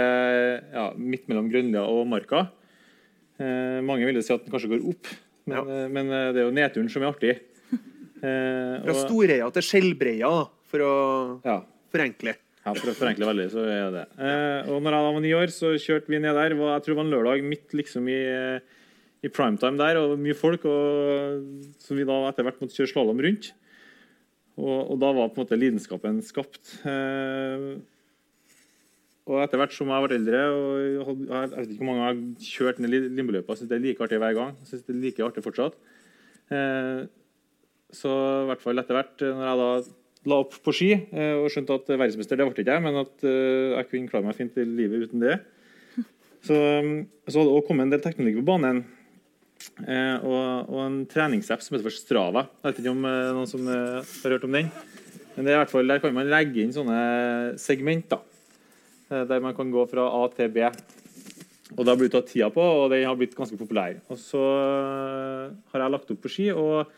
ja, 0.72 0.86
midt 0.96 1.26
mellom 1.28 1.50
Grønlia 1.52 1.84
og 1.84 2.06
Marka. 2.08 2.46
Eh, 3.40 3.80
mange 3.84 4.08
ville 4.08 4.24
si 4.24 4.32
at 4.36 4.46
den 4.46 4.54
kanskje 4.54 4.72
går 4.72 4.86
opp, 4.94 5.12
men, 5.48 5.58
Ja. 5.58 5.64
eh, 5.68 5.88
men 5.92 6.12
eh, 6.16 6.30
det 6.36 6.42
er 6.42 6.48
jo 6.48 6.56
nedturen 6.56 6.90
som 6.92 7.04
er 7.04 7.12
artig. 7.12 7.34
Eh, 8.20 8.76
Fra 8.88 8.96
Storøya 9.04 9.52
til 9.56 9.64
Skjellbreia, 9.68 10.32
for 10.72 10.80
å 10.88 10.94
ja, 11.48 11.60
forenkle. 11.92 12.34
ja, 12.66 12.74
for 12.76 12.92
å 12.92 12.96
forenkle 13.00 13.28
veldig, 13.34 13.50
så 13.52 13.64
er 13.68 13.94
det. 13.96 14.06
Eh, 14.20 14.72
og 14.72 14.80
når 14.84 14.96
jeg 14.96 15.08
var 15.10 15.22
ni 15.24 15.32
år, 15.44 15.54
så 15.56 15.76
kjørte 15.80 16.12
vi 16.12 16.20
ned 16.24 16.36
der. 16.40 16.56
Jeg 16.56 16.84
tror 16.84 16.94
det 16.96 17.00
var 17.00 17.08
en 17.08 17.14
lørdag 17.16 17.44
midt 17.48 17.76
liksom 17.80 18.08
i, 18.12 18.20
i 19.26 19.30
primetime 19.34 19.80
der, 19.80 19.98
og 20.00 20.20
mye 20.22 20.36
folk. 20.38 20.64
Og, 20.70 21.46
som 21.84 21.98
vi 22.00 22.06
da 22.08 22.18
etter 22.30 22.46
hvert 22.48 22.60
måtte 22.62 22.78
kjøre 22.78 22.92
slalåm 22.94 23.20
rundt. 23.26 23.52
Og, 24.60 24.92
og 24.94 24.98
da 25.02 25.10
var 25.16 25.30
på 25.32 25.40
en 25.40 25.46
måte 25.46 25.60
lidenskapen 25.60 26.20
skapt. 26.26 26.74
Eh, 26.88 27.70
og 29.30 29.44
etter 29.44 29.62
hvert 29.62 29.76
som 29.76 29.92
jeg 29.94 30.06
ble 30.08 30.18
eldre 30.18 30.40
og 30.50 30.70
jeg 30.82 31.20
Jeg 31.30 31.52
vet 31.54 31.74
ikke 31.76 31.84
hvor 31.84 31.90
mange 31.92 32.02
jeg 32.02 32.10
har 32.10 32.50
kjørt 32.50 32.80
ned 32.82 32.90
Li- 32.96 33.12
Limboløypa. 33.20 33.56
Syns 33.60 33.70
det 33.70 33.78
er 33.78 33.84
like 33.86 34.04
artig 34.04 34.20
hver 34.24 34.36
gang. 34.40 34.56
Jeg 34.64 34.72
synes 34.72 34.88
det 34.88 34.96
er 34.96 35.02
like 35.04 35.26
artig 35.28 35.44
fortsatt. 35.46 35.78
Eh, 36.50 37.02
så 37.94 38.10
i 38.44 38.48
hvert 38.50 38.62
fall 38.64 38.82
etter 38.82 38.98
hvert, 38.98 39.24
når 39.24 39.46
jeg 39.48 39.60
da 39.62 39.70
la 40.30 40.38
opp 40.44 40.58
på 40.66 40.74
ski 40.76 40.90
eh, 40.98 41.36
og 41.40 41.48
skjønte 41.54 41.78
at 41.80 41.88
verdensmester 41.94 42.38
det 42.38 42.46
ble 42.50 42.54
ikke 42.66 42.74
jeg, 42.74 42.84
men 42.84 42.98
at 43.06 43.24
eh, 43.26 43.78
jeg 43.78 43.88
kunne 43.94 44.12
klare 44.12 44.28
meg 44.28 44.36
fint 44.38 44.58
i 44.60 44.66
livet 44.68 45.08
uten 45.08 45.24
det. 45.24 45.38
Så, 46.46 46.56
um, 46.56 46.92
så 47.28 47.40
hadde 47.40 47.50
det 47.50 47.56
også 47.56 47.68
kommet 47.68 47.88
en 47.88 47.94
del 47.94 48.04
teknologi 48.04 48.40
på 48.40 48.46
banen. 48.48 48.82
Eh, 49.86 50.18
og, 50.26 50.70
og 50.70 50.80
en 50.84 51.00
treningsapp 51.10 51.64
som 51.64 51.78
heter 51.78 51.94
Strava. 51.94 52.46
Jeg 52.60 52.70
vet 52.70 52.82
ikke 52.82 52.94
om 52.94 53.08
eh, 53.08 53.32
noen 53.36 53.50
som 53.50 53.68
eh, 53.68 54.14
har 54.24 54.36
hørt 54.36 54.48
om 54.48 54.56
den. 54.56 54.72
Men 55.36 55.46
det 55.46 55.54
er 55.54 55.58
i 55.58 55.62
hvert 55.62 55.74
fall, 55.74 55.92
der 55.92 56.02
kan 56.04 56.16
man 56.16 56.32
legge 56.32 56.64
inn 56.64 56.76
sånne 56.76 57.02
segmenter. 57.62 58.24
Der 59.10 59.42
man 59.42 59.56
kan 59.58 59.72
gå 59.74 59.84
fra 59.90 60.04
A 60.20 60.26
til 60.36 60.52
B. 60.54 60.66
Og 61.78 61.86
da 61.86 61.96
blir 61.96 62.04
blitt 62.06 62.14
tatt 62.14 62.28
tida 62.30 62.50
på, 62.54 62.62
og 62.62 62.92
den 62.92 63.08
har 63.08 63.16
blitt 63.18 63.38
ganske 63.38 63.58
populær. 63.58 63.96
Og 64.12 64.20
så 64.22 64.42
har 65.72 65.84
jeg 65.86 65.94
lagt 65.96 66.12
opp 66.14 66.20
på 66.26 66.32
ski. 66.34 66.50
og 66.54 66.92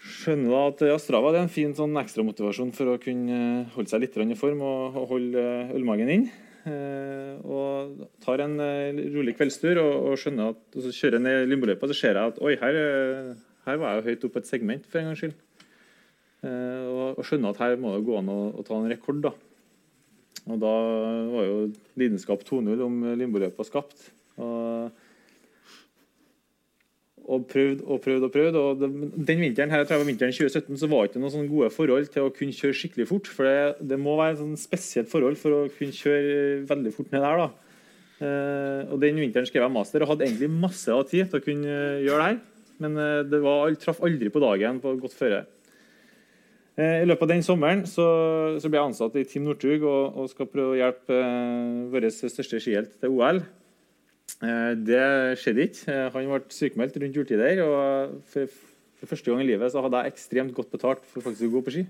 skjønner 0.00 0.52
da 0.52 0.60
at 0.70 0.82
ja, 0.88 0.98
Strava 1.00 1.32
det 1.32 1.40
er 1.40 1.46
en 1.46 1.52
fin 1.52 1.72
sånn 1.76 1.96
ekstramotivasjon 2.00 2.72
for 2.76 2.92
å 2.92 3.00
kunne 3.02 3.66
holde 3.74 3.92
seg 3.92 4.04
litt 4.04 4.16
i 4.16 4.38
form 4.38 4.62
og, 4.64 5.00
holde 5.10 5.44
ølmagen 5.76 6.12
inn. 6.12 6.26
Eh, 6.70 7.36
og 7.50 8.06
tar 8.22 8.42
en 8.44 8.56
eh, 8.62 8.98
rolig 9.14 9.34
kveldstur 9.38 9.80
og, 9.82 9.92
og 10.10 10.18
skjønner 10.20 10.52
at 10.52 10.76
og 10.76 10.84
så 10.84 10.92
kjører 10.94 11.18
jeg 11.18 11.24
ned 11.24 11.50
Limboløypa, 11.50 11.88
så 11.90 11.96
ser 11.96 12.18
jeg 12.18 12.32
at 12.32 12.40
oi, 12.44 12.54
her, 12.60 12.78
eh, 12.80 13.30
her 13.66 13.80
var 13.80 13.96
jeg 13.96 14.00
jo 14.00 14.08
høyt 14.08 14.26
oppe 14.28 14.36
på 14.36 14.42
et 14.44 14.50
segment 14.50 14.88
for 14.88 15.00
en 15.00 15.10
gangs 15.10 15.22
skyld. 15.24 15.36
Og, 16.40 17.18
og 17.20 17.24
skjønner 17.28 17.52
at 17.52 17.58
her 17.60 17.74
må 17.76 17.92
det 17.92 18.06
gå 18.06 18.14
an 18.16 18.30
å, 18.32 18.38
å 18.56 18.62
ta 18.64 18.78
en 18.78 18.88
rekord. 18.88 19.18
da. 19.26 19.34
Og 20.48 20.60
da 20.62 20.70
var 21.34 21.44
jo 21.44 21.56
lidenskap 22.00 22.46
2.0 22.48 22.80
om 22.86 23.02
Limboløypa 23.20 23.66
skapt. 23.68 24.06
Og 24.40 24.88
og 27.30 27.46
prøvd 27.50 27.84
og 27.86 28.00
prøvd 28.04 28.26
og 28.26 28.32
prøvd. 28.34 28.58
og 28.58 28.82
Den 28.82 29.42
vinteren 29.42 29.70
her, 29.70 29.82
jeg 29.82 29.88
tror 29.88 29.96
jeg 29.96 30.04
var 30.04 30.10
vinteren 30.10 30.34
2017 30.34 30.80
så 30.82 30.90
var 30.90 31.04
det 31.04 31.10
ikke 31.10 31.22
noen 31.22 31.34
sånne 31.36 31.52
gode 31.52 31.70
forhold 31.74 32.10
til 32.10 32.26
å 32.26 32.32
kunne 32.34 32.56
kjøre 32.56 32.78
skikkelig 32.80 33.06
fort. 33.10 33.30
For 33.30 33.48
det, 33.48 33.88
det 33.92 33.98
må 34.02 34.16
være 34.18 34.40
sånn 34.40 34.56
spesielt 34.60 35.10
forhold 35.12 35.38
for 35.40 35.56
å 35.56 35.60
kunne 35.76 35.94
kjøre 35.94 36.64
veldig 36.70 36.94
fort 36.96 37.14
ned 37.14 37.26
der. 37.26 37.44
da. 37.44 37.70
Eh, 38.20 38.82
og 38.90 38.98
Den 39.04 39.22
vinteren 39.22 39.48
skrev 39.48 39.64
jeg 39.64 39.76
master 39.76 40.04
og 40.04 40.12
hadde 40.12 40.26
egentlig 40.26 40.50
masse 40.52 40.92
av 40.92 41.06
tid 41.08 41.30
til 41.30 41.40
å 41.40 41.46
kunne 41.46 41.70
eh, 41.70 42.02
gjøre 42.08 42.18
det 42.18 42.28
her. 42.28 42.42
Men 42.80 43.00
eh, 43.00 43.22
det 43.30 43.40
var, 43.44 43.78
traff 43.80 44.02
aldri 44.04 44.32
på 44.32 44.42
dagen 44.42 44.82
på 44.82 44.96
godt 45.00 45.16
føre. 45.16 45.44
Eh, 46.80 47.02
I 47.02 47.06
løpet 47.08 47.26
av 47.26 47.32
den 47.34 47.46
sommeren 47.46 47.86
så, 47.88 48.06
så 48.60 48.70
ble 48.70 48.80
jeg 48.80 48.90
ansatt 48.90 49.16
i 49.20 49.26
Team 49.28 49.48
Northug 49.48 49.84
og, 49.84 50.20
og 50.20 50.30
skal 50.32 50.48
prøve 50.50 50.76
å 50.76 50.80
hjelpe 50.80 51.16
eh, 51.16 51.80
vår 51.92 52.10
største 52.14 52.60
skihelt 52.60 52.94
til 53.00 53.16
OL. 53.16 53.42
Eh, 54.40 54.72
det 54.88 55.00
skjedde 55.40 55.66
ikke. 55.66 55.86
Eh, 55.92 56.06
han 56.14 56.28
ble 56.32 56.40
sykemeldt 56.54 56.98
rundt 57.02 57.16
juletider. 57.18 57.60
Og 57.64 58.20
for, 58.32 58.52
for, 59.00 59.12
første 59.12 59.32
gang 59.32 59.42
i 59.44 59.48
livet 59.50 59.72
så 59.72 59.82
hadde 59.84 60.00
jeg 60.00 60.14
ekstremt 60.14 60.54
godt 60.56 60.72
betalt 60.72 61.04
for 61.10 61.24
faktisk 61.24 61.50
å 61.50 61.54
gå 61.58 61.64
på 61.66 61.74
ski. 61.76 61.84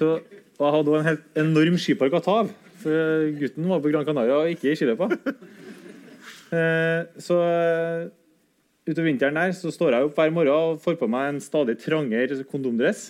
Så, 0.00 0.10
og 0.58 0.66
jeg 0.66 0.74
hadde 0.76 0.92
også 0.92 1.00
en 1.00 1.08
helt 1.08 1.40
enorm 1.40 1.80
skipark 1.80 2.18
å 2.18 2.24
ta 2.24 2.36
av. 2.42 2.52
For 2.84 3.30
gutten 3.40 3.70
var 3.70 3.80
på 3.80 3.94
Gran 3.94 4.04
Canaria 4.04 4.42
og 4.42 4.52
ikke 4.52 4.72
i 4.72 4.78
skiløypa. 4.78 5.10
Eh, 6.54 7.00
så 7.24 7.34
utover 8.84 9.06
vinteren 9.08 9.34
der 9.40 9.54
så 9.56 9.72
står 9.74 9.96
jeg 9.96 10.06
opp 10.06 10.18
hver 10.20 10.30
morgen 10.30 10.52
og 10.54 10.82
får 10.84 10.98
på 11.00 11.08
meg 11.10 11.32
en 11.32 11.40
stadig 11.42 11.74
trangere 11.82 12.36
kondomdress. 12.46 13.08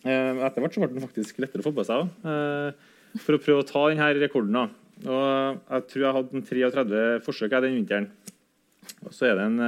Etter 0.00 0.62
hvert 0.62 0.72
så 0.72 0.80
ble 0.80 0.88
den 0.94 1.04
faktisk 1.04 1.42
lettere 1.42 1.60
å 1.60 1.66
få 1.66 1.74
på 1.76 1.84
seg 1.84 2.06
òg, 2.06 2.78
for 3.20 3.36
å 3.36 3.42
prøve 3.42 3.60
å 3.60 3.68
ta 3.68 3.82
denne 3.90 4.08
rekorden. 4.22 4.56
da. 4.56 4.79
Og 5.06 5.60
jeg 5.70 5.86
tror 5.90 6.04
jeg 6.04 6.16
hadde 6.16 6.36
en 6.36 6.46
33 6.46 7.04
forsøk 7.24 7.54
den 7.64 7.78
vinteren. 7.78 8.10
Og 9.06 9.14
så 9.14 9.30
er 9.30 9.38
det 9.38 9.46
en, 9.46 9.62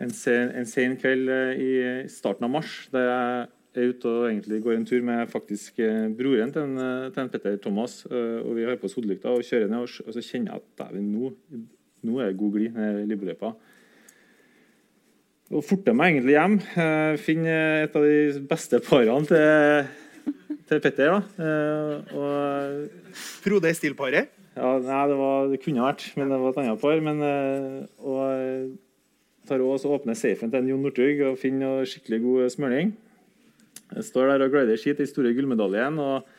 en, 0.00 0.14
sen, 0.14 0.54
en 0.54 0.68
sen 0.68 0.96
kveld 1.00 1.28
i 1.60 1.72
starten 2.12 2.46
av 2.46 2.54
mars 2.54 2.84
der 2.94 3.08
jeg 3.08 3.44
er 3.74 3.90
ute 3.90 4.08
og 4.08 4.28
egentlig 4.28 4.60
går 4.62 4.76
en 4.76 4.86
tur 4.86 5.02
med 5.04 5.30
faktisk 5.32 5.80
broren 6.16 6.52
til, 6.54 6.68
en, 6.68 7.10
til 7.10 7.24
en 7.24 7.30
Petter 7.32 7.56
Thomas. 7.60 8.04
Og 8.06 8.52
vi 8.56 8.66
har 8.68 8.78
på 8.80 8.88
oss 8.88 8.96
hodelykta 8.96 9.34
og 9.34 9.44
kjører 9.44 9.70
ned, 9.72 9.84
og, 9.84 10.14
så 10.14 10.24
kjenner 10.24 10.54
jeg 10.54 10.62
at 10.78 10.98
nå, 11.00 11.32
nå 12.06 12.20
er 12.20 12.30
det 12.30 12.38
god 12.40 12.54
glid 12.54 12.78
ned 12.78 13.02
Libeløypa. 13.10 13.52
Og 15.54 15.60
forter 15.66 15.96
meg 15.96 16.14
egentlig 16.14 16.38
hjem. 16.38 16.56
Finner 17.20 17.84
et 17.84 17.98
av 17.98 18.06
de 18.06 18.46
beste 18.48 18.80
parene 18.86 19.28
til, 19.28 19.90
til 20.68 20.80
Petter. 20.84 21.14
da. 21.14 21.44
Og, 22.16 23.12
Frode 23.44 23.70
Estil-paret? 23.70 24.32
ja, 24.54 24.70
nei, 24.78 25.02
det, 25.10 25.16
var, 25.18 25.48
det 25.50 25.60
kunne 25.64 25.82
vært, 25.82 26.04
men 26.18 26.30
det 26.30 26.38
var 26.40 26.52
et 26.52 26.60
annet 26.62 26.82
par. 26.82 27.00
Men, 27.02 27.22
og 28.04 28.76
tar 29.48 29.64
også 29.64 29.92
åpner 29.96 30.16
safen 30.18 30.52
til 30.52 30.62
en 30.62 30.70
Jon 30.70 30.86
Northug 30.86 31.20
og 31.28 31.40
finner 31.40 31.66
noe 31.66 31.88
skikkelig 31.88 32.22
god 32.24 32.54
smøring. 32.54 32.94
Jeg 33.94 34.06
står 34.08 34.32
der 34.32 34.46
og 34.46 34.54
glider 34.54 34.80
ski 34.80 34.94
til 34.96 35.10
store 35.10 35.34
gullmedaljen. 35.36 36.00
Og, 36.00 36.32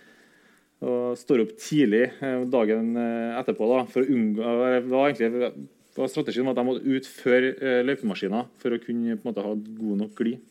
og, 0.86 1.14
står 1.20 1.46
opp 1.46 1.56
tidlig 1.62 2.10
dagen 2.52 2.96
etterpå 2.98 3.70
da, 3.72 3.86
for 3.92 4.04
å 4.04 4.18
unngå 4.18 4.58
det 4.66 4.84
var 4.92 5.12
egentlig 5.12 5.54
var 5.96 6.10
Strategien 6.12 6.44
var 6.44 6.52
at 6.52 6.60
jeg 6.60 6.68
måtte 6.68 6.92
ut 6.92 7.06
før 7.08 7.46
løypemaskina 7.88 8.42
for 8.60 8.76
å 8.76 8.80
kunne 8.84 9.16
måte 9.24 9.44
ha 9.46 9.54
god 9.56 10.02
nok 10.02 10.18
glid. 10.18 10.42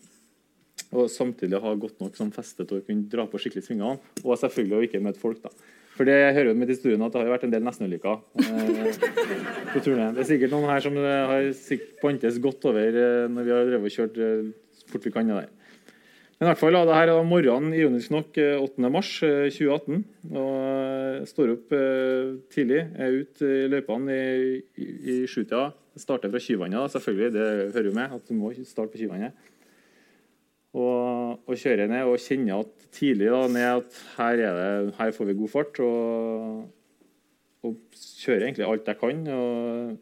Og 0.95 1.11
samtidig 1.11 1.61
ha 1.61 1.77
godt 1.79 2.03
nok 2.03 2.19
sånn 2.19 2.35
feste 2.35 2.65
til 2.65 2.81
å 2.81 2.85
kunne 2.87 3.11
dra 3.11 3.27
på 3.29 3.41
skikkelig 3.43 3.67
svingene. 3.67 3.99
Og 4.23 4.39
selvfølgelig 4.41 4.89
ikke 4.91 5.03
møte 5.05 5.23
folk. 5.23 5.43
da. 5.43 5.51
For 5.95 6.09
det 6.09 6.15
hører 6.35 6.51
jo 6.51 6.59
med 6.59 6.71
historien 6.73 7.03
at 7.07 7.15
det 7.15 7.21
har 7.23 7.31
vært 7.31 7.45
en 7.47 7.53
del 7.53 7.63
nestenulykker 7.63 8.17
eh, 8.43 8.97
på 9.71 9.83
turné. 9.85 10.09
Det 10.15 10.25
er 10.25 10.31
sikkert 10.33 10.55
noen 10.55 10.73
her 10.73 10.83
som 10.83 10.97
har 10.99 11.51
pantes 12.01 12.41
godt 12.43 12.67
over 12.71 12.99
eh, 12.99 13.27
når 13.31 13.47
vi 13.47 13.55
har 13.55 13.69
drevet 13.69 13.87
og 13.91 13.95
kjørt 13.95 14.19
eh, 14.19 14.49
fort 14.91 15.07
vi 15.07 15.13
kan. 15.15 15.31
der. 15.31 15.53
Men 16.35 16.49
i 16.49 16.51
hvert 16.51 16.59
fall, 16.59 16.75
det 16.75 16.99
her 16.99 17.13
er 17.13 17.29
morgenen 17.29 17.77
ironisk 17.79 18.11
nok 18.11 18.35
8. 18.43 18.91
mars 18.91 19.13
2018. 19.23 20.03
og 20.35 20.57
Jeg 21.15 21.29
står 21.31 21.53
opp 21.53 21.75
tidlig, 22.53 22.81
er 22.99 23.21
ute 23.23 23.53
i 23.63 23.69
løypene 23.71 24.19
i, 24.19 24.59
i, 24.75 24.89
i 25.15 25.17
sjutida. 25.31 25.69
Starter 25.95 26.33
fra 26.35 26.43
Kyvannet, 26.43 26.91
selvfølgelig. 26.91 27.31
Det 27.37 27.47
hører 27.77 27.87
jo 27.87 27.95
med 27.95 28.19
at 28.19 28.27
du 28.27 28.35
må 28.35 28.51
starte 28.67 28.91
på 28.97 29.05
Kyvannet. 29.05 29.39
Og, 30.75 31.43
og 31.47 31.59
kjører 31.59 31.91
ned 31.91 32.09
og 32.11 32.19
kjenner 32.19 32.65
at 32.65 32.89
tidlig 32.95 33.29
da, 33.31 33.45
ned 33.51 33.69
at 33.83 34.01
her, 34.17 34.41
det, 34.41 34.95
her 34.99 35.13
får 35.15 35.31
vi 35.31 35.37
god 35.39 35.53
fart. 35.53 35.79
Og, 35.85 36.65
og 37.65 38.01
kjører 38.25 38.49
egentlig 38.49 38.67
alt 38.67 38.91
jeg 38.91 39.01
kan. 39.01 39.23
og 39.35 39.95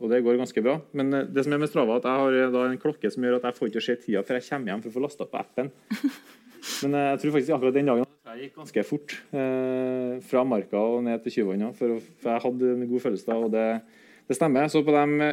og 0.00 0.08
det 0.08 0.22
går 0.24 0.38
ganske 0.40 0.62
bra. 0.64 0.78
Men 0.96 1.12
det 1.28 1.42
som 1.44 1.52
er 1.52 1.60
med 1.60 1.68
Strava, 1.68 1.98
at 2.00 2.06
jeg 2.08 2.20
har 2.22 2.54
da 2.54 2.62
en 2.64 2.78
klokke 2.80 3.10
som 3.12 3.24
gjør 3.24 3.36
at 3.36 3.50
jeg 3.50 3.56
får 3.58 3.68
ikke 3.68 3.82
se 3.84 3.96
tida 4.00 4.22
før 4.24 4.38
jeg 4.38 4.46
kommer 4.46 4.72
hjem 4.72 4.84
for 4.84 4.88
å 4.88 4.94
få 4.94 5.02
lasta 5.04 5.26
på 5.28 5.40
appen. 5.42 5.68
Men 6.84 6.96
jeg 6.96 7.20
tror 7.20 7.34
faktisk 7.36 7.54
akkurat 7.56 7.76
den 7.76 7.90
dagen 7.90 8.08
jeg 8.30 8.46
gikk 8.46 8.60
ganske 8.60 8.84
fort 8.86 9.14
eh, 9.34 10.20
fra 10.24 10.42
Marka 10.46 10.80
og 10.80 11.02
ned 11.04 11.20
til 11.24 11.34
Kyvanna. 11.34 11.72
For, 11.76 11.98
for, 12.20 12.30
jeg 12.30 12.44
hadde 12.46 12.72
en 12.76 12.88
god 12.88 13.04
følelse 13.04 13.28
da, 13.28 13.36
og 13.36 13.52
det, 13.52 13.66
det 14.28 14.36
stemmer. 14.38 14.68
Så 14.72 14.84
på 14.86 14.94
de 14.94 15.32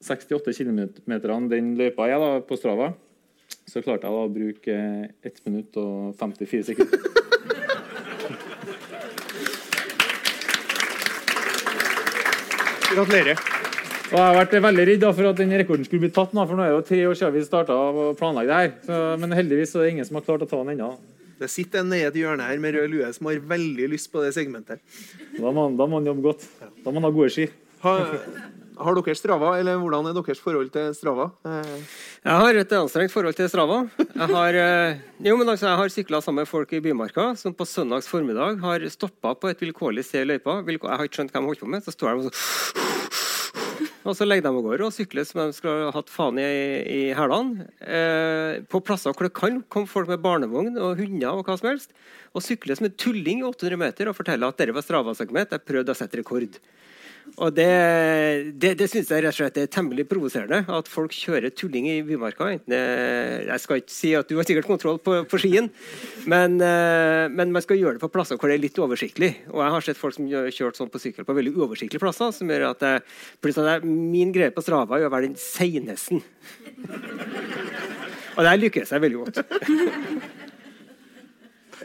1,68 0.00 0.56
km 0.56 1.48
den 1.50 1.74
løypa 1.76 2.08
jeg 2.08 2.20
da, 2.22 2.28
på 2.40 2.56
Strava, 2.56 2.92
så 3.68 3.82
klarte 3.84 4.08
jeg 4.08 4.14
da 4.14 4.20
å 4.24 4.32
bruke 4.32 4.76
1 5.28 5.40
minutt 5.44 5.76
og 5.76 6.14
54 6.16 6.70
sekunder. 6.70 6.98
Gratulerer. 12.90 13.38
Og 14.10 14.16
Jeg 14.16 14.24
har 14.24 14.34
vært 14.34 14.54
veldig 14.64 14.84
redd 14.88 15.04
for 15.14 15.28
at 15.28 15.38
den 15.38 15.52
rekorden 15.54 15.86
skulle 15.86 16.02
bli 16.02 16.10
tatt, 16.14 16.32
nå, 16.34 16.42
for 16.48 16.58
nå 16.58 16.64
er 16.64 16.72
det 16.72 16.78
jo 16.78 16.86
tre 16.88 17.02
år 17.06 17.18
siden 17.18 17.36
vi 17.36 17.42
starta 17.46 17.76
å 17.76 18.08
planlegge 18.18 18.50
det 18.50 18.56
her. 18.58 18.72
Så, 18.88 18.96
men 19.22 19.36
heldigvis 19.36 19.74
er 19.76 19.84
det 19.84 19.92
ingen 19.92 20.08
som 20.08 20.18
har 20.18 20.24
klart 20.26 20.42
å 20.42 20.48
ta 20.50 20.58
den 20.64 20.72
ennå. 20.74 20.88
Det 21.38 21.48
sitter 21.52 21.84
en 21.84 21.92
nede 21.92 22.02
i 22.02 22.08
et 22.08 22.18
hjørne 22.18 22.48
her 22.48 22.58
med 22.60 22.74
rød 22.74 22.90
lue 22.90 23.12
som 23.14 23.28
har 23.30 23.38
veldig 23.52 23.86
lyst 23.92 24.10
på 24.12 24.24
det 24.24 24.32
segmentet. 24.34 24.82
Da 25.36 25.52
må, 25.54 25.68
han 25.70 26.10
jobbe 26.10 26.26
godt. 26.26 26.48
Da 26.82 26.90
må 26.90 26.98
han 26.98 27.06
ha 27.06 27.12
gode 27.14 27.30
ski. 27.36 27.46
Har, 27.84 28.18
har 28.80 28.96
dere 28.96 29.16
Strava, 29.18 29.52
eller 29.60 29.78
hvordan 29.80 30.08
er 30.10 30.16
deres 30.16 30.40
forhold 30.42 30.70
til 30.74 30.94
Strava? 30.96 31.30
Jeg 31.44 32.36
har 32.42 32.60
et 32.60 32.72
anstrengt 32.78 33.12
forhold 33.12 33.36
til 33.36 33.48
Strava. 33.52 33.82
Jeg 33.98 34.28
har, 34.32 34.60
eh, 34.60 35.00
jo, 35.26 35.36
altså, 35.44 35.76
har 35.76 35.92
sykla 35.92 36.20
sammen 36.20 36.42
med 36.42 36.48
folk 36.48 36.72
i 36.72 36.80
Bymarka 36.80 37.36
som 37.36 37.54
på 37.54 37.66
søndags 37.68 38.08
formiddag 38.08 38.60
har 38.60 38.88
stoppa 38.88 39.34
på 39.34 39.50
et 39.50 39.60
vilkårlig 39.60 40.04
sted 40.04 40.24
i 40.24 40.32
løypa. 40.32 40.62
Jeg 40.66 40.80
har 40.80 41.04
ikke 41.04 41.20
skjønt 41.20 41.32
hva 41.32 41.40
de 41.40 41.46
holdt 41.46 41.60
på 41.60 41.68
med. 41.68 41.84
Så 41.84 41.92
står 41.92 42.16
de 42.16 42.26
og 42.26 42.32
så 42.32 43.00
og 44.08 44.16
så 44.16 44.24
legger 44.24 44.46
de 44.46 44.50
av 44.50 44.62
gårde 44.64 44.86
og 44.86 44.94
sykler 44.94 45.26
som 45.28 45.42
de 45.42 45.54
skulle 45.56 45.88
ha 45.88 45.92
hatt 45.92 46.10
faen 46.12 46.38
i, 46.40 46.48
i 46.88 47.00
hælene. 47.16 47.66
Eh, 47.84 48.62
på 48.70 48.80
plasser 48.84 49.12
hvor 49.12 49.28
det 49.28 49.36
kan 49.36 49.60
komme 49.72 49.90
folk 49.90 50.08
med 50.08 50.22
barnevogn 50.24 50.78
og 50.80 51.00
hunder 51.02 51.36
og 51.36 51.44
hva 51.48 51.58
som 51.60 51.68
helst. 51.68 51.92
Og 52.32 52.44
sykler 52.44 52.78
som 52.78 52.88
en 52.88 52.96
tulling 52.96 53.42
i 53.42 53.46
800 53.46 53.80
meter 53.80 54.08
og 54.08 54.16
forteller 54.16 54.48
at 54.48 54.60
dette 54.60 54.76
var 54.76 54.86
Strava-segment. 54.86 55.52
Jeg 55.52 55.66
prøvde 55.68 55.92
å 55.92 55.98
sette 55.98 56.20
rekord. 56.20 56.56
Og 57.38 57.52
det, 57.54 57.68
det, 58.60 58.72
det 58.80 58.88
syns 58.90 59.10
jeg 59.12 59.22
rett 59.22 59.32
og 59.32 59.38
slett 59.38 59.58
er 59.60 59.68
temmelig 59.70 60.06
provoserende. 60.10 60.62
At 60.72 60.90
folk 60.90 61.14
kjører 61.14 61.52
tulling 61.54 61.86
i 61.90 62.00
Bymarka. 62.06 62.48
Enten, 62.56 62.74
jeg 62.74 63.62
skal 63.62 63.80
ikke 63.80 63.94
si 63.94 64.12
at 64.18 64.28
du 64.30 64.36
har 64.38 64.48
sikkert 64.48 64.68
kontroll 64.68 64.98
på, 65.02 65.20
på 65.30 65.40
skien, 65.40 65.70
men, 66.30 66.58
eh, 66.64 67.26
men 67.32 67.54
man 67.54 67.64
skal 67.64 67.80
gjøre 67.80 67.98
det 67.98 68.04
på 68.04 68.10
plasser 68.12 68.40
hvor 68.40 68.50
det 68.50 68.58
er 68.58 68.64
litt 68.64 68.80
oversiktlig. 68.82 69.32
Og 69.52 69.62
jeg 69.64 69.76
har 69.76 69.86
sett 69.86 70.00
folk 70.00 70.16
som 70.16 70.28
har 70.32 70.50
kjørt 70.54 70.80
sånn 70.80 70.92
på 70.92 71.02
sykkel 71.02 71.28
på 71.28 71.36
veldig 71.38 71.54
uoversiktlige 71.56 72.02
plasser. 72.02 72.34
som 72.36 72.50
gjør 72.50 72.70
at 72.72 72.84
jeg, 72.86 73.06
plutselig 73.40 73.76
er 73.76 73.88
Min 73.90 74.34
greie 74.34 74.52
på 74.54 74.64
Strava 74.64 74.98
er 74.98 75.08
å 75.08 75.12
være 75.12 75.30
den 75.30 75.38
seineste. 75.40 76.20
Og 78.36 78.44
der 78.46 78.60
lykkes 78.60 78.92
jeg 78.94 79.02
veldig 79.02 79.24
godt. 79.24 79.42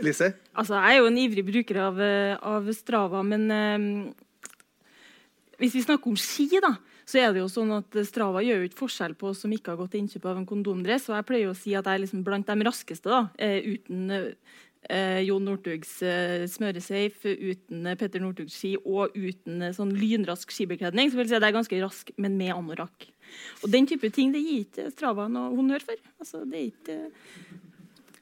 Lise? 0.04 0.34
Altså, 0.56 0.76
jeg 0.76 0.96
er 0.96 1.00
jo 1.00 1.10
en 1.10 1.18
ivrig 1.20 1.44
bruker 1.48 1.80
av, 1.80 2.00
eh, 2.04 2.36
av 2.36 2.68
Strava, 2.76 3.24
men 3.24 3.46
eh, 3.52 4.16
hvis 5.62 5.78
vi 5.78 5.86
snakker 5.86 6.12
om 6.12 6.20
ski, 6.20 6.48
da, 6.64 6.76
så 7.06 7.22
er 7.22 7.34
det 7.34 7.44
jo 7.44 7.50
sånn 7.52 7.72
at 7.78 7.98
Strava 8.08 8.42
gjør 8.44 8.64
jo 8.64 8.70
ikke 8.70 8.82
forskjell 8.82 9.16
på 9.20 9.30
oss 9.32 9.44
som 9.46 9.54
ikke 9.54 9.74
har 9.74 9.80
gått 9.80 9.94
til 9.94 10.04
innkjøp 10.04 10.30
av 10.32 10.40
en 10.40 10.48
kondomdress. 10.50 11.10
Og 11.12 11.20
jeg 11.20 11.28
pleier 11.30 11.52
å 11.52 11.58
si 11.58 11.76
at 11.78 11.86
jeg 11.86 12.00
er 12.00 12.06
liksom 12.06 12.24
blant 12.26 12.50
de 12.50 12.66
raskeste, 12.66 13.12
da, 13.12 13.28
eh, 13.38 13.76
uten 13.76 14.16
eh, 14.90 15.22
Jon 15.26 15.46
Northugs 15.46 15.92
eh, 16.06 16.46
smøresafe, 16.50 17.36
uten 17.38 17.86
eh, 17.92 17.98
Petter 18.00 18.24
Northugs 18.24 18.58
ski 18.58 18.74
og 18.82 19.14
uten 19.14 19.68
eh, 19.68 19.76
sånn 19.78 19.94
lynrask 19.98 20.52
skibekledning. 20.54 21.12
Så 21.12 21.20
vil 21.20 21.28
jeg 21.28 21.36
si 21.36 21.38
at 21.38 21.46
jeg 21.46 21.54
er 21.54 21.60
ganske 21.60 21.84
rask, 21.86 22.12
men 22.18 22.40
med 22.42 22.56
anorakk. 22.56 23.08
Og 23.64 23.70
den 23.74 23.88
type 23.90 24.10
ting 24.14 24.34
det 24.34 24.44
gir 24.44 24.66
ikke 24.66 24.90
Strava 24.94 25.30
noe 25.32 25.54
honnør 25.54 25.86
for. 25.86 26.04
Altså, 26.22 26.44
det 26.50 26.62
er 26.62 26.68
ikke... 26.74 27.00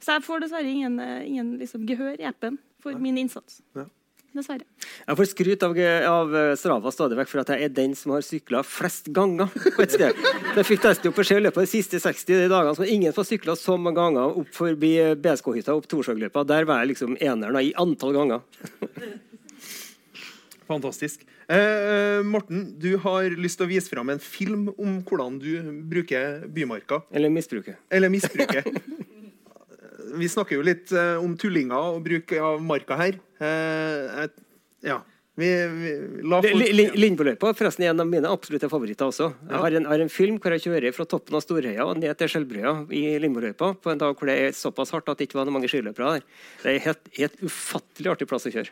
Så 0.03 0.17
jeg 0.17 0.25
får 0.25 0.43
dessverre 0.43 0.67
ingen, 0.67 0.99
eh, 0.99 1.23
ingen 1.29 1.55
liksom, 1.61 1.87
gehør 1.87 2.19
i 2.19 2.27
appen 2.27 2.59
for 2.83 2.99
min 2.99 3.17
innsats. 3.21 3.61
Ja. 3.77 3.87
Dessverre. 4.33 4.65
Jeg 5.05 5.17
får 5.19 5.27
skryt 5.29 5.63
av, 5.65 5.77
av 6.09 6.31
Strava 6.57 6.91
stadig 6.93 7.17
vekk 7.19 7.29
for 7.29 7.43
at 7.43 7.51
jeg 7.53 7.67
er 7.67 7.73
den 7.73 7.93
som 7.97 8.15
har 8.15 8.23
sykla 8.25 8.63
flest 8.65 9.11
ganger 9.13 9.51
på 9.53 9.83
et 9.85 9.93
sted. 9.93 10.23
Det 10.55 10.65
fikk 10.65 10.87
nesten 10.87 11.11
opp 11.11 11.19
beskjed 11.21 11.41
i 11.41 11.43
løpet 11.45 11.61
av 11.61 11.67
de 11.67 11.71
siste 11.71 12.01
60 12.01 12.47
dagene 12.49 12.73
som 12.77 12.87
ingen 12.87 13.13
får 13.13 13.29
sykla 13.29 13.55
så 13.59 13.77
mange 13.77 14.01
ganger 14.01 14.39
opp 14.41 14.49
forbi 14.55 14.95
BSK-hytta 15.21 15.75
opp 15.77 15.85
Torshagløypa. 15.91 16.45
Der 16.49 16.65
var 16.69 16.81
jeg 16.81 16.95
liksom 16.95 17.13
eneren 17.21 17.61
i 17.61 17.75
antall 17.77 18.17
ganger. 18.17 18.41
Fantastisk. 20.73 21.25
Eh, 21.47 22.23
Morten, 22.25 22.65
du 22.79 22.95
har 23.03 23.27
lyst 23.37 23.59
til 23.59 23.67
å 23.67 23.69
vise 23.69 23.91
fram 23.91 24.09
en 24.13 24.21
film 24.23 24.69
om 24.77 25.01
hvordan 25.05 25.37
du 25.41 25.51
bruker 25.91 26.47
Bymarka. 26.49 27.03
Eller 27.13 27.33
misbruker. 27.33 27.77
Eller 27.93 28.13
misbruket. 28.13 28.69
Vi 30.19 30.27
snakker 30.29 30.57
jo 30.59 30.63
litt 30.65 30.91
eh, 30.95 31.15
om 31.21 31.33
tullinger 31.39 31.95
og 31.95 32.03
bruk 32.05 32.31
av 32.37 32.61
marka 32.63 32.97
her. 32.99 33.17
Eh, 33.43 34.27
ja. 34.85 34.99
Vi, 35.33 35.47
vi, 35.49 35.91
la 36.29 36.37
folk 36.45 36.59
Li- 36.77 36.91
Lindboløypa 36.93 37.55
forresten 37.57 37.81
er 37.87 37.89
en 37.89 38.03
av 38.03 38.05
mine 38.05 38.29
absolutte 38.29 38.67
favoritter 38.69 39.07
også. 39.09 39.31
Jeg 39.49 39.61
har 39.63 39.77
en, 39.79 39.87
har 39.89 40.03
en 40.03 40.11
film 40.13 40.35
hvor 40.37 40.53
jeg 40.53 40.61
kjører 40.67 40.93
fra 40.93 41.07
toppen 41.09 41.33
av 41.33 41.41
Storheia 41.41 41.87
og 41.89 41.97
ned 41.97 42.13
til 42.19 42.29
Skjelbrøya 42.29 42.73
i 42.93 43.01
Lindboløypa 43.23 43.71
på 43.81 43.89
en 43.95 43.97
dag 44.03 44.13
hvor 44.19 44.29
det 44.29 44.35
er 44.43 44.53
såpass 44.53 44.93
hardt 44.93 45.09
at 45.09 45.17
det 45.17 45.25
ikke 45.31 45.39
var 45.39 45.49
mange 45.49 45.71
skiløpere 45.71 46.19
der. 46.19 46.27
Det 46.61 46.75
er 46.75 46.83
helt, 46.85 47.09
helt 47.17 47.41
ufattelig 47.49 48.13
artig 48.13 48.29
plass 48.29 48.45
å 48.45 48.53
kjøre. 48.53 48.69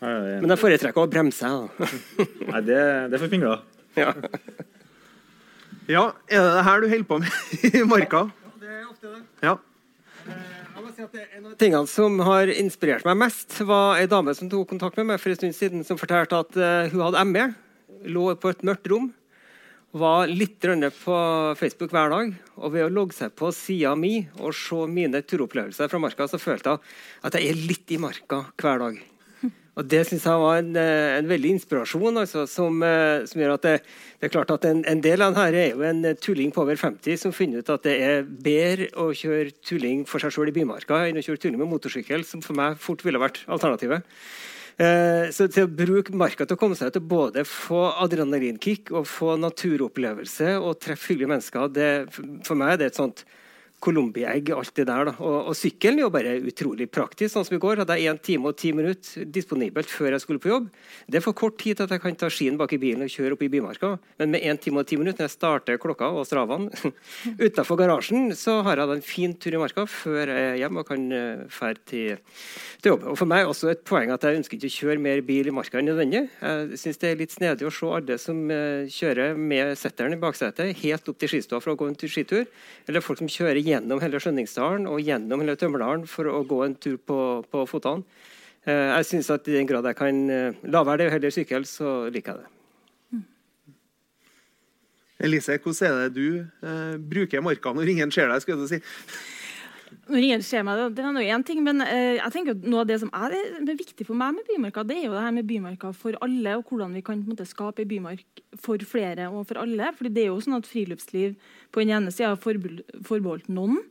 Ja, 0.00 0.08
ja, 0.08 0.24
ja. 0.32 0.40
Men 0.40 0.54
jeg 0.54 0.62
foretrekker 0.64 1.04
å 1.04 1.10
bremse. 1.12 1.52
Nei, 2.54 2.64
det, 2.64 2.80
det 3.12 3.18
er 3.18 3.24
for 3.26 3.34
fingler. 3.36 3.60
Ja. 3.98 4.14
Ja, 5.88 6.02
er 6.28 6.42
det 6.44 6.50
det 6.56 6.64
her 6.66 6.80
du 6.84 6.88
holder 6.92 7.08
på 7.12 7.20
med 7.22 7.64
i 7.68 7.84
marka? 7.88 8.24
Ja, 8.28 8.52
Det 8.60 8.72
er 8.78 8.84
ofte 8.88 9.12
det. 9.12 9.20
Ja. 9.44 9.54
En 10.28 11.46
av 11.46 11.54
tingene 11.58 11.86
som 11.90 12.18
har 12.26 12.50
inspirert 12.50 13.06
meg 13.06 13.16
mest, 13.20 13.54
var 13.66 14.00
ei 14.00 14.08
dame 14.10 14.34
som 14.34 14.50
tok 14.50 14.68
kontakt 14.72 14.98
med 14.98 15.12
meg 15.12 15.22
for 15.22 15.32
en 15.32 15.38
stund 15.38 15.56
siden, 15.56 15.84
som 15.86 15.98
fortalte 16.00 16.40
at 16.42 16.58
eh, 16.58 16.90
hun 16.92 17.04
hadde 17.06 17.24
ME, 17.30 17.44
lå 18.10 18.28
på 18.38 18.52
et 18.52 18.64
mørkt 18.66 18.90
rom, 18.90 19.10
var 19.98 20.28
litt 20.28 20.60
på 20.60 21.18
Facebook 21.56 21.92
hver 21.94 22.10
dag. 22.12 22.34
Og 22.56 22.72
ved 22.74 22.86
å 22.86 22.92
logge 22.92 23.16
seg 23.16 23.32
på 23.38 23.50
sida 23.54 23.94
mi 23.96 24.28
og 24.38 24.52
se 24.56 24.86
mine 24.90 25.22
turopplevelser 25.22 25.88
fra 25.88 26.02
marka, 26.02 26.28
så 26.28 26.40
følte 26.40 26.76
jeg 26.76 26.82
at 27.24 27.38
jeg 27.38 27.48
er 27.48 27.62
litt 27.70 27.94
i 27.94 28.00
marka 28.02 28.44
hver 28.60 28.84
dag. 28.84 29.00
Og 29.78 29.86
Det 29.86 30.00
synes 30.08 30.24
jeg 30.26 30.40
var 30.42 30.58
en, 30.58 30.74
eh, 30.76 31.18
en 31.18 31.28
veldig 31.30 31.50
inspirasjon, 31.54 32.18
altså, 32.18 32.48
som, 32.50 32.82
eh, 32.82 33.24
som 33.30 33.40
gjør 33.40 33.54
at 33.54 33.62
det, 33.62 33.74
det 34.18 34.26
er 34.26 34.34
klart 34.34 34.50
at 34.50 34.64
en, 34.66 34.82
en 34.84 35.00
del 35.00 35.22
av 35.22 35.36
denne 35.36 35.44
er 35.54 35.70
jo 35.70 35.84
en 35.86 36.16
tulling 36.18 36.50
på 36.50 36.64
over 36.64 36.74
50 36.74 37.16
som 37.16 37.32
finner 37.32 37.62
ut 37.62 37.70
at 37.70 37.86
det 37.86 37.94
er 38.02 38.26
bedre 38.26 38.90
å 38.98 39.12
kjøre 39.14 39.54
tulling 39.62 40.02
for 40.04 40.18
seg 40.18 40.34
sjøl 40.34 40.50
i 40.50 40.56
bymarka 40.56 41.04
enn 41.06 41.20
å 41.20 41.22
kjøre 41.22 41.44
tulling 41.44 41.62
med 41.62 41.70
motorsykkel, 41.70 42.26
som 42.26 42.42
for 42.42 42.58
meg 42.58 42.80
fort 42.82 43.06
ville 43.06 43.22
vært 43.22 43.44
alternativet. 43.46 44.02
Eh, 44.78 45.30
så 45.34 45.46
til 45.50 45.66
å 45.66 45.70
bruke 45.70 46.14
marka 46.14 46.46
til 46.46 46.58
å 46.58 46.58
komme 46.58 46.78
seg 46.78 46.94
og 46.98 47.06
både 47.10 47.46
få 47.46 47.84
adrenalinkick 48.02 48.90
og 48.94 49.06
få 49.10 49.36
naturopplevelse 49.38 50.56
og 50.58 50.78
treffe 50.82 51.14
hyggelige 51.14 51.32
mennesker, 51.36 51.70
det, 51.70 51.90
for 52.46 52.58
meg 52.58 52.74
er 52.74 52.82
det 52.82 52.90
et 52.90 52.98
sånt 52.98 53.24
colombiegg, 53.80 54.50
alt 54.54 54.74
det 54.74 54.86
der. 54.88 55.08
Da. 55.10 55.14
Og, 55.22 55.50
og 55.50 55.56
sykkelen 55.56 56.00
er 56.00 56.06
jo 56.06 56.12
bare 56.14 56.34
utrolig 56.50 56.88
praktisk. 56.90 57.32
Sånn 57.34 57.46
som 57.46 57.56
i 57.56 57.62
går 57.62 57.82
hadde 57.82 57.98
jeg 57.98 58.12
1 58.14 58.22
time 58.26 58.50
og 58.50 58.56
10 58.58 58.74
minutter 58.78 59.28
disponibelt 59.34 59.90
før 59.90 60.16
jeg 60.16 60.24
skulle 60.24 60.42
på 60.42 60.52
jobb. 60.52 60.68
Det 61.06 61.20
er 61.20 61.24
for 61.24 61.36
kort 61.38 61.58
tid 61.60 61.78
til 61.78 61.86
at 61.86 61.94
jeg 61.94 62.02
kan 62.02 62.18
ta 62.18 62.30
skien 62.32 62.58
bak 62.58 62.74
i 62.74 62.80
bilen 62.82 63.06
og 63.06 63.12
kjøre 63.12 63.36
opp 63.36 63.44
i 63.46 63.50
bymarka. 63.52 63.94
Men 64.20 64.34
med 64.34 64.46
1 64.54 64.62
time 64.66 64.82
og 64.82 64.88
10 64.88 65.00
minutter 65.02 65.22
når 65.22 65.28
jeg 65.28 65.36
starter 65.36 65.80
klokka 65.82 66.10
og 66.14 66.26
stravene 66.28 66.92
utenfor 67.46 67.78
garasjen, 67.80 68.32
så 68.38 68.58
har 68.66 68.82
jeg 68.82 68.90
da 68.90 68.98
en 68.98 69.06
fin 69.06 69.34
tur 69.34 69.54
i 69.56 69.62
marka 69.62 69.86
før 69.88 70.34
jeg 70.34 70.48
er 70.52 70.58
hjemme 70.62 70.82
og 70.82 70.90
kan 70.90 71.06
dra 71.08 71.72
til, 71.88 72.18
til 72.82 72.92
jobb. 72.92 73.06
Og 73.12 73.18
for 73.20 73.30
meg 73.30 73.44
er 73.44 73.52
også 73.52 73.70
et 73.72 73.84
poeng 73.88 74.12
at 74.14 74.26
jeg 74.26 74.40
ønsker 74.40 74.58
ikke 74.58 74.70
å 74.70 74.76
kjøre 74.78 75.02
mer 75.02 75.22
bil 75.26 75.50
i 75.50 75.54
marka 75.54 75.80
enn 75.80 75.88
nødvendig. 75.90 76.24
Jeg 76.42 76.80
syns 76.82 77.00
det 77.02 77.12
er 77.12 77.20
litt 77.22 77.34
snedig 77.34 77.68
å 77.68 77.72
se 77.74 77.90
alle 77.98 78.18
som 78.20 78.42
eh, 78.52 78.90
kjører 78.92 79.38
med 79.38 79.74
setteren 79.78 80.16
i 80.16 80.20
baksetet 80.20 80.76
helt 80.82 81.08
opp 81.10 81.18
til 81.20 81.32
skistua 81.32 81.62
for 81.62 81.74
å 81.74 81.78
gå 81.78 81.88
en 81.88 81.96
skitur, 81.98 82.46
eller 82.88 83.04
folk 83.04 83.20
som 83.20 83.30
kjører 83.30 83.60
gjennom 83.68 84.00
hele 84.02 84.20
Skjønningsdalen 84.22 84.88
og 84.90 85.00
gjennom 85.04 85.44
hele 85.44 85.56
Tømmerdalen 85.60 86.06
for 86.10 86.30
å 86.32 86.42
gå 86.48 86.62
en 86.64 86.76
tur 86.80 86.98
på, 86.98 87.20
på 87.52 87.64
fotene. 87.70 88.04
Eh, 88.66 88.92
Jeg 88.96 89.08
synes 89.12 89.30
at 89.34 89.48
I 89.48 89.58
den 89.58 89.68
grad 89.70 89.86
jeg 89.88 89.98
kan 89.98 90.22
eh, 90.30 90.62
la 90.64 90.84
være 90.86 91.04
det 91.04 91.10
og 91.10 91.16
heller 91.18 91.34
sykle, 91.34 91.64
så 91.68 91.98
liker 92.12 92.34
jeg 92.34 92.44
det. 92.44 92.52
Elise, 95.18 95.56
hvordan 95.58 95.88
er 95.96 96.08
det 96.08 96.14
du 96.14 96.28
eh, 96.62 96.94
bruker 97.10 97.42
marka 97.42 97.72
når 97.74 97.90
ingen 97.90 98.12
ser 98.14 98.30
deg? 98.30 98.42
skulle 98.42 98.62
du 98.62 98.70
si? 98.70 98.78
Når 100.08 100.22
ingen 100.24 100.40
det- 100.40 101.04
er 101.04 101.12
nå 101.12 101.20
én 101.20 101.44
ting, 101.44 101.62
men 101.62 101.82
eh, 101.82 102.16
jeg 102.16 102.32
tenker 102.32 102.50
at 102.52 102.62
noe 102.64 102.80
av 102.80 102.86
det 102.86 102.98
som 103.00 103.10
er, 103.12 103.30
er 103.60 103.76
viktig 103.76 104.06
for 104.06 104.14
meg 104.14 104.34
med 104.34 104.46
Bymarka, 104.48 104.86
det 104.86 104.96
er 104.96 105.04
jo 105.04 105.12
det 105.12 105.20
her 105.20 105.32
med 105.32 105.46
Bymarka 105.46 105.92
for 105.94 106.16
alle, 106.22 106.56
og 106.56 106.64
hvordan 106.64 106.94
vi 106.94 107.02
kan 107.02 107.22
måte, 107.24 107.44
skape 107.46 107.84
bymark 107.86 108.24
for 108.56 108.78
flere 108.78 109.28
og 109.28 109.46
for 109.46 109.58
alle. 109.60 109.92
Fordi 109.92 110.12
det 110.14 110.22
er 110.24 110.30
jo 110.32 110.40
sånn 110.40 110.56
at 110.56 110.66
friluftsliv 110.66 111.36
på 111.70 111.84
den 111.84 111.92
ene 111.92 112.10
sida 112.10 112.32
er 112.32 112.40
forbeholdt 112.40 113.48
noen, 113.52 113.82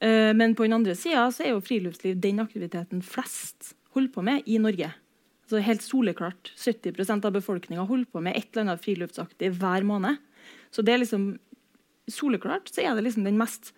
eh, 0.00 0.32
men 0.32 0.54
på 0.54 0.64
den 0.64 0.72
andre 0.80 0.96
sida 0.96 1.28
er 1.28 1.52
jo 1.52 1.60
friluftsliv 1.60 2.18
den 2.18 2.40
aktiviteten 2.40 3.02
flest 3.04 3.74
holder 3.92 4.12
på 4.12 4.24
med 4.24 4.48
i 4.48 4.56
Norge. 4.58 4.94
Så 5.46 5.60
helt 5.60 5.84
soleklart 5.84 6.54
70% 6.56 7.26
av 7.28 7.32
befolkninga 7.36 7.84
holder 7.86 8.06
på 8.06 8.22
med 8.22 8.34
et 8.34 8.48
eller 8.54 8.64
annet 8.72 8.80
friluftsaktig 8.82 9.52
hver 9.58 9.84
måned. 9.84 10.16
Så 10.72 10.82
det 10.82 10.94
er 10.94 11.04
liksom 11.04 11.34
soleklart 12.10 12.68
så 12.72 12.82
er 12.84 12.96
det 12.96 13.04
liksom 13.04 13.24
den 13.24 13.38
mest 13.40 13.72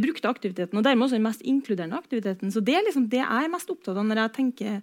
brukte 0.00 0.28
aktiviteten, 0.28 0.78
og 0.78 0.84
dermed 0.84 1.06
også 1.06 1.18
den 1.18 1.26
mest 1.26 1.42
inkluderende 1.42 1.98
aktiviteten. 1.98 2.52
Så 2.52 2.62
det 2.62 2.76
er 2.76 2.84
liksom 2.86 3.08
det 3.10 3.22
jeg 3.22 3.46
er 3.46 3.52
mest 3.52 3.70
opptatt 3.72 3.96
av 3.96 4.06
når 4.06 4.24
jeg 4.24 4.34
tenker 4.36 4.82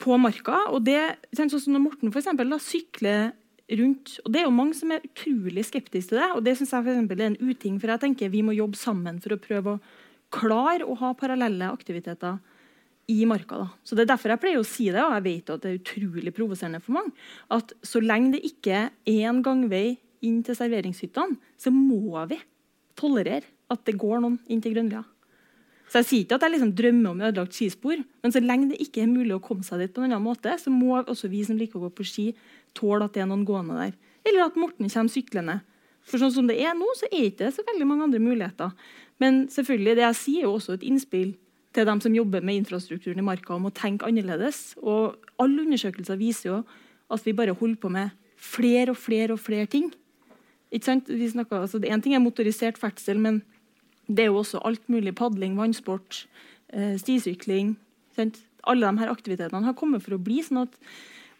på 0.00 0.16
marka. 0.16 0.66
og 0.70 0.84
det, 0.86 1.00
sånn 1.36 1.50
som 1.52 1.74
når 1.74 1.84
Morten 1.84 2.12
for 2.12 2.22
eksempel, 2.22 2.48
da, 2.48 2.58
sykler 2.62 3.32
rundt, 3.70 4.16
og 4.24 4.32
Det 4.32 4.40
er 4.40 4.46
jo 4.48 4.54
mange 4.54 4.74
som 4.74 4.90
er 4.90 5.04
utrolig 5.06 5.64
skeptiske 5.64 6.10
til 6.10 6.18
det. 6.18 6.30
og 6.34 6.44
Det 6.44 6.56
synes 6.56 6.72
jeg 6.72 6.84
for 6.84 6.90
eksempel, 6.90 7.20
er 7.20 7.30
en 7.30 7.50
uting, 7.50 7.80
for 7.80 7.88
jeg 7.88 8.00
tenker 8.00 8.32
vi 8.32 8.42
må 8.42 8.56
jobbe 8.56 8.76
sammen 8.76 9.20
for 9.20 9.34
å 9.34 9.38
prøve 9.38 9.76
å 9.76 9.80
klare 10.30 10.86
å 10.86 10.96
ha 10.98 11.12
parallelle 11.14 11.70
aktiviteter 11.70 12.38
i 13.10 13.24
marka. 13.26 13.58
Da. 13.58 13.68
Så 13.84 13.94
Det 13.94 14.02
er 14.02 14.14
derfor 14.14 14.30
jeg 14.30 14.40
pleier 14.40 14.58
å 14.58 14.66
si 14.66 14.90
det, 14.90 15.02
og 15.02 15.14
jeg 15.14 15.22
vet 15.22 15.50
at 15.50 15.62
det 15.62 15.70
er 15.70 15.78
utrolig 15.78 16.34
provoserende 16.34 16.82
for 16.82 16.92
mange, 16.92 17.12
at 17.50 17.72
så 17.82 18.00
lenge 18.00 18.32
det 18.32 18.42
ikke 18.46 18.90
er 18.90 19.28
en 19.28 19.42
gangvei 19.42 19.98
inn 20.22 20.42
til 20.42 20.54
serveringshyttene, 20.54 21.38
så 21.58 21.70
må 21.70 22.26
vi 22.28 22.38
tolerere 22.96 23.46
at 23.70 23.82
det 23.86 23.96
går 24.00 24.20
noen 24.22 24.38
inn 24.50 24.62
til 24.62 24.74
Grønlia. 24.74 25.04
Så 25.90 25.98
Jeg 25.98 26.06
sier 26.06 26.22
ikke 26.22 26.36
at 26.38 26.44
jeg 26.46 26.52
liksom 26.54 26.74
drømmer 26.78 27.10
om 27.10 27.22
ødelagt 27.26 27.56
skispor, 27.56 27.98
men 28.22 28.32
så 28.32 28.42
lenge 28.42 28.68
det 28.70 28.78
ikke 28.84 29.02
er 29.02 29.10
mulig 29.10 29.34
å 29.34 29.42
komme 29.42 29.66
seg 29.66 29.82
dit 29.82 29.92
på 29.94 30.04
en 30.04 30.12
annen 30.12 30.22
måte, 30.22 30.52
så 30.54 30.70
må 30.70 31.00
også 31.00 31.30
vi 31.32 31.42
som 31.46 31.58
liker 31.58 31.80
å 31.80 31.88
gå 31.88 31.90
på 31.98 32.06
ski, 32.06 32.26
tåle 32.78 33.08
at 33.08 33.16
det 33.16 33.24
er 33.24 33.30
noen 33.30 33.42
gående 33.48 33.74
der. 33.74 33.96
Eller 34.22 34.44
at 34.46 34.58
Morten 34.60 34.86
kommer 34.86 35.10
syklende. 35.10 35.56
For 36.06 36.22
sånn 36.22 36.32
som 36.34 36.46
det 36.46 36.60
er 36.62 36.76
nå, 36.78 36.86
så 36.94 37.08
er 37.10 37.26
ikke 37.26 37.42
det 37.42 37.54
så 37.56 37.66
veldig 37.66 37.88
mange 37.90 38.06
andre 38.06 38.22
muligheter. 38.22 38.70
Men 39.20 39.44
selvfølgelig, 39.52 39.96
det 39.98 40.06
jeg 40.06 40.18
sier, 40.20 40.44
er 40.44 40.48
jo 40.48 40.54
også 40.60 40.78
et 40.78 40.86
innspill 40.86 41.34
til 41.74 41.86
dem 41.86 42.00
som 42.02 42.14
jobber 42.14 42.46
med 42.46 42.62
infrastrukturen 42.62 43.20
i 43.20 43.26
marka, 43.26 43.54
om 43.54 43.68
å 43.68 43.74
tenke 43.74 44.06
annerledes. 44.06 44.76
Og 44.78 45.18
alle 45.42 45.66
undersøkelser 45.66 46.18
viser 46.20 46.52
jo 46.52 46.60
at 47.10 47.26
vi 47.26 47.34
bare 47.36 47.54
holder 47.58 47.82
på 47.82 47.90
med 47.92 48.14
flere 48.40 48.94
og 48.94 48.98
flere 48.98 49.34
og 49.34 49.42
flere 49.42 49.66
ting. 49.70 49.90
Ikke 50.70 50.86
sant? 50.86 51.10
Vi 51.10 51.28
snakker, 51.30 51.66
altså, 51.66 51.82
en 51.82 52.02
ting 52.02 52.14
er 52.14 52.22
motorisert 52.22 52.78
ferdsel, 52.78 53.18
men 53.18 53.42
det 54.10 54.24
er 54.24 54.30
jo 54.30 54.40
også 54.40 54.60
alt 54.66 54.82
mulig. 54.90 55.14
Padling, 55.18 55.56
vannsport, 55.58 56.24
eh, 56.72 56.96
stisykling. 56.98 57.76
Sant? 58.16 58.40
Alle 58.68 58.86
de 58.86 58.98
her 58.98 59.12
aktivitetene 59.12 59.64
har 59.64 59.78
kommet 59.78 60.02
for 60.02 60.16
å 60.16 60.22
bli. 60.22 60.42
sånn 60.42 60.62
at 60.62 60.76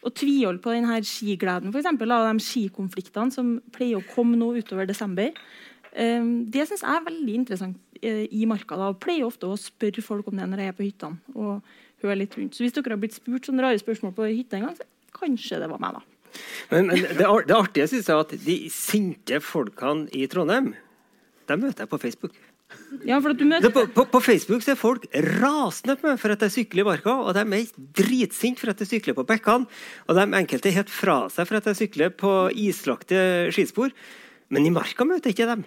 å 0.03 0.09
tviholde 0.09 0.63
på 0.63 0.73
denne 0.73 1.03
skigleden, 1.05 1.75
eksempel, 1.75 2.11
av 2.11 2.33
de 2.33 2.41
skikonfliktene 2.41 3.33
som 3.33 3.61
pleier 3.71 3.99
å 3.99 4.15
komme 4.15 4.37
nå 4.37 4.55
utover 4.57 4.87
desember, 4.87 5.33
eh, 5.93 6.25
det 6.49 6.69
syns 6.69 6.81
jeg 6.81 6.97
er 6.97 7.05
veldig 7.05 7.35
interessant 7.35 7.77
eh, 8.03 8.27
i 8.33 8.47
marka. 8.47 8.77
da, 8.77 8.89
og 8.89 9.01
pleier 9.01 9.27
ofte 9.27 9.47
å 9.47 9.59
spørre 9.59 10.03
folk 10.03 10.29
om 10.29 10.37
det 10.37 10.49
når 10.49 10.59
jeg 10.59 10.69
er 10.69 10.79
på 10.79 10.89
hyttene. 10.89 11.19
og 11.35 11.63
høre 12.03 12.21
litt 12.23 12.37
rundt. 12.39 12.57
Så 12.57 12.65
Hvis 12.65 12.73
dere 12.77 12.95
har 12.95 13.03
blitt 13.03 13.17
spurt 13.17 13.47
sånne 13.49 13.65
rare 13.65 13.81
spørsmål 13.81 14.15
på 14.17 14.29
hytta 14.31 14.59
en 14.59 14.69
gang, 14.69 14.77
så 14.79 14.87
kanskje 15.17 15.61
det 15.61 15.71
var 15.71 15.83
meg, 15.83 15.99
da. 15.99 16.03
Men, 16.71 16.87
men 16.87 17.03
det, 17.19 17.27
artige 17.27 17.89
synes 17.91 18.09
jeg 18.09 18.25
at 18.25 18.35
de 18.47 18.57
sinte 18.73 19.41
folkene 19.43 20.07
i 20.15 20.29
Trondheim, 20.31 20.73
dem 21.51 21.65
møter 21.65 21.85
jeg 21.85 21.91
på 21.91 21.99
Facebook. 21.99 22.37
Ja, 23.07 23.19
møter... 23.23 23.71
på, 23.73 23.85
på, 23.95 24.05
på 24.13 24.21
Facebook 24.23 24.67
er 24.69 24.79
folk 24.79 25.07
rasende 25.41 25.97
på 25.99 26.11
meg 26.11 26.21
for 26.21 26.35
at 26.35 26.43
jeg 26.47 26.55
sykler 26.55 26.85
i 26.85 26.89
marka, 26.89 27.15
og 27.23 27.35
de 27.37 27.45
er 27.45 27.69
dritsinte 27.99 28.63
for 28.63 28.73
at 28.73 28.83
jeg 28.83 28.91
sykler 28.91 29.17
på 29.19 29.27
bekkene. 29.29 29.69
Og 30.09 30.19
de 30.19 30.27
enkelte 30.41 30.71
er 30.71 30.81
helt 30.81 30.93
fra 30.93 31.21
seg 31.33 31.49
for 31.49 31.61
at 31.61 31.71
jeg 31.71 31.81
sykler 31.85 32.15
på 32.15 32.35
islagte 32.69 33.21
skispor. 33.55 33.95
Men 34.51 34.67
i 34.67 34.75
marka 34.75 35.07
møter 35.07 35.31
jeg 35.31 35.39
ikke 35.39 35.53
dem. 35.53 35.65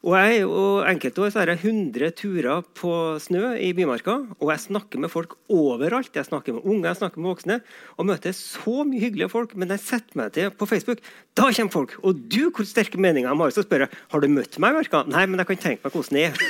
Og 0.00 0.14
jeg, 0.16 0.46
og 0.48 0.86
Enkelte 0.88 1.20
år 1.20 1.32
så 1.32 1.42
har 1.42 1.50
jeg 1.52 1.60
100 1.60 2.14
turer 2.16 2.62
på 2.78 2.92
snø 3.20 3.50
i 3.60 3.68
Bymarka, 3.76 4.14
og 4.40 4.48
jeg 4.48 4.62
snakker 4.62 5.02
med 5.02 5.12
folk 5.12 5.34
overalt. 5.52 6.14
Jeg 6.16 6.24
snakker 6.24 6.56
med 6.56 6.64
unge, 6.64 6.86
jeg 6.88 6.96
snakker 7.02 7.20
med 7.20 7.28
voksne, 7.28 7.58
og 8.00 8.08
møter 8.08 8.32
så 8.32 8.80
mye 8.88 9.02
hyggelige 9.02 9.28
folk. 9.28 9.52
Men 9.60 9.74
jeg 9.74 9.84
setter 9.84 10.16
meg 10.16 10.32
til 10.32 10.48
på 10.56 10.68
Facebook, 10.70 11.04
da 11.36 11.50
kommer 11.52 11.74
folk. 11.74 11.92
Og 12.00 12.16
du, 12.32 12.48
hvor 12.48 12.64
sterke 12.64 12.96
meninger 12.96 13.28
de 13.28 13.44
har, 13.44 13.52
så 13.52 13.66
spør 13.66 13.84
jeg 13.84 13.92
har 14.14 14.24
du 14.24 14.28
møtt 14.32 14.56
meg 14.56 14.72
i 14.72 14.78
Marka. 14.78 15.04
Nei, 15.04 15.26
men 15.28 15.44
jeg 15.44 15.50
kan 15.52 15.62
tenke 15.66 15.84
meg 15.84 15.92
hvordan 15.92 16.16
det 16.16 16.24
er. 16.30 16.32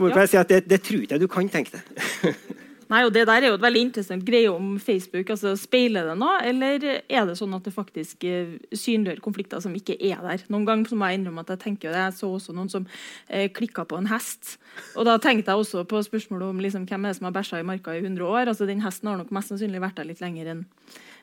Hvorfor 0.00 0.22
jeg 0.22 0.30
sier 0.32 0.40
at 0.40 0.48
det, 0.48 0.62
det 0.64 0.78
tror 0.80 1.02
jeg 1.04 1.20
du 1.20 1.26
kan 1.28 1.48
tenke 1.52 1.76
deg. 1.76 1.84
Nei, 2.90 3.04
og 3.06 3.12
Det 3.14 3.22
der 3.28 3.44
er 3.44 3.52
jo 3.52 3.54
et 3.54 3.62
veldig 3.62 3.80
interessant 3.86 4.24
greie 4.26 4.50
om 4.50 4.72
Facebook. 4.82 5.28
altså 5.30 5.54
Speiler 5.56 6.08
det 6.10 6.16
noe, 6.18 6.40
eller 6.42 6.86
er 7.06 7.26
det 7.26 7.36
sånn 7.38 7.54
at 7.54 7.62
det 7.62 7.72
faktisk 7.74 8.24
eh, 8.26 8.56
synliggjør 8.74 9.20
konflikter 9.22 9.60
som 9.62 9.74
ikke 9.78 9.94
er 9.94 10.18
der? 10.24 10.42
Noen 10.50 10.66
ganger 10.66 10.96
må 10.98 11.06
jeg 11.06 11.20
innrømme 11.20 11.44
at 11.44 11.52
jeg 11.54 11.62
tenker 11.62 11.94
det. 11.94 12.00
Jeg 12.08 12.16
så 12.18 12.30
også 12.34 12.54
noen 12.56 12.70
som 12.72 12.88
eh, 13.28 13.46
klikka 13.54 13.84
på 13.86 14.00
en 14.00 14.10
hest. 14.10 14.56
Og 14.98 15.06
da 15.06 15.18
tenkte 15.22 15.54
jeg 15.54 15.62
også 15.62 15.84
på 15.86 16.02
spørsmålet 16.02 16.50
om 16.50 16.58
liksom, 16.58 16.88
hvem 16.90 17.06
er 17.06 17.14
det 17.14 17.20
som 17.20 17.30
har 17.30 17.36
bæsja 17.36 17.60
i 17.62 17.68
marka 17.68 17.94
i 17.94 18.02
100 18.02 18.26
år. 18.26 18.50
altså 18.50 18.66
Den 18.66 18.82
hesten 18.82 19.12
har 19.12 19.22
nok 19.22 19.30
mest 19.30 19.54
sannsynlig 19.54 19.84
vært 19.86 20.02
der 20.02 20.10
litt 20.10 20.24
lenger 20.24 20.50
enn 20.50 20.64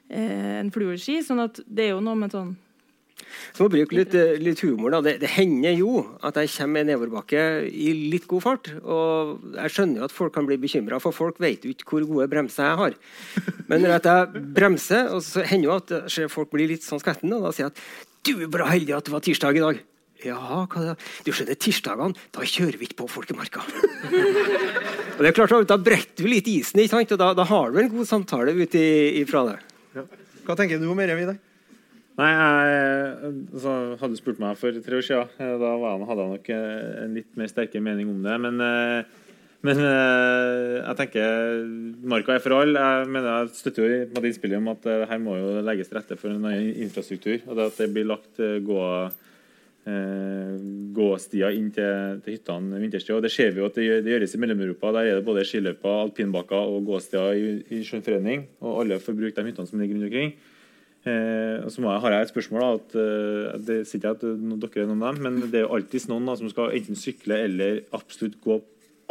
eh, 0.08 0.62
en 0.62 0.72
fluorski. 0.72 1.20
sånn 1.20 1.44
at 1.44 1.60
det 1.68 1.90
er 1.90 1.98
jo 1.98 2.06
noe 2.06 2.16
med 2.16 2.32
sånn 2.32 2.56
Så 3.56 3.66
må 3.66 3.72
bruke 3.74 3.98
litt, 3.98 4.16
eh, 4.18 4.38
litt 4.42 4.62
humor. 4.66 4.94
Da. 4.96 5.02
Det, 5.06 5.16
det, 5.24 5.32
hender 5.38 5.76
jo 5.78 6.04
at 6.26 6.40
jeg 6.42 6.54
kommer 6.56 6.84
i 6.84 6.90
nedoverbakke 6.90 7.44
i 7.68 7.90
litt 8.14 8.28
god 8.30 8.46
fart. 8.46 8.72
Og 8.84 9.58
jeg 9.58 9.76
skjønner 9.76 10.02
jo 10.02 10.08
at 10.08 10.16
folk 10.16 10.36
kan 10.38 10.48
bli 10.50 10.60
bekymra, 10.62 11.02
for 11.04 11.16
folk 11.16 11.42
vet 11.44 11.66
jo 11.66 11.74
ikke 11.74 11.92
hvor 11.92 12.08
gode 12.10 12.30
bremser 12.32 12.70
jeg 12.70 12.82
har. 12.84 12.98
Men 13.68 13.84
når 13.84 13.98
jeg 13.98 14.46
bremser, 14.58 15.12
og 15.14 15.24
så 15.26 15.46
hender 15.48 15.72
jo 15.72 15.78
at 15.78 16.32
folk 16.34 16.54
blir 16.54 16.72
litt 16.72 16.86
sånn 16.86 17.02
skvetten, 17.04 17.34
og 17.38 17.48
da 17.48 17.54
sier 17.56 17.68
jeg 17.68 17.76
at 17.76 17.86
du 18.28 18.34
er 18.44 18.52
bra 18.52 18.68
heldig 18.70 18.98
at 18.98 19.08
det 19.08 19.14
var 19.14 19.24
tirsdag 19.24 19.60
i 19.60 19.64
dag. 19.64 19.86
Ja? 20.26 20.66
Du 21.26 21.32
skjønner, 21.32 21.58
tirsdagene, 21.62 22.18
da 22.34 22.46
kjører 22.48 22.80
vi 22.80 22.90
ikke 22.90 23.04
på 23.04 23.10
Folkemarka. 23.12 23.62
og 23.62 25.20
det 25.22 25.30
er 25.30 25.36
klart, 25.36 25.68
Da 25.70 25.78
bretter 25.78 26.26
du 26.26 26.32
litt 26.32 26.48
isen, 26.50 26.82
ikke 26.82 26.96
sant? 26.96 27.14
og 27.14 27.22
da, 27.22 27.34
da 27.38 27.46
har 27.48 27.72
du 27.72 27.82
en 27.82 27.92
god 27.92 28.10
samtale 28.10 28.56
ut 28.58 28.78
ifra 28.78 29.46
det. 29.52 29.60
Ja. 29.98 30.08
Hva 30.48 30.58
tenker 30.58 30.82
du 30.82 30.88
om 30.90 31.00
i 31.04 31.10
Vidar? 31.12 31.38
Nei, 32.18 32.32
jeg, 32.34 33.32
altså, 33.54 33.76
Hadde 34.02 34.18
spurt 34.18 34.42
meg 34.42 34.58
for 34.58 34.82
tre 34.82 34.98
år 34.98 35.06
siden, 35.06 35.36
eh, 35.38 35.54
da 35.62 35.76
hadde 35.78 36.24
jeg 36.24 36.32
nok 36.34 36.48
eh, 36.56 36.88
en 37.04 37.16
litt 37.20 37.38
mer 37.38 37.52
sterkere 37.52 37.86
mening 37.86 38.10
om 38.10 38.24
det. 38.26 38.38
Men, 38.42 38.64
eh, 38.66 39.28
men 39.68 39.82
jeg 39.82 40.96
tenker 40.98 41.62
marka 42.10 42.36
er 42.36 42.42
for 42.42 42.56
alle. 42.58 42.82
Jeg 42.82 43.12
mener 43.12 43.30
jeg 43.30 43.54
støtter 43.58 43.84
jo 43.84 44.02
med 44.14 44.28
innspillet 44.30 44.62
om 44.62 44.70
at 44.72 44.86
her 45.10 45.22
må 45.22 45.34
jo 45.38 45.64
legges 45.66 45.90
til 45.90 45.98
rette 45.98 46.18
for 46.18 46.34
en 46.34 46.46
infrastruktur. 46.86 47.42
og 47.48 47.58
det 47.58 47.66
At 47.66 47.80
det 47.82 47.90
blir 47.94 48.06
lagt 48.08 48.38
gå 48.38 48.84
gåstier 50.94 51.58
inn 51.58 51.72
til, 51.74 52.22
til 52.22 52.38
hyttene 52.38 52.80
vinterstid. 52.84 53.16
Og 53.18 53.26
det 53.26 53.34
ser 53.34 53.52
vi 53.52 53.64
jo 53.64 53.68
at 53.68 53.82
det, 53.82 53.90
det 54.06 54.14
gjøres 54.14 54.38
i 54.38 54.44
Mellom-Europa. 54.46 54.94
Der 54.94 55.10
er 55.10 55.20
det 55.20 55.26
både 55.26 55.46
skiløyper, 55.50 56.04
alpinbakker 56.06 56.78
og 56.78 56.86
gåstier 56.94 57.34
i, 57.34 57.58
i 57.74 57.82
skjønnforening. 57.88 58.46
Og 58.62 58.84
alle 58.84 59.02
får 59.04 59.18
bruke 59.20 59.42
de 59.42 59.52
hyttene 59.52 59.74
som 59.74 59.82
ligger 59.82 59.98
rundt 59.98 60.10
omkring. 60.12 60.38
Eh, 61.08 61.64
og 61.64 61.72
så 61.72 61.84
jeg, 61.84 62.02
har 62.04 62.14
jeg 62.14 62.26
et 62.26 62.32
spørsmål. 62.34 62.64
Da, 62.64 62.72
at, 62.80 62.96
eh, 63.00 63.60
det 63.68 63.78
sier 63.88 64.02
ikke 64.02 64.16
at 64.16 64.26
dere 64.26 64.84
er 64.84 64.90
noen 64.90 65.06
av 65.06 65.16
dem, 65.16 65.28
men 65.28 65.52
det 65.52 65.62
er 65.62 65.68
jo 65.68 65.76
alltid 65.78 66.10
noen 66.12 66.28
da, 66.28 66.36
som 66.40 66.52
skal 66.52 66.74
enten 66.76 67.00
sykle 67.00 67.40
eller 67.48 67.84
absolutt 67.96 68.40
gå 68.44 68.60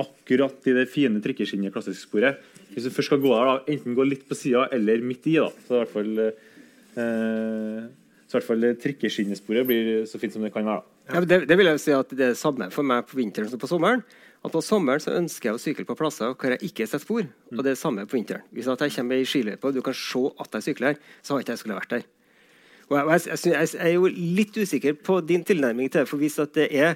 akkurat 0.03 0.67
i 0.69 0.75
det 0.77 0.91
fine 0.93 1.23
trikkeskinnet 1.25 1.73
klassisk 1.73 2.11
sporet. 2.11 2.43
Hvis 2.75 2.85
du 2.85 2.93
først 2.93 3.09
skal 3.09 3.23
gå 3.23 3.31
der, 3.33 3.49
da, 3.49 3.55
enten 3.73 3.97
gå 3.97 4.05
litt 4.05 4.27
på 4.29 4.37
sida 4.37 4.67
eller 4.77 5.05
midt 5.05 5.31
i. 5.31 5.39
da, 5.41 5.49
så 5.65 5.79
i 5.79 5.81
hvert 5.81 5.95
fall 5.95 6.13
eh, 6.27 7.87
i 8.27 8.35
hvert 8.37 8.45
fall 8.45 8.69
trikkeskinnesporet 8.83 9.69
blir 9.69 9.89
så 10.11 10.21
fint 10.21 10.35
som 10.35 10.45
det 10.45 10.53
kan 10.53 10.67
være. 10.67 10.85
Ja, 11.07 11.23
det, 11.23 11.45
det, 11.49 11.57
vil 11.57 11.71
jeg 11.71 11.81
si 11.81 11.95
at 11.95 12.11
det 12.11 12.19
er 12.19 12.35
det 12.35 12.41
samme 12.41 12.67
for 12.75 12.85
meg 12.85 13.07
på 13.09 13.17
vinteren 13.21 13.49
som 13.49 13.61
på 13.63 13.71
sommeren. 13.71 14.03
At 14.47 14.55
På 14.55 14.63
sommeren 14.63 15.03
så 15.03 15.17
ønsker 15.19 15.49
jeg 15.49 15.59
å 15.59 15.61
sykle 15.61 15.85
på 15.89 15.97
plasser 15.99 16.31
hvor 16.31 16.53
jeg 16.55 16.69
ikke 16.69 16.87
setter 16.87 17.03
spor. 17.03 17.25
Og 17.51 17.59
det 17.59 17.73
er 17.73 17.75
det 17.75 17.81
samme 17.81 18.05
på 18.07 18.15
vinteren. 18.15 18.45
Hvis 18.55 18.69
jeg 18.71 18.95
kommer 18.95 19.19
i 19.19 19.27
skiløype 19.27 19.67
og 19.67 19.75
du 19.75 19.83
kan 19.83 19.97
se 19.99 20.23
at 20.39 20.55
jeg 20.55 20.67
sykler, 20.69 21.01
så 21.23 21.35
har 21.35 21.43
ikke 21.43 21.57
jeg 21.57 21.63
skulle 21.65 21.79
vært 21.81 21.95
der. 21.97 22.05
Og 22.87 22.95
jeg, 22.97 23.21
jeg, 23.27 23.39
jeg, 23.51 23.69
jeg, 23.75 23.81
er 23.83 23.95
jo 23.97 24.07
litt 24.07 24.55
usikker 24.55 24.95
på 25.03 25.19
din 25.27 25.43
tilnærming 25.43 25.91
til 25.91 26.05
det. 26.05 26.11
For 26.11 26.23
hvis 26.23 26.39
det 26.55 26.69
er 26.71 26.95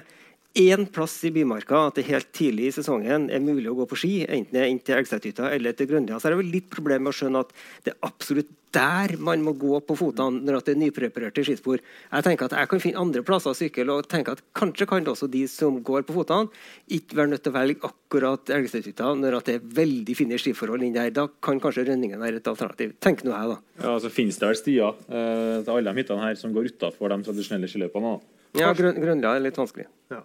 én 0.57 0.87
plass 0.91 1.15
i 1.27 1.31
Bymarka 1.31 1.87
at 1.87 1.99
det 1.99 2.07
helt 2.09 2.31
tidlig 2.35 2.69
i 2.69 2.73
sesongen 2.75 3.29
er 3.31 3.43
mulig 3.43 3.69
å 3.71 3.75
gå 3.77 3.87
på 3.87 3.99
ski, 4.03 4.13
enten 4.27 4.55
det 4.55 4.63
er 4.63 4.71
inn 4.71 4.81
til 4.83 4.97
Elgseterhytta 4.99 5.51
eller 5.55 5.75
til 5.77 5.87
Grønlia, 5.87 6.19
så 6.19 6.27
er 6.27 6.35
det 6.35 6.41
vel 6.41 6.55
litt 6.57 6.71
problem 6.73 7.05
med 7.05 7.13
å 7.13 7.19
skjønne 7.19 7.45
at 7.45 7.53
det 7.85 7.93
er 7.93 8.01
absolutt 8.09 8.51
der 8.71 9.17
man 9.19 9.41
må 9.43 9.53
gå 9.59 9.79
på 9.83 9.97
fotene 9.99 10.41
når 10.45 10.61
det 10.63 10.73
er 10.73 10.79
nypreparerte 10.79 11.43
skispor. 11.43 11.81
Jeg 11.83 12.25
tenker 12.25 12.47
at 12.47 12.55
jeg 12.55 12.69
kan 12.71 12.81
finne 12.83 13.01
andre 13.03 13.23
plasser 13.27 13.51
å 13.51 13.57
sykle, 13.57 13.87
og 13.91 14.07
tenker 14.11 14.37
at 14.37 14.43
kanskje 14.57 14.87
kan 14.87 15.03
det 15.03 15.11
også 15.11 15.27
de 15.31 15.43
som 15.51 15.81
går 15.83 16.05
på 16.07 16.15
fotene, 16.15 16.47
ikke 16.87 17.19
være 17.19 17.33
nødt 17.33 17.43
til 17.43 17.51
å 17.51 17.57
velge 17.57 17.91
akkurat 17.91 18.53
Elgseterhytta 18.55 19.13
når 19.19 19.39
det 19.47 19.57
er 19.57 19.69
veldig 19.81 20.17
fine 20.17 20.39
skiforhold 20.39 20.87
inn 20.87 20.95
der. 20.95 21.11
Da 21.15 21.27
kan 21.43 21.59
kanskje 21.63 21.87
rønningen 21.89 22.21
være 22.21 22.39
et 22.39 22.51
alternativ. 22.51 22.95
Tenk 23.03 23.25
nå 23.27 23.35
jeg, 23.35 23.55
da. 23.55 23.59
Ja, 23.81 23.95
altså 23.97 24.11
Finnes 24.13 24.39
det 24.39 24.51
vel 24.51 24.59
stier 24.59 25.01
eh, 25.07 25.57
til 25.65 25.73
alle 25.75 25.91
de 25.91 26.03
hyttene 26.03 26.29
her 26.29 26.39
som 26.39 26.55
går 26.55 26.71
utafor 26.71 27.11
de 27.11 27.23
tradisjonelle 27.27 27.71
skiløypene? 27.71 28.19
Ja, 28.59 28.71
Grønlia 28.75 29.35
er 29.35 29.43
litt 29.43 29.59
vanskelig. 29.59 29.87
Ja. 30.11 30.23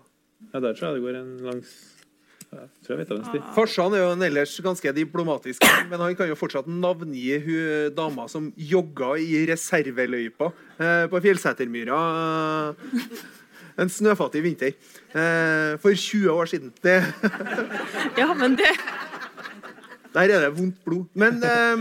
Ja, 0.53 0.61
der 0.61 0.75
tror 0.77 0.89
jeg 0.89 0.99
det 0.99 1.05
går 1.07 1.21
en 1.21 1.37
langs 1.47 1.77
ja, 2.47 2.63
tror 2.85 2.95
jeg 2.95 3.01
vet 3.01 3.11
det, 3.11 3.25
sti. 3.27 3.41
Farsan 3.57 3.95
er 3.97 4.05
jo 4.05 4.11
en 4.15 4.23
ellers 4.23 4.53
ganske 4.63 4.93
diplomatisk, 4.95 5.65
men 5.91 5.99
han 6.01 6.15
kan 6.19 6.29
jo 6.31 6.37
fortsatt 6.39 6.69
navngi 6.71 7.41
hun 7.43 7.97
dama 7.97 8.29
som 8.31 8.53
jogga 8.57 9.17
i 9.21 9.43
reserveløypa 9.51 10.53
eh, 10.79 11.07
på 11.11 11.23
Fjellsetermyra 11.25 11.99
eh, 12.71 13.17
en 13.83 13.91
snøfattig 13.93 14.45
vinter 14.45 14.73
eh, 14.73 15.75
for 15.83 15.93
20 15.93 16.31
år 16.33 16.53
siden. 16.53 16.73
Det 16.85 17.01
Ja, 18.21 18.33
men 18.35 18.57
det 18.57 18.73
Der 20.15 20.31
er 20.33 20.47
det 20.47 20.53
vondt 20.57 20.79
blod. 20.85 21.05
Men, 21.13 21.43
eh, 21.45 21.77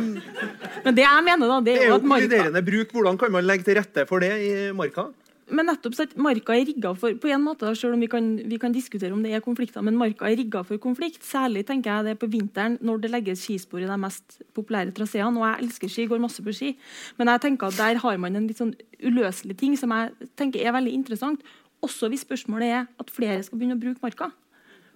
men 0.84 0.96
det 0.98 1.06
jeg 1.06 1.24
mener, 1.24 1.48
da, 1.48 1.60
det 1.64 1.76
er, 1.76 1.78
det 1.78 1.86
er 1.86 1.94
jo 1.94 2.00
at 2.02 2.10
marka 2.10 2.66
bruk. 2.72 2.92
Hvordan 2.92 3.18
kan 3.22 3.32
man 3.32 3.48
legge 3.48 3.64
til 3.64 3.80
rette 3.80 4.04
for 4.10 4.20
det 4.20 4.34
i 4.44 4.52
marka? 4.76 5.08
Men 5.46 5.68
nettopp 5.70 5.94
så 5.94 6.06
at 6.08 6.16
Marka 6.18 6.56
er 6.56 6.64
rigga 6.66 6.92
for 6.98 7.14
på 7.22 7.30
en 7.30 7.44
måte, 7.46 7.70
selv 7.78 7.94
om 7.94 8.02
vi 8.02 8.08
kan, 8.10 8.32
vi 8.50 8.58
kan, 8.62 8.74
diskutere 8.74 9.14
om 9.14 9.22
det 9.22 9.36
er 9.36 9.44
konflikter, 9.46 9.84
men 9.86 9.98
Marka 10.00 10.26
er 10.26 10.40
rigga 10.40 10.64
for 10.66 10.82
konflikt. 10.82 11.22
Særlig 11.26 11.68
tenker 11.70 11.92
jeg 11.92 12.08
det 12.08 12.16
på 12.22 12.30
vinteren, 12.34 12.80
når 12.82 13.04
det 13.04 13.12
legges 13.14 13.44
skispor 13.46 13.84
i 13.84 13.90
de 13.90 13.98
mest 14.02 14.40
populære 14.58 14.96
traseene. 14.98 15.38
Og 15.38 15.46
jeg 15.46 15.68
elsker 15.68 15.92
ski, 15.94 16.08
går 16.10 16.24
masse 16.24 16.42
på 16.42 16.56
ski, 16.56 16.72
men 17.20 17.30
jeg 17.30 17.44
tenker 17.46 17.70
at 17.70 17.78
der 17.78 18.02
har 18.02 18.18
man 18.22 18.40
en 18.40 18.50
litt 18.50 18.62
sånn 18.62 18.74
uløselig 19.06 19.58
ting 19.62 19.78
som 19.78 19.94
jeg 19.94 20.32
tenker 20.40 20.66
er 20.66 20.74
veldig 20.74 20.96
interessant. 20.98 21.46
Også 21.86 22.10
hvis 22.10 22.26
spørsmålet 22.26 22.72
er 22.72 22.88
at 23.02 23.14
flere 23.14 23.44
skal 23.46 23.62
begynne 23.62 23.78
å 23.78 23.84
bruke 23.84 24.02
Marka. 24.02 24.32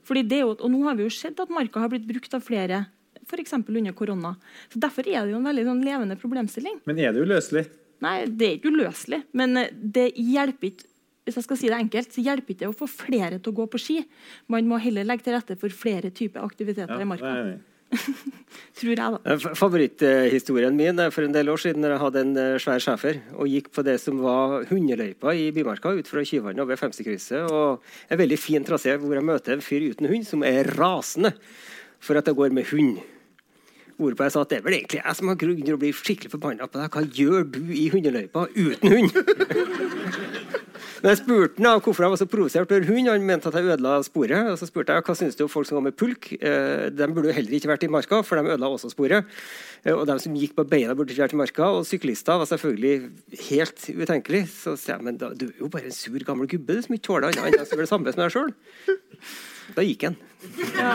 Fordi 0.07 0.23
det 0.26 0.39
er 0.39 0.47
jo, 0.47 0.55
og 0.57 0.71
Nå 0.73 0.81
har 0.88 0.97
vi 0.97 1.05
jo 1.05 1.13
sett 1.13 1.38
at 1.38 1.53
Marka 1.53 1.84
har 1.84 1.91
blitt 1.93 2.07
brukt 2.09 2.34
av 2.34 2.41
flere, 2.41 2.88
f.eks. 3.21 3.53
under 3.59 3.93
korona. 3.93 4.34
Så 4.73 4.81
Derfor 4.81 5.05
er 5.05 5.27
det 5.27 5.35
jo 5.35 5.43
en 5.43 5.45
veldig 5.51 5.67
sånn 5.67 5.85
levende 5.85 6.17
problemstilling. 6.17 6.81
Men 6.89 7.03
er 7.03 7.13
det 7.13 7.21
uløselig? 7.21 7.67
Nei, 8.05 8.15
det 8.27 8.47
er 8.47 8.57
ikke 8.57 8.71
uløselig. 8.73 9.23
Men 9.38 9.57
eh, 9.59 9.73
det 9.73 10.11
hjelper 10.15 10.71
ikke 10.71 10.88
hvis 11.30 11.38
jeg 11.38 11.45
skal 11.45 11.57
si 11.61 11.67
det 11.69 11.77
enkelt, 11.77 12.13
så 12.15 12.23
hjelper 12.26 12.55
ikke 12.55 12.63
det 12.63 12.69
å 12.71 12.77
få 12.77 12.88
flere 12.89 13.38
til 13.38 13.51
å 13.51 13.57
gå 13.59 13.65
på 13.69 13.77
ski. 13.77 13.97
Man 14.49 14.65
må 14.65 14.80
heller 14.81 15.05
legge 15.05 15.27
til 15.27 15.35
rette 15.35 15.59
for 15.61 15.69
flere 15.69 16.09
typer 16.15 16.41
aktiviteter 16.41 16.95
ja, 16.95 17.05
i 17.05 17.05
marka. 17.05 17.34
Tror 18.80 18.89
jeg, 18.89 18.97
da. 18.97 19.19
Eh, 19.30 19.45
favoritthistorien 19.57 20.73
min 20.77 21.01
er 21.01 21.13
for 21.13 21.26
en 21.26 21.35
del 21.35 21.51
år 21.53 21.61
siden 21.61 21.85
da 21.85 21.93
jeg 21.93 22.01
hadde 22.01 22.23
en 22.26 22.34
eh, 22.38 22.57
svær 22.61 22.81
schæfer 22.81 23.21
og 23.35 23.49
gikk 23.49 23.69
på 23.76 23.85
det 23.85 23.99
som 24.01 24.21
var 24.23 24.65
hundeløypa 24.71 25.35
i 25.38 25.49
Bymarka 25.53 25.93
ut 25.99 26.09
fra 26.09 26.26
Kyvannet 26.26 26.63
over 26.65 26.81
Femsekrysset. 26.81 27.45
Og 27.45 28.09
en 28.09 28.21
veldig 28.23 28.41
fin 28.41 28.65
trasé 28.65 28.97
hvor 28.97 29.17
jeg 29.17 29.30
møter 29.30 29.57
en 29.57 29.65
fyr 29.65 29.85
uten 29.91 30.09
hund 30.09 30.26
som 30.26 30.45
er 30.47 30.69
rasende 30.77 31.35
for 32.01 32.17
at 32.17 32.30
jeg 32.30 32.38
går 32.41 32.57
med 32.57 32.69
hund. 32.73 32.99
Hvorpå 33.99 34.26
jeg 34.26 34.31
sa 34.31 34.45
at 34.45 34.51
det 34.53 34.61
er 34.61 34.65
vel 34.65 34.77
egentlig 34.77 35.01
jeg 35.01 35.19
som 35.19 35.31
har 35.31 35.39
grunn 35.41 35.59
til 35.59 35.76
å 35.76 35.81
bli 35.81 35.91
skikkelig 35.95 36.31
forbanna 36.31 36.69
på 36.71 36.80
deg. 36.80 36.93
Hva 36.95 37.03
gjør 37.19 37.49
du 37.51 37.73
i 37.76 37.89
hundeløypa 37.91 38.45
uten 38.55 38.95
hund? 38.95 39.11
Men 40.99 41.13
jeg 41.13 41.19
spurte 41.21 41.63
han 41.63 41.80
hvorfor 41.80 42.03
jeg 42.03 42.11
var 42.11 42.19
så 42.19 42.27
provosert 42.27 42.71
over 42.76 42.88
hund. 42.89 43.07
Han 43.07 43.27
mente 43.27 43.47
at 43.47 43.55
jeg 43.55 43.67
ødela 43.71 43.99
sporet. 44.03 44.49
Og 44.51 44.57
så 44.59 44.67
spurte 44.67 44.95
jeg 44.95 45.05
hva 45.07 45.15
syns 45.15 45.38
du 45.39 45.45
om 45.45 45.51
folk 45.51 45.67
som 45.69 45.80
går 45.80 45.85
med 45.88 45.97
pulk. 45.99 46.31
Eh, 46.35 46.88
de 46.91 47.07
burde 47.13 47.31
jo 47.31 47.35
heller 47.38 47.55
ikke 47.55 47.71
vært 47.71 47.85
i 47.88 47.91
marka, 47.91 48.19
for 48.27 48.39
de 48.39 48.51
ødela 48.55 48.71
også 48.71 48.91
sporet. 48.91 49.30
Eh, 49.85 49.93
og 49.95 50.03
de 50.09 50.17
som 50.19 50.35
gikk 50.35 50.57
på 50.57 50.67
beina, 50.67 50.95
burde 50.99 51.15
ikke 51.15 51.23
vært 51.23 51.38
i 51.38 51.39
marka. 51.39 51.69
Og 51.77 51.88
syklister 51.88 52.41
var 52.41 52.49
selvfølgelig 52.51 53.11
helt 53.47 53.88
utenkelig. 53.93 54.43
Så 54.51 54.76
sier 54.76 54.97
jeg 54.97 55.07
men 55.07 55.21
da, 55.21 55.31
du 55.31 55.47
er 55.47 55.63
jo 55.63 55.71
bare 55.71 55.88
en 55.88 55.95
sur 55.95 56.19
gammel 56.27 56.51
gubbe 56.51 56.76
du 56.76 56.84
som 56.84 56.97
ikke 56.97 57.07
tåler 57.07 57.31
annet 57.31 57.63
enn 57.63 57.84
det 57.84 57.91
samme 57.91 58.15
som 58.15 58.26
deg 58.26 58.35
sjøl. 58.35 58.51
Da 59.75 59.85
gikk 59.85 60.09
han. 60.09 60.17
Ja. 60.79 60.91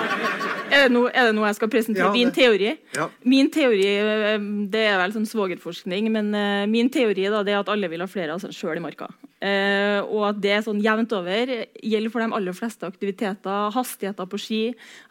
Er, 0.72 0.86
det 0.86 0.94
noe, 0.94 1.10
er, 1.12 1.28
det 1.28 1.34
noe, 1.36 1.46
jeg 1.50 1.58
skal 1.58 1.70
presentere? 1.72 2.06
Ja, 2.06 2.12
min 2.14 2.32
teori? 2.34 2.70
Ja. 2.96 3.08
Min 3.28 3.50
teori, 3.52 3.84
eh, 3.84 4.46
Det 4.72 4.84
er 4.88 4.96
vel 5.02 5.12
sånn 5.14 5.28
svogerforskning, 5.28 6.08
men 6.14 6.32
uh, 6.32 6.64
min 6.70 6.88
teori 6.92 7.28
da, 7.28 7.42
er 7.44 7.60
at 7.60 7.70
alle 7.72 7.90
vil 7.92 8.02
ha 8.02 8.08
flere 8.10 8.34
av 8.34 8.42
seg 8.42 8.54
sjøl 8.56 8.80
i 8.80 8.84
marka. 8.84 9.10
Uh, 9.44 10.00
og 10.08 10.30
at 10.30 10.40
det 10.40 10.62
sånn 10.64 10.80
jevnt 10.82 11.12
over 11.16 11.52
gjelder 11.52 12.12
for 12.14 12.24
de 12.24 12.38
aller 12.38 12.56
fleste 12.56 12.88
aktiviteter, 12.88 13.74
hastigheter 13.76 14.30
på 14.30 14.40
ski. 14.40 14.62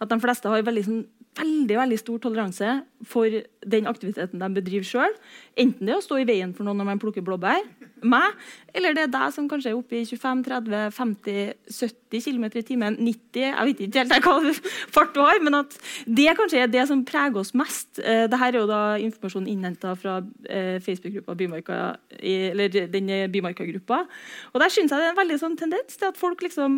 At 0.02 0.10
de 0.10 0.20
fleste 0.24 0.50
har 0.50 0.66
veldig 0.66 0.88
sånn 0.90 1.04
veldig 1.38 1.78
veldig 1.80 1.98
stor 2.00 2.20
toleranse 2.24 2.70
for 3.08 3.28
den 3.74 3.88
aktiviteten 3.90 4.42
de 4.42 4.50
bedriver 4.56 4.86
sjøl. 4.88 5.14
Enten 5.60 5.86
det 5.88 5.94
er 5.96 6.00
å 6.00 6.06
stå 6.06 6.16
i 6.22 6.28
veien 6.28 6.54
for 6.56 6.64
noen 6.68 6.78
når 6.80 6.88
man 6.92 7.02
plukker 7.02 7.24
blåbær, 7.26 7.62
meg, 8.04 8.28
eller 8.76 8.92
det 8.96 9.04
er 9.06 9.14
deg 9.14 9.28
som 9.36 9.50
kanskje 9.50 9.70
er 9.72 9.78
oppe 9.78 9.94
i 10.02 10.08
25-30-50-70 10.08 12.26
km 12.26 12.46
i 12.52 12.68
timen, 12.68 12.94
90 13.00 13.44
Jeg 13.44 13.66
vet 13.70 13.80
ikke 13.86 14.04
helt 14.04 14.28
hva 14.28 14.36
fart 14.98 15.14
du 15.16 15.20
har, 15.24 15.38
men 15.44 15.54
at 15.62 15.72
det 16.06 16.38
kanskje 16.38 16.64
er 16.64 16.70
det 16.72 16.84
som 16.90 17.06
preger 17.08 17.40
oss 17.40 17.54
mest. 17.58 17.90
Eh, 18.00 18.26
Dette 18.28 18.46
er 18.50 18.54
jo 18.60 18.66
da 18.70 18.82
informasjon 19.02 19.52
innhenta 19.52 19.90
fra 20.00 20.14
eh, 20.50 20.78
Facebook-gruppa 20.84 21.32
Bymarka, 21.40 21.76
eller 22.20 22.68
den 22.92 23.08
Bymarka-gruppa. 23.32 23.98
Og 24.52 24.58
der 24.60 24.70
syns 24.74 24.92
jeg 24.92 25.00
det 25.00 25.08
er 25.08 25.14
en 25.16 25.24
veldig 25.24 25.40
sånn 25.42 25.60
tendens 25.60 25.92
til 25.96 26.08
at 26.12 26.20
folk 26.20 26.40
liksom 26.44 26.72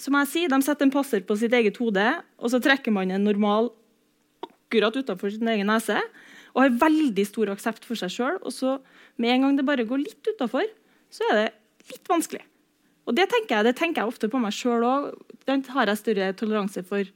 som 0.00 0.16
jeg 0.16 0.26
sier, 0.30 0.48
De 0.48 0.56
setter 0.64 0.84
en 0.86 0.94
passer 0.94 1.20
på 1.26 1.36
sitt 1.36 1.52
eget 1.52 1.76
hode, 1.76 2.22
og 2.40 2.48
så 2.52 2.58
trekker 2.62 2.92
man 2.94 3.10
en 3.12 3.24
normal 3.26 3.70
akkurat 4.70 4.94
utafor 4.94 5.32
sin 5.34 5.48
egen 5.50 5.66
nese 5.66 5.98
og 6.54 6.62
har 6.62 6.78
veldig 6.78 7.24
stor 7.26 7.50
aksept 7.52 7.86
for 7.86 7.98
seg 7.98 8.12
sjøl. 8.14 8.38
Og 8.42 8.54
så 8.54 8.78
med 9.20 9.34
en 9.34 9.46
gang 9.46 9.58
det 9.58 9.66
bare 9.66 9.86
går 9.86 10.02
litt 10.02 10.30
utafor, 10.32 10.66
så 11.10 11.26
er 11.30 11.38
det 11.38 11.48
litt 11.92 12.10
vanskelig. 12.10 12.42
Og 13.08 13.16
det 13.16 13.26
tenker 13.30 13.56
jeg, 13.56 13.66
det 13.66 13.76
tenker 13.78 14.02
jeg 14.02 14.12
ofte 14.12 14.30
på 14.30 14.38
meg 14.42 14.54
sjøl 14.54 14.86
òg. 14.86 15.10
Har 15.74 15.90
jeg 15.90 15.98
større 15.98 16.32
toleranse 16.38 16.84
for 16.86 17.06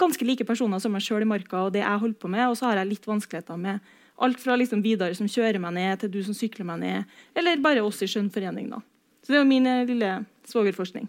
ganske 0.00 0.26
like 0.26 0.46
personer 0.48 0.80
som 0.80 0.94
meg 0.94 1.04
sjøl 1.04 1.24
i 1.24 1.28
marka 1.28 1.66
og 1.66 1.74
det 1.74 1.82
jeg 1.82 2.00
holder 2.04 2.20
på 2.20 2.30
med. 2.32 2.46
Og 2.48 2.56
så 2.58 2.70
har 2.70 2.80
jeg 2.80 2.92
litt 2.94 3.08
vanskeligheter 3.08 3.60
med 3.60 3.92
alt 4.22 4.40
fra 4.40 4.56
liksom 4.56 4.82
Vidar 4.84 5.14
som 5.18 5.28
kjører 5.30 5.60
meg 5.62 5.74
ned, 5.76 5.98
til 6.00 6.12
du 6.12 6.20
som 6.24 6.36
sykler 6.36 6.68
meg 6.68 6.82
ned, 6.82 7.16
eller 7.38 7.62
bare 7.64 7.82
oss 7.84 8.02
i 8.04 8.08
skjønnforening. 8.10 8.70
da. 8.70 8.82
Så 9.22 9.34
det 9.34 9.40
er 9.40 9.48
min 9.48 9.66
eh, 9.66 9.84
lille 9.88 10.10
svogerforskning. 10.48 11.08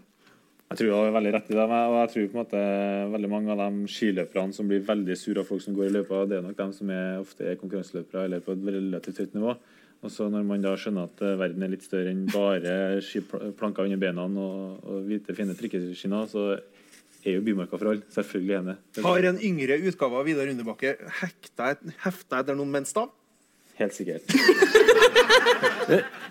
Jeg 0.74 0.80
tror 0.80 0.88
jeg 0.90 1.06
har 1.06 1.14
veldig 1.14 1.32
rett 1.36 1.50
i 1.52 1.56
det. 1.58 1.66
Og 1.70 1.96
jeg 2.00 2.10
tror 2.10 2.24
på 2.26 2.34
en 2.34 2.42
måte 2.42 2.62
veldig 3.14 3.30
mange 3.30 3.54
av 3.54 3.60
de 3.62 3.92
skiløperne 3.94 4.58
som 4.58 4.70
blir 4.72 4.82
veldig 4.88 5.18
sure 5.22 5.44
av 5.44 5.50
folk 5.52 5.62
som 5.62 5.76
går 5.78 5.86
i 5.86 5.94
løypa, 5.94 6.24
det 6.26 6.40
er 6.40 6.48
nok 6.48 6.58
dem 6.58 6.72
som 6.74 6.90
er, 6.90 7.20
ofte 7.22 7.46
er 7.46 7.60
konkurranseløpere 7.62 8.24
eller 8.26 8.42
på 8.42 8.56
et 8.56 8.64
relativt 8.74 9.22
høyt 9.22 9.38
nivå. 9.38 9.54
Og 10.04 10.12
så 10.12 10.28
Når 10.34 10.48
man 10.50 10.66
da 10.66 10.74
skjønner 10.76 11.06
at 11.08 11.22
eh, 11.22 11.38
verden 11.40 11.64
er 11.64 11.72
litt 11.72 11.86
større 11.86 12.10
enn 12.12 12.26
bare 12.34 13.00
planker 13.60 13.86
under 13.86 14.02
beina 14.02 14.26
og, 14.26 14.82
og 14.84 15.06
hvite, 15.08 15.36
fine 15.38 15.54
trikkeskinner, 15.56 16.26
så 16.28 16.50
er 17.24 17.38
jo 17.38 17.44
Bymarka 17.46 17.78
for 17.78 17.94
alle. 17.94 18.04
Selvfølgelig 18.12 18.58
er 18.58 18.66
det. 18.72 18.78
Har 19.06 19.30
en 19.30 19.40
yngre 19.40 19.78
utgave 19.92 20.20
av 20.20 20.26
Vidar 20.28 20.50
Underbakke 20.52 20.98
hefta 21.22 22.42
etter 22.42 22.58
noen 22.58 22.74
med 22.74 22.84
en? 22.84 23.14
Helt 23.80 23.96
sikkert. 23.96 24.30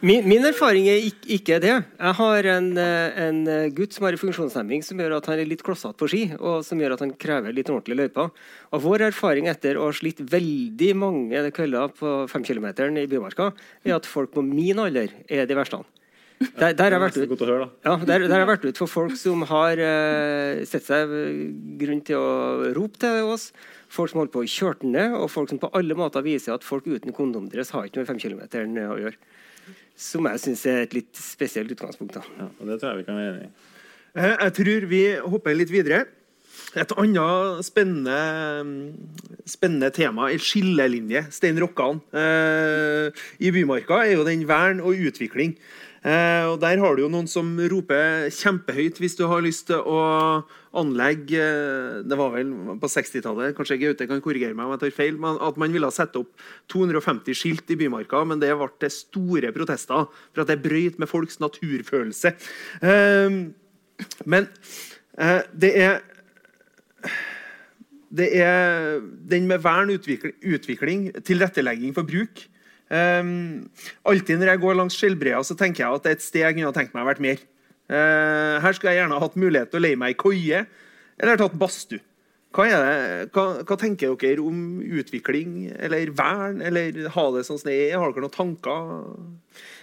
min, 0.09 0.27
min, 0.29 0.45
erfaring 0.47 0.87
er 0.87 1.01
ikke, 1.09 1.27
ikke, 1.37 1.57
det. 1.63 1.73
Jeg 1.75 2.15
har 2.19 2.49
en, 2.53 2.69
eh, 2.79 3.19
en, 3.25 3.41
gutt 3.75 3.97
som 3.97 4.07
har 4.07 4.15
en 4.15 4.21
funksjonshemming 4.21 4.85
som 4.87 5.01
gjør 5.03 5.17
at 5.19 5.27
han 5.31 5.43
er 5.43 5.51
litt 5.51 5.65
klossete 5.67 5.99
på 5.99 6.09
ski, 6.13 6.21
og 6.39 6.63
som 6.67 6.79
gjør 6.79 6.95
at 6.95 7.03
han 7.03 7.15
krever 7.25 7.57
litt 7.57 7.73
ordentlige 7.73 8.05
løyper. 8.05 8.31
Og 8.71 8.85
vår 8.85 9.09
erfaring 9.09 9.51
etter 9.51 9.81
å 9.81 9.89
ha 9.89 9.97
slitt 9.97 10.23
veldig 10.23 10.93
mange 11.03 11.43
kvelder 11.57 11.91
på 11.99 12.15
femkilometeren 12.31 13.03
i 13.03 13.09
Bymarka, 13.11 13.51
er 13.83 13.99
at 13.99 14.07
folk 14.07 14.31
på 14.37 14.47
min 14.47 14.79
alder 14.83 15.11
er 15.27 15.51
de 15.51 15.59
verste. 15.59 15.83
Der, 16.59 16.73
der, 16.75 16.91
har 16.91 16.97
jeg 16.97 17.03
vært 17.03 17.19
ut, 17.21 17.43
ja, 17.85 17.93
der, 18.03 18.25
der 18.27 18.41
har 18.41 18.49
vært 18.49 18.65
ut 18.67 18.79
for 18.81 18.91
folk 18.91 19.15
som 19.19 19.45
har 19.47 19.79
uh, 19.79 20.63
sett 20.67 20.89
seg 20.89 21.13
grunn 21.79 22.01
til 22.07 22.19
å 22.19 22.73
rope 22.75 22.99
til 23.03 23.31
oss 23.31 23.51
folk 23.93 24.13
som 24.13 24.23
holder 24.23 24.33
på 24.33 24.45
å 24.45 24.49
kjøre 24.49 24.89
ned, 24.89 25.17
og 25.19 25.31
folk 25.33 25.53
som 25.53 25.61
på 25.63 25.71
alle 25.77 25.97
måter 25.99 26.25
viser 26.25 26.55
at 26.57 26.65
folk 26.67 26.89
uten 26.89 27.15
kondomdress 27.17 27.75
har 27.77 27.89
ikke 27.89 28.03
med 28.03 28.09
femkilometeren 28.09 28.81
å 28.87 28.97
gjøre. 29.01 29.19
Som 29.99 30.27
jeg 30.31 30.41
syns 30.41 30.65
er 30.71 30.87
et 30.87 30.97
litt 30.97 31.13
spesielt 31.21 31.71
utgangspunkt. 31.75 32.17
Da. 32.17 32.25
Ja, 32.41 32.49
og 32.49 32.71
Det 32.71 32.81
tror 32.81 32.93
jeg 32.93 33.03
vi 33.03 33.07
kan 33.11 33.21
være 33.21 33.35
enig 33.35 33.47
i. 33.51 33.53
Eh, 34.13 34.35
jeg 34.35 34.55
tror 34.59 34.89
vi 34.91 35.03
hopper 35.35 35.57
litt 35.57 35.73
videre. 35.73 36.07
Et 36.77 36.93
annet 36.97 37.65
spennende, 37.67 38.19
spennende 39.49 39.91
tema, 39.93 40.31
er 40.33 40.41
skillelinje, 40.41 41.27
Stein 41.33 41.61
Rokkan, 41.61 42.01
eh, 42.17 43.25
i 43.45 43.53
Bymarka, 43.53 44.03
er 44.07 44.17
jo 44.17 44.25
den 44.25 44.47
vern 44.49 44.81
og 44.81 44.97
utvikling. 44.97 45.57
Eh, 46.03 46.45
og 46.51 46.59
Der 46.59 46.81
har 46.83 46.97
du 46.97 47.05
jo 47.05 47.11
noen 47.11 47.29
som 47.31 47.47
roper 47.71 48.27
kjempehøyt 48.35 48.99
hvis 48.99 49.15
du 49.15 49.23
har 49.31 49.43
lyst 49.45 49.69
til 49.69 49.79
å 49.87 50.01
anlegge 50.75 51.39
eh, 51.39 52.01
Det 52.03 52.19
var 52.19 52.33
vel 52.35 52.51
på 52.83 52.91
60-tallet, 52.91 53.55
kanskje 53.55 53.79
Gaute 53.79 54.09
kan 54.11 54.23
korrigere 54.25 54.57
meg 54.59 54.67
om 54.67 54.75
jeg 54.75 54.83
tar 54.83 54.97
feil, 54.97 55.21
at 55.23 55.61
man 55.63 55.75
ville 55.75 55.91
sette 55.95 56.19
opp 56.19 56.33
250 56.75 57.39
skilt 57.39 57.71
i 57.71 57.79
Bymarka, 57.79 58.25
men 58.27 58.43
det 58.43 58.51
ble 58.59 58.71
til 58.83 58.95
store 58.95 59.53
protester 59.55 60.09
for 60.11 60.43
at 60.43 60.51
det 60.51 60.59
brøyt 60.65 60.99
med 60.99 61.11
folks 61.11 61.39
naturfølelse. 61.43 62.35
Eh, 62.83 63.39
men 64.27 64.51
eh, 65.19 65.43
det 65.55 65.77
er 65.87 66.01
det 68.13 68.27
er 68.37 68.99
den 69.31 69.47
med 69.49 69.63
vern, 69.65 69.89
utvikling 69.95 71.13
tilrettelegging 71.25 71.95
for 71.97 72.05
bruk 72.05 72.43
Um, 72.93 73.71
alltid 74.05 74.37
når 74.37 74.53
jeg 74.53 74.63
går 74.67 74.77
langs 74.77 74.97
Skjellbrea, 75.01 75.41
så 75.47 75.57
tenker 75.57 75.87
jeg 75.87 75.97
at 75.97 76.05
det 76.05 76.11
er 76.11 76.19
et 76.19 76.25
sted 76.25 76.45
jeg 76.45 76.59
kunne 76.59 76.73
tenkt 76.77 76.93
meg 76.93 77.07
å 77.07 77.09
vært 77.09 77.25
mer. 77.25 77.43
Uh, 77.89 78.61
her 78.61 78.77
skulle 78.77 78.93
jeg 78.93 79.03
gjerne 79.03 79.21
hatt 79.23 79.39
mulighet 79.41 79.73
til 79.73 79.81
å 79.81 79.85
leie 79.87 80.01
meg 80.01 80.15
i 80.15 80.21
koie 80.21 80.65
eller 81.23 81.41
tatt 81.41 81.57
badstue. 81.59 82.03
Hva, 82.53 82.67
hva, 83.33 83.45
hva, 83.65 83.77
tenker 83.81 84.13
dere 84.21 84.43
om 84.45 84.81
utvikling 85.01 85.71
eller 85.73 86.11
vern, 86.13 86.59
eller 86.61 87.07
ha 87.15 87.25
det 87.33 87.47
sånn 87.49 87.61
som 87.63 87.71
det 87.71 87.79
er? 87.87 87.95
Har 87.97 88.13
dere 88.13 88.27
noen 88.27 88.35
tanker? 88.35 88.99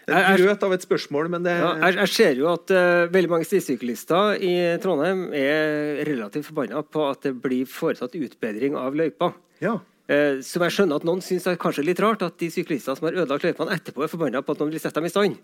Det 0.05 0.17
er 0.19 0.37
grøt 0.37 0.65
av 0.67 0.75
et 0.75 0.85
spørsmål, 0.85 1.31
men 1.33 1.47
det 1.47 1.55
ja, 1.57 1.71
jeg, 1.81 1.95
jeg, 1.97 2.11
ser 2.13 2.37
jo 2.37 2.49
at 2.51 2.73
uh, 2.73 3.09
veldig 3.09 3.31
mange 3.33 3.47
stisyklister 3.49 4.37
i 4.45 4.53
Trondheim 4.83 5.27
er 5.33 6.03
relativt 6.05 6.51
forbanna 6.51 6.83
på 6.85 7.09
at 7.09 7.25
det 7.25 7.33
blir 7.41 7.65
foretatt 7.69 8.17
utbedring 8.21 8.77
av 8.77 8.97
løypa. 8.97 9.33
Ja. 9.65 9.79
Eh, 10.09 10.39
som 10.45 10.63
jeg 10.65 10.73
skjønner 10.73 10.97
at 10.97 11.05
noen 11.05 11.19
syns 11.21 11.45
er 11.45 11.57
kanskje 11.61 11.83
litt 11.85 11.99
rart 12.01 12.23
at 12.25 12.37
de 12.41 12.47
syklistene 12.49 12.97
som 12.97 13.05
har 13.05 13.17
ødelagt 13.19 13.45
løypene 13.45 13.75
etterpå, 13.75 14.01
er 14.01 14.09
forbanna 14.09 14.41
på 14.41 14.55
at 14.55 14.63
noen 14.63 14.73
vil 14.73 14.81
sette 14.81 14.97
dem 14.97 15.05
i 15.05 15.11
stand. 15.13 15.35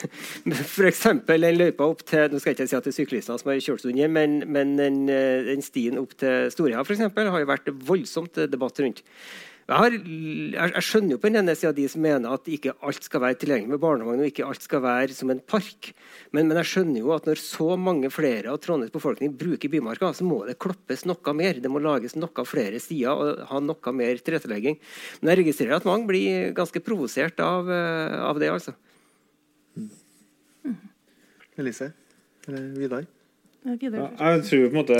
F.eks. 0.74 1.02
den 1.26 1.58
løypa 1.58 1.88
opp 1.88 2.04
til 2.06 2.30
nå 2.30 2.38
skal 2.38 2.52
jeg 2.52 2.60
ikke 2.60 2.68
si 2.70 2.78
at 2.78 2.86
det 2.86 2.92
er 2.92 2.98
syklister 3.00 3.40
som 3.40 3.50
har 3.50 3.64
kjørt 3.64 3.88
under, 3.90 4.12
men, 4.14 4.36
men 4.46 4.76
den, 4.78 5.00
eh, 5.10 5.42
den, 5.50 5.64
stien 5.66 5.98
opp 5.98 6.14
til 6.20 6.52
Storheia 6.54 6.84
har 6.84 7.42
jo 7.42 7.50
vært 7.50 7.72
voldsomt 7.88 8.38
debatt 8.52 8.78
rundt. 8.84 9.02
Jeg, 9.64 9.80
har, 9.80 9.94
jeg, 9.96 10.84
skjønner 10.84 11.14
jo 11.14 11.18
på 11.22 11.30
den 11.30 11.40
ene 11.40 11.54
sida 11.56 11.70
de 11.72 11.86
som 11.88 12.02
mener 12.04 12.34
at 12.36 12.48
ikke 12.52 12.74
alt 12.84 13.06
skal 13.06 13.22
være 13.22 13.38
tilgjengelig 13.40 13.72
med 13.72 13.80
barnevogn, 13.80 14.20
og 14.20 14.28
ikke 14.28 14.44
alt 14.44 14.66
skal 14.66 14.82
være 14.84 15.16
som 15.16 15.32
en 15.32 15.40
park. 15.40 15.88
Men, 16.36 16.50
men, 16.50 16.58
jeg 16.60 16.68
skjønner 16.68 17.00
jo 17.00 17.14
at 17.14 17.24
når 17.30 17.40
så 17.40 17.70
mange 17.80 18.10
flere 18.12 18.52
av 18.52 18.60
Trondheims 18.60 18.92
befolkning 18.92 19.32
bruker 19.40 19.72
Bymarka, 19.72 20.12
så 20.12 20.28
må 20.28 20.42
det 20.44 20.58
kloppes 20.60 21.06
noe 21.08 21.36
mer. 21.38 21.62
Det 21.64 21.72
må 21.72 21.80
lages 21.80 22.12
noe 22.18 22.44
flere 22.44 22.82
sider 22.82 23.16
og 23.16 23.40
ha 23.48 23.64
noe 23.64 23.96
mer 23.96 24.20
tilrettelegging. 24.20 24.76
Men 25.22 25.32
jeg 25.32 25.40
registrerer 25.40 25.78
at 25.80 25.88
mange 25.88 26.12
blir 26.12 26.52
ganske 26.56 26.84
provosert 26.84 27.40
av, 27.40 27.72
eh, 27.72 28.20
av 28.20 28.44
det, 28.44 28.52
altså. 28.52 28.76
Mm. 29.80 30.80
Elise? 31.56 31.94
Eller 32.44 32.68
Vidar? 32.76 33.08
Ja, 33.64 33.72
jeg 33.80 34.42
tror 34.44 34.64
på 34.68 34.74
en 34.74 34.76
måte 34.76 34.96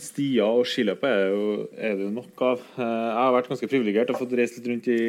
stier 0.00 0.48
og 0.48 0.64
skiløp 0.64 1.02
er, 1.04 1.26
jo, 1.28 1.48
er 1.76 1.98
det 1.98 2.06
nok 2.08 2.40
av. 2.40 2.60
Eh, 2.80 2.84
jeg 2.88 3.18
har 3.18 3.34
vært 3.34 3.50
ganske 3.50 3.68
privilegert 3.68 4.12
og 4.14 4.16
fått 4.16 4.32
reist 4.38 4.56
litt 4.56 4.68
rundt 4.70 4.86
i 4.88 5.00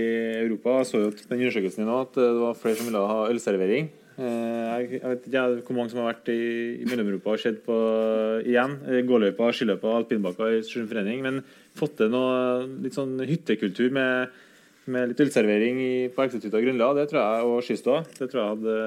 Europa. 0.42 0.82
Jeg 0.82 0.90
så 0.90 1.00
jo 1.00 1.14
på 1.16 1.30
den 1.30 1.46
undersøkelsen 1.46 1.86
din 1.86 1.92
at 1.96 2.18
det 2.20 2.26
var 2.42 2.58
flere 2.60 2.76
som 2.82 2.90
ville 2.90 3.04
ha 3.08 3.22
ølservering. 3.32 3.88
Eh, 4.14 4.74
jeg, 4.84 5.00
vet 5.00 5.30
ikke 5.30 5.44
hvor 5.70 5.78
mange 5.78 5.94
som 5.94 6.02
har 6.02 6.10
vært 6.10 6.34
i, 6.34 6.42
i 6.84 6.90
Mellom-Europa 6.90 7.38
og 7.38 7.44
sett 7.46 7.62
på 7.64 7.78
igjen 8.52 8.76
gåløypa, 9.08 9.54
skiløypa, 9.56 9.96
alpinbakka 10.02 10.52
i 10.58 10.60
Forening, 10.68 11.24
men 11.24 11.40
fått 11.80 11.96
til 12.02 12.12
noe 12.12 12.68
litt 12.84 13.00
sånn 13.00 13.16
hyttekultur 13.24 13.96
med, 13.96 14.36
med 14.92 15.14
litt 15.14 15.24
ølservering 15.24 15.82
på 16.12 16.28
Eksetuta 16.28 16.60
og 16.60 16.68
Grønland. 16.68 17.00
Det 17.00 17.08
tror 17.14 17.24
jeg, 17.24 17.48
og 17.48 17.64
skistua. 17.64 18.04
Det 18.20 18.28
tror 18.28 18.44
jeg 18.44 18.54
hadde 18.58 18.78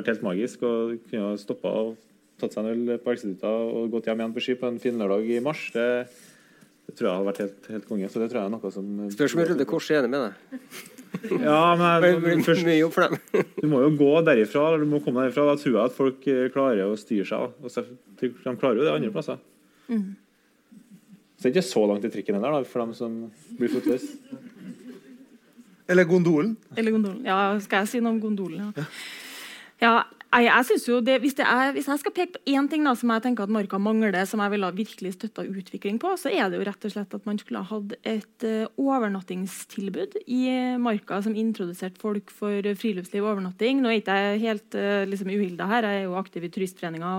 vært 0.00 0.12
helt 0.14 0.28
magisk 0.32 0.64
og 0.64 0.96
kunne 1.12 1.36
stoppa 1.44 1.76
tatt 2.44 2.56
seg 2.56 2.64
en 2.64 2.72
øl 2.74 3.02
på 3.02 3.12
Elgsetuta 3.12 3.50
og 3.50 3.90
gått 3.92 4.08
hjem 4.10 4.22
igjen 4.22 4.36
på 4.36 4.44
ski 4.44 4.56
på 4.60 4.70
en 4.70 4.80
fin 4.82 4.98
lørdag 5.00 5.28
i 5.34 5.42
mars, 5.44 5.66
det, 5.74 5.86
det 6.86 6.96
tror 6.96 7.08
jeg 7.08 7.14
hadde 7.18 7.28
vært 7.30 7.44
helt, 7.44 7.70
helt, 7.74 7.86
konge. 7.88 8.10
Så 8.12 8.22
det 8.22 8.30
tror 8.30 8.42
jeg 8.42 8.50
er 8.50 8.54
noe 8.54 8.74
som 8.74 8.90
Spørs 9.14 9.36
om 9.36 9.44
Røde 9.44 9.68
Kors 9.68 9.90
er 9.90 10.02
enig 10.02 10.12
med 10.14 10.28
deg. 10.28 10.68
Ja, 11.30 11.76
men 11.78 12.42
først, 12.46 12.66
Du 13.62 13.68
må 13.70 13.80
jo 13.84 13.92
gå 13.96 14.10
derifra, 14.26 14.66
eller 14.68 14.82
du 14.82 14.90
må 14.90 15.00
komme 15.04 15.22
derifra. 15.22 15.46
Da 15.46 15.54
tror 15.60 15.76
jeg 15.76 15.84
at 15.84 15.96
folk 15.96 16.26
eh, 16.30 16.48
klarer 16.52 16.90
å 16.90 16.98
styre 16.98 17.26
seg. 17.28 17.92
De 18.20 18.32
klarer 18.58 18.80
jo 18.80 18.86
det 18.86 18.94
andre 18.96 19.12
plasser. 19.14 19.38
Mm. 19.86 20.16
Så 21.38 21.46
det 21.46 21.50
er 21.50 21.54
ikke 21.54 21.68
så 21.68 21.84
langt 21.86 22.04
i 22.08 22.10
trikken 22.12 22.38
heller, 22.38 22.66
for 22.68 22.82
dem 22.82 22.94
som 22.98 23.16
blir 23.58 23.72
fotløse. 23.72 24.40
Eller 25.88 26.08
gondolen. 26.08 26.54
Eller 26.76 26.94
gondolen. 26.94 27.22
Ja, 27.28 27.54
skal 27.60 27.84
jeg 27.84 27.92
si 27.92 28.02
noe 28.02 28.14
om 28.14 28.20
gondolen? 28.22 28.72
Ja. 28.76 28.84
ja 29.84 29.94
jeg 30.42 30.66
synes 30.66 30.84
jo 30.88 30.96
det, 31.04 31.20
hvis, 31.22 31.36
det 31.38 31.44
er, 31.46 31.72
hvis, 31.76 31.86
jeg 31.86 32.00
skal 32.00 32.12
peke 32.14 32.34
på 32.34 32.40
én 32.50 32.66
ting 32.70 32.82
da, 32.86 32.94
som 32.98 33.10
jeg 33.12 33.22
tenker 33.22 33.44
at 33.44 33.52
Marka 33.54 33.78
mangler, 33.78 34.16
som 34.26 34.40
jeg 34.42 34.50
ville 34.50 34.70
virkelig 34.74 35.12
støtta 35.14 35.44
utvikling 35.46 36.00
på, 36.02 36.10
så 36.18 36.32
er 36.32 36.48
det 36.50 36.58
jo 36.58 36.64
rett 36.66 36.86
og 36.88 36.94
slett 36.94 37.14
at 37.14 37.26
man 37.28 37.38
skulle 37.38 37.60
ha 37.62 37.68
hatt 37.68 37.92
et 38.02 38.46
uh, 38.48 38.64
overnattingstilbud 38.80 40.16
i 40.26 40.40
Marka 40.82 41.20
som 41.22 41.36
introduserte 41.38 42.02
folk 42.02 42.32
for 42.34 42.66
friluftsliv 42.80 43.22
og 43.22 43.36
overnatting. 43.36 43.78
Nå 43.82 43.92
er 43.92 44.00
ikke 44.00 44.16
jeg 44.18 44.40
helt 44.42 44.78
uh, 44.78 45.04
liksom 45.06 45.30
uhilda 45.30 45.68
her, 45.70 45.86
jeg 45.86 46.02
er 46.02 46.08
jo 46.08 46.16
aktiv 46.18 46.48
i 46.48 46.50
Turistforeninga. 46.56 47.12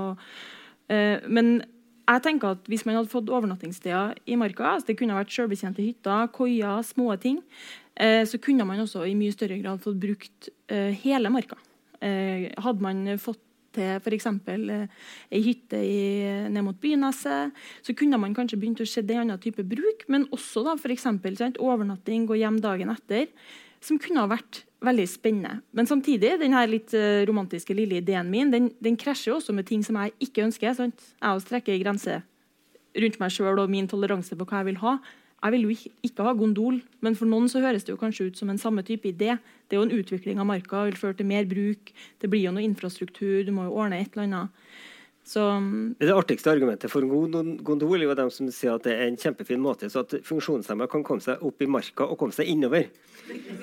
Uh, 0.91 1.23
men 1.31 1.53
jeg 2.05 2.25
tenker 2.25 2.57
at 2.57 2.67
hvis 2.67 2.83
man 2.83 2.99
hadde 2.99 3.13
fått 3.13 3.31
overnattingssteder 3.31 4.19
i 4.27 4.39
Marka, 4.41 4.73
altså 4.73 4.91
det 4.91 4.97
kunne 4.99 5.15
vært 5.15 5.31
selvbetjente 5.33 5.85
hytter, 5.85 6.27
koier, 6.35 6.83
små 6.85 7.15
ting, 7.17 7.39
så 7.95 8.37
kunne 8.43 8.65
man 8.67 8.83
også 8.83 9.05
i 9.07 9.13
mye 9.15 9.31
større 9.33 9.55
grad 9.61 9.79
fått 9.81 9.97
brukt 10.03 10.49
hele 11.01 11.31
Marka. 11.31 11.55
Eh, 12.05 12.51
hadde 12.61 12.85
man 12.85 13.03
fått 13.21 13.41
til 13.75 13.97
f.eks. 13.99 14.27
Eh, 14.51 14.85
ei 15.33 15.41
hytte 15.45 15.79
i, 15.79 15.99
ned 16.51 16.65
mot 16.65 16.77
Byneset, 16.81 17.55
så 17.85 17.95
kunne 17.97 18.19
man 18.21 18.35
kanskje 18.37 18.59
begynt 18.61 18.83
å 18.83 18.87
se 18.89 19.03
det 19.05 19.17
annen 19.19 19.41
type 19.41 19.65
bruk, 19.67 20.05
men 20.11 20.27
også 20.35 20.65
da 20.67 20.77
f.eks. 20.77 21.07
overnatting, 21.59 22.27
gå 22.29 22.39
hjem 22.39 22.61
dagen 22.63 22.93
etter, 22.93 23.27
som 23.83 23.99
kunne 24.01 24.23
ha 24.23 24.31
vært 24.31 24.63
veldig 24.85 25.05
spennende. 25.09 25.59
Men 25.75 25.89
samtidig, 25.89 26.35
den 26.41 26.55
litt 26.69 26.93
uh, 26.97 27.25
romantiske 27.27 27.73
lille 27.77 27.99
ideen 28.01 28.29
min 28.29 28.53
den, 28.53 28.69
den 28.81 28.97
krasjer 28.97 29.35
også 29.35 29.53
med 29.55 29.67
ting 29.69 29.83
som 29.85 29.97
jeg 30.01 30.13
ikke 30.27 30.45
ønsker. 30.45 30.73
Sant? 30.77 31.05
Jeg 31.17 31.43
strekker 31.45 31.73
ei 31.73 31.81
grense 31.81 32.19
rundt 32.95 33.19
meg 33.19 33.33
sjøl 33.33 33.59
og 33.59 33.71
min 33.71 33.89
toleranse 33.91 34.37
på 34.37 34.47
hva 34.47 34.61
jeg 34.61 34.69
vil 34.71 34.81
ha. 34.83 34.97
Jeg 35.43 35.53
vil 35.53 35.65
jo 35.67 35.75
ikke 36.07 36.25
ha 36.25 36.33
gondol, 36.33 36.79
men 37.05 37.15
for 37.17 37.29
noen 37.29 37.49
så 37.51 37.61
høres 37.61 37.85
det 37.85 37.93
jo 37.93 38.01
kanskje 38.01 38.31
ut 38.31 38.39
som 38.39 38.49
en 38.49 38.61
samme 38.61 38.81
type 38.87 39.05
idé. 39.09 39.35
Det 39.67 39.75
er 39.75 39.81
jo 39.81 39.85
en 39.85 39.97
utvikling 39.99 40.41
av 40.41 40.47
marka, 40.49 40.87
vil 40.87 40.97
føre 40.97 41.19
til 41.19 41.29
mer 41.29 41.45
bruk. 41.49 41.91
Det 42.21 42.29
blir 42.31 42.47
jo 42.47 42.53
noe 42.55 42.65
infrastruktur, 42.65 43.43
du 43.45 43.51
må 43.53 43.67
jo 43.67 43.75
ordne 43.77 43.99
et 44.01 44.15
eller 44.15 44.25
annet. 44.25 44.65
Så, 45.25 45.41
det 45.97 46.13
artigste 46.13 46.51
argumentet 46.51 46.91
for 46.93 47.01
gondol 47.01 47.95
er 47.97 48.03
jo 48.05 48.15
dem 48.17 48.27
som 48.29 48.49
sier 48.53 48.75
at 48.75 48.83
det 48.85 48.93
er 48.93 49.07
en 49.07 49.17
kjempefin 49.17 49.57
måte 49.57 49.87
så 49.89 50.03
at 50.03 50.11
funksjonshemmede 50.21 50.85
kan 50.91 51.01
komme 51.07 51.23
seg 51.25 51.41
opp 51.41 51.63
i 51.65 51.69
marka 51.69 52.05
og 52.05 52.19
komme 52.21 52.35
seg 52.35 52.51
innover. 52.51 52.91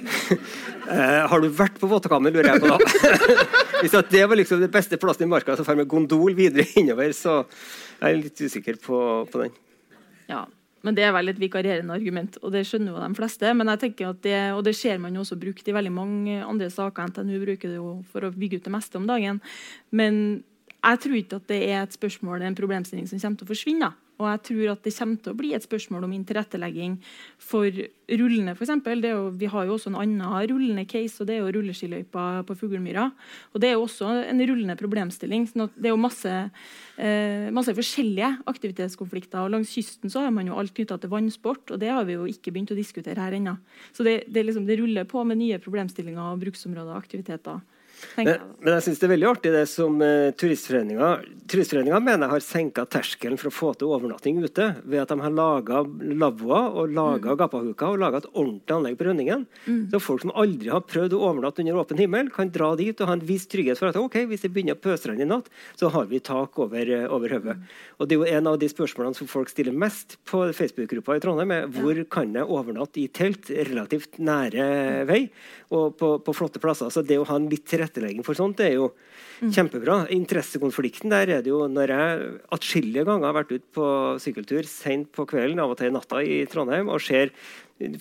eh, 0.90 1.20
har 1.30 1.44
du 1.44 1.46
vært 1.54 1.78
på 1.78 1.90
våttekammer, 1.90 2.34
lurer 2.34 2.50
jeg 2.50 2.64
på 2.64 2.72
da? 2.72 2.80
Hvis 3.84 3.94
at 3.94 4.10
det 4.10 4.24
var 4.26 4.40
liksom 4.40 4.58
det 4.62 4.72
beste 4.74 4.98
plassen 4.98 5.28
i 5.28 5.30
marka, 5.30 5.54
så 5.54 5.62
drar 5.62 5.78
vi 5.78 5.86
gondol 5.94 6.34
videre 6.34 6.66
innover, 6.82 7.14
så 7.14 7.44
jeg 7.44 8.08
er 8.10 8.18
litt 8.18 8.42
usikker 8.42 8.82
på, 8.82 8.98
på 9.30 9.44
den. 9.44 9.54
Ja, 10.30 10.42
men 10.82 10.96
det 10.96 11.04
er 11.06 11.12
vel 11.14 11.30
et 11.30 11.40
vikarierende 11.40 11.94
argument, 11.94 12.38
og 12.42 12.52
det 12.54 12.64
skjønner 12.66 12.92
jo 12.92 13.02
de 13.02 13.18
fleste. 13.18 13.50
Men 13.54 13.70
jeg 13.72 13.82
tenker 13.84 14.10
at 14.10 14.22
det, 14.26 14.38
og 14.56 14.64
det 14.66 14.74
ser 14.78 14.98
man 15.02 15.14
jo 15.14 15.22
også 15.22 15.38
brukt 15.40 15.68
i 15.68 15.74
veldig 15.74 15.92
mange 15.94 16.38
andre 16.42 16.70
saker. 16.74 17.12
NTNU 17.12 17.36
bruker 17.44 17.70
det 17.70 17.78
jo 17.78 17.92
for 18.10 18.26
å 18.26 18.32
bygge 18.34 18.58
ut 18.58 18.66
det 18.66 18.74
meste 18.74 18.98
om 18.98 19.06
dagen. 19.06 19.38
Men 19.94 20.42
jeg 20.82 21.02
tror 21.04 21.18
ikke 21.20 21.38
at 21.38 21.50
det 21.52 21.60
er 21.68 21.84
et 21.84 21.94
spørsmål, 21.94 22.42
en 22.42 22.58
problemstilling 22.58 23.06
som 23.06 23.22
kommer 23.22 23.38
til 23.38 23.46
å 23.46 23.52
forsvinne. 23.52 23.92
Og 24.22 24.28
jeg 24.30 24.42
tror 24.48 24.72
at 24.76 24.86
det 24.86 24.94
kommer 24.94 25.18
til 25.18 25.32
å 25.32 25.38
bli 25.38 25.50
et 25.56 25.64
spørsmål 25.66 26.06
om 26.06 26.14
tilrettelegging 26.28 26.94
for 27.42 27.66
rullende, 28.12 28.54
f.eks. 28.54 28.70
Vi 29.40 29.50
har 29.50 29.66
jo 29.66 29.74
også 29.74 29.90
en 29.90 29.98
annen 29.98 30.46
rullende 30.50 30.84
case, 30.88 31.18
og 31.20 31.28
det 31.28 31.36
er 31.36 31.42
jo 31.42 31.52
rulleskiløypa 31.56 32.26
på 32.46 32.56
Fuglemyra. 32.60 33.08
Og 33.52 33.62
det 33.62 33.70
er 33.70 33.76
jo 33.76 33.84
også 33.86 34.10
en 34.22 34.44
rullende 34.46 34.78
problemstilling. 34.78 35.48
sånn 35.50 35.66
at 35.66 35.76
det 35.76 35.90
er 35.90 35.96
jo 35.96 36.00
masse, 36.00 36.32
eh, 36.96 37.50
masse 37.50 37.74
forskjellige 37.74 38.30
aktivitetskonflikter. 38.46 39.42
og 39.42 39.50
Langs 39.50 39.74
kysten 39.74 40.10
så 40.12 40.24
har 40.24 40.30
man 40.30 40.46
jo 40.46 40.58
alt 40.58 40.74
knytta 40.74 41.00
til 41.00 41.10
vannsport, 41.10 41.70
og 41.70 41.80
det 41.80 41.90
har 41.90 42.04
vi 42.04 42.18
jo 42.18 42.24
ikke 42.30 42.52
begynt 42.52 42.72
å 42.72 42.78
diskutere 42.78 43.18
her 43.18 43.32
ennå. 43.32 43.58
Så 43.92 44.04
det, 44.04 44.24
det, 44.28 44.46
liksom, 44.46 44.66
det 44.66 44.78
ruller 44.78 45.04
på 45.04 45.24
med 45.24 45.38
nye 45.38 45.58
problemstillinger 45.58 46.22
og 46.22 46.40
bruksområder 46.44 46.94
og 46.94 47.02
aktiviteter. 47.02 47.60
Men, 48.16 48.34
men, 48.60 48.74
jeg 48.76 48.84
syns 48.86 49.00
det 49.00 49.06
er 49.06 49.12
veldig 49.14 49.28
artig 49.30 49.52
det 49.54 49.62
som 49.70 50.00
uh, 50.02 50.32
Turistforeninga 50.38 51.10
Turistforeninga 51.50 52.00
mener 52.00 52.30
har 52.30 52.42
senka 52.44 52.84
terskelen 52.88 53.38
for 53.40 53.50
å 53.50 53.54
få 53.54 53.70
til 53.76 53.92
overnatting 53.92 54.38
ute 54.42 54.68
ved 54.82 55.02
at 55.02 55.12
de 55.12 55.18
har 55.20 55.34
laga 55.34 55.82
lavvoer 55.84 56.78
og 56.80 56.94
laga 56.96 57.32
mm. 57.32 57.38
gapahuker 57.40 57.94
og 57.94 58.02
laga 58.02 58.22
et 58.22 58.28
ordentlig 58.32 58.76
anlegg 58.76 58.98
på 58.98 59.06
Rønningen. 59.08 59.46
Mm. 59.66 59.80
Så 59.92 60.00
folk 60.02 60.24
som 60.24 60.34
aldri 60.38 60.72
har 60.72 60.84
prøvd 60.86 61.16
å 61.16 61.22
overnatte 61.28 61.64
under 61.64 61.80
åpen 61.82 62.00
himmel, 62.00 62.30
kan 62.32 62.52
dra 62.52 62.72
dit 62.78 62.98
og 63.00 63.10
ha 63.10 63.16
en 63.18 63.24
viss 63.28 63.48
trygghet 63.52 63.80
for 63.80 63.90
at 63.90 63.98
ok, 64.00 64.22
hvis 64.30 64.46
det 64.46 64.52
begynner 64.54 64.78
å 64.78 64.82
pøsregne 64.82 65.26
i 65.26 65.28
natt, 65.28 65.50
så 65.78 65.90
har 65.92 66.08
vi 66.10 66.22
tak 66.24 66.58
over, 66.62 66.92
uh, 66.92 67.08
over 67.12 67.36
hodet. 67.36 67.58
Mm. 67.58 67.78
Og 67.98 68.08
det 68.08 68.16
er 68.16 68.22
jo 68.22 68.38
en 68.38 68.52
av 68.52 68.60
de 68.62 68.70
spørsmålene 68.72 69.18
som 69.18 69.30
folk 69.30 69.52
stiller 69.52 69.76
mest 69.76 70.16
på 70.28 70.44
Facebook-gruppa 70.56 71.18
i 71.18 71.24
Trondheim, 71.24 71.54
er 71.54 71.68
hvor 71.74 71.98
ja. 71.98 72.06
kan 72.10 72.32
jeg 72.38 72.48
overnatte 72.48 73.02
i 73.02 73.08
telt 73.12 73.50
relativt 73.52 74.20
nære 74.22 75.04
vei 75.10 75.22
og 75.72 75.96
på, 76.00 76.14
på 76.24 76.36
flotte 76.36 76.60
plasser. 76.62 76.90
Så 76.92 77.04
det 77.06 77.20
å 77.20 77.28
ha 77.28 77.38
en 77.38 77.50
litt 77.52 77.66
tilrettelagt 77.68 77.91
tilrettelegging 77.92 78.24
for 78.26 78.38
sånt, 78.38 78.58
det 78.58 78.70
er 78.70 78.78
jo 78.78 78.88
mm. 79.42 79.50
kjempebra. 79.52 79.98
Interessekonflikten 80.14 81.12
der 81.12 81.38
er 81.38 81.42
det 81.44 81.52
jo 81.52 81.66
når 81.68 81.92
jeg 81.94 82.30
atskillige 82.56 83.04
ganger 83.08 83.28
har 83.28 83.36
vært 83.40 83.52
ute 83.52 83.68
på 83.74 83.88
sykkeltur 84.22 84.68
sent 84.68 85.12
på 85.14 85.26
kvelden, 85.28 85.60
av 85.62 85.74
og 85.74 85.78
til 85.80 85.92
natta 85.92 86.22
i 86.24 86.42
Trondheim, 86.50 86.90
og 86.92 87.02
ser 87.02 87.32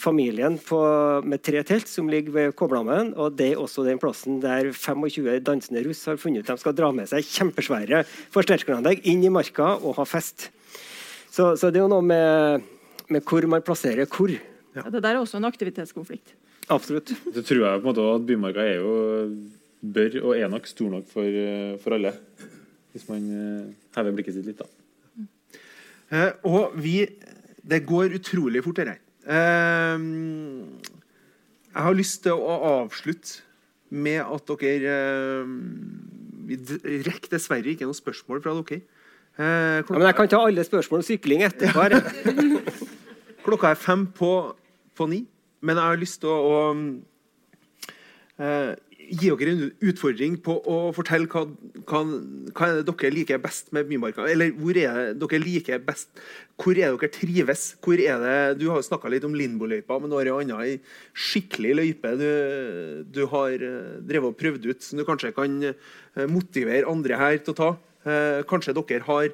familien 0.02 0.58
på, 0.62 0.80
med 1.26 1.42
tre 1.42 1.64
telt 1.66 1.90
som 1.90 2.10
ligger 2.12 2.36
ved 2.36 2.56
Koblammen. 2.58 3.14
Og 3.18 3.34
det 3.38 3.54
er 3.54 3.62
også 3.62 3.86
den 3.88 4.02
plassen 4.02 4.42
der 4.44 4.72
25 4.72 5.42
dansende 5.46 5.84
russ 5.88 6.06
har 6.10 6.20
funnet 6.22 6.44
ut 6.44 6.52
de 6.52 6.62
skal 6.62 6.76
dra 6.78 6.92
med 6.94 7.10
seg 7.10 7.26
kjempesvære 7.26 8.04
forsterkeranlegg 8.34 9.08
inn 9.10 9.26
i 9.26 9.34
marka 9.34 9.74
og 9.80 9.98
ha 9.98 10.06
fest. 10.08 10.50
Så, 11.32 11.56
så 11.56 11.72
det 11.72 11.80
er 11.80 11.86
jo 11.86 11.94
noe 11.94 12.06
med, 12.06 12.70
med 13.10 13.26
hvor 13.26 13.48
man 13.50 13.64
plasserer 13.66 14.10
hvor. 14.12 14.34
Ja. 14.76 14.86
det 14.88 15.02
der 15.04 15.16
er 15.16 15.20
også 15.20 15.40
en 15.40 15.48
aktivitetskonflikt. 15.50 16.36
Absolutt. 16.72 17.12
Så 17.34 17.42
tror 17.44 17.66
jeg 17.66 17.82
på 17.82 17.84
en 17.84 17.90
måte 17.90 18.06
at 18.14 18.28
Bymarka 18.28 18.64
er 18.64 18.78
jo 18.80 18.94
bør 19.82 20.20
og 20.22 20.38
er 20.38 20.49
nok 20.52 20.68
stor 20.70 20.90
nok 20.94 21.08
for, 21.10 21.26
eh, 21.26 21.78
for 21.82 21.98
alle. 21.98 22.14
Hvis 22.91 23.08
man 23.10 23.28
eh, 23.34 23.74
hever 23.95 24.16
blikket 24.16 24.38
sitt 24.38 24.45
litt, 24.49 24.62
da. 24.62 24.68
Eh, 26.12 26.32
og 26.44 26.74
vi 26.76 27.08
Det 27.62 27.86
går 27.86 28.16
utrolig 28.18 28.64
fort, 28.64 28.78
dette. 28.78 28.98
Eh, 29.30 29.98
jeg 31.72 31.84
har 31.86 31.94
lyst 31.94 32.24
til 32.24 32.34
å 32.34 32.56
avslutte 32.82 33.45
med 33.90 34.20
at 34.26 34.49
dere 34.60 34.95
eh, 35.44 35.45
Vi 36.48 36.58
rekker 37.06 37.30
dessverre 37.36 37.70
ikke 37.70 37.86
noen 37.86 37.95
spørsmål 37.95 38.41
fra 38.41 38.56
dere. 38.58 38.82
Eh, 39.38 39.78
ja, 39.78 39.84
men 39.94 40.08
jeg 40.10 40.16
kan 40.18 40.28
ta 40.28 40.41
alle 40.41 40.66
spørsmål 40.66 40.99
om 40.99 41.06
sykling 41.06 41.45
etterpå. 41.45 41.86
klokka 43.45 43.72
er 43.72 43.80
fem 43.80 44.08
på, 44.08 44.32
på, 44.98 45.08
ni, 45.08 45.24
men 45.62 45.78
jeg 45.78 45.86
har 45.94 46.02
lyst 46.02 46.20
til 46.22 46.30
å, 46.34 46.74
å 48.41 48.45
gi 49.10 49.30
dere 49.32 49.53
en 49.53 49.64
utfordring 49.90 50.38
på 50.44 50.56
å 50.69 50.78
fortelle 50.95 51.28
hva, 51.32 51.44
hva, 51.90 52.02
hva 52.56 52.69
er 52.69 52.82
dere 52.88 53.11
liker 53.14 53.41
best 53.44 53.72
med 53.76 53.90
Bymarka. 53.90 54.26
Eller 54.30 54.53
hvor 54.57 54.78
er 54.78 55.14
det 55.14 55.19
dere 55.22 55.41
liker 55.44 55.84
best? 55.86 56.10
Hvor 56.61 56.78
er 56.78 56.95
dere 56.95 57.11
trives? 57.14 57.65
Hvor 57.84 57.99
er 57.99 58.22
det, 58.23 58.60
Du 58.61 58.69
har 58.72 58.84
snakka 58.86 59.11
litt 59.11 59.28
om 59.28 59.36
Limboløypa, 59.38 59.99
men 59.99 60.11
nå 60.11 60.22
har 60.22 60.32
annet 60.38 60.64
ei 60.64 60.73
skikkelig 61.14 61.78
løype 61.82 62.15
du, 62.19 62.28
du, 63.11 63.23
har 63.32 63.56
eh, 63.56 63.95
drevet 63.99 64.32
og 64.32 64.40
prøvd 64.40 64.68
ut, 64.69 64.84
som 64.86 64.99
du 64.99 65.07
kanskje 65.07 65.34
kan 65.36 65.61
eh, 65.72 66.28
motivere 66.30 66.90
andre 66.90 67.19
her 67.19 67.40
til 67.41 67.56
å 67.56 67.60
ta. 67.61 67.72
Eh, 68.06 68.44
kanskje 68.49 68.78
dere 68.78 69.06
har 69.07 69.32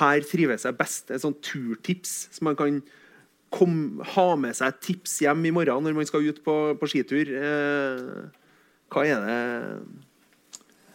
her 0.00 0.24
trives 0.24 0.64
jeg 0.64 0.78
best. 0.78 1.10
Et 1.10 1.22
sånt 1.22 1.40
turtips 1.44 2.30
som 2.32 2.48
man 2.48 2.58
kan 2.58 2.80
kom, 3.54 4.00
ha 4.14 4.28
med 4.38 4.56
seg 4.56 4.78
tips 4.82 5.20
hjem 5.24 5.48
i 5.48 5.54
morgen 5.54 5.84
når 5.84 5.96
man 5.96 6.08
skal 6.08 6.26
ut 6.26 6.42
på, 6.44 6.56
på 6.80 6.90
skitur. 6.90 7.32
Eh, 7.34 8.39
hva 8.90 9.06
er 9.06 9.26
det 9.26 9.40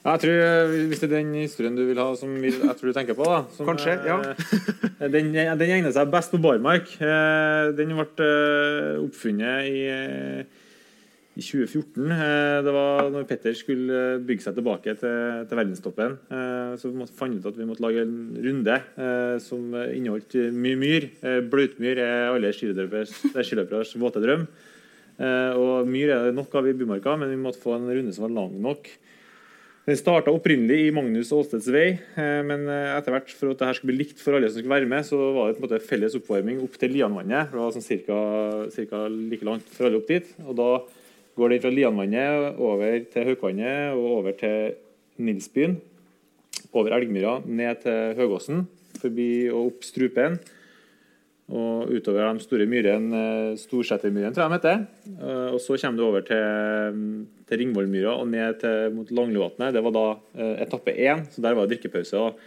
jeg 0.06 0.22
tror, 0.22 0.36
eh, 0.38 0.88
Hvis 0.90 1.00
det 1.02 1.08
er 1.10 1.16
den 1.18 1.34
historien 1.34 1.78
du 1.78 1.86
vil 1.88 1.98
ha, 1.98 2.12
som 2.18 2.30
vil, 2.38 2.60
jeg 2.62 2.78
tror 2.78 2.92
du 2.92 2.94
tenker 2.94 3.18
på 3.18 3.26
da, 3.26 3.40
som, 3.56 3.66
Kanskje, 3.66 3.96
ja. 4.06 4.20
Eh, 5.00 5.10
den, 5.16 5.32
den, 5.34 5.72
egner 5.72 5.96
seg 5.96 6.12
best 6.14 6.30
på 6.34 6.42
barmark. 6.42 6.92
Eh, 7.02 7.72
den 7.74 7.96
ble 7.98 8.28
oppfunnet 9.02 9.66
i, 9.66 9.82
i 11.34 11.42
2014. 11.42 12.14
Det 12.68 12.76
var 12.78 13.10
når 13.16 13.26
Petter 13.32 13.58
skulle 13.58 14.04
bygge 14.28 14.46
seg 14.46 14.60
tilbake 14.60 14.94
til, 15.02 15.42
til 15.50 15.62
verdenstoppen. 15.62 16.20
Så 16.78 16.92
vi 16.92 17.02
måtte 17.02 17.18
fant 17.18 17.42
ut 17.42 17.50
at 17.50 17.58
vi 17.58 17.68
måtte 17.68 17.84
lage 17.84 18.06
en 18.06 18.38
runde 18.46 18.78
som 19.42 19.74
inneholdt 19.74 20.38
mye 20.54 20.80
myr. 20.80 21.10
Bløtmyr 21.50 22.06
er 22.06 22.30
alle 22.30 22.54
skiløperes 22.54 23.98
våte 24.00 24.22
drøm. 24.24 24.46
Eh, 25.16 25.52
og 25.56 25.88
Myr 25.88 26.12
er 26.12 26.28
det 26.28 26.36
nok 26.36 26.54
av 26.60 26.68
i 26.68 26.76
Bymarka, 26.76 27.16
men 27.20 27.32
vi 27.32 27.40
måtte 27.40 27.62
få 27.62 27.78
en 27.78 27.88
runde 27.88 28.14
som 28.16 28.28
var 28.28 28.36
lang 28.36 28.56
nok. 28.64 28.90
Den 29.86 30.00
starta 30.00 30.34
opprinnelig 30.34 30.88
i 30.88 30.94
Magnus 30.94 31.30
Aasteds 31.36 31.68
vei, 31.70 31.92
eh, 32.18 32.40
men 32.48 32.66
eh, 32.74 32.96
etter 32.96 33.14
hvert 33.14 33.30
for 33.30 33.54
at 33.54 33.60
dette 33.62 33.78
skulle 33.78 33.94
bli 33.94 34.02
likt 34.02 34.22
for 34.24 34.34
alle 34.34 34.50
som 34.50 34.58
skulle 34.58 34.74
være 34.74 34.90
med, 34.90 35.06
så 35.06 35.20
var 35.36 35.52
det 35.52 35.60
på 35.60 35.62
en 35.62 35.68
måte 35.68 35.82
felles 35.86 36.16
oppvarming 36.18 36.64
opp 36.66 36.80
til 36.82 36.96
Lianvannet. 36.96 37.52
Det 37.54 37.62
var 37.62 37.76
sånn 37.76 37.86
cirka, 37.86 38.18
cirka 38.74 39.04
like 39.14 39.46
langt 39.46 39.70
for 39.76 39.88
alle 39.88 40.02
opp 40.02 40.10
dit. 40.10 40.32
Og 40.42 40.58
da 40.58 40.70
går 41.38 41.54
det 41.54 41.62
fra 41.64 41.74
Lianvannet 41.76 42.58
over 42.66 42.98
til 43.14 43.30
Haukvannet 43.30 43.94
og 43.94 44.10
over 44.18 44.36
til 44.40 44.74
Nilsbyen. 45.22 45.78
Over 46.76 46.98
Elgmyra, 46.98 47.38
ned 47.46 47.86
til 47.86 48.18
Høgåsen, 48.18 48.66
forbi 49.00 49.30
og 49.52 49.70
opp 49.70 49.86
Strupen. 49.86 50.42
Og 51.46 51.92
utover 51.94 52.26
de 52.34 52.42
store 52.42 52.66
myrene, 52.66 53.20
eh, 53.20 53.58
Storsetermyren, 53.62 54.34
tror 54.34 54.48
jeg 54.48 54.50
de 54.50 54.58
heter. 54.58 54.80
Eh, 55.14 55.50
og 55.54 55.60
så 55.62 55.78
kommer 55.78 55.98
du 56.00 56.06
over 56.08 56.26
til, 56.26 57.28
til 57.46 57.62
Ringvollmyra 57.62 58.16
og 58.18 58.32
ned 58.32 58.58
til, 58.64 58.96
mot 58.96 59.12
Langlevatnet. 59.14 59.76
Det 59.76 59.84
var 59.86 59.94
da 59.94 60.06
eh, 60.40 60.64
etappe 60.66 60.96
én, 60.98 61.22
så 61.30 61.44
der 61.46 61.54
var 61.54 61.68
det 61.68 61.78
drikkepause. 61.78 62.18
og 62.18 62.40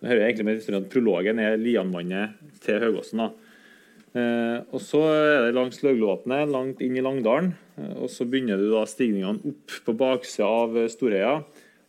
det 0.00 0.10
hører 0.10 0.26
egentlig 0.26 0.48
med 0.48 0.58
historien 0.58 0.82
at 0.82 0.90
Prologen 0.90 1.38
er 1.38 1.60
Lianvannet 1.60 2.34
til 2.64 2.80
Høgåsen. 2.80 3.20
og 3.20 4.80
Så 4.80 5.00
er 5.04 5.44
det 5.44 5.54
langs 5.54 5.82
Løglovatnet, 5.84 6.48
langt 6.48 6.80
inn 6.80 6.96
i 6.96 7.04
Langdalen. 7.04 7.52
og 8.00 8.08
Så 8.08 8.24
begynner 8.24 8.56
du 8.56 8.72
da 8.72 8.86
stigningene 8.88 9.52
opp 9.52 9.76
på 9.84 9.92
baksida 9.92 10.48
av 10.48 10.74
Storøya. 10.88 11.42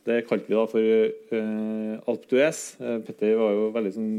Det 0.07 0.23
kalte 0.25 0.49
vi 0.49 0.57
da 0.57 0.63
for 0.69 0.81
uh, 0.81 2.09
Alp 2.09 2.23
d'Huez. 2.29 2.61
Uh, 2.81 2.97
Petter 3.05 3.35
var 3.37 3.51
jo 3.53 3.67
veldig 3.75 3.91
sånn, 3.93 4.13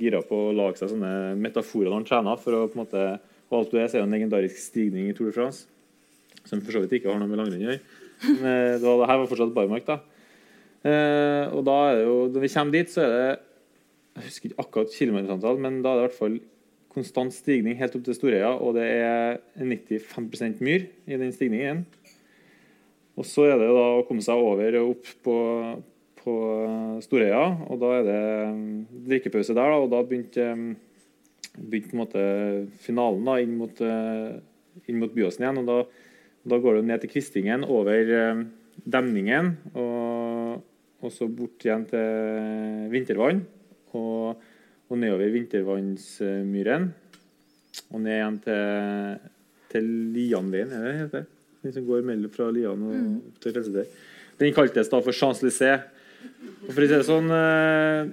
gira 0.00 0.22
på 0.26 0.38
å 0.48 0.54
lage 0.56 0.80
seg 0.80 0.90
sånne 0.90 1.12
metaforer 1.38 1.90
når 1.90 2.00
han 2.00 2.08
trener. 2.08 2.40
for 2.42 2.58
å 2.58 2.64
på 2.66 2.78
en 2.78 2.82
måte, 2.82 3.04
og 3.50 3.58
Alp 3.60 3.70
d'Huez 3.70 3.94
er 3.94 4.02
jo 4.02 4.08
en 4.08 4.16
legendarisk 4.16 4.58
stigning 4.58 5.10
i 5.10 5.14
Tour 5.14 5.30
de 5.30 5.36
France, 5.36 5.68
som 6.42 6.58
for 6.58 6.74
så 6.74 6.82
vidt 6.82 6.98
ikke 6.98 7.12
har 7.12 7.22
noe 7.22 7.30
med 7.30 7.38
langrenn 7.38 7.62
å 7.62 7.68
gjøre. 7.68 8.00
Men 8.26 8.42
uh, 8.42 8.82
var, 8.82 8.98
det 9.04 9.10
her 9.12 9.22
var 9.22 9.30
fortsatt 9.30 9.54
barmark. 9.54 9.86
da. 9.86 10.00
Uh, 10.82 11.44
og 11.54 11.62
da 11.70 11.78
er 11.86 12.00
det 12.00 12.06
jo, 12.08 12.14
Når 12.34 12.42
vi 12.42 12.54
kommer 12.56 12.74
dit, 12.74 12.90
så 12.90 13.06
er 13.06 13.12
det 13.14 13.26
jeg 14.12 14.26
husker 14.26 14.50
ikke 14.50 14.64
akkurat 14.66 14.96
kilometerantall, 14.96 15.60
men 15.62 15.78
da 15.84 15.92
er 15.92 15.94
det 15.94 16.02
i 16.02 16.08
hvert 16.08 16.18
fall 16.18 16.40
konstant 16.92 17.32
stigning 17.32 17.78
helt 17.78 17.94
opp 17.96 18.04
til 18.04 18.16
Storøya, 18.16 18.50
og 18.60 18.74
det 18.76 18.84
er 18.84 19.38
95% 19.56 20.60
myr 20.64 20.84
i 21.08 21.18
den 21.20 21.32
stigningen. 21.32 21.86
Og 23.18 23.26
så 23.28 23.44
er 23.50 23.58
det 23.60 23.68
da 23.68 23.88
å 23.98 24.04
komme 24.08 24.24
seg 24.24 24.40
over 24.40 24.78
og 24.80 24.94
opp 24.94 25.10
på, 25.26 25.36
på 26.22 26.36
Storøya. 27.04 27.42
Og 27.68 27.82
da 27.82 27.90
er 27.98 28.06
det 28.06 28.22
mm, 28.56 28.70
drikkepause 29.10 29.56
der, 29.56 29.74
da, 29.74 29.80
og 29.82 29.90
da 29.92 30.00
begynte, 30.06 30.46
mm, 30.56 31.58
begynte 31.58 31.98
måte 32.00 32.24
finalen 32.84 33.28
da, 33.28 33.36
inn 33.42 33.58
mot, 33.58 33.82
eh, 33.84 34.38
inn 34.88 35.02
mot 35.02 35.12
Byåsen 35.12 35.44
igjen. 35.44 35.60
og 35.60 35.68
da, 35.68 35.78
da, 36.54 36.60
går 36.62 36.78
du 36.78 36.88
ned 36.88 37.04
til 37.04 37.12
Kvistingen, 37.12 37.68
over 37.68 38.14
mm, 38.38 38.46
demningen, 38.96 39.52
og, 39.76 40.64
og 41.02 41.12
så 41.12 41.28
bort 41.28 41.68
igjen 41.68 41.84
til 41.92 42.88
Vintervann. 42.94 43.44
Og, 43.92 44.48
og 44.88 45.00
nedover 45.00 45.36
Vintervannsmyren. 45.36 46.88
Og 47.92 48.00
ned 48.00 48.16
igjen 48.16 48.42
til, 48.48 49.30
til 49.72 49.94
Lianveien, 50.16 50.72
er 50.72 50.88
det 50.88 50.98
heter? 51.02 51.30
Den 51.62 51.74
som 51.74 51.86
går 51.86 52.02
mellom 52.06 52.32
fra 52.34 52.50
Lian 52.54 52.82
og 52.82 52.96
mm. 52.96 53.12
til 53.42 53.54
Frelsesdør. 53.54 53.92
Den 54.40 54.54
kaltes 54.56 54.90
da 54.90 55.00
for 55.02 55.14
Champs-Élysées. 55.14 55.86
Og 56.66 56.72
For 56.72 56.82
å 56.82 56.86
si 56.86 56.92
det 56.94 57.06
sånn 57.06 57.30
eh, 57.34 58.10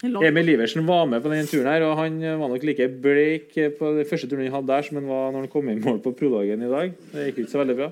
Emil 0.00 0.48
Iversen 0.54 0.86
var 0.88 1.04
med 1.10 1.20
på 1.20 1.28
denne 1.28 1.44
turen, 1.44 1.66
her, 1.68 1.82
og 1.84 1.98
han 1.98 2.14
var 2.40 2.48
nok 2.48 2.62
like 2.64 2.86
bleik 3.02 3.50
på 3.76 3.90
den 3.98 4.06
første 4.08 4.30
turen 4.30 4.46
han 4.46 4.54
hadde 4.54 4.70
der, 4.70 4.86
som 4.86 4.96
han 4.96 5.10
var 5.10 5.34
når 5.34 5.44
han 5.44 5.52
kom 5.52 5.68
i 5.68 5.76
mål 5.76 6.00
på 6.04 6.14
prologen 6.16 6.64
i 6.64 6.70
dag. 6.70 6.94
Det 7.12 7.26
gikk 7.26 7.42
ikke 7.42 7.52
så 7.52 7.60
veldig 7.60 7.76
bra. 7.82 7.90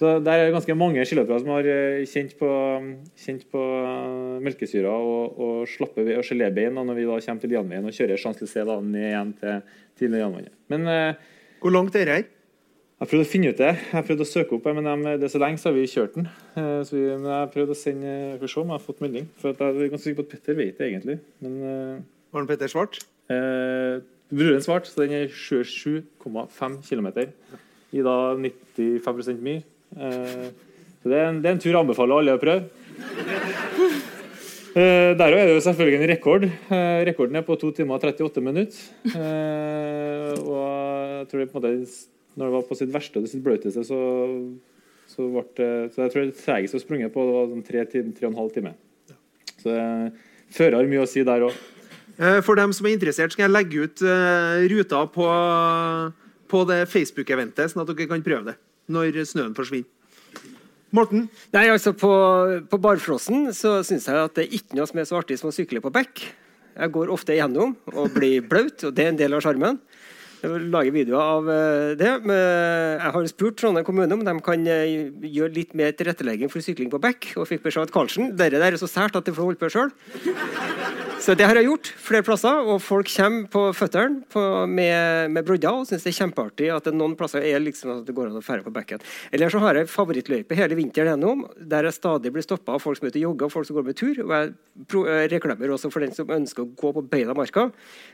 Så 0.00 0.14
Der 0.24 0.46
er 0.46 0.54
ganske 0.54 0.78
mange 0.78 1.04
skiløpere 1.04 1.42
som 1.42 1.52
har 1.52 1.68
eh, 1.68 2.00
kjent 2.08 2.32
på, 2.40 2.50
kjent 3.26 3.44
på 3.52 3.66
eh, 3.76 4.40
melkesyra 4.46 4.94
og, 4.96 5.36
og 5.36 5.68
slappe 5.68 6.06
ved- 6.06 6.22
og 6.22 6.26
gelébein 6.30 6.80
når 6.80 6.96
vi 6.96 7.08
da 7.10 7.20
kommer 7.26 7.44
til 7.44 7.52
Lianveien 7.52 7.92
og 7.92 7.96
kjører 7.98 8.24
Champs-Élysées 8.24 8.74
ned 8.88 9.08
igjen 9.12 9.36
til, 9.42 9.78
til 10.00 10.16
Lianvannet. 10.16 10.56
Men 10.72 10.88
eh, 10.88 11.32
Hvor 11.60 11.76
langt 11.76 11.98
er 11.98 12.08
det 12.08 12.20
her? 12.22 12.28
Jeg 13.00 13.08
prøvde 13.08 13.24
å 13.24 13.30
finne 13.30 13.50
ut 13.54 13.60
det. 13.60 13.70
Jeg 13.94 14.04
prøvde 14.06 14.24
å 14.26 14.28
søke 14.28 14.56
opp, 14.58 14.66
men 14.76 14.84
de, 14.84 15.12
det 15.20 15.24
er 15.28 15.32
så 15.32 15.40
lenge 15.40 15.58
så 15.62 15.70
har 15.70 15.76
vi 15.78 15.86
kjørt 15.88 16.16
den. 16.18 16.26
Eh, 16.60 16.80
Så 16.84 16.96
vi, 16.98 17.04
men 17.16 17.24
jeg 17.32 17.50
prøvde 17.54 17.72
å 17.76 17.78
sende 17.80 18.14
Vi 18.34 18.40
får 18.42 18.52
se 18.52 18.60
om 18.60 18.68
jeg 18.72 18.76
har 18.76 18.84
fått 18.86 19.00
melding. 19.04 19.28
For 19.40 19.50
at 19.54 19.62
jeg 19.64 19.76
er 19.86 19.92
ganske 19.94 20.04
sikker 20.04 20.18
på 20.20 20.26
at 20.26 20.32
Petter 20.34 20.58
vet 20.58 20.76
det 20.78 20.88
egentlig. 20.90 21.16
Men 21.40 21.56
eh, 21.64 21.94
Var 22.34 22.44
den 22.44 22.50
Petter 22.52 22.68
Svart? 22.72 23.00
eh, 23.32 24.00
Bruren 24.30 24.62
svart, 24.62 24.86
så 24.86 25.00
den 25.02 25.10
er 25.16 25.32
27,5 25.34 26.76
km 26.86 27.08
i 27.90 28.02
da 28.06 28.12
95 28.38 29.40
myr. 29.42 29.64
Eh, 29.96 30.44
så 31.02 31.10
det 31.10 31.16
er, 31.18 31.24
en, 31.32 31.40
det 31.42 31.48
er 31.50 31.56
en 31.56 31.62
tur 31.64 31.72
jeg 31.72 31.80
anbefaler 31.80 32.20
alle 32.20 32.36
å 32.36 32.42
prøve. 32.42 32.68
Eh, 34.70 35.16
der 35.18 35.34
er 35.34 35.48
det 35.48 35.56
jo 35.56 35.64
selvfølgelig 35.66 35.98
en 35.98 36.08
rekord. 36.12 36.44
Eh, 36.46 37.00
rekorden 37.08 37.40
er 37.40 37.42
på 37.48 37.56
2 37.58 37.72
timer 37.80 37.96
og 37.98 38.04
38 38.06 38.44
minutter. 38.44 38.78
Eh, 39.10 40.38
og 40.46 40.62
jeg 41.16 41.26
tror 41.32 41.40
det 41.40 41.46
er 41.48 41.50
på 41.50 41.58
en 41.58 41.64
måte 41.64 41.74
når 42.38 42.46
det 42.46 42.54
var 42.54 42.68
på 42.68 42.78
sitt 42.78 42.92
verste 42.94 43.20
og 43.20 43.28
sitt 43.30 43.42
bløteste, 43.44 43.82
så, 43.86 43.98
så 45.10 45.26
ble 45.32 45.44
det 45.58 45.70
Så 45.94 46.04
jeg 46.04 46.14
tror 46.14 46.24
det 46.28 46.38
tregeste 46.38 46.78
å 46.78 46.84
sprunget 46.84 47.14
på 47.14 47.26
det 47.26 47.36
var 47.36 47.50
sånn 47.50 47.66
tre, 47.66 47.84
time, 47.90 48.14
tre 48.16 48.28
og 48.28 48.32
en 48.32 48.40
halv 48.40 48.54
time. 48.54 48.74
Så 49.60 49.74
eh, 49.74 50.08
fører 50.54 50.78
har 50.80 50.90
mye 50.90 51.04
å 51.04 51.10
si 51.10 51.24
der 51.26 51.46
òg. 51.48 51.60
Eh, 52.16 52.40
For 52.46 52.58
dem 52.58 52.74
som 52.76 52.86
er 52.88 52.96
interessert, 52.96 53.34
skal 53.34 53.48
jeg 53.48 53.54
legge 53.54 53.86
ut 53.86 54.04
eh, 54.06 54.66
ruta 54.72 55.04
på, 55.12 55.30
på 56.50 56.66
det 56.70 56.82
Facebook-eventet, 56.92 57.72
sånn 57.72 57.84
at 57.84 57.92
dere 57.92 58.10
kan 58.10 58.26
prøve 58.26 58.52
det 58.52 58.58
når 58.90 59.22
snøen 59.28 59.54
forsvinner. 59.54 59.88
Morten? 60.90 61.28
Nei, 61.54 61.68
altså 61.70 61.92
På, 61.94 62.10
på 62.66 62.78
Barfrossen 62.82 63.52
så 63.54 63.76
syns 63.86 64.08
jeg 64.10 64.18
at 64.18 64.34
det 64.34 64.48
er 64.48 64.56
ikke 64.58 64.78
noe 64.78 64.88
som 64.90 64.98
er 64.98 65.06
så 65.06 65.20
artig 65.20 65.36
som 65.38 65.52
å 65.52 65.54
sykle 65.54 65.82
på 65.84 65.92
bekk. 65.94 66.24
Jeg 66.74 66.92
går 66.94 67.12
ofte 67.14 67.34
igjennom 67.36 67.76
og 67.92 68.14
blir 68.14 68.42
blaut, 68.46 68.82
og 68.88 68.94
det 68.96 69.04
er 69.04 69.12
en 69.12 69.20
del 69.20 69.36
av 69.36 69.44
sjarmen. 69.44 69.78
Jeg 70.40 70.70
lager 70.72 70.94
videoer 70.94 71.20
av 71.20 71.50
eh, 71.52 71.90
det. 72.00 72.12
Men 72.24 72.38
jeg 72.40 73.14
har 73.16 73.28
spurt 73.32 73.58
Trondheim 73.60 73.86
kommune 73.86 74.16
om 74.16 74.24
de 74.24 74.36
kan 74.44 74.66
eh, 74.72 75.10
gjøre 75.28 75.56
litt 75.58 75.76
mer 75.78 75.92
tilrettelegging 75.96 76.52
for 76.52 76.64
sykling 76.64 76.92
på 76.92 77.02
bekk, 77.02 77.32
og 77.36 77.48
fikk 77.50 77.66
beskjed 77.66 77.88
av 77.88 77.94
Karlsen 77.94 78.34
dere 78.40 78.60
der 78.62 78.76
er 78.76 78.80
så 78.80 78.88
sært 78.90 79.18
at 79.18 79.28
det 79.28 79.36
får 79.36 79.50
holde 79.50 79.60
på 79.60 79.72
sjøl. 79.72 79.92
Så 81.20 81.34
det 81.36 81.44
har 81.44 81.58
jeg 81.58 81.66
gjort 81.68 81.88
flere 82.00 82.24
plasser, 82.24 82.62
og 82.64 82.78
folk 82.80 83.08
kommer 83.12 83.48
på 83.52 83.62
føttene 83.76 84.64
med, 84.70 85.34
med 85.34 85.44
brodder 85.44 85.82
og 85.82 85.88
syns 85.88 86.06
det 86.06 86.14
er 86.14 86.16
kjempeartig 86.16 86.70
at 86.72 86.86
det 86.88 86.94
noen 86.96 87.12
plasser 87.18 87.44
er 87.44 87.60
liksom 87.60 87.90
at 87.92 88.06
det 88.08 88.14
går 88.16 88.30
an 88.30 88.38
å 88.40 88.44
ferde 88.44 88.64
på 88.64 88.72
bekken. 88.72 89.04
Eller 89.28 89.52
så 89.52 89.60
har 89.60 89.76
jeg 89.76 89.90
favorittløype 89.92 90.56
hele 90.56 90.78
vinteren 90.78 91.12
gjennom, 91.12 91.44
der 91.60 91.84
jeg 91.84 91.98
stadig 91.98 92.32
blir 92.32 92.46
stoppa 92.46 92.78
av 92.78 92.80
folk 92.80 92.96
som 92.96 93.04
er 93.04 93.12
ute 93.12 93.20
og 93.20 93.26
jogger 93.26 93.50
og 93.50 93.52
folk 93.52 93.68
som 93.68 93.76
går 93.76 93.86
med 93.90 93.98
tur. 94.00 94.22
Og 94.24 94.32
jeg 94.32 94.48
eh, 94.48 95.26
reklamerer 95.34 95.74
også 95.76 95.90
for 95.92 96.06
den 96.06 96.16
som 96.16 96.32
ønsker 96.32 96.64
å 96.64 96.72
gå 96.80 96.94
på 96.96 97.04
beina 97.12 97.36
marka. 97.36 97.68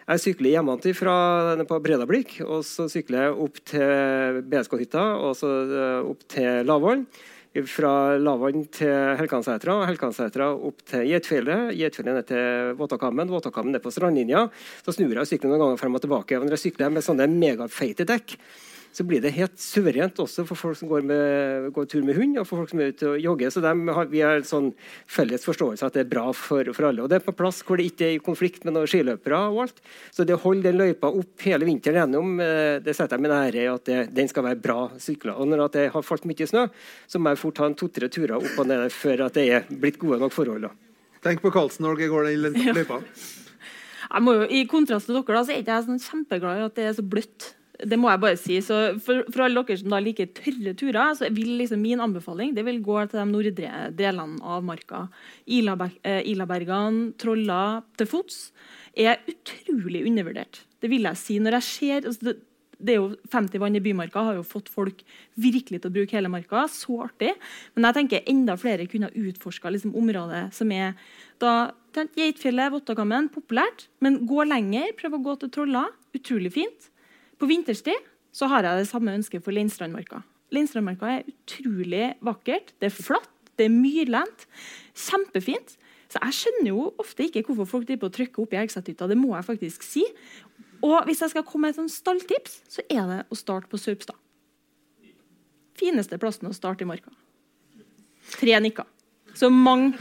Jeg 0.08 0.24
sykler 0.24 0.56
hjemmefra 0.56 1.16
på 1.70 1.80
Bredablikk, 1.86 2.15
og 2.44 2.60
så 2.66 2.86
sykler 2.90 3.26
jeg 3.26 3.38
opp 3.44 3.62
til 3.68 4.42
BSK-hytta 4.50 5.06
og 5.22 5.32
så 5.38 5.50
eh, 5.64 6.10
opp 6.10 6.22
til 6.32 6.66
Lavollen. 6.68 7.06
fra 7.66 8.18
Lavollen 8.20 8.66
til 8.68 9.16
Helkansetra, 9.16 9.78
og 9.80 9.86
Helkansetra 9.88 10.50
opp 10.52 10.82
til 10.84 11.06
Geitfjellet, 11.08 11.72
Geitfjellet 11.76 12.14
ned 12.14 12.26
til 12.28 12.74
Våtakammen, 12.76 13.30
Våtakammen 13.32 13.72
ned 13.72 13.82
på 13.82 13.90
strandlinja. 13.90 14.48
Så 14.84 14.92
snur 14.92 15.16
jeg 15.16 15.26
sykler 15.26 15.50
noen 15.52 15.62
ganger 15.64 15.80
frem 15.80 15.96
og 15.96 16.04
tilbake. 16.04 16.36
Og 16.36 16.44
når 16.44 16.58
jeg 16.58 16.64
sykler 16.66 16.92
med 16.92 17.04
sånne 17.06 17.28
megafeite 17.32 18.04
dekk, 18.04 18.36
så 18.96 19.04
blir 19.04 19.20
det 19.20 19.34
helt 19.36 19.58
suverent 19.60 20.16
også 20.22 20.46
for 20.48 20.56
folk 20.56 20.78
som 20.78 20.88
går, 20.88 21.02
med, 21.04 21.66
går 21.76 21.88
tur 21.92 22.04
med 22.06 22.16
hund, 22.16 22.38
og 22.40 22.46
for 22.48 22.62
folk 22.62 22.70
som 22.72 22.80
er 22.80 22.94
ute 22.94 23.10
og 23.10 23.18
jogger. 23.20 23.50
Så 23.52 23.60
dem 23.60 23.82
har, 23.92 24.08
vi 24.08 24.22
har 24.24 24.38
en 24.38 24.48
sånn 24.48 24.70
felles 25.12 25.44
forståelse 25.44 25.84
at 25.84 25.98
det 25.98 26.06
er 26.06 26.08
bra 26.14 26.30
for, 26.32 26.70
for 26.72 26.88
alle. 26.88 27.04
Og 27.04 27.10
det 27.12 27.18
er 27.18 27.26
på 27.26 27.34
plass 27.36 27.60
hvor 27.66 27.76
det 27.76 27.90
ikke 27.90 28.06
er 28.06 28.14
i 28.14 28.22
konflikt 28.24 28.64
med 28.64 28.72
noen 28.72 28.88
skiløpere 28.88 29.42
og 29.52 29.66
alt. 29.66 29.84
Så 30.16 30.24
det 30.24 30.38
å 30.38 30.40
holde 30.46 30.70
den 30.70 30.80
løypa 30.80 31.10
opp 31.12 31.44
hele 31.44 31.68
vinteren 31.68 32.00
gjennom, 32.06 32.40
eh, 32.40 32.78
det 32.80 32.96
setter 32.96 33.18
jeg 33.18 33.26
min 33.26 33.36
ære 33.36 33.66
i 33.66 33.68
at 33.74 33.84
det, 33.90 34.00
den 34.16 34.32
skal 34.32 34.48
være 34.48 34.62
bra 34.64 34.78
sykla. 34.96 35.36
Og 35.36 35.52
når 35.52 35.66
det 35.76 35.86
har 35.92 36.06
falt 36.06 36.24
mye 36.30 36.48
snø, 36.48 36.64
så 37.04 37.20
må 37.20 37.34
jeg 37.34 37.42
fort 37.42 37.60
ha 37.60 37.68
en 37.68 37.76
to-tre 37.76 38.08
turer 38.08 38.38
opp 38.38 38.62
og 38.62 38.70
ned 38.72 38.88
før 38.96 39.26
at 39.28 39.36
det 39.36 39.48
er 39.58 39.68
blitt 39.68 40.00
gode 40.00 40.22
nok 40.24 40.32
forhold. 40.32 40.70
da. 40.70 40.72
Tenk 41.26 41.44
på 41.44 41.52
Karlsen 41.52 41.84
når 41.84 42.00
dere 42.00 42.14
går 42.14 42.30
den 42.30 42.80
løypa. 42.80 43.02
Jeg 44.06 44.22
må 44.22 44.36
jo, 44.36 44.44
I 44.46 44.64
kontrast 44.70 45.08
til 45.08 45.18
dere 45.18 45.34
da, 45.34 45.40
så 45.42 45.52
er 45.52 45.62
ikke 45.64 45.76
jeg 45.76 45.86
sånn 45.88 46.02
kjempeglad 46.02 46.60
i 46.60 46.66
at 46.68 46.76
det 46.78 46.84
er 46.86 46.92
så 46.94 47.04
bløtt. 47.04 47.55
Det 47.76 47.98
må 48.00 48.08
jeg 48.08 48.22
bare 48.22 48.38
si. 48.40 48.56
Så 48.64 48.76
for, 49.04 49.26
for 49.32 49.44
alle 49.44 49.62
dere 49.68 49.80
som 49.82 49.92
da 49.92 50.00
liker 50.00 50.30
tørre 50.36 50.72
turer, 50.78 51.12
så 51.18 51.28
vil 51.34 51.56
liksom 51.60 51.82
min 51.84 52.00
anbefaling 52.00 52.54
det 52.56 52.64
vil 52.64 52.80
gå 52.84 53.02
til 53.04 53.20
de 53.20 53.26
nordre 53.28 53.76
delene 53.96 54.40
av 54.40 54.64
marka. 54.64 55.06
Ilabergene, 55.44 56.00
eh, 56.08 56.22
Ilabergene, 56.32 57.10
Trolla 57.20 57.60
til 58.00 58.08
fots 58.08 58.40
er 58.96 59.20
utrolig 59.28 60.06
undervurdert. 60.08 60.62
Det 60.80 60.90
vil 60.92 61.08
jeg 61.08 61.20
si. 61.20 61.38
Når 61.42 61.58
jeg 61.58 61.68
ser 61.68 62.08
altså 62.08 62.30
det, 62.30 62.38
det 62.76 62.92
er 62.92 63.00
jo 63.00 63.12
50 63.32 63.60
vann 63.60 63.76
i 63.78 63.80
Bymarka 63.80 64.22
har 64.26 64.36
jo 64.36 64.44
fått 64.44 64.68
folk 64.72 65.00
virkelig 65.40 65.80
til 65.80 65.90
å 65.90 65.94
bruke 65.94 66.16
hele 66.16 66.32
marka. 66.32 66.66
Så 66.72 66.98
artig. 67.06 67.32
Men 67.74 67.88
jeg 67.88 67.98
tenker 68.00 68.28
enda 68.32 68.56
flere 68.60 68.88
kunne 68.90 69.08
ha 69.08 69.24
utforska 69.28 69.72
liksom, 69.72 69.94
området 69.96 70.46
som 70.56 70.72
er 70.72 70.96
da 71.42 71.72
Geitfjellet, 71.96 72.74
Vottakammen, 72.74 73.30
populært. 73.32 73.86
Men 74.04 74.20
gå 74.28 74.44
lenger. 74.44 74.92
Prøv 74.98 75.16
å 75.16 75.22
gå 75.24 75.38
til 75.40 75.52
Trolla. 75.54 75.86
Utrolig 76.16 76.52
fint. 76.58 76.90
På 77.40 77.48
vinterstid 77.50 78.12
så 78.36 78.48
har 78.52 78.66
jeg 78.66 78.82
det 78.82 78.90
samme 78.90 79.14
ønsket 79.16 79.44
for 79.44 79.54
Lindstrandmarka. 79.56 80.22
Lindstrandmarka 80.54 81.10
er 81.10 81.30
utrolig 81.30 82.14
vakkert. 82.24 82.74
Det 82.80 82.90
er 82.90 82.94
flatt, 82.94 83.32
det 83.58 83.66
er 83.66 83.74
myrlendt. 83.74 84.46
Kjempefint. 84.96 85.76
Så 86.12 86.20
jeg 86.22 86.36
skjønner 86.38 86.70
jo 86.70 86.84
ofte 87.02 87.26
ikke 87.26 87.42
hvorfor 87.48 87.68
folk 87.70 87.88
driver 87.88 88.04
på 88.04 88.10
å 88.12 88.16
trykke 88.18 88.42
opp 88.44 88.54
i 88.54 88.60
Elgseterhytta. 88.60 89.08
Det 89.10 89.18
må 89.18 89.32
jeg 89.34 89.48
faktisk 89.48 89.86
si. 89.86 90.04
Og 90.84 90.98
hvis 91.08 91.22
jeg 91.24 91.32
skal 91.32 91.44
komme 91.48 91.66
med 91.66 91.74
et 91.74 91.80
sånt 91.80 91.94
stalltips, 91.94 92.60
så 92.70 92.84
er 92.86 93.08
det 93.10 93.20
å 93.32 93.38
starte 93.38 93.70
på 93.72 93.80
Saupstad. 93.80 94.18
Fineste 95.76 96.18
plassen 96.20 96.48
å 96.48 96.54
starte 96.56 96.86
i 96.86 96.88
marka. 96.88 97.10
Tre 98.36 98.60
nikker. 98.62 98.86
Så 99.36 99.50
mange 99.52 99.94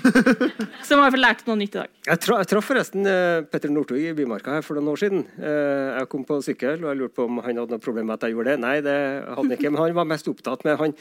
som 0.87 1.01
har 1.03 1.15
lært 1.19 1.43
noe 1.47 1.57
nytt 1.59 1.75
i 1.75 1.81
dag. 1.81 1.91
Jeg, 2.05 2.21
tra 2.23 2.37
jeg 2.39 2.49
traff 2.51 2.67
forresten 2.69 3.07
eh, 3.09 3.43
Petter 3.51 3.71
Northug 3.73 3.99
i 3.99 4.13
Bymarka 4.15 4.57
her 4.57 4.65
for 4.65 4.79
noen 4.79 4.93
år 4.93 5.01
siden. 5.01 5.25
Eh, 5.39 5.99
jeg 5.99 6.09
kom 6.11 6.23
på 6.27 6.39
sykkel 6.45 6.83
og 6.83 6.91
jeg 6.91 6.99
lurte 7.01 7.17
på 7.19 7.27
om 7.27 7.41
han 7.43 7.59
hadde 7.59 7.75
noe 7.75 7.83
problem 7.83 8.07
med 8.09 8.17
at 8.17 8.27
jeg 8.27 8.35
gjorde 8.35 8.53
det. 8.53 8.61
Nei, 8.63 8.75
det 8.85 8.97
hadde 9.25 9.39
han 9.41 9.55
ikke, 9.57 9.71
men 9.73 9.81
han 9.81 9.97
var 9.97 10.07
mest 10.13 10.29
opptatt 10.31 10.63
med 10.67 10.79
Han 10.79 10.95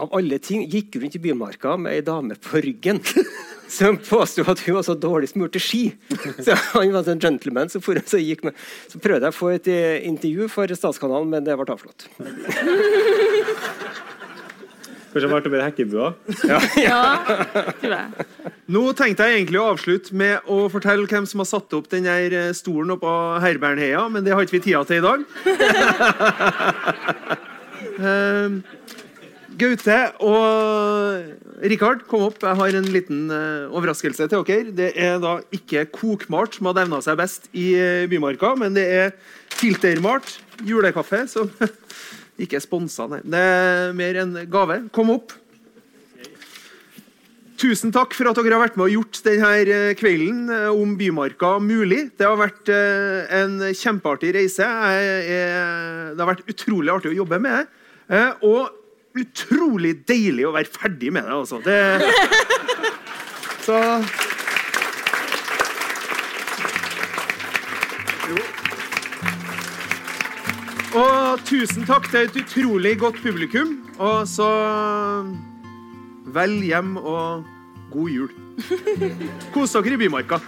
av 0.00 0.14
alle 0.16 0.38
ting 0.42 0.66
gikk 0.70 1.00
rundt 1.00 1.16
i 1.18 1.22
Bymarka 1.22 1.76
med 1.80 1.96
ei 1.96 2.04
dame 2.06 2.38
på 2.38 2.62
ryggen. 2.62 3.02
Som 3.70 4.00
påsto 4.02 4.42
at 4.50 4.62
hun 4.66 4.74
var 4.80 4.82
så 4.86 4.96
dårlig 4.98 5.28
smurt 5.30 5.54
til 5.54 5.62
ski. 5.62 5.82
Så 6.42 6.56
han 6.72 6.90
var 6.94 7.06
en 7.08 7.20
gentleman. 7.22 7.70
Så, 7.70 7.78
for, 7.84 7.98
så, 8.06 8.18
gikk 8.18 8.42
med. 8.48 8.58
så 8.90 8.98
prøvde 8.98 9.28
jeg 9.28 9.34
å 9.34 9.38
få 9.38 9.52
et 9.54 9.70
eh, 9.70 10.00
intervju 10.08 10.48
for 10.50 10.74
Statskanalen, 10.74 11.30
men 11.30 11.46
det 11.46 11.54
ble 11.58 11.76
avslått. 11.76 12.08
Kanskje 15.10 15.26
det 15.26 15.32
ble 15.32 15.50
bedre 15.50 15.66
hekkebua? 15.66 16.14
Ja, 16.86 17.02
tror 17.80 17.94
jeg. 17.96 18.06
Nå 18.70 18.82
tenkte 18.94 19.26
jeg 19.26 19.34
egentlig 19.40 19.58
å 19.58 19.72
avslutte 19.72 20.14
med 20.14 20.38
å 20.46 20.68
fortelle 20.70 21.02
hvem 21.10 21.26
som 21.26 21.42
har 21.42 21.48
satt 21.50 21.66
opp 21.74 21.90
den 21.90 22.06
der 22.06 22.30
oppe 22.30 22.54
stolen 22.54 22.94
oppå 22.94 23.10
Herbernheia, 23.42 24.06
men 24.12 24.22
det 24.22 24.30
har 24.36 24.42
ikke 24.46 24.60
vi 24.60 24.66
tida 24.68 24.84
til 24.86 25.00
i 25.00 25.06
dag. 25.06 25.18
Ehm, 28.00 28.62
Gaute 29.60 29.96
og 30.24 31.60
Rikard, 31.68 32.06
kom 32.08 32.22
opp. 32.30 32.38
Jeg 32.40 32.56
har 32.56 32.76
en 32.78 32.86
liten 32.94 33.26
eh, 33.34 33.66
overraskelse 33.68 34.24
til 34.30 34.40
dere. 34.46 34.70
Det 34.76 34.88
er 34.96 35.18
da 35.20 35.34
ikke 35.52 35.84
Kokmart 35.92 36.56
som 36.56 36.66
har 36.70 36.80
evna 36.80 37.02
seg 37.04 37.18
best 37.20 37.50
i 37.52 37.74
eh, 37.76 38.06
Bymarka, 38.08 38.54
men 38.60 38.72
det 38.76 38.86
er 38.88 39.12
Filtermart 39.52 40.38
julekaffe, 40.64 41.26
som 41.28 41.50
ikke 42.40 42.60
sponsa, 42.62 43.06
nei. 43.10 43.20
Det 43.24 43.40
er 43.40 43.94
mer 43.96 44.18
en 44.22 44.34
gave. 44.50 44.80
Kom 44.94 45.12
opp. 45.14 45.34
Tusen 47.60 47.92
takk 47.92 48.14
for 48.16 48.30
at 48.30 48.38
dere 48.40 48.56
har 48.56 48.62
vært 48.62 48.78
med 48.80 48.86
og 48.86 48.94
gjort 48.94 49.18
denne 49.26 49.90
kvelden 50.00 50.46
eh, 50.48 50.68
om 50.72 50.94
Bymarka 50.96 51.58
mulig. 51.60 52.06
Det 52.16 52.24
har 52.24 52.38
vært 52.40 52.70
eh, 52.72 53.26
en 53.42 53.58
kjempeartig 53.76 54.30
reise. 54.38 54.64
Det 54.64 56.22
har 56.22 56.30
vært 56.30 56.46
utrolig 56.48 56.94
artig 56.94 57.12
å 57.12 57.18
jobbe 57.18 57.40
med 57.44 57.58
det. 57.58 57.66
Eh, 58.16 58.46
Og 58.48 59.20
utrolig 59.20 59.98
deilig 60.08 60.46
å 60.48 60.54
være 60.54 60.72
ferdig 60.72 61.12
med 61.12 61.26
det, 61.26 61.36
altså. 61.36 61.60
Det, 61.60 61.76
så 63.66 63.76
Og 70.90 71.42
tusen 71.46 71.86
takk 71.86 72.08
til 72.10 72.26
et 72.26 72.36
utrolig 72.40 72.96
godt 72.98 73.20
publikum. 73.22 73.76
Og 73.98 74.26
så 74.28 74.48
vel 76.34 76.56
hjem 76.66 76.96
og 76.96 77.44
god 77.92 78.08
jul. 78.10 78.32
Kos 79.54 79.76
dere 79.76 79.94
i 79.94 80.00
Bymarka. 80.02 80.40